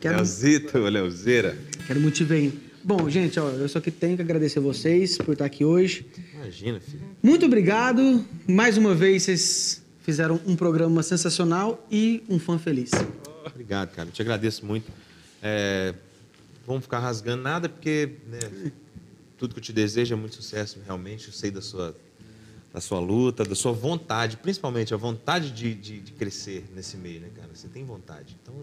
Quero, 0.00 0.16
Leozito, 0.16 0.78
Leozeira. 0.78 1.58
quero 1.86 2.00
muito 2.00 2.14
te 2.16 2.24
ver. 2.24 2.52
Bom, 2.84 3.10
gente, 3.10 3.38
ó, 3.38 3.50
eu 3.50 3.68
só 3.68 3.80
que 3.80 3.90
tenho 3.90 4.16
que 4.16 4.22
agradecer 4.22 4.60
vocês 4.60 5.18
por 5.18 5.32
estar 5.32 5.44
aqui 5.44 5.64
hoje. 5.64 6.06
Imagina, 6.34 6.80
filho. 6.80 7.02
Muito 7.22 7.44
obrigado. 7.44 8.24
Mais 8.46 8.78
uma 8.78 8.94
vez, 8.94 9.24
vocês 9.24 9.82
fizeram 10.02 10.40
um 10.46 10.56
programa 10.56 11.02
sensacional 11.02 11.86
e 11.90 12.22
um 12.28 12.38
fã 12.38 12.58
feliz. 12.58 12.90
Obrigado, 13.44 13.90
cara. 13.94 14.08
Eu 14.08 14.12
te 14.12 14.22
agradeço 14.22 14.64
muito. 14.64 14.90
É, 15.42 15.92
vamos 16.66 16.84
ficar 16.84 17.00
rasgando 17.00 17.42
nada, 17.42 17.68
porque 17.68 18.10
né, 18.30 18.70
tudo 19.36 19.52
que 19.54 19.60
eu 19.60 19.64
te 19.64 19.72
desejo 19.72 20.14
é 20.14 20.16
muito 20.16 20.36
sucesso, 20.36 20.78
realmente. 20.86 21.26
Eu 21.26 21.32
sei 21.32 21.50
da 21.50 21.60
sua, 21.60 21.94
da 22.72 22.80
sua 22.80 23.00
luta, 23.00 23.44
da 23.44 23.54
sua 23.54 23.72
vontade, 23.72 24.36
principalmente 24.36 24.92
a 24.92 24.96
vontade 24.96 25.50
de, 25.50 25.74
de, 25.74 26.00
de 26.00 26.12
crescer 26.12 26.64
nesse 26.74 26.96
meio, 26.96 27.20
né, 27.20 27.28
cara? 27.34 27.48
Você 27.54 27.68
tem 27.68 27.84
vontade. 27.84 28.36
Então, 28.42 28.54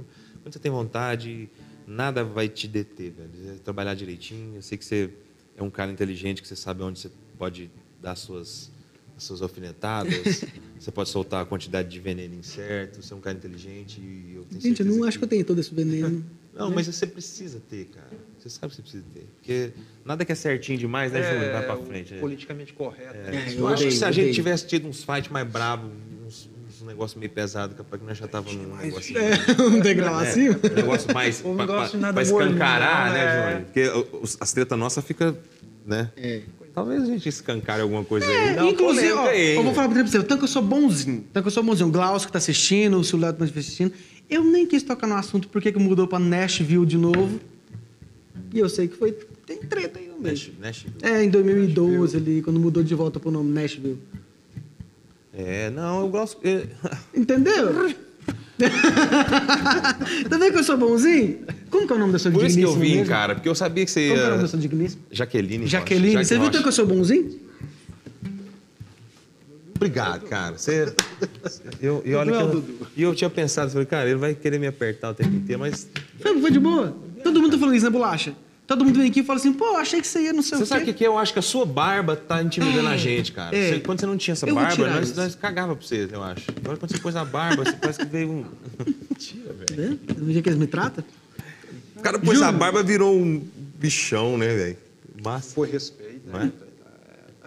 quando 0.41 0.53
você 0.53 0.60
tem 0.60 0.72
vontade, 0.72 1.49
nada 1.88 2.23
vai 2.23 2.48
te 2.48 2.68
deter, 2.68 3.11
velho. 3.11 3.56
É 3.56 3.57
trabalhar 3.64 3.95
direitinho. 3.95 4.56
Eu 4.56 4.61
sei 4.61 4.77
que 4.77 4.86
você 4.86 5.10
é 5.57 5.64
um 5.64 5.69
cara 5.69 5.91
inteligente, 5.91 6.41
que 6.41 6.48
você 6.48 6.56
sabe 6.56 6.84
onde 6.84 6.99
você 6.99 7.11
pode 7.38 7.72
dar 8.02 8.15
suas, 8.15 8.72
as 9.18 9.23
suas 9.23 9.41
alfinetadas. 9.41 10.45
você 10.80 10.91
pode 10.91 11.10
soltar 11.10 11.41
a 11.41 11.45
quantidade 11.45 11.90
de 11.90 11.99
veneno 11.99 12.36
incerto. 12.36 13.02
Você 13.02 13.11
é 13.11 13.18
um 13.18 13.22
cara 13.22 13.38
inteligente 13.38 13.99
e 13.99 14.34
eu 14.36 14.45
tenho 14.45 14.61
Gente, 14.61 14.80
eu 14.82 14.86
não 14.86 15.03
acho 15.03 15.18
que 15.18 15.23
eu 15.23 15.30
tenho 15.30 15.44
todo 15.44 15.60
esse 15.60 15.73
veneno. 15.73 16.23
Não, 16.56 16.72
mas 16.72 16.88
você 16.88 17.06
precisa 17.06 17.61
ter, 17.69 17.86
cara. 17.86 18.07
Você 18.40 18.49
sabe 18.49 18.69
que 18.69 18.76
você 18.77 18.82
precisa 18.82 19.03
ter. 19.14 19.27
Porque 19.38 19.72
nada 20.06 20.23
que 20.23 20.32
é 20.32 20.36
certinho 20.36 20.77
demais, 20.77 21.11
né, 21.11 21.22
Júnior? 21.22 21.52
Vai 21.53 21.65
pra 21.65 21.77
frente. 21.77 22.14
né? 22.14 22.19
politicamente 22.19 22.73
correto. 22.73 23.15
É, 23.15 23.32
né? 23.32 23.45
eu 23.53 23.60
Eu 23.60 23.68
acho 23.68 23.84
que 23.84 23.91
se 23.91 24.06
a 24.06 24.11
gente 24.11 24.34
tivesse 24.34 24.65
tido 24.68 24.88
uns 24.88 25.03
fights 25.03 25.30
mais 25.30 25.48
bravos, 25.48 25.90
uns, 26.26 26.49
uns 26.69 26.88
negócios 26.88 27.19
meio 27.19 27.32
pesados, 27.32 27.76
capaz 27.76 28.02
que 28.02 28.07
nós 28.07 28.18
já 28.18 28.27
tava 28.27 28.52
num 28.53 28.76
negócio... 28.77 29.15
um 29.68 29.80
degrau 29.80 30.22
É, 30.22 30.27
acima. 30.30 30.60
um 30.64 30.76
negócio 30.76 31.14
mais 31.14 31.41
Um 31.45 31.56
pra, 31.56 31.65
negócio 31.65 31.91
pra- 31.91 31.99
nada 31.99 32.14
pra 32.14 32.23
escancarar, 32.23 33.11
né, 33.14 33.26
né? 33.26 33.44
Júnior? 33.52 33.61
Porque 33.65 34.38
as 34.40 34.53
tretas 34.53 34.77
nossas 34.77 35.03
ficam, 35.03 35.38
né? 35.86 36.11
É. 36.15 36.41
Talvez 36.73 37.03
a 37.03 37.06
gente 37.06 37.30
escancare 37.30 37.82
alguma 37.82 38.03
coisa 38.03 38.26
É, 38.26 38.49
aí. 38.49 38.57
Uma 38.60 38.69
inclusive, 38.72 39.14
ó, 39.14 39.32
eu 39.32 39.56
vou 39.56 39.64
né? 39.64 39.73
falar 39.73 39.88
pra 39.88 40.03
você, 40.06 40.18
tanto 40.22 40.40
que 40.40 40.44
eu 40.44 40.48
sou 40.49 40.61
bonzinho, 40.61 41.23
tanto 41.32 41.44
que 41.45 41.48
eu 41.48 41.52
sou 41.52 41.64
bonzinho. 41.64 41.88
O 41.88 41.91
Glaucio 41.91 42.27
que 42.27 42.34
tá 42.34 42.38
assistindo, 42.38 42.98
o 42.99 43.03
Silvio 43.03 43.32
tá 43.32 43.45
assistindo. 43.45 43.94
Eu 44.30 44.44
nem 44.44 44.66
quis 44.66 44.82
tocar 44.84 45.08
no 45.08 45.16
assunto 45.16 45.48
porque 45.50 45.72
que 45.72 45.80
mudou 45.80 46.08
pra 46.08 46.20
Nashville 46.20 46.86
de 46.86 46.98
novo. 46.98 47.40
E 48.54 48.60
eu 48.60 48.68
sei 48.70 48.88
que 48.88 48.96
foi. 48.96 49.12
Tem 49.46 49.58
treta 49.58 50.00
aí 50.00 50.08
no 50.08 50.20
meio. 50.20 50.34
Nash- 50.36 50.52
Nashville. 50.60 50.96
É, 51.02 51.24
em 51.24 51.30
2012 51.30 52.18
ali, 52.18 52.42
quando 52.42 52.60
mudou 52.60 52.82
de 52.84 52.96
volta 52.96 53.20
pro 53.20 53.30
nome 53.30 53.52
Nashville. 53.52 53.98
É, 55.34 55.70
não, 55.70 56.02
eu 56.02 56.08
gosto. 56.10 56.40
Entendeu? 57.14 57.94
tá 60.30 60.38
vendo 60.38 60.52
que 60.54 60.60
eu 60.60 60.64
sou 60.64 60.78
bonzinho? 60.78 61.40
Como 61.70 61.86
que 61.86 61.94
é 61.94 61.96
o 61.96 62.00
nome 62.00 62.14
da 62.14 62.20
sua 62.20 62.32
Por 62.32 62.46
isso 62.46 62.56
que 62.58 62.64
eu 62.64 62.70
digníssima 62.70 62.86
vim, 62.86 63.00
mesmo? 63.00 63.10
cara, 63.14 63.36
porque 63.36 63.50
eu 63.50 63.56
sabia 63.56 63.84
que 63.86 63.92
você 63.92 64.08
Como 64.08 64.16
que 64.16 64.22
é 64.22 64.24
o 64.24 64.28
nome 64.30 64.38
da 64.38 64.44
ia. 64.44 64.48
sua 64.48 64.60
digníssima? 64.60 65.02
Jaqueline. 65.12 65.58
Rocha. 65.66 65.70
Jaqueline. 65.78 66.14
Jaque 66.14 66.26
Você 66.26 66.38
viu 66.40 66.48
então 66.48 66.62
que 66.62 66.68
eu 66.68 66.72
sou 66.72 66.86
bonzinho? 66.86 67.40
Obrigado, 69.76 70.26
cara. 70.28 70.58
Você. 70.58 70.94
Eu, 71.82 72.02
e 72.06 72.14
olha 72.16 72.32
é 72.32 72.42
eu, 72.42 72.64
e 72.96 73.04
eu 73.04 73.14
tinha 73.16 73.30
pensado, 73.30 73.72
falei, 73.72 73.86
cara, 73.86 74.10
ele 74.10 74.18
vai 74.20 74.34
querer 74.34 74.58
me 74.60 74.68
apertar 74.68 75.10
o 75.12 75.14
tempo 75.14 75.36
inteiro, 75.36 75.60
mas. 75.60 75.88
Foi, 76.20 76.40
foi 76.40 76.52
de 76.52 76.60
boa. 76.60 76.96
Todo 77.24 77.42
mundo 77.42 77.52
tá 77.54 77.58
falando 77.58 77.76
isso, 77.76 77.86
né, 77.86 77.92
Bolacha? 77.92 78.34
Todo 78.68 78.84
mundo 78.84 78.98
vem 78.98 79.10
aqui 79.10 79.20
e 79.20 79.24
fala 79.24 79.38
assim, 79.38 79.54
pô, 79.54 79.76
achei 79.76 80.02
que 80.02 80.08
você 80.08 80.22
ia 80.24 80.34
não 80.34 80.42
sei 80.42 80.58
Você 80.58 80.64
o 80.64 80.66
sabe 80.66 80.82
o 80.82 80.86
quê. 80.86 80.92
que, 80.94 80.98
que 81.00 81.04
é? 81.04 81.08
Eu 81.08 81.20
acho 81.20 81.32
que 81.34 81.38
a 81.38 81.42
sua 81.42 81.66
barba 81.68 82.16
tá 82.16 82.42
intimidando 82.42 82.88
a 82.88 82.98
gente, 82.98 83.32
cara. 83.32 83.56
é. 83.56 83.74
Você- 83.74 83.80
quando 83.82 84.00
você 84.00 84.06
não 84.08 84.18
tinha 84.18 84.32
essa 84.34 84.48
Eu 84.50 84.56
barba, 84.56 84.88
nós, 84.90 85.16
nós 85.16 85.36
cagava 85.36 85.76
pra 85.76 85.86
você, 85.86 86.08
eu 86.12 86.24
acho. 86.24 86.46
Agora 86.64 86.78
quando 86.78 86.92
você 86.92 86.98
pôs 86.98 87.16
a 87.16 87.24
barba, 87.24 87.64
você 87.64 87.74
parece 87.74 88.00
que 88.00 88.06
veio 88.06 88.32
um. 88.32 88.46
Mentira, 89.12 89.54
velho. 89.54 89.98
Vendo? 90.00 90.14
Do 90.16 90.32
jeito 90.32 90.44
que 90.44 90.50
eles 90.50 90.60
me 90.60 90.66
tratam. 90.68 91.04
O 91.96 92.02
cara 92.02 92.18
pôs 92.18 92.42
a 92.42 92.52
barba 92.52 92.82
virou 92.82 93.16
um 93.16 93.40
bichão, 93.78 94.36
né, 94.36 94.48
velho? 94.48 94.78
Massa. 95.24 95.54
Foi 95.54 95.70
respeito. 95.70 96.22
Não 96.32 96.42
é? 96.42 96.52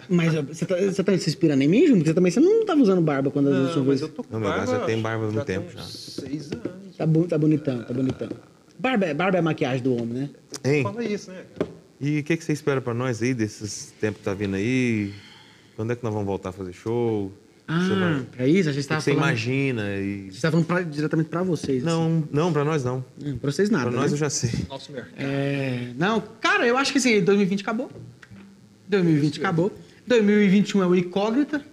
Mas 0.09 0.33
você 0.33 0.65
tá, 0.65 0.75
você 0.75 1.03
tá 1.03 1.17
se 1.17 1.29
inspirando 1.29 1.61
em 1.63 1.67
mim, 1.67 1.81
Júnior? 1.81 1.97
Porque 1.97 2.09
você 2.09 2.13
também 2.15 2.31
você 2.31 2.39
não 2.39 2.65
tava 2.65 2.81
usando 2.81 3.01
barba 3.01 3.29
quando 3.29 3.47
a 3.47 3.51
última 3.61 3.75
Não, 3.77 3.85
mas 3.85 4.01
eu 4.01 4.09
tô 4.09 4.23
com 4.23 4.33
Não, 4.33 4.39
meu 4.39 4.49
barba. 4.49 4.65
Já 4.71 4.79
tem 4.85 5.01
barba 5.01 5.23
há 5.23 5.27
muito 5.27 5.35
já 5.39 5.45
tem 5.45 5.59
tempo 5.59 5.71
já. 5.71 5.79
uns 5.83 5.89
Seis 5.91 6.51
anos. 6.51 6.97
Tá, 6.97 7.05
bu- 7.05 7.27
tá 7.27 7.37
bonitão, 7.37 7.83
tá 7.83 7.93
bonitão. 7.93 8.29
Barba, 8.77 9.05
é- 9.05 9.13
barba 9.13 9.37
é 9.37 9.39
a 9.39 9.43
maquiagem 9.43 9.83
do 9.83 9.93
homem, 9.95 10.07
né? 10.13 10.29
Hein? 10.65 10.83
Fala 10.83 11.03
isso, 11.03 11.29
né, 11.31 11.43
cara? 11.57 11.71
E 12.01 12.19
o 12.19 12.23
que, 12.23 12.37
que 12.37 12.43
você 12.43 12.53
espera 12.53 12.81
pra 12.81 12.93
nós 12.93 13.21
aí, 13.21 13.33
desses 13.33 13.93
tempos 13.99 14.19
que 14.19 14.23
tá 14.25 14.33
vindo 14.33 14.55
aí? 14.55 15.13
Quando 15.75 15.91
é 15.91 15.95
que 15.95 16.03
nós 16.03 16.13
vamos 16.13 16.25
voltar 16.27 16.49
a 16.49 16.51
fazer 16.51 16.73
show? 16.73 17.31
Você 17.67 17.89
vai- 17.93 18.13
Ah, 18.39 18.43
é 18.43 18.47
isso? 18.49 18.67
A 18.69 18.71
gente 18.71 18.81
O 18.81 18.83
que 18.85 18.89
tava 18.89 19.01
você 19.01 19.11
falando... 19.11 19.27
imagina? 19.27 19.83
A 19.83 19.97
E... 19.99 20.23
gente 20.31 20.41
tava 20.41 20.51
falando 20.53 20.65
pra- 20.65 20.81
diretamente 20.81 21.29
pra 21.29 21.43
vocês. 21.43 21.83
Não, 21.83 22.23
não, 22.31 22.51
pra 22.51 22.63
nós 22.65 22.83
não. 22.83 23.03
assim. 23.19 23.31
Hum, 23.33 23.37
Pra 23.37 23.51
vocês 23.51 23.69
nada, 23.69 23.91
Pra 23.91 23.99
nós 23.99 24.11
né? 24.11 24.15
eu 24.15 24.17
já 24.19 24.29
sei. 24.29 24.49
Nosso 24.67 24.91
mercado. 24.91 25.13
É, 25.19 25.89
não, 25.97 26.19
cara, 26.41 26.65
eu 26.65 26.75
acho 26.77 26.91
que 26.91 26.97
assim, 26.97 27.21
2020 27.21 27.61
acabou. 27.61 27.91
2020 28.87 29.39
acabou. 29.39 29.71
2021 30.09 30.83
é 30.83 30.87
o 30.87 30.95
incógnita. 30.95 31.63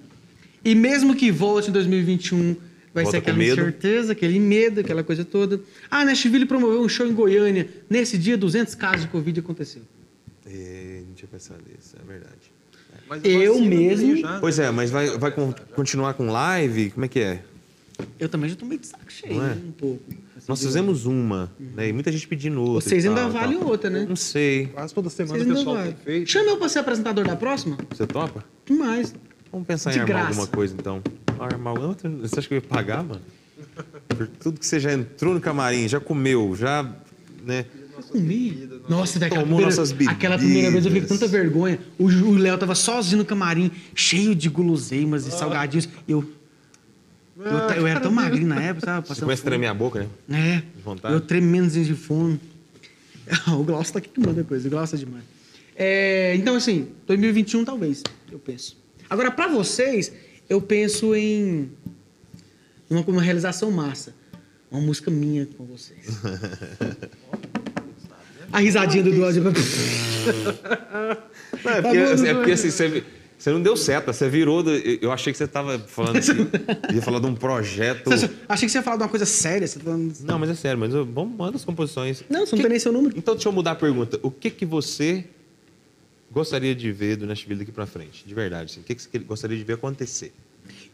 E 0.64 0.74
mesmo 0.74 1.14
que 1.14 1.30
volte 1.30 1.70
em 1.70 1.72
2021, 1.72 2.56
vai 2.92 3.04
Volta 3.04 3.10
ser 3.10 3.16
aquela 3.18 3.36
medo. 3.36 3.60
incerteza, 3.60 4.12
aquele 4.12 4.38
medo, 4.38 4.80
aquela 4.80 5.02
coisa 5.02 5.24
toda. 5.24 5.60
Ah, 5.90 6.04
Nashville 6.04 6.44
promoveu 6.46 6.80
um 6.82 6.88
show 6.88 7.06
em 7.06 7.12
Goiânia. 7.12 7.68
Nesse 7.88 8.18
dia, 8.18 8.36
200 8.36 8.74
casos 8.74 9.02
de 9.02 9.08
Covid 9.08 9.40
aconteceu. 9.40 9.82
É, 10.44 11.02
não 11.06 11.14
tinha 11.14 11.28
pensado 11.28 11.60
nisso, 11.68 11.94
é 12.00 12.06
verdade. 12.06 12.52
Mas 13.08 13.20
Eu 13.24 13.60
mesmo- 13.60 14.16
já, 14.16 14.32
né? 14.32 14.38
Pois 14.40 14.58
é, 14.58 14.70
mas 14.70 14.90
vai, 14.90 15.16
vai 15.18 15.30
con- 15.30 15.54
continuar 15.74 16.14
com 16.14 16.26
live? 16.30 16.90
Como 16.90 17.04
é 17.04 17.08
que 17.08 17.20
é? 17.20 17.42
Eu 18.18 18.28
também 18.28 18.50
já 18.50 18.56
tô 18.56 18.66
meio 18.66 18.80
de 18.80 18.86
saco 18.88 19.04
cheio, 19.10 19.40
é? 19.42 19.52
um 19.52 19.72
pouco. 19.72 20.02
Assim, 20.36 20.46
Nós 20.48 20.60
fizemos 20.62 21.06
uma, 21.06 21.50
né? 21.58 21.88
E 21.88 21.92
muita 21.92 22.10
gente 22.12 22.26
pedindo 22.28 22.60
outra. 22.62 22.88
Vocês 22.88 23.04
ainda 23.06 23.22
tal, 23.22 23.30
valem 23.30 23.58
tal. 23.58 23.68
outra, 23.68 23.90
né? 23.90 24.06
Não 24.08 24.16
sei. 24.16 24.66
Quase 24.66 24.94
toda 24.94 25.08
semana 25.10 25.38
Vocês 25.38 25.50
o 25.50 25.54
pessoal 25.54 25.76
valem. 25.76 25.92
tem 25.92 26.04
feito. 26.04 26.30
Chama 26.30 26.50
eu 26.50 26.56
pra 26.58 26.68
ser 26.68 26.78
apresentador 26.80 27.26
da 27.26 27.36
próxima? 27.36 27.76
Você 27.90 28.06
topa? 28.06 28.44
Demais. 28.64 29.14
Vamos 29.52 29.66
pensar 29.66 29.90
De 29.92 29.98
em 29.98 30.00
armar 30.02 30.16
graça. 30.16 30.28
alguma 30.30 30.46
coisa, 30.48 30.74
então. 30.78 31.02
Armar 31.38 31.78
outra? 31.78 32.08
Você 32.10 32.38
acha 32.38 32.48
que 32.48 32.54
eu 32.54 32.56
ia 32.58 32.62
pagar, 32.62 33.02
mano? 33.02 33.20
Por 34.08 34.26
tudo 34.26 34.58
que 34.60 34.66
você 34.66 34.78
já 34.80 34.92
entrou 34.92 35.32
no 35.34 35.40
camarim, 35.40 35.88
já 35.88 35.98
comeu, 36.00 36.54
já, 36.56 36.82
né? 37.44 37.64
Eu 37.96 38.02
comi. 38.04 38.68
Nossa, 38.88 39.18
daquela 39.18 39.40
Tomou 39.42 39.56
primeira, 39.58 39.76
nossas 39.76 39.92
bebidas. 39.92 40.14
aquela 40.14 40.36
primeira 40.38 40.70
vez 40.70 40.84
eu 40.84 40.90
fiquei 40.92 41.08
com 41.08 41.14
tanta 41.14 41.26
vergonha. 41.26 41.78
O 41.98 42.32
Léo 42.34 42.58
tava 42.58 42.74
sozinho 42.74 43.18
no 43.18 43.24
camarim, 43.24 43.70
cheio 43.94 44.34
de 44.34 44.48
guloseimas 44.50 45.26
e 45.26 45.30
salgadinhos. 45.30 45.88
E 46.06 46.12
eu. 46.12 46.22
Eu, 47.38 47.76
eu 47.76 47.86
era 47.86 48.00
tão 48.00 48.10
magrinho 48.10 48.46
na 48.46 48.60
época, 48.60 48.86
sabe? 48.86 49.06
Você 49.06 49.08
Passando 49.08 49.24
começa 49.24 49.42
a 49.42 49.44
tremer 49.44 49.66
a 49.66 49.74
boca, 49.74 50.08
né? 50.26 50.56
É. 50.56 50.62
De 50.76 50.82
vontade. 50.82 51.14
Eu 51.14 51.20
tremendo 51.20 51.70
de 51.70 51.94
fome. 51.94 52.40
o 53.48 53.62
Glaucio 53.62 53.92
tá 53.92 53.98
aqui 53.98 54.08
que 54.08 54.20
manda 54.20 54.42
coisa. 54.42 54.66
O 54.66 54.70
Glaucio 54.70 54.96
é 54.96 54.98
demais. 54.98 55.24
É, 55.76 56.34
então, 56.36 56.56
assim, 56.56 56.88
2021 57.06 57.64
talvez, 57.64 58.02
eu 58.32 58.38
penso. 58.38 58.78
Agora, 59.10 59.30
pra 59.30 59.46
vocês, 59.48 60.10
eu 60.48 60.62
penso 60.62 61.14
em 61.14 61.70
uma, 62.88 63.02
uma 63.02 63.22
realização 63.22 63.70
massa. 63.70 64.14
Uma 64.70 64.80
música 64.80 65.10
minha 65.10 65.46
com 65.46 65.64
vocês. 65.66 66.06
A 68.52 68.60
risadinha 68.60 69.02
do 69.02 69.10
Dual. 69.12 69.32
Não, 69.32 69.50
é 71.72 71.82
porque, 71.82 71.98
assim, 71.98 72.26
é 72.28 72.34
porque 72.34 72.52
assim, 72.52 72.70
você, 72.70 73.04
você 73.38 73.50
não 73.50 73.60
deu 73.62 73.76
certo, 73.76 74.06
você 74.12 74.28
virou. 74.28 74.62
do- 74.62 74.70
eu 74.74 75.12
achei 75.12 75.32
que 75.32 75.36
você 75.38 75.46
tava 75.46 75.78
falando 75.78 76.16
assim, 76.18 76.32
ia 76.94 77.02
falar 77.02 77.20
de 77.20 77.26
um 77.26 77.34
projeto. 77.34 78.10
Achei 78.48 78.66
que 78.66 78.72
você 78.72 78.78
ia 78.78 78.82
falar 78.82 78.96
de 78.96 79.02
uma 79.02 79.08
coisa 79.08 79.26
séria. 79.26 79.66
Você 79.66 79.78
tá. 79.78 79.90
Não, 80.24 80.38
mas 80.38 80.50
é 80.50 80.54
sério, 80.54 80.78
mas 80.78 80.92
eu- 80.94 81.04
vamos 81.04 81.36
manda 81.36 81.56
as 81.56 81.64
composições. 81.64 82.22
Não, 82.30 82.46
você 82.46 82.52
não 82.52 82.58
Que- 82.58 82.62
tem 82.62 82.70
nem 82.70 82.78
seu 82.78 82.92
número. 82.92 83.14
Então 83.16 83.34
deixa 83.34 83.48
eu 83.48 83.52
mudar 83.52 83.72
a 83.72 83.74
pergunta. 83.76 84.18
O 84.22 84.30
que 84.30 84.50
que 84.50 84.64
você 84.64 85.24
gostaria 86.32 86.74
de 86.74 86.90
ver 86.92 87.16
do 87.16 87.26
Nashville 87.26 87.58
daqui 87.60 87.72
pra 87.72 87.86
frente? 87.86 88.24
De 88.26 88.34
verdade, 88.34 88.72
assim, 88.72 88.80
o 88.80 88.84
que 88.84 88.94
que 88.94 89.02
você 89.02 89.18
gostaria 89.18 89.56
de 89.56 89.64
ver 89.64 89.74
acontecer? 89.74 90.32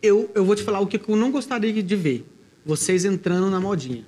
Eu, 0.02 0.30
eu 0.34 0.44
vou 0.44 0.54
te 0.54 0.62
falar 0.62 0.80
o 0.80 0.86
que 0.86 1.00
eu 1.08 1.16
não 1.16 1.30
gostaria 1.30 1.82
de 1.82 1.96
ver. 1.96 2.24
Vocês 2.64 3.04
entrando 3.04 3.50
na 3.50 3.60
modinha. 3.60 4.04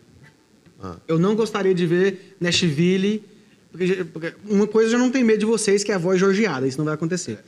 Ah. 0.82 0.96
Eu 1.08 1.18
não 1.18 1.34
gostaria 1.34 1.74
de 1.74 1.86
ver 1.86 2.36
Nashville. 2.40 3.24
Porque, 3.72 4.04
porque 4.04 4.34
uma 4.48 4.66
coisa 4.66 4.94
eu 4.94 4.98
não 4.98 5.10
tenho 5.10 5.24
medo 5.26 5.38
de 5.40 5.46
vocês, 5.46 5.82
que 5.82 5.90
é 5.90 5.94
a 5.94 5.98
voz 5.98 6.18
georgiada. 6.20 6.66
Isso 6.66 6.78
não 6.78 6.84
vai 6.84 6.94
acontecer. 6.94 7.38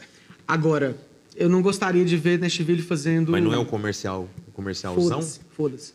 Agora, 0.47 0.97
eu 1.35 1.49
não 1.49 1.61
gostaria 1.63 2.05
de 2.05 2.17
ver 2.17 2.39
Nashville 2.39 2.83
fazendo. 2.83 3.33
Mas 3.33 3.43
não 3.43 3.53
é 3.53 3.59
o 3.59 3.65
comercial, 3.67 4.29
o 4.49 4.53
comercialzão? 4.53 5.21
Foda-se. 5.21 5.41
Foda-se. 5.57 5.95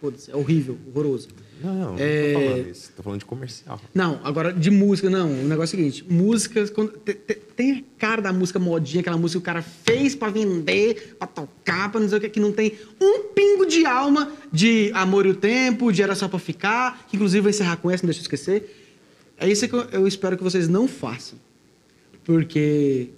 Foda-se. 0.00 0.30
É 0.30 0.36
horrível, 0.36 0.78
horroroso. 0.88 1.28
Não, 1.62 1.74
não, 1.74 1.94
É- 1.98 2.32
não 2.32 2.40
tô 2.40 2.46
falando 2.48 2.70
isso. 2.70 2.92
Tô 2.96 3.02
falando 3.02 3.18
de 3.18 3.24
comercial. 3.26 3.80
Não, 3.94 4.18
agora 4.24 4.50
de 4.50 4.70
música, 4.70 5.10
não. 5.10 5.30
O 5.30 5.44
negócio 5.46 5.76
é 5.76 5.78
o 5.78 5.82
seguinte: 5.84 6.06
músicas. 6.10 6.70
quando- 6.70 6.92
te- 6.92 7.12
te- 7.12 7.34
tem 7.54 7.72
a 7.72 7.82
cara 8.00 8.22
da 8.22 8.32
música 8.32 8.58
modinha, 8.58 9.02
aquela 9.02 9.18
música 9.18 9.38
que 9.38 9.42
o 9.42 9.44
cara 9.44 9.60
fez 9.60 10.14
pra 10.14 10.30
vender, 10.30 11.16
pra 11.18 11.28
tocar, 11.28 11.92
pra 11.92 12.00
não 12.00 12.08
sei 12.08 12.16
o 12.16 12.20
que, 12.22 12.30
que 12.30 12.40
não 12.40 12.50
tem 12.50 12.72
um 12.98 13.24
pingo 13.34 13.66
de 13.66 13.84
alma 13.84 14.32
de 14.50 14.90
Amor 14.94 15.26
e 15.26 15.30
o 15.30 15.34
Tempo, 15.34 15.92
de 15.92 16.02
Era 16.02 16.14
Só 16.14 16.28
Pra 16.28 16.38
Ficar, 16.38 17.06
que 17.06 17.16
inclusive 17.16 17.42
vai 17.42 17.50
encerrar 17.50 17.76
com 17.76 17.90
essa, 17.90 18.02
não 18.04 18.08
deixa 18.08 18.20
eu 18.20 18.22
esquecer. 18.22 18.74
É 19.36 19.46
isso 19.46 19.68
que 19.68 19.74
eu, 19.74 19.82
eu 19.92 20.06
espero 20.08 20.38
que 20.38 20.42
vocês 20.42 20.66
não 20.66 20.88
façam. 20.88 21.38
Porque 22.24 23.10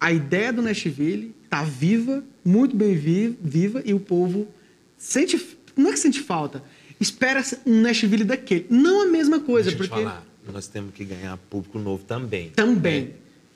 a 0.00 0.12
ideia 0.12 0.52
do 0.52 0.62
Nashville 0.62 1.34
tá 1.48 1.62
viva, 1.62 2.24
muito 2.44 2.74
bem 2.76 2.94
vi- 2.94 3.36
viva, 3.42 3.82
e 3.84 3.92
o 3.92 4.00
povo 4.00 4.48
sente. 4.96 5.40
Não 5.76 5.90
é 5.90 5.92
que 5.92 5.98
sente 5.98 6.20
falta. 6.20 6.62
Espera 6.98 7.42
um 7.66 7.80
Nashville 7.82 8.24
daquele. 8.24 8.66
Não 8.70 9.02
a 9.02 9.06
mesma 9.06 9.40
coisa, 9.40 9.70
Deixa 9.70 9.82
eu 9.82 9.86
te 9.86 9.90
porque. 9.90 10.04
falar, 10.04 10.26
nós 10.52 10.66
temos 10.68 10.92
que 10.94 11.04
ganhar 11.04 11.36
público 11.48 11.78
novo 11.78 12.04
também. 12.04 12.50
Também. 12.50 13.02
né? 13.04 13.10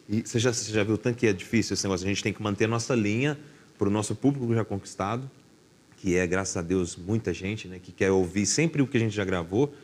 E 0.08 0.22
você 0.22 0.38
já, 0.38 0.52
você 0.52 0.70
já 0.72 0.84
viu 0.84 0.94
o 0.94 0.98
tanto 0.98 1.16
que 1.18 1.26
é 1.26 1.32
difícil 1.32 1.74
esse 1.74 1.84
negócio? 1.84 2.04
A 2.06 2.08
gente 2.08 2.22
tem 2.22 2.32
que 2.32 2.42
manter 2.42 2.64
a 2.64 2.68
nossa 2.68 2.94
linha 2.94 3.38
para 3.78 3.88
o 3.88 3.90
nosso 3.90 4.14
público 4.14 4.52
já 4.54 4.64
conquistado, 4.64 5.28
que 5.96 6.14
é, 6.16 6.26
graças 6.26 6.56
a 6.56 6.62
Deus, 6.62 6.94
muita 6.96 7.32
gente, 7.32 7.66
né? 7.68 7.78
Que 7.82 7.90
quer 7.92 8.10
ouvir 8.10 8.44
sempre 8.46 8.82
o 8.82 8.86
que 8.86 8.96
a 8.96 9.00
gente 9.00 9.14
já 9.14 9.24
gravou 9.24 9.74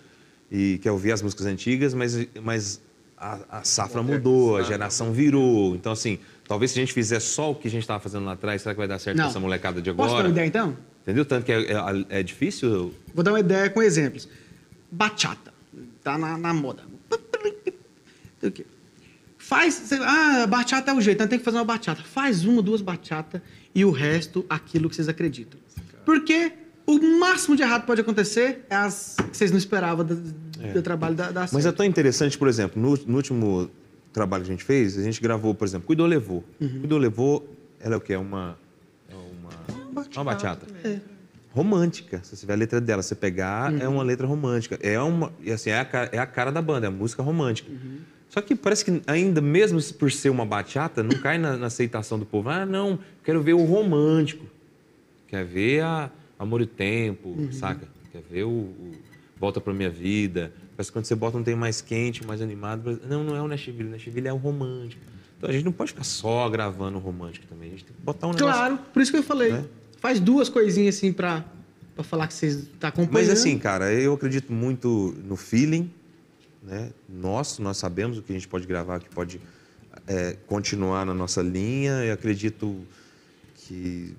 e 0.53 0.79
quer 0.83 0.91
ouvir 0.93 1.13
as 1.13 1.23
músicas 1.23 1.47
antigas, 1.47 1.95
mas, 1.95 2.27
mas 2.43 2.81
a, 3.17 3.59
a 3.61 3.65
safra 3.65 4.03
mudou, 4.03 4.57
a 4.57 4.63
geração 4.63 5.13
virou. 5.13 5.75
Então, 5.75 5.93
assim, 5.93 6.19
talvez 6.51 6.73
se 6.73 6.81
a 6.81 6.83
gente 6.83 6.93
fizer 6.93 7.21
só 7.21 7.53
o 7.53 7.55
que 7.55 7.69
a 7.69 7.71
gente 7.71 7.83
estava 7.83 8.01
fazendo 8.01 8.25
lá 8.25 8.33
atrás, 8.33 8.61
será 8.61 8.75
que 8.75 8.79
vai 8.79 8.89
dar 8.89 8.99
certo 8.99 9.17
Não. 9.17 9.27
com 9.27 9.31
essa 9.31 9.39
molecada 9.39 9.81
de 9.81 9.93
Posso 9.93 10.09
dar 10.09 10.15
agora? 10.15 10.27
uma 10.27 10.33
ideia 10.33 10.47
então? 10.49 10.77
Entendeu? 11.03 11.25
Tanto 11.25 11.45
que 11.47 11.53
é, 11.53 11.61
é- 11.61 12.07
é 12.19 12.23
difícil 12.25 12.93
Vou 13.15 13.23
dar 13.23 13.31
uma 13.31 13.39
ideia 13.39 13.71
com 13.71 13.81
exemplos. 13.81 14.29
Bachata. 14.91 15.55
Tá 16.03 16.19
na, 16.19 16.37
na 16.37 16.53
moda. 16.53 16.83
Faz. 19.39 19.93
Ah, 19.93 20.45
bachata 20.49 20.91
é 20.91 20.95
o 20.95 21.01
jeito, 21.01 21.19
então 21.19 21.29
tem 21.29 21.39
que 21.39 21.45
fazer 21.45 21.57
uma 21.59 21.65
bachata. 21.65 22.03
Faz 22.03 22.45
uma, 22.45 22.61
duas 22.61 22.81
bachatas 22.81 23.41
e 23.73 23.85
o 23.85 23.93
resto 23.93 24.45
aquilo 24.51 24.91
que 24.91 24.97
vocês 24.97 25.09
acreditam. 25.09 25.61
Porque 26.05 26.51
o 26.85 26.99
máximo 27.21 27.55
de 27.55 27.63
errado 27.63 27.83
que 27.83 27.87
pode 27.87 28.01
acontecer 28.01 28.67
é 28.69 28.75
as 28.75 29.15
que 29.31 29.37
vocês 29.37 29.53
não 29.53 29.59
esperavam 29.59 30.05
do, 30.05 30.17
do 30.17 30.83
trabalho 30.83 31.15
da, 31.15 31.31
da 31.31 31.47
Mas 31.53 31.65
é 31.65 31.71
tão 31.71 31.87
interessante, 31.87 32.37
por 32.37 32.49
exemplo, 32.49 32.83
no, 32.83 32.97
no 33.07 33.17
último 33.17 33.71
trabalho 34.13 34.45
que 34.45 34.51
a 34.51 34.53
gente 34.55 34.65
fez, 34.65 34.99
a 34.99 35.03
gente 35.03 35.21
gravou, 35.21 35.55
por 35.55 35.67
exemplo, 35.67 35.87
Cuidou 35.87 36.07
Levou. 36.07 36.45
Uhum. 36.61 36.81
Cuidou 36.81 36.99
Levou, 36.99 37.49
ela 37.81 37.95
é 37.95 37.97
o 37.99 38.01
quê? 38.01 38.13
É 38.15 38.19
uma. 38.19 38.59
É 39.09 39.15
uma, 39.15 40.05
uma 40.15 40.25
bachata. 40.25 40.67
Romântica. 41.53 42.21
Se 42.23 42.37
você 42.37 42.47
ver 42.47 42.53
a 42.53 42.57
letra 42.57 42.81
dela, 42.81 43.03
você 43.03 43.15
pegar, 43.15 43.73
é 43.81 43.87
Uhum. 43.89 43.95
uma 43.95 44.03
letra 44.05 44.27
romântica. 44.27 44.79
É 44.81 45.01
uma. 45.01 45.33
E 45.43 45.51
assim, 45.51 45.71
é 45.71 45.81
a, 45.81 45.85
cara, 45.85 46.09
é 46.13 46.19
a 46.19 46.27
cara 46.27 46.53
da 46.53 46.63
banda, 46.63 46.87
é 46.87 46.89
a 46.89 46.93
música 46.93 47.23
romântica. 47.23 47.71
Uhum. 47.71 47.99
Só 48.29 48.41
que 48.41 48.55
parece 48.55 48.85
que 48.85 49.03
ainda, 49.09 49.41
mesmo 49.41 49.83
por 49.95 50.13
ser 50.13 50.31
uma 50.31 50.47
bachata, 50.47 51.03
não 51.03 51.19
cai 51.21 51.37
na, 51.39 51.57
na 51.57 51.67
aceitação 51.67 52.17
do 52.21 52.25
povo. 52.25 52.49
Ah, 52.49 52.65
não, 52.65 53.01
quero 53.25 53.43
ver 53.43 53.55
o 53.55 53.65
romântico. 53.65 54.47
Quer 55.27 55.45
ver 55.45 55.83
a 55.83 56.09
Amor 56.39 56.61
e 56.61 56.67
Tempo, 56.67 57.31
Uhum. 57.31 57.51
saca? 57.53 57.89
Quer 58.13 58.23
ver 58.31 58.45
o, 58.45 58.49
o 58.51 58.93
Volta 59.37 59.61
pra 59.61 59.75
Minha 59.75 59.91
Vida. 59.91 60.53
Parece 60.81 60.91
que 60.91 60.95
quando 60.95 61.05
você 61.05 61.15
bota 61.15 61.37
um 61.37 61.43
tem 61.43 61.55
mais 61.55 61.83
quente, 61.83 62.27
mais 62.27 62.41
animado. 62.41 62.99
Não, 63.07 63.23
não 63.23 63.37
é 63.37 63.43
o 63.43 63.47
Nashville. 63.47 63.85
O 63.85 63.91
Nashville 63.91 64.27
é 64.27 64.33
o 64.33 64.39
romântico. 64.39 65.03
Então 65.37 65.51
a 65.51 65.53
gente 65.53 65.63
não 65.63 65.73
pode 65.73 65.91
ficar 65.91 66.05
só 66.05 66.49
gravando 66.49 66.97
o 66.97 67.01
romântico 67.01 67.47
também. 67.47 67.69
A 67.69 67.73
gente 67.73 67.85
tem 67.85 67.95
que 67.95 68.01
botar 68.03 68.29
um 68.29 68.33
negócio. 68.33 68.55
Claro, 68.55 68.79
por 68.91 69.03
isso 69.03 69.13
que 69.13 69.19
eu 69.19 69.23
falei. 69.23 69.53
Né? 69.53 69.67
Faz 69.99 70.19
duas 70.19 70.49
coisinhas 70.49 70.97
assim 70.97 71.13
pra, 71.13 71.45
pra 71.95 72.03
falar 72.03 72.27
que 72.29 72.33
vocês 72.33 72.67
tá 72.79 72.89
acompanhando. 72.89 73.13
Mas 73.13 73.29
assim, 73.29 73.59
cara, 73.59 73.93
eu 73.93 74.15
acredito 74.15 74.55
muito 74.55 75.15
no 75.23 75.37
feeling, 75.37 75.93
né? 76.63 76.91
Nosso, 77.07 77.61
nós 77.61 77.77
sabemos 77.77 78.17
o 78.17 78.23
que 78.23 78.33
a 78.33 78.35
gente 78.35 78.49
pode 78.49 78.67
gravar, 78.67 79.01
o 79.01 79.03
que 79.03 79.11
pode 79.11 79.39
é, 80.07 80.35
continuar 80.47 81.05
na 81.05 81.13
nossa 81.13 81.43
linha. 81.43 82.07
E 82.07 82.11
acredito 82.11 82.75
que 83.55 84.15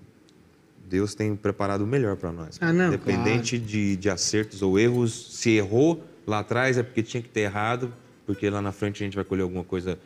Deus 0.88 1.16
tem 1.16 1.36
preparado 1.36 1.82
o 1.82 1.88
melhor 1.88 2.18
para 2.18 2.32
nós. 2.32 2.60
Ah, 2.62 2.72
não, 2.72 2.90
Independente 2.90 3.58
de, 3.58 3.96
de 3.96 4.12
acertos 4.12 4.62
ou 4.62 4.78
erros, 4.78 5.40
se 5.40 5.50
errou 5.50 6.11
lá 6.32 6.40
atrás 6.40 6.78
é 6.78 6.84
porque 6.84 7.04
tinha 7.04 7.22
que 7.22 7.30
ter 7.30 7.42
errado, 7.42 7.94
porque 8.26 8.50
lá 8.50 8.62
na 8.62 8.72
frente 8.72 9.04
a 9.04 9.06
gente 9.06 9.16
vai 9.16 9.26
colher 9.26 9.44
alguma 9.44 9.64
coisa 9.64 10.00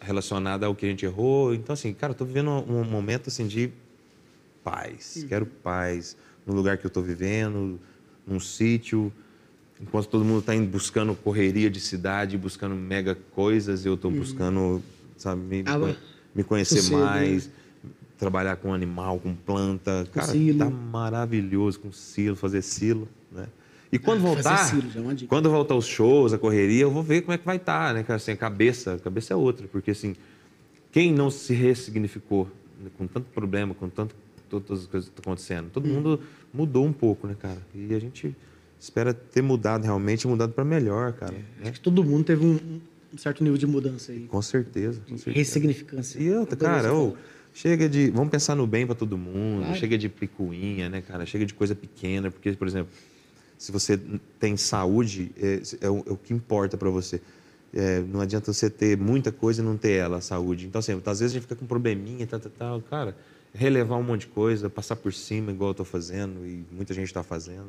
relacionada 0.00 0.66
ao 0.66 0.74
que 0.74 0.86
a 0.86 0.88
gente 0.88 1.04
errou. 1.04 1.52
Então, 1.52 1.72
assim, 1.72 1.92
cara, 1.92 2.12
eu 2.12 2.16
tô 2.16 2.24
vivendo 2.24 2.50
um, 2.50 2.84
momento 2.84 3.28
assim 3.28 3.46
de 3.46 3.70
paz. 4.62 5.26
Quero 5.28 5.44
paz 5.46 6.16
no 6.46 6.54
lugar 6.54 6.78
que 6.78 6.86
eu 6.86 6.88
estou 6.88 7.02
vivendo, 7.02 7.80
num 8.26 8.38
sítio. 8.38 9.12
Enquanto 9.80 10.06
todo 10.06 10.24
mundo 10.24 10.40
está 10.40 10.54
buscando 10.56 11.14
correria 11.14 11.70
de 11.70 11.80
cidade, 11.80 12.36
buscando 12.38 12.74
mega 12.74 13.16
coisas, 13.32 13.84
eu 13.84 13.94
estou 13.94 14.10
buscando, 14.10 14.82
sabe, 15.16 15.40
me, 15.40 15.64
me- 16.34 16.44
conhecer 16.44 16.82
sossego, 16.82 16.96
mais, 16.96 17.50
trabalhar 18.16 18.56
com 18.56 18.72
animal, 18.72 19.18
com 19.18 19.34
planta. 19.34 20.06
Cara, 20.12 20.32
silo. 20.32 20.58
tá 20.58 20.70
maravilhoso 20.70 21.80
com 21.80 21.92
silo, 21.92 22.36
fazer 22.36 22.62
silo, 22.62 23.02
né? 23.02 23.17
E 23.90 23.98
quando 23.98 24.18
Ah, 24.26 24.34
fazer 24.42 24.76
voltar, 24.76 24.90
já 24.90 25.00
é 25.00 25.26
quando 25.26 25.50
voltar 25.50 25.74
os 25.74 25.86
shows, 25.86 26.32
a 26.32 26.38
correria, 26.38 26.82
eu 26.82 26.90
vou 26.90 27.02
ver 27.02 27.22
como 27.22 27.32
é 27.32 27.38
que 27.38 27.44
vai 27.46 27.56
estar, 27.56 27.94
né? 27.94 28.02
cara? 28.02 28.16
Assim, 28.16 28.32
a 28.32 28.36
cabeça, 28.36 28.94
a 28.94 28.98
cabeça 28.98 29.32
é 29.32 29.36
outra, 29.36 29.66
porque 29.66 29.92
assim, 29.92 30.14
quem 30.92 31.12
não 31.12 31.30
se 31.30 31.54
ressignificou 31.54 32.48
né, 32.82 32.90
com 32.98 33.06
tanto 33.06 33.26
problema, 33.30 33.74
com 33.74 33.88
tanto 33.88 34.14
todas 34.48 34.80
as 34.80 34.86
coisas 34.86 35.08
que 35.08 35.18
estão 35.18 35.30
acontecendo, 35.32 35.70
todo 35.70 35.86
mundo 35.86 36.20
mudou 36.52 36.84
um 36.86 36.92
pouco, 36.92 37.26
né, 37.26 37.36
cara? 37.38 37.58
E 37.74 37.94
a 37.94 37.98
gente 37.98 38.34
espera 38.80 39.12
ter 39.12 39.42
mudado 39.42 39.84
realmente, 39.84 40.26
mudado 40.26 40.52
para 40.52 40.64
melhor, 40.64 41.12
cara. 41.12 41.32
né? 41.32 41.42
Acho 41.62 41.72
que 41.72 41.80
todo 41.80 42.02
mundo 42.04 42.24
teve 42.24 42.44
um, 42.44 42.58
um 43.12 43.18
certo 43.18 43.42
nível 43.42 43.58
de 43.58 43.66
mudança 43.66 44.12
aí. 44.12 44.20
Com 44.20 44.40
certeza, 44.40 45.00
com 45.08 45.16
certeza. 45.16 45.36
Ressignificância. 45.36 46.18
E 46.20 46.30
outra, 46.32 46.56
cara, 46.56 46.94
ô, 46.94 47.14
chega 47.52 47.88
de. 47.88 48.10
Vamos 48.10 48.30
pensar 48.30 48.54
no 48.54 48.66
bem 48.66 48.86
para 48.86 48.94
todo 48.94 49.18
mundo, 49.18 49.64
Claro. 49.64 49.78
chega 49.78 49.98
de 49.98 50.08
picuinha, 50.08 50.88
né, 50.88 51.02
cara? 51.02 51.26
Chega 51.26 51.44
de 51.44 51.52
coisa 51.54 51.74
pequena, 51.74 52.30
porque, 52.30 52.52
por 52.52 52.66
exemplo, 52.68 52.90
se 53.58 53.72
você 53.72 54.00
tem 54.38 54.56
saúde, 54.56 55.32
é, 55.36 55.60
é 55.80 55.90
o, 55.90 55.98
é 56.06 56.12
o 56.12 56.16
que 56.16 56.32
importa 56.32 56.76
para 56.76 56.88
você. 56.88 57.20
É, 57.74 58.00
não 58.00 58.20
adianta 58.20 58.52
você 58.52 58.70
ter 58.70 58.96
muita 58.96 59.30
coisa 59.30 59.60
e 59.60 59.64
não 59.64 59.76
ter 59.76 59.92
ela, 59.92 60.18
a 60.18 60.20
saúde. 60.20 60.66
Então, 60.66 60.78
assim, 60.78 60.92
às 60.92 61.20
vezes 61.20 61.32
a 61.32 61.34
gente 61.34 61.42
fica 61.42 61.56
com 61.56 61.66
probleminha 61.66 62.22
e 62.22 62.26
tal, 62.26 62.40
tal, 62.40 62.52
tal. 62.52 62.82
Cara, 62.82 63.16
relevar 63.52 63.96
um 63.96 64.02
monte 64.02 64.22
de 64.22 64.28
coisa, 64.28 64.70
passar 64.70 64.96
por 64.96 65.12
cima, 65.12 65.50
igual 65.50 65.70
eu 65.70 65.74
tô 65.74 65.84
fazendo 65.84 66.46
e 66.46 66.64
muita 66.70 66.94
gente 66.94 67.08
está 67.08 67.22
fazendo, 67.22 67.66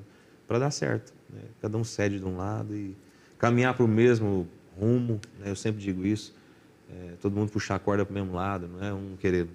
para 0.47 0.59
dar 0.59 0.71
certo. 0.71 1.11
né? 1.29 1.41
Cada 1.61 1.77
um 1.77 1.83
cede 1.83 2.19
de 2.19 2.25
um 2.25 2.37
lado 2.37 2.75
e 2.75 2.95
caminhar 3.39 3.73
para 3.73 3.83
o 3.83 3.87
mesmo 3.87 4.47
rumo, 4.79 5.19
né? 5.39 5.49
eu 5.49 5.55
sempre 5.55 5.81
digo 5.81 6.05
isso. 6.05 6.33
É, 6.89 7.13
todo 7.21 7.35
mundo 7.35 7.51
puxar 7.51 7.75
a 7.75 7.79
corda 7.79 8.05
para 8.05 8.11
o 8.11 8.15
mesmo 8.15 8.35
lado, 8.35 8.67
não 8.67 8.83
é 8.83 8.93
um 8.93 9.15
querer 9.19 9.47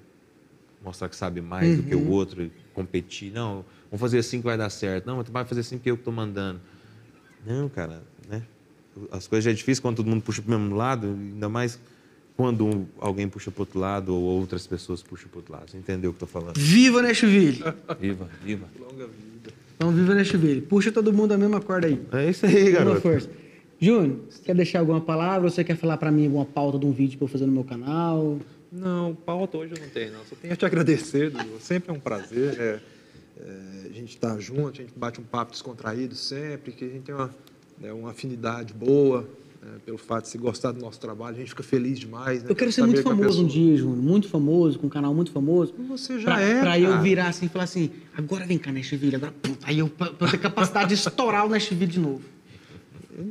mostrar 0.84 1.08
que 1.08 1.16
sabe 1.16 1.40
mais 1.40 1.76
do 1.76 1.82
que 1.82 1.94
o 1.94 2.10
outro 2.10 2.42
e 2.42 2.52
competir. 2.74 3.32
Não, 3.32 3.64
vamos 3.94 4.00
fazer 4.00 4.18
assim 4.18 4.38
que 4.38 4.44
vai 4.44 4.58
dar 4.58 4.70
certo. 4.70 5.06
Não, 5.06 5.16
mas 5.16 5.26
tu 5.26 5.32
vai 5.32 5.44
fazer 5.44 5.60
assim 5.60 5.76
porque 5.78 5.90
eu 5.90 5.96
que 5.96 6.00
estou 6.00 6.12
mandando. 6.12 6.60
Não, 7.46 7.68
cara, 7.68 8.02
né? 8.28 8.42
As 9.12 9.28
coisas 9.28 9.44
já 9.44 9.50
é 9.52 9.54
difícil 9.54 9.82
quando 9.82 9.96
todo 9.96 10.08
mundo 10.08 10.22
puxa 10.22 10.42
para 10.42 10.54
o 10.54 10.58
mesmo 10.58 10.74
lado, 10.74 11.06
ainda 11.06 11.48
mais 11.48 11.78
quando 12.36 12.86
alguém 12.98 13.28
puxa 13.28 13.50
para 13.52 13.62
outro 13.62 13.78
lado 13.78 14.14
ou 14.14 14.22
outras 14.22 14.66
pessoas 14.66 15.00
puxam 15.02 15.28
para 15.28 15.38
outro 15.38 15.52
lado. 15.52 15.70
Você 15.70 15.76
entendeu 15.78 16.10
o 16.10 16.14
que 16.14 16.22
eu 16.22 16.26
estou 16.26 16.40
falando? 16.42 16.58
Viva 16.58 17.02
Nashville! 17.02 17.62
Viva, 18.00 18.28
viva. 18.42 18.66
Então, 19.76 19.92
viva 19.92 20.14
Nashville. 20.14 20.60
Puxa 20.62 20.90
todo 20.90 21.12
mundo 21.12 21.32
a 21.32 21.38
mesma 21.38 21.60
corda 21.60 21.86
aí. 21.86 22.00
É 22.12 22.30
isso 22.30 22.46
aí, 22.46 22.72
garoto. 22.72 23.00
força. 23.00 23.28
Júnior, 23.80 24.18
você 24.28 24.42
quer 24.42 24.54
deixar 24.56 24.80
alguma 24.80 25.00
palavra? 25.00 25.44
Ou 25.44 25.50
você 25.50 25.62
quer 25.62 25.76
falar 25.76 25.96
pra 25.98 26.10
mim 26.10 26.24
alguma 26.26 26.44
pauta 26.44 26.78
de 26.78 26.86
um 26.86 26.92
vídeo 26.92 27.18
pra 27.18 27.26
eu 27.26 27.28
fazer 27.28 27.46
no 27.46 27.52
meu 27.52 27.64
canal? 27.64 28.38
Não, 28.72 29.14
pauta 29.14 29.58
hoje 29.58 29.74
eu 29.74 29.80
não 29.80 29.88
tenho, 29.88 30.12
não. 30.12 30.24
Só 30.24 30.34
tenho 30.34 30.52
a 30.52 30.56
te 30.56 30.64
agradecer, 30.66 31.30
Dudu. 31.30 31.58
Sempre 31.60 31.90
é 31.90 31.94
um 31.94 32.00
prazer. 32.00 32.58
é, 32.58 32.80
é, 33.40 33.88
a 33.88 33.92
gente 33.92 34.14
está 34.14 34.38
junto, 34.38 34.80
a 34.80 34.84
gente 34.84 34.92
bate 34.96 35.20
um 35.20 35.24
papo 35.24 35.52
descontraído 35.52 36.14
sempre, 36.14 36.72
que 36.72 36.84
a 36.84 36.88
gente 36.88 37.02
tem 37.02 37.14
uma, 37.14 37.34
né, 37.80 37.92
uma 37.92 38.10
afinidade 38.10 38.72
boa. 38.74 39.28
né, 39.62 39.78
pelo 39.86 39.96
fato 39.96 40.24
de 40.24 40.28
se 40.30 40.36
gostar 40.36 40.72
do 40.72 40.80
nosso 40.80 41.00
trabalho, 41.00 41.36
a 41.36 41.38
gente 41.38 41.48
fica 41.48 41.62
feliz 41.62 41.98
demais. 41.98 42.42
né, 42.42 42.50
Eu 42.50 42.54
quero 42.54 42.70
ser 42.70 42.82
muito 42.84 43.02
famoso 43.02 43.40
um 43.40 43.46
pessoa- 43.46 43.48
dia, 43.48 43.76
Júnior. 43.78 43.96
Muito 43.96 44.28
famoso, 44.28 44.78
com 44.78 44.86
um 44.88 44.90
canal 44.90 45.14
muito 45.14 45.30
famoso. 45.32 45.72
Você 45.88 46.18
já 46.20 46.32
pra, 46.34 46.40
é, 46.42 46.60
Pra 46.60 46.78
eu 46.78 47.00
virar 47.00 47.28
assim 47.28 47.46
e 47.46 47.48
falar 47.48 47.64
assim, 47.64 47.90
agora 48.14 48.44
vem 48.46 48.58
cá, 48.58 48.70
Nashville. 48.70 49.16
Agora, 49.16 49.32
aí 49.62 49.78
eu, 49.78 49.88
pra 49.88 50.12
eu 50.20 50.30
ter 50.30 50.36
capacidade 50.38 50.88
de 50.90 50.94
estourar 50.94 51.46
o 51.46 51.48
Nashville 51.48 51.86
de 51.86 51.98
novo. 51.98 52.20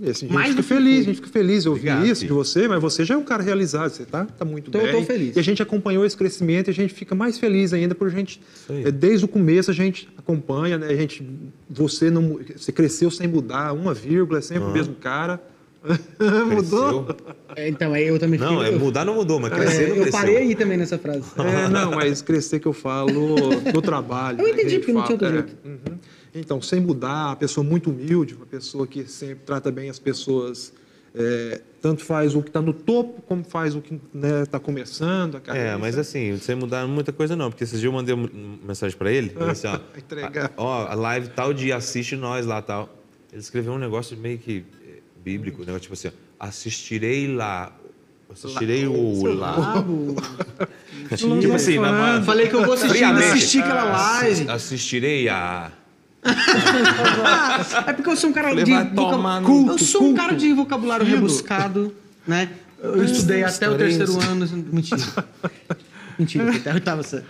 E, 0.01 0.09
assim, 0.09 0.27
a 0.29 0.33
Mais 0.33 0.47
gente 0.47 0.55
do 0.57 0.63
fica 0.63 0.75
feliz, 0.75 0.99
a 1.01 1.03
gente 1.03 1.15
fica 1.17 1.27
feliz 1.29 1.63
de 1.63 1.69
ouvir 1.69 1.89
Obrigado, 1.89 2.05
isso 2.05 2.21
de 2.21 2.27
filho. 2.27 2.35
você, 2.35 2.67
mas 2.69 2.81
você 2.81 3.03
já 3.03 3.15
é 3.15 3.17
um 3.17 3.23
cara 3.23 3.43
realizado, 3.43 3.89
você 3.89 4.05
tá, 4.05 4.23
tá 4.25 4.45
muito 4.45 4.75
eu 4.75 4.81
bem. 4.81 4.91
tô 4.91 5.03
feliz. 5.03 5.35
E 5.35 5.39
a 5.39 5.43
gente 5.43 5.61
acompanhou 5.61 6.05
esse 6.05 6.15
crescimento 6.15 6.69
e 6.69 6.71
a 6.71 6.73
gente 6.73 6.93
fica 6.93 7.13
mais 7.13 7.37
feliz 7.37 7.73
ainda 7.73 7.93
por 7.93 8.09
gente, 8.09 8.39
aí. 8.69 8.83
eh, 8.85 8.91
desde 8.91 9.25
o 9.25 9.27
começo 9.27 9.69
a 9.69 9.73
gente 9.73 10.07
acompanha, 10.17 10.77
né? 10.77 10.87
A 10.87 10.95
gente, 10.95 11.27
você 11.69 12.09
não, 12.09 12.39
você 12.55 12.71
cresceu 12.71 13.11
sem 13.11 13.27
mudar, 13.27 13.73
uma 13.73 13.93
vírgula, 13.93 14.39
é 14.39 14.41
sempre 14.41 14.65
o 14.69 14.71
mesmo 14.71 14.95
cara. 14.95 15.41
Mudou? 16.55 17.07
É, 17.55 17.67
Então, 17.67 17.93
aí 17.93 18.07
eu 18.07 18.17
também 18.17 18.39
Não, 18.39 18.51
fiquei- 18.59 18.67
é, 18.71 18.73
eu, 18.75 18.79
mudar 18.79 19.03
não 19.05 19.15
mudou, 19.15 19.39
mas 19.39 19.51
é, 19.51 19.55
crescer 19.55 19.81
não 19.89 19.95
eu 19.97 20.01
cresceu. 20.03 20.11
parei 20.13 20.37
aí 20.37 20.55
também 20.55 20.77
nessa 20.77 20.97
frase. 20.97 21.23
É, 21.37 21.67
não, 21.69 21.91
mas 21.91 22.21
crescer 22.21 22.59
que 22.59 22.67
eu 22.67 22.73
falo 22.73 23.11
no 23.73 23.81
trabalho. 23.81 24.39
Eu 24.39 24.45
né, 24.45 24.49
a 24.49 24.53
entendi, 24.53 24.69
gente 24.69 24.79
porque 24.79 24.93
não 24.93 25.03
tinha 25.03 25.17
fala, 25.19 25.35
outro 25.37 25.53
é. 25.65 25.69
Uhum. 25.69 25.97
Então, 26.35 26.61
sem 26.61 26.79
mudar, 26.79 27.27
uma 27.27 27.35
pessoa 27.35 27.63
muito 27.63 27.89
humilde, 27.91 28.33
uma 28.33 28.45
pessoa 28.45 28.87
que 28.87 29.05
sempre 29.05 29.43
trata 29.45 29.71
bem 29.71 29.89
as 29.89 29.99
pessoas, 29.99 30.73
é, 31.13 31.61
tanto 31.81 32.03
faz 32.03 32.33
o 32.35 32.41
que 32.41 32.49
está 32.49 32.59
no 32.61 32.73
topo, 32.73 33.21
como 33.21 33.43
faz 33.43 33.75
o 33.75 33.81
que 33.81 33.99
está 34.43 34.59
começando 34.59 35.37
a 35.37 35.39
carreira. 35.39 35.69
É, 35.69 35.77
mas 35.77 35.95
assim, 35.97 36.35
sem 36.39 36.55
mudar 36.55 36.87
muita 36.87 37.11
coisa 37.13 37.35
não, 37.35 37.51
porque 37.51 37.63
esses 37.63 37.79
dias 37.79 37.85
eu 37.85 37.93
mandei 37.93 38.15
uma 38.15 38.27
mensagem 38.65 38.97
pra 38.97 39.11
ele, 39.11 39.31
assim, 39.49 39.67
ó, 39.67 39.75
Entregar. 39.97 40.45
a- 40.57 40.63
ó, 40.63 40.87
a 40.87 40.95
live 40.95 41.29
tal 41.29 41.53
dia, 41.53 41.75
assiste 41.75 42.15
nós 42.15 42.45
lá 42.47 42.61
tal. 42.61 42.89
Ele 43.31 43.41
escreveu 43.41 43.73
um 43.73 43.79
negócio 43.79 44.17
meio 44.17 44.37
que 44.39 44.63
eh, 44.87 44.99
bíblico, 45.23 45.63
né? 45.63 45.77
Tipo 45.79 45.93
assim, 45.93 46.07
ó, 46.07 46.11
assistirei 46.39 47.27
lá, 47.33 47.71
assistirei 48.31 48.87
o 48.87 49.23
lá. 49.35 49.55
Brabo. 49.55 50.15
tipo 51.41 51.53
assim, 51.53 51.77
na, 51.79 52.21
Falei 52.23 52.47
que 52.47 52.55
eu 52.55 52.63
vou 52.63 52.73
assistir, 52.73 53.03
assistir 53.03 53.59
aquela 53.59 53.83
live. 53.83 54.49
assistirei 54.49 55.29
a... 55.29 55.71
É 57.87 57.93
porque 57.93 58.09
eu 58.09 58.15
sou 58.15 58.29
um 58.29 58.33
cara 58.33 58.49
Falei, 58.49 58.63
de 58.63 58.71
no 58.71 58.79
Eu 58.79 59.41
culto, 59.43 59.83
sou 59.83 60.01
um 60.01 60.05
culto. 60.05 60.21
cara 60.21 60.35
de 60.35 60.53
vocabulário 60.53 61.05
Fino. 61.05 61.17
rebuscado, 61.17 61.93
né? 62.27 62.49
Eu 62.81 63.03
estudei 63.03 63.43
até 63.43 63.69
o 63.69 63.77
terceiro 63.77 64.19
ano. 64.21 64.47
Mentira. 64.71 65.01
Mentira, 66.17 66.51
até 66.55 66.71
a 66.71 66.73
oitava 66.75 67.03
série. 67.03 67.23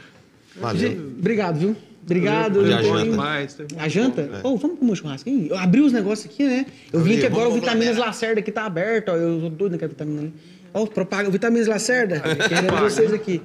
Valeu. 0.60 1.14
Obrigado, 1.18 1.60
viu? 1.60 1.76
Obrigado. 2.04 2.60
Onde 2.60 2.70
eu 2.70 2.78
é 2.78 2.80
a 2.80 2.84
tô 2.84 2.98
janta? 2.98 3.16
Mais, 3.16 3.58
A 3.78 3.88
janta? 3.88 4.42
Ô, 4.44 4.58
vamos 4.58 4.78
comer 4.78 4.92
um 4.92 4.96
churrasquinho? 4.96 5.48
Eu 5.48 5.58
abri 5.58 5.82
os 5.82 5.94
negócios 5.94 6.32
aqui, 6.32 6.44
né? 6.44 6.66
Eu 6.92 7.00
vim 7.00 7.16
aqui 7.18 7.26
agora, 7.26 7.50
o 7.50 7.54
Vitaminas 7.54 7.98
Lacerda 7.98 8.40
aqui 8.40 8.52
tá 8.52 8.66
aberto, 8.66 9.10
ó. 9.10 9.16
Eu 9.16 9.40
sou 9.40 9.50
doido 9.50 9.74
naquela 9.74 9.90
vitamina 9.90 10.22
ali. 10.22 10.34
Ó, 10.74 10.86
propaga, 10.86 11.30
o 11.30 11.32
Vitaminas 11.32 11.68
Lacerda, 11.68 12.20
querendo 12.50 12.76
vocês 12.80 13.14
aqui. 13.14 13.42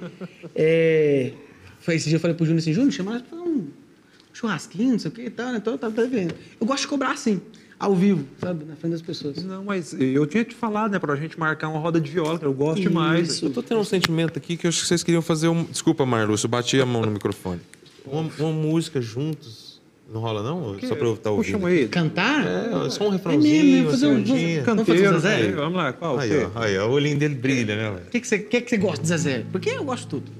É... 0.55 1.31
Foi 1.79 1.95
esse 1.95 2.09
dia 2.09 2.17
eu 2.17 2.19
falei 2.19 2.35
pro 2.35 2.45
Júnior 2.45 2.59
assim, 2.59 2.73
Júnior, 2.73 2.91
chama 2.91 3.13
nós 3.13 3.21
pra 3.21 3.38
um 3.38 3.38
churrasquinho, 4.39 4.91
não 4.93 4.99
sei 4.99 5.09
o 5.09 5.13
que 5.13 5.21
e 5.23 5.29
tal, 5.29 5.51
né? 5.51 5.59
Tô, 5.59 5.77
tá, 5.77 5.89
tá 5.91 6.03
vendo. 6.03 6.33
Eu 6.59 6.65
gosto 6.65 6.81
de 6.81 6.87
cobrar 6.87 7.11
assim, 7.11 7.41
ao 7.77 7.93
vivo, 7.95 8.25
sabe? 8.39 8.65
Na 8.65 8.75
frente 8.75 8.93
das 8.93 9.01
pessoas. 9.01 9.43
Não, 9.43 9.63
mas 9.63 9.93
eu 9.99 10.25
tinha 10.25 10.43
te 10.43 10.55
falado, 10.55 10.91
né, 10.91 10.99
pra 10.99 11.15
gente 11.15 11.37
marcar 11.39 11.67
uma 11.69 11.79
roda 11.79 11.99
de 11.99 12.09
viola, 12.09 12.39
que 12.39 12.45
eu 12.45 12.53
gosto 12.53 12.81
demais. 12.81 13.29
Isso. 13.29 13.45
Eu 13.47 13.49
tô 13.51 13.61
tendo 13.61 13.81
um 13.81 13.83
sentimento 13.85 14.37
aqui 14.37 14.55
que 14.57 14.65
eu 14.65 14.69
acho 14.69 14.81
que 14.81 14.87
vocês 14.87 15.03
queriam 15.03 15.21
fazer 15.21 15.47
um... 15.49 15.63
Desculpa, 15.63 16.05
Marlúcio, 16.05 16.45
eu 16.45 16.49
bati 16.49 16.79
a 16.79 16.85
mão 16.85 17.01
no 17.01 17.11
microfone. 17.11 17.59
Uma, 18.05 18.29
uma 18.39 18.51
música 18.51 19.01
juntos, 19.01 19.79
não 20.11 20.21
rola 20.21 20.41
não? 20.41 20.79
Só 20.79 20.95
pra 20.95 21.05
eu 21.05 21.13
estar 21.13 21.29
Puxa 21.31 21.35
ouvindo. 21.35 21.57
uma 21.59 21.67
aí. 21.69 21.87
Cantar? 21.87 22.45
É, 22.47 22.89
só 22.89 23.05
um 23.05 23.09
É 23.09 23.11
refrãozinho, 23.17 23.63
mesmo, 23.65 23.83
né? 23.85 23.91
Fazer 23.91 24.05
assim, 24.07 24.15
um- 24.15 24.23
dia. 24.23 24.63
Vamos 24.63 24.87
fazer 24.87 25.03
Canteiro, 25.03 25.19
Zezé? 25.19 25.51
Vamos 25.51 25.77
lá, 25.77 25.93
qual? 25.93 26.17
Aí, 26.17 26.31
ó, 26.43 26.49
aí, 26.59 26.77
ó, 26.77 26.87
o 26.87 26.91
olhinho 26.93 27.17
dele 27.19 27.35
brilha, 27.35 27.75
né, 27.75 27.91
velho? 27.91 28.03
O 28.07 28.09
que, 28.09 28.19
que, 28.21 28.27
você, 28.27 28.39
que, 28.39 28.61
que 28.61 28.69
você 28.69 28.77
gosta 28.77 29.01
de 29.01 29.07
Zezé? 29.09 29.43
Porque 29.51 29.69
eu 29.69 29.83
gosto 29.83 30.03
de 30.03 30.07
tudo. 30.09 30.31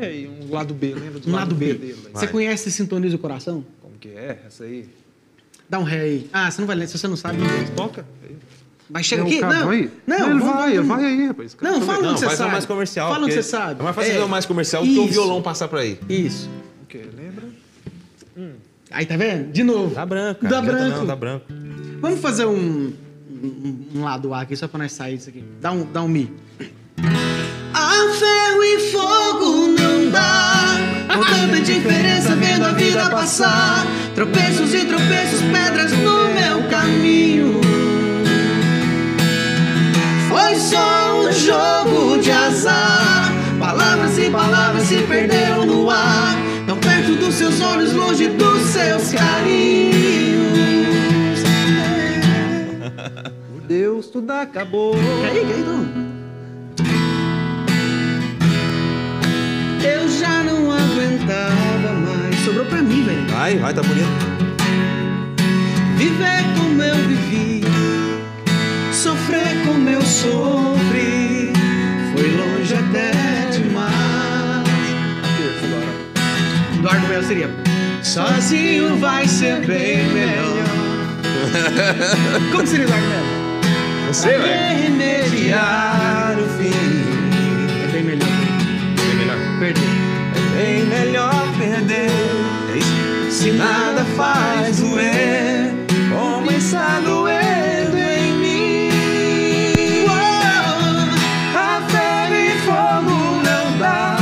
Sei, 0.00 0.28
um 0.28 0.52
lado 0.52 0.72
B, 0.74 0.94
lembra 0.94 1.20
do 1.20 1.28
Um 1.28 1.32
lado 1.32 1.54
B. 1.54 1.74
dele? 1.74 1.96
Você 2.12 2.26
conhece 2.26 2.70
Sintoniza 2.70 3.16
o 3.16 3.18
Coração? 3.18 3.64
Como 3.80 3.94
que 3.98 4.08
é? 4.08 4.42
Essa 4.46 4.64
aí? 4.64 4.88
Dá 5.68 5.78
um 5.78 5.84
ré 5.84 6.00
aí. 6.00 6.30
Ah, 6.32 6.50
você 6.50 6.60
não 6.60 6.66
vai 6.66 6.76
ler, 6.76 6.86
se 6.88 6.98
você 6.98 7.08
não 7.08 7.16
sabe. 7.16 7.38
Toca. 7.76 8.04
Vai, 8.90 9.02
chega 9.02 9.22
Não, 9.22 9.28
aqui. 9.30 9.40
Não, 9.40 9.48
vai. 9.48 9.90
não, 10.06 10.16
ele 10.16 10.38
vamos- 10.40 10.44
vai, 10.44 10.74
vamos- 10.76 10.88
vai 10.88 11.04
aí, 11.06 11.26
rapaz. 11.26 11.56
Não, 11.62 11.80
fala 11.80 12.02
Não, 12.02 12.10
onde 12.10 12.20
você 12.20 12.26
faz 12.26 12.38
sabe. 12.38 12.48
um 12.50 12.52
mais 12.52 12.66
comercial. 12.66 13.10
Fala 13.12 13.24
onde 13.24 13.34
você 13.34 13.42
sabe. 13.42 13.80
É 13.80 13.82
mais 13.84 13.96
fácil 13.96 14.12
fazer 14.12 14.24
um 14.24 14.28
mais 14.28 14.44
comercial 14.46 14.84
do 14.84 14.92
que 14.92 14.98
o 14.98 15.06
violão 15.08 15.40
passar 15.40 15.68
por 15.68 15.78
aí. 15.78 15.98
Isso. 16.08 16.48
O? 16.92 16.96
Lembra? 17.16 17.44
Aí, 18.90 19.06
tá 19.06 19.16
vendo? 19.16 19.50
De 19.50 19.62
novo. 19.62 19.94
Dá 19.94 20.04
branco, 20.04 20.40
cara. 20.42 20.54
Dá 20.54 20.60
Não 20.62 20.68
branco. 20.74 20.98
Não, 20.98 21.06
dá 21.06 21.16
branco. 21.16 21.46
Vamos 22.02 22.20
fazer 22.20 22.44
um, 22.44 22.92
um, 23.30 23.84
um 23.94 24.04
lado 24.04 24.34
A 24.34 24.42
aqui, 24.42 24.54
só 24.56 24.68
pra 24.68 24.78
nós 24.78 24.92
sair 24.92 25.16
disso 25.16 25.30
aqui. 25.30 25.42
Dá 25.60 25.72
um, 25.72 25.84
dá 25.90 26.02
um 26.02 26.08
Mi. 26.08 26.30
A 27.74 28.14
ferro 28.18 28.62
e 28.62 28.78
fogo 28.90 29.68
dá 30.12 30.78
Com 31.08 31.24
tanta 31.24 31.60
diferença 31.60 32.36
vendo 32.36 32.64
a 32.64 32.72
vida 32.72 33.10
passar. 33.10 33.84
Tropeços 34.14 34.72
e 34.74 34.84
tropeços, 34.84 35.42
pedras 35.52 35.92
no 35.92 36.28
meu 36.32 36.68
caminho. 36.68 37.60
Foi 40.28 40.56
só 40.56 41.20
um 41.20 41.32
jogo 41.32 42.18
de 42.22 42.30
azar. 42.30 43.32
Palavras 43.58 44.18
e 44.18 44.30
palavras 44.30 44.84
se 44.84 45.02
perderam 45.02 45.66
no 45.66 45.90
ar. 45.90 46.36
Tão 46.66 46.78
perto 46.78 47.14
dos 47.16 47.34
seus 47.34 47.60
olhos, 47.60 47.92
longe 47.92 48.28
dos 48.28 48.62
seus 48.62 49.12
carinhos. 49.12 50.32
Por 53.52 53.60
Deus, 53.66 54.06
tudo 54.06 54.30
acabou. 54.30 54.94
Ir, 54.94 55.46
quer 55.46 56.21
Eu 59.84 60.08
já 60.08 60.42
não 60.42 60.70
aguentava 60.70 61.92
mais. 62.04 62.38
Sobrou 62.44 62.64
pra 62.66 62.82
mim, 62.82 63.04
velho. 63.04 63.26
Vai, 63.28 63.56
vai, 63.58 63.74
tá 63.74 63.82
bonito. 63.82 64.08
Viver 65.96 66.44
como 66.56 66.82
eu 66.82 66.94
vivi, 66.96 67.62
sofrer 68.92 69.64
como 69.66 69.88
eu 69.88 70.02
sofri, 70.02 71.52
foi 72.12 72.30
longe 72.36 72.74
até 72.74 73.50
demais. 73.50 73.92
Eduardo 76.78 77.06
Melo 77.06 77.24
seria. 77.24 77.50
Sozinho 78.02 78.96
vai 78.98 79.26
ser 79.28 79.64
bem 79.64 80.04
melhor. 80.12 80.64
Como 82.50 82.66
seria 82.66 82.84
Eduardo 82.84 83.06
Melo? 83.06 83.26
Você, 84.08 84.38
velho. 84.38 84.82
remediar 84.82 86.36
o 86.38 86.48
fim. 86.58 86.91
É? 91.64 93.30
Se 93.30 93.52
nada 93.52 94.04
faz 94.16 94.80
doer, 94.80 95.72
como 96.10 96.50
está 96.50 96.98
doendo 97.00 97.96
em 97.98 98.32
mim. 98.34 100.06
A 101.54 101.80
ferro 101.88 102.34
e 102.34 102.50
fogo 102.66 103.42
não 103.44 103.78
dá. 103.78 104.16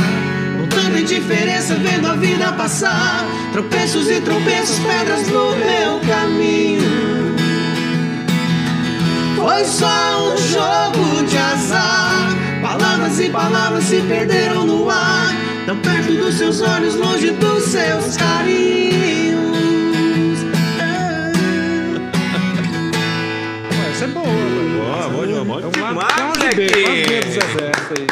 Com 0.59 0.67
tanta 0.67 0.99
indiferença 0.99 1.73
vendo 1.75 2.07
a 2.07 2.15
vida 2.15 2.51
passar 2.53 3.25
Tropeços 3.51 4.09
e 4.09 4.21
tropeços, 4.21 4.77
pedras 4.79 5.27
no 5.27 5.55
meu 5.55 5.99
caminho 6.07 7.35
Foi 9.35 9.65
só 9.65 10.33
um 10.33 10.37
jogo 10.37 11.25
de 11.27 11.37
azar 11.37 12.29
Palavras 12.61 13.19
e 13.19 13.29
palavras 13.29 13.83
se 13.85 14.01
perderam 14.01 14.65
no 14.65 14.80
Tão 15.71 15.79
perto 15.79 16.11
dos 16.11 16.35
seus 16.35 16.59
olhos, 16.59 16.95
longe 16.95 17.31
dos 17.31 17.63
seus 17.63 18.17
carinhos 18.17 19.39
Ué, 23.71 23.91
Essa 23.91 24.03
é 24.03 24.07
boa, 24.09 24.25
velho. 24.25 24.81
Boa, 24.81 25.09
boa, 25.09 25.45
boa, 25.45 25.93
boa. 25.93 26.07
É 26.19 26.25
um 26.25 26.31
Demais, 26.33 27.25
Zezé, 27.25 27.71
essa 27.73 27.93
aí. 27.97 28.07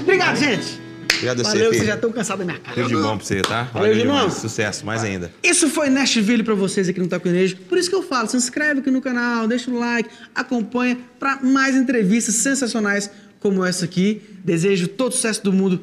Obrigado, 0.00 0.36
gente! 0.36 0.80
Obrigado 1.14 1.40
a 1.42 1.44
você, 1.44 1.50
Valeu, 1.50 1.72
vocês 1.72 1.86
já 1.86 1.94
estão 1.94 2.10
cansados 2.10 2.44
da 2.44 2.52
minha 2.52 2.58
cara 2.60 2.74
Tudo 2.74 2.88
de 2.88 2.94
bom 2.96 3.16
pra 3.16 3.24
você, 3.24 3.40
tá? 3.40 3.62
Valeu, 3.72 3.94
demais. 3.94 4.22
irmão. 4.22 4.28
Sucesso, 4.28 4.84
mais 4.84 5.04
ainda. 5.04 5.30
Isso 5.44 5.70
foi 5.70 5.88
Nashville 5.88 6.42
pra 6.42 6.56
vocês 6.56 6.88
aqui 6.88 6.98
no 6.98 7.06
Taconejo. 7.06 7.56
Por 7.68 7.78
isso 7.78 7.88
que 7.88 7.94
eu 7.94 8.02
falo, 8.02 8.28
se 8.28 8.36
inscreve 8.36 8.80
aqui 8.80 8.90
no 8.90 9.00
canal, 9.00 9.46
deixa 9.46 9.70
o 9.70 9.78
like, 9.78 10.10
acompanha 10.34 10.98
pra 11.20 11.38
mais 11.40 11.76
entrevistas 11.76 12.34
sensacionais 12.34 13.08
como 13.38 13.64
essa 13.64 13.84
aqui. 13.84 14.20
Desejo 14.44 14.88
todo 14.88 15.12
o 15.12 15.14
sucesso 15.14 15.44
do 15.44 15.52
mundo. 15.52 15.80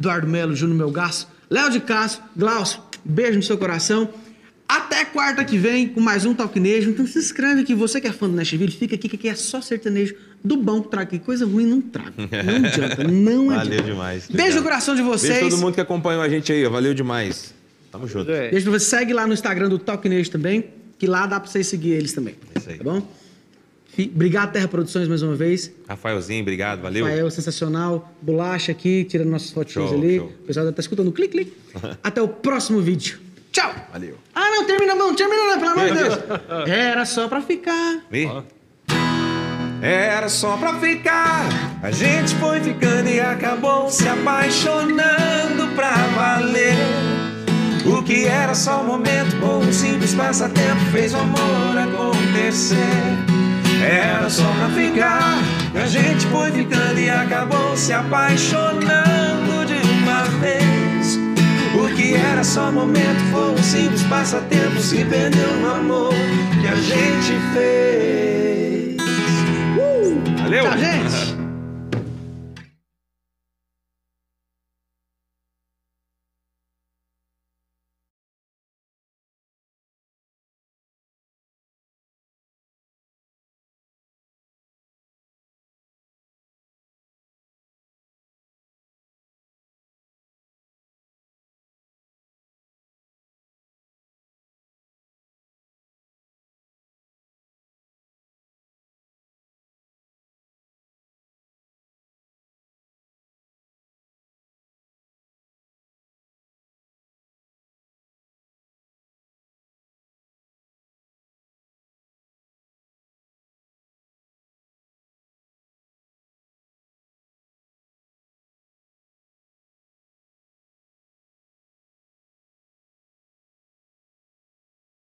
Eduardo 0.00 0.26
Melo, 0.26 0.56
Júnior 0.56 0.78
Melgaço, 0.78 1.28
Léo 1.50 1.70
de 1.70 1.78
Castro, 1.78 2.22
Glaucio, 2.34 2.80
beijo 3.04 3.36
no 3.36 3.42
seu 3.42 3.58
coração. 3.58 4.08
Até 4.66 5.04
quarta 5.04 5.44
que 5.44 5.58
vem 5.58 5.88
com 5.88 6.00
mais 6.00 6.24
um 6.24 6.32
Talquinejo. 6.32 6.90
Então 6.90 7.06
se 7.06 7.18
inscreve 7.18 7.62
aqui. 7.62 7.74
Você 7.74 8.00
que 8.00 8.06
é 8.06 8.12
fã 8.12 8.28
do 8.28 8.36
Nashville, 8.36 8.70
fica 8.70 8.94
aqui 8.94 9.08
que 9.08 9.16
aqui 9.16 9.28
é 9.28 9.34
só 9.34 9.60
sertanejo 9.60 10.14
do 10.42 10.56
bom 10.56 10.80
que 10.80 10.88
traga 10.88 11.02
aqui. 11.16 11.18
Coisa 11.18 11.44
ruim 11.44 11.66
não 11.66 11.80
traga. 11.82 12.12
Não 12.16 12.56
adianta, 12.68 13.04
não 13.04 13.46
Valeu 13.48 13.60
adianta. 13.60 13.82
demais. 13.82 14.28
Beijo 14.28 14.58
no 14.58 14.62
coração 14.62 14.94
de 14.94 15.02
vocês. 15.02 15.34
Beijo 15.34 15.50
todo 15.50 15.60
mundo 15.60 15.74
que 15.74 15.80
acompanhou 15.80 16.22
a 16.22 16.28
gente 16.28 16.52
aí, 16.52 16.64
ó. 16.64 16.70
Valeu 16.70 16.94
demais. 16.94 17.52
Tamo 17.90 18.06
junto. 18.06 18.30
É. 18.30 18.48
Beijo 18.52 18.70
pra 18.70 18.78
você. 18.78 18.86
Segue 18.86 19.12
lá 19.12 19.26
no 19.26 19.34
Instagram 19.34 19.68
do 19.68 19.78
Talkinejo 19.78 20.30
também, 20.30 20.66
que 20.98 21.06
lá 21.08 21.26
dá 21.26 21.40
pra 21.40 21.50
vocês 21.50 21.66
seguir 21.66 21.90
eles 21.90 22.12
também. 22.12 22.36
Isso 22.56 22.70
aí. 22.70 22.78
Tá 22.78 22.84
bom? 22.84 23.02
Obrigado, 24.14 24.52
Terra 24.52 24.68
Produções, 24.68 25.08
mais 25.08 25.22
uma 25.22 25.34
vez. 25.34 25.72
Rafaelzinho, 25.88 26.42
obrigado, 26.42 26.80
valeu. 26.80 27.04
Rafael, 27.04 27.30
sensacional. 27.30 28.12
Bolacha 28.22 28.72
aqui, 28.72 29.04
tirando 29.04 29.28
nossas 29.28 29.50
fotinhas 29.50 29.88
Show, 29.90 29.98
ali. 29.98 30.16
show. 30.18 30.26
O 30.26 30.46
pessoal 30.46 30.66
já 30.66 30.72
tá 30.72 30.80
escutando. 30.80 31.10
Clique, 31.12 31.32
clique. 31.32 31.52
Até 32.02 32.22
o 32.22 32.28
próximo 32.28 32.80
vídeo. 32.80 33.18
Tchau. 33.52 33.74
Valeu. 33.92 34.16
Ah, 34.34 34.48
não, 34.50 34.64
termina 34.64 34.94
não, 34.94 35.14
termina 35.14 35.42
não, 35.44 35.58
pelo 35.58 35.70
amor 35.72 35.88
de 35.88 35.94
Deus. 36.02 36.18
Era 36.68 37.04
só 37.04 37.26
pra 37.28 37.40
ficar. 37.42 38.04
Era 39.82 40.28
só 40.28 40.56
pra 40.56 40.78
ficar. 40.78 41.48
A 41.82 41.90
gente 41.90 42.34
foi 42.36 42.60
ficando 42.60 43.08
e 43.08 43.18
acabou 43.18 43.88
se 43.90 44.06
apaixonando 44.06 45.68
pra 45.74 45.92
valer. 46.14 46.74
O 47.86 48.02
que 48.02 48.26
era 48.26 48.54
só 48.54 48.82
um 48.82 48.86
momento 48.86 49.34
bom, 49.40 49.60
um 49.60 49.72
simples 49.72 50.14
passatempo, 50.14 50.80
fez 50.92 51.14
o 51.14 51.16
amor 51.16 51.78
acontecer. 51.78 52.76
Era 53.82 54.28
só 54.28 54.44
pra 54.44 54.68
ficar. 54.68 55.38
A 55.74 55.86
gente 55.86 56.26
foi 56.26 56.50
ficando 56.52 56.98
e 56.98 57.08
acabou 57.08 57.76
se 57.76 57.92
apaixonando 57.92 59.64
de 59.66 59.74
uma 59.74 60.24
vez. 60.40 61.18
O 61.74 61.88
que 61.94 62.14
era 62.14 62.44
só 62.44 62.70
momento 62.70 63.20
foi 63.32 63.52
um 63.52 63.62
simples 63.62 64.02
passatempo, 64.04 64.80
se 64.80 65.04
perdeu 65.04 65.56
no 65.56 65.74
amor 65.74 66.14
que 66.60 66.66
a 66.66 66.74
gente 66.76 67.32
fez. 67.54 68.96
valeu. 70.42 70.64
Tchau, 70.64 70.78
gente. 70.78 71.29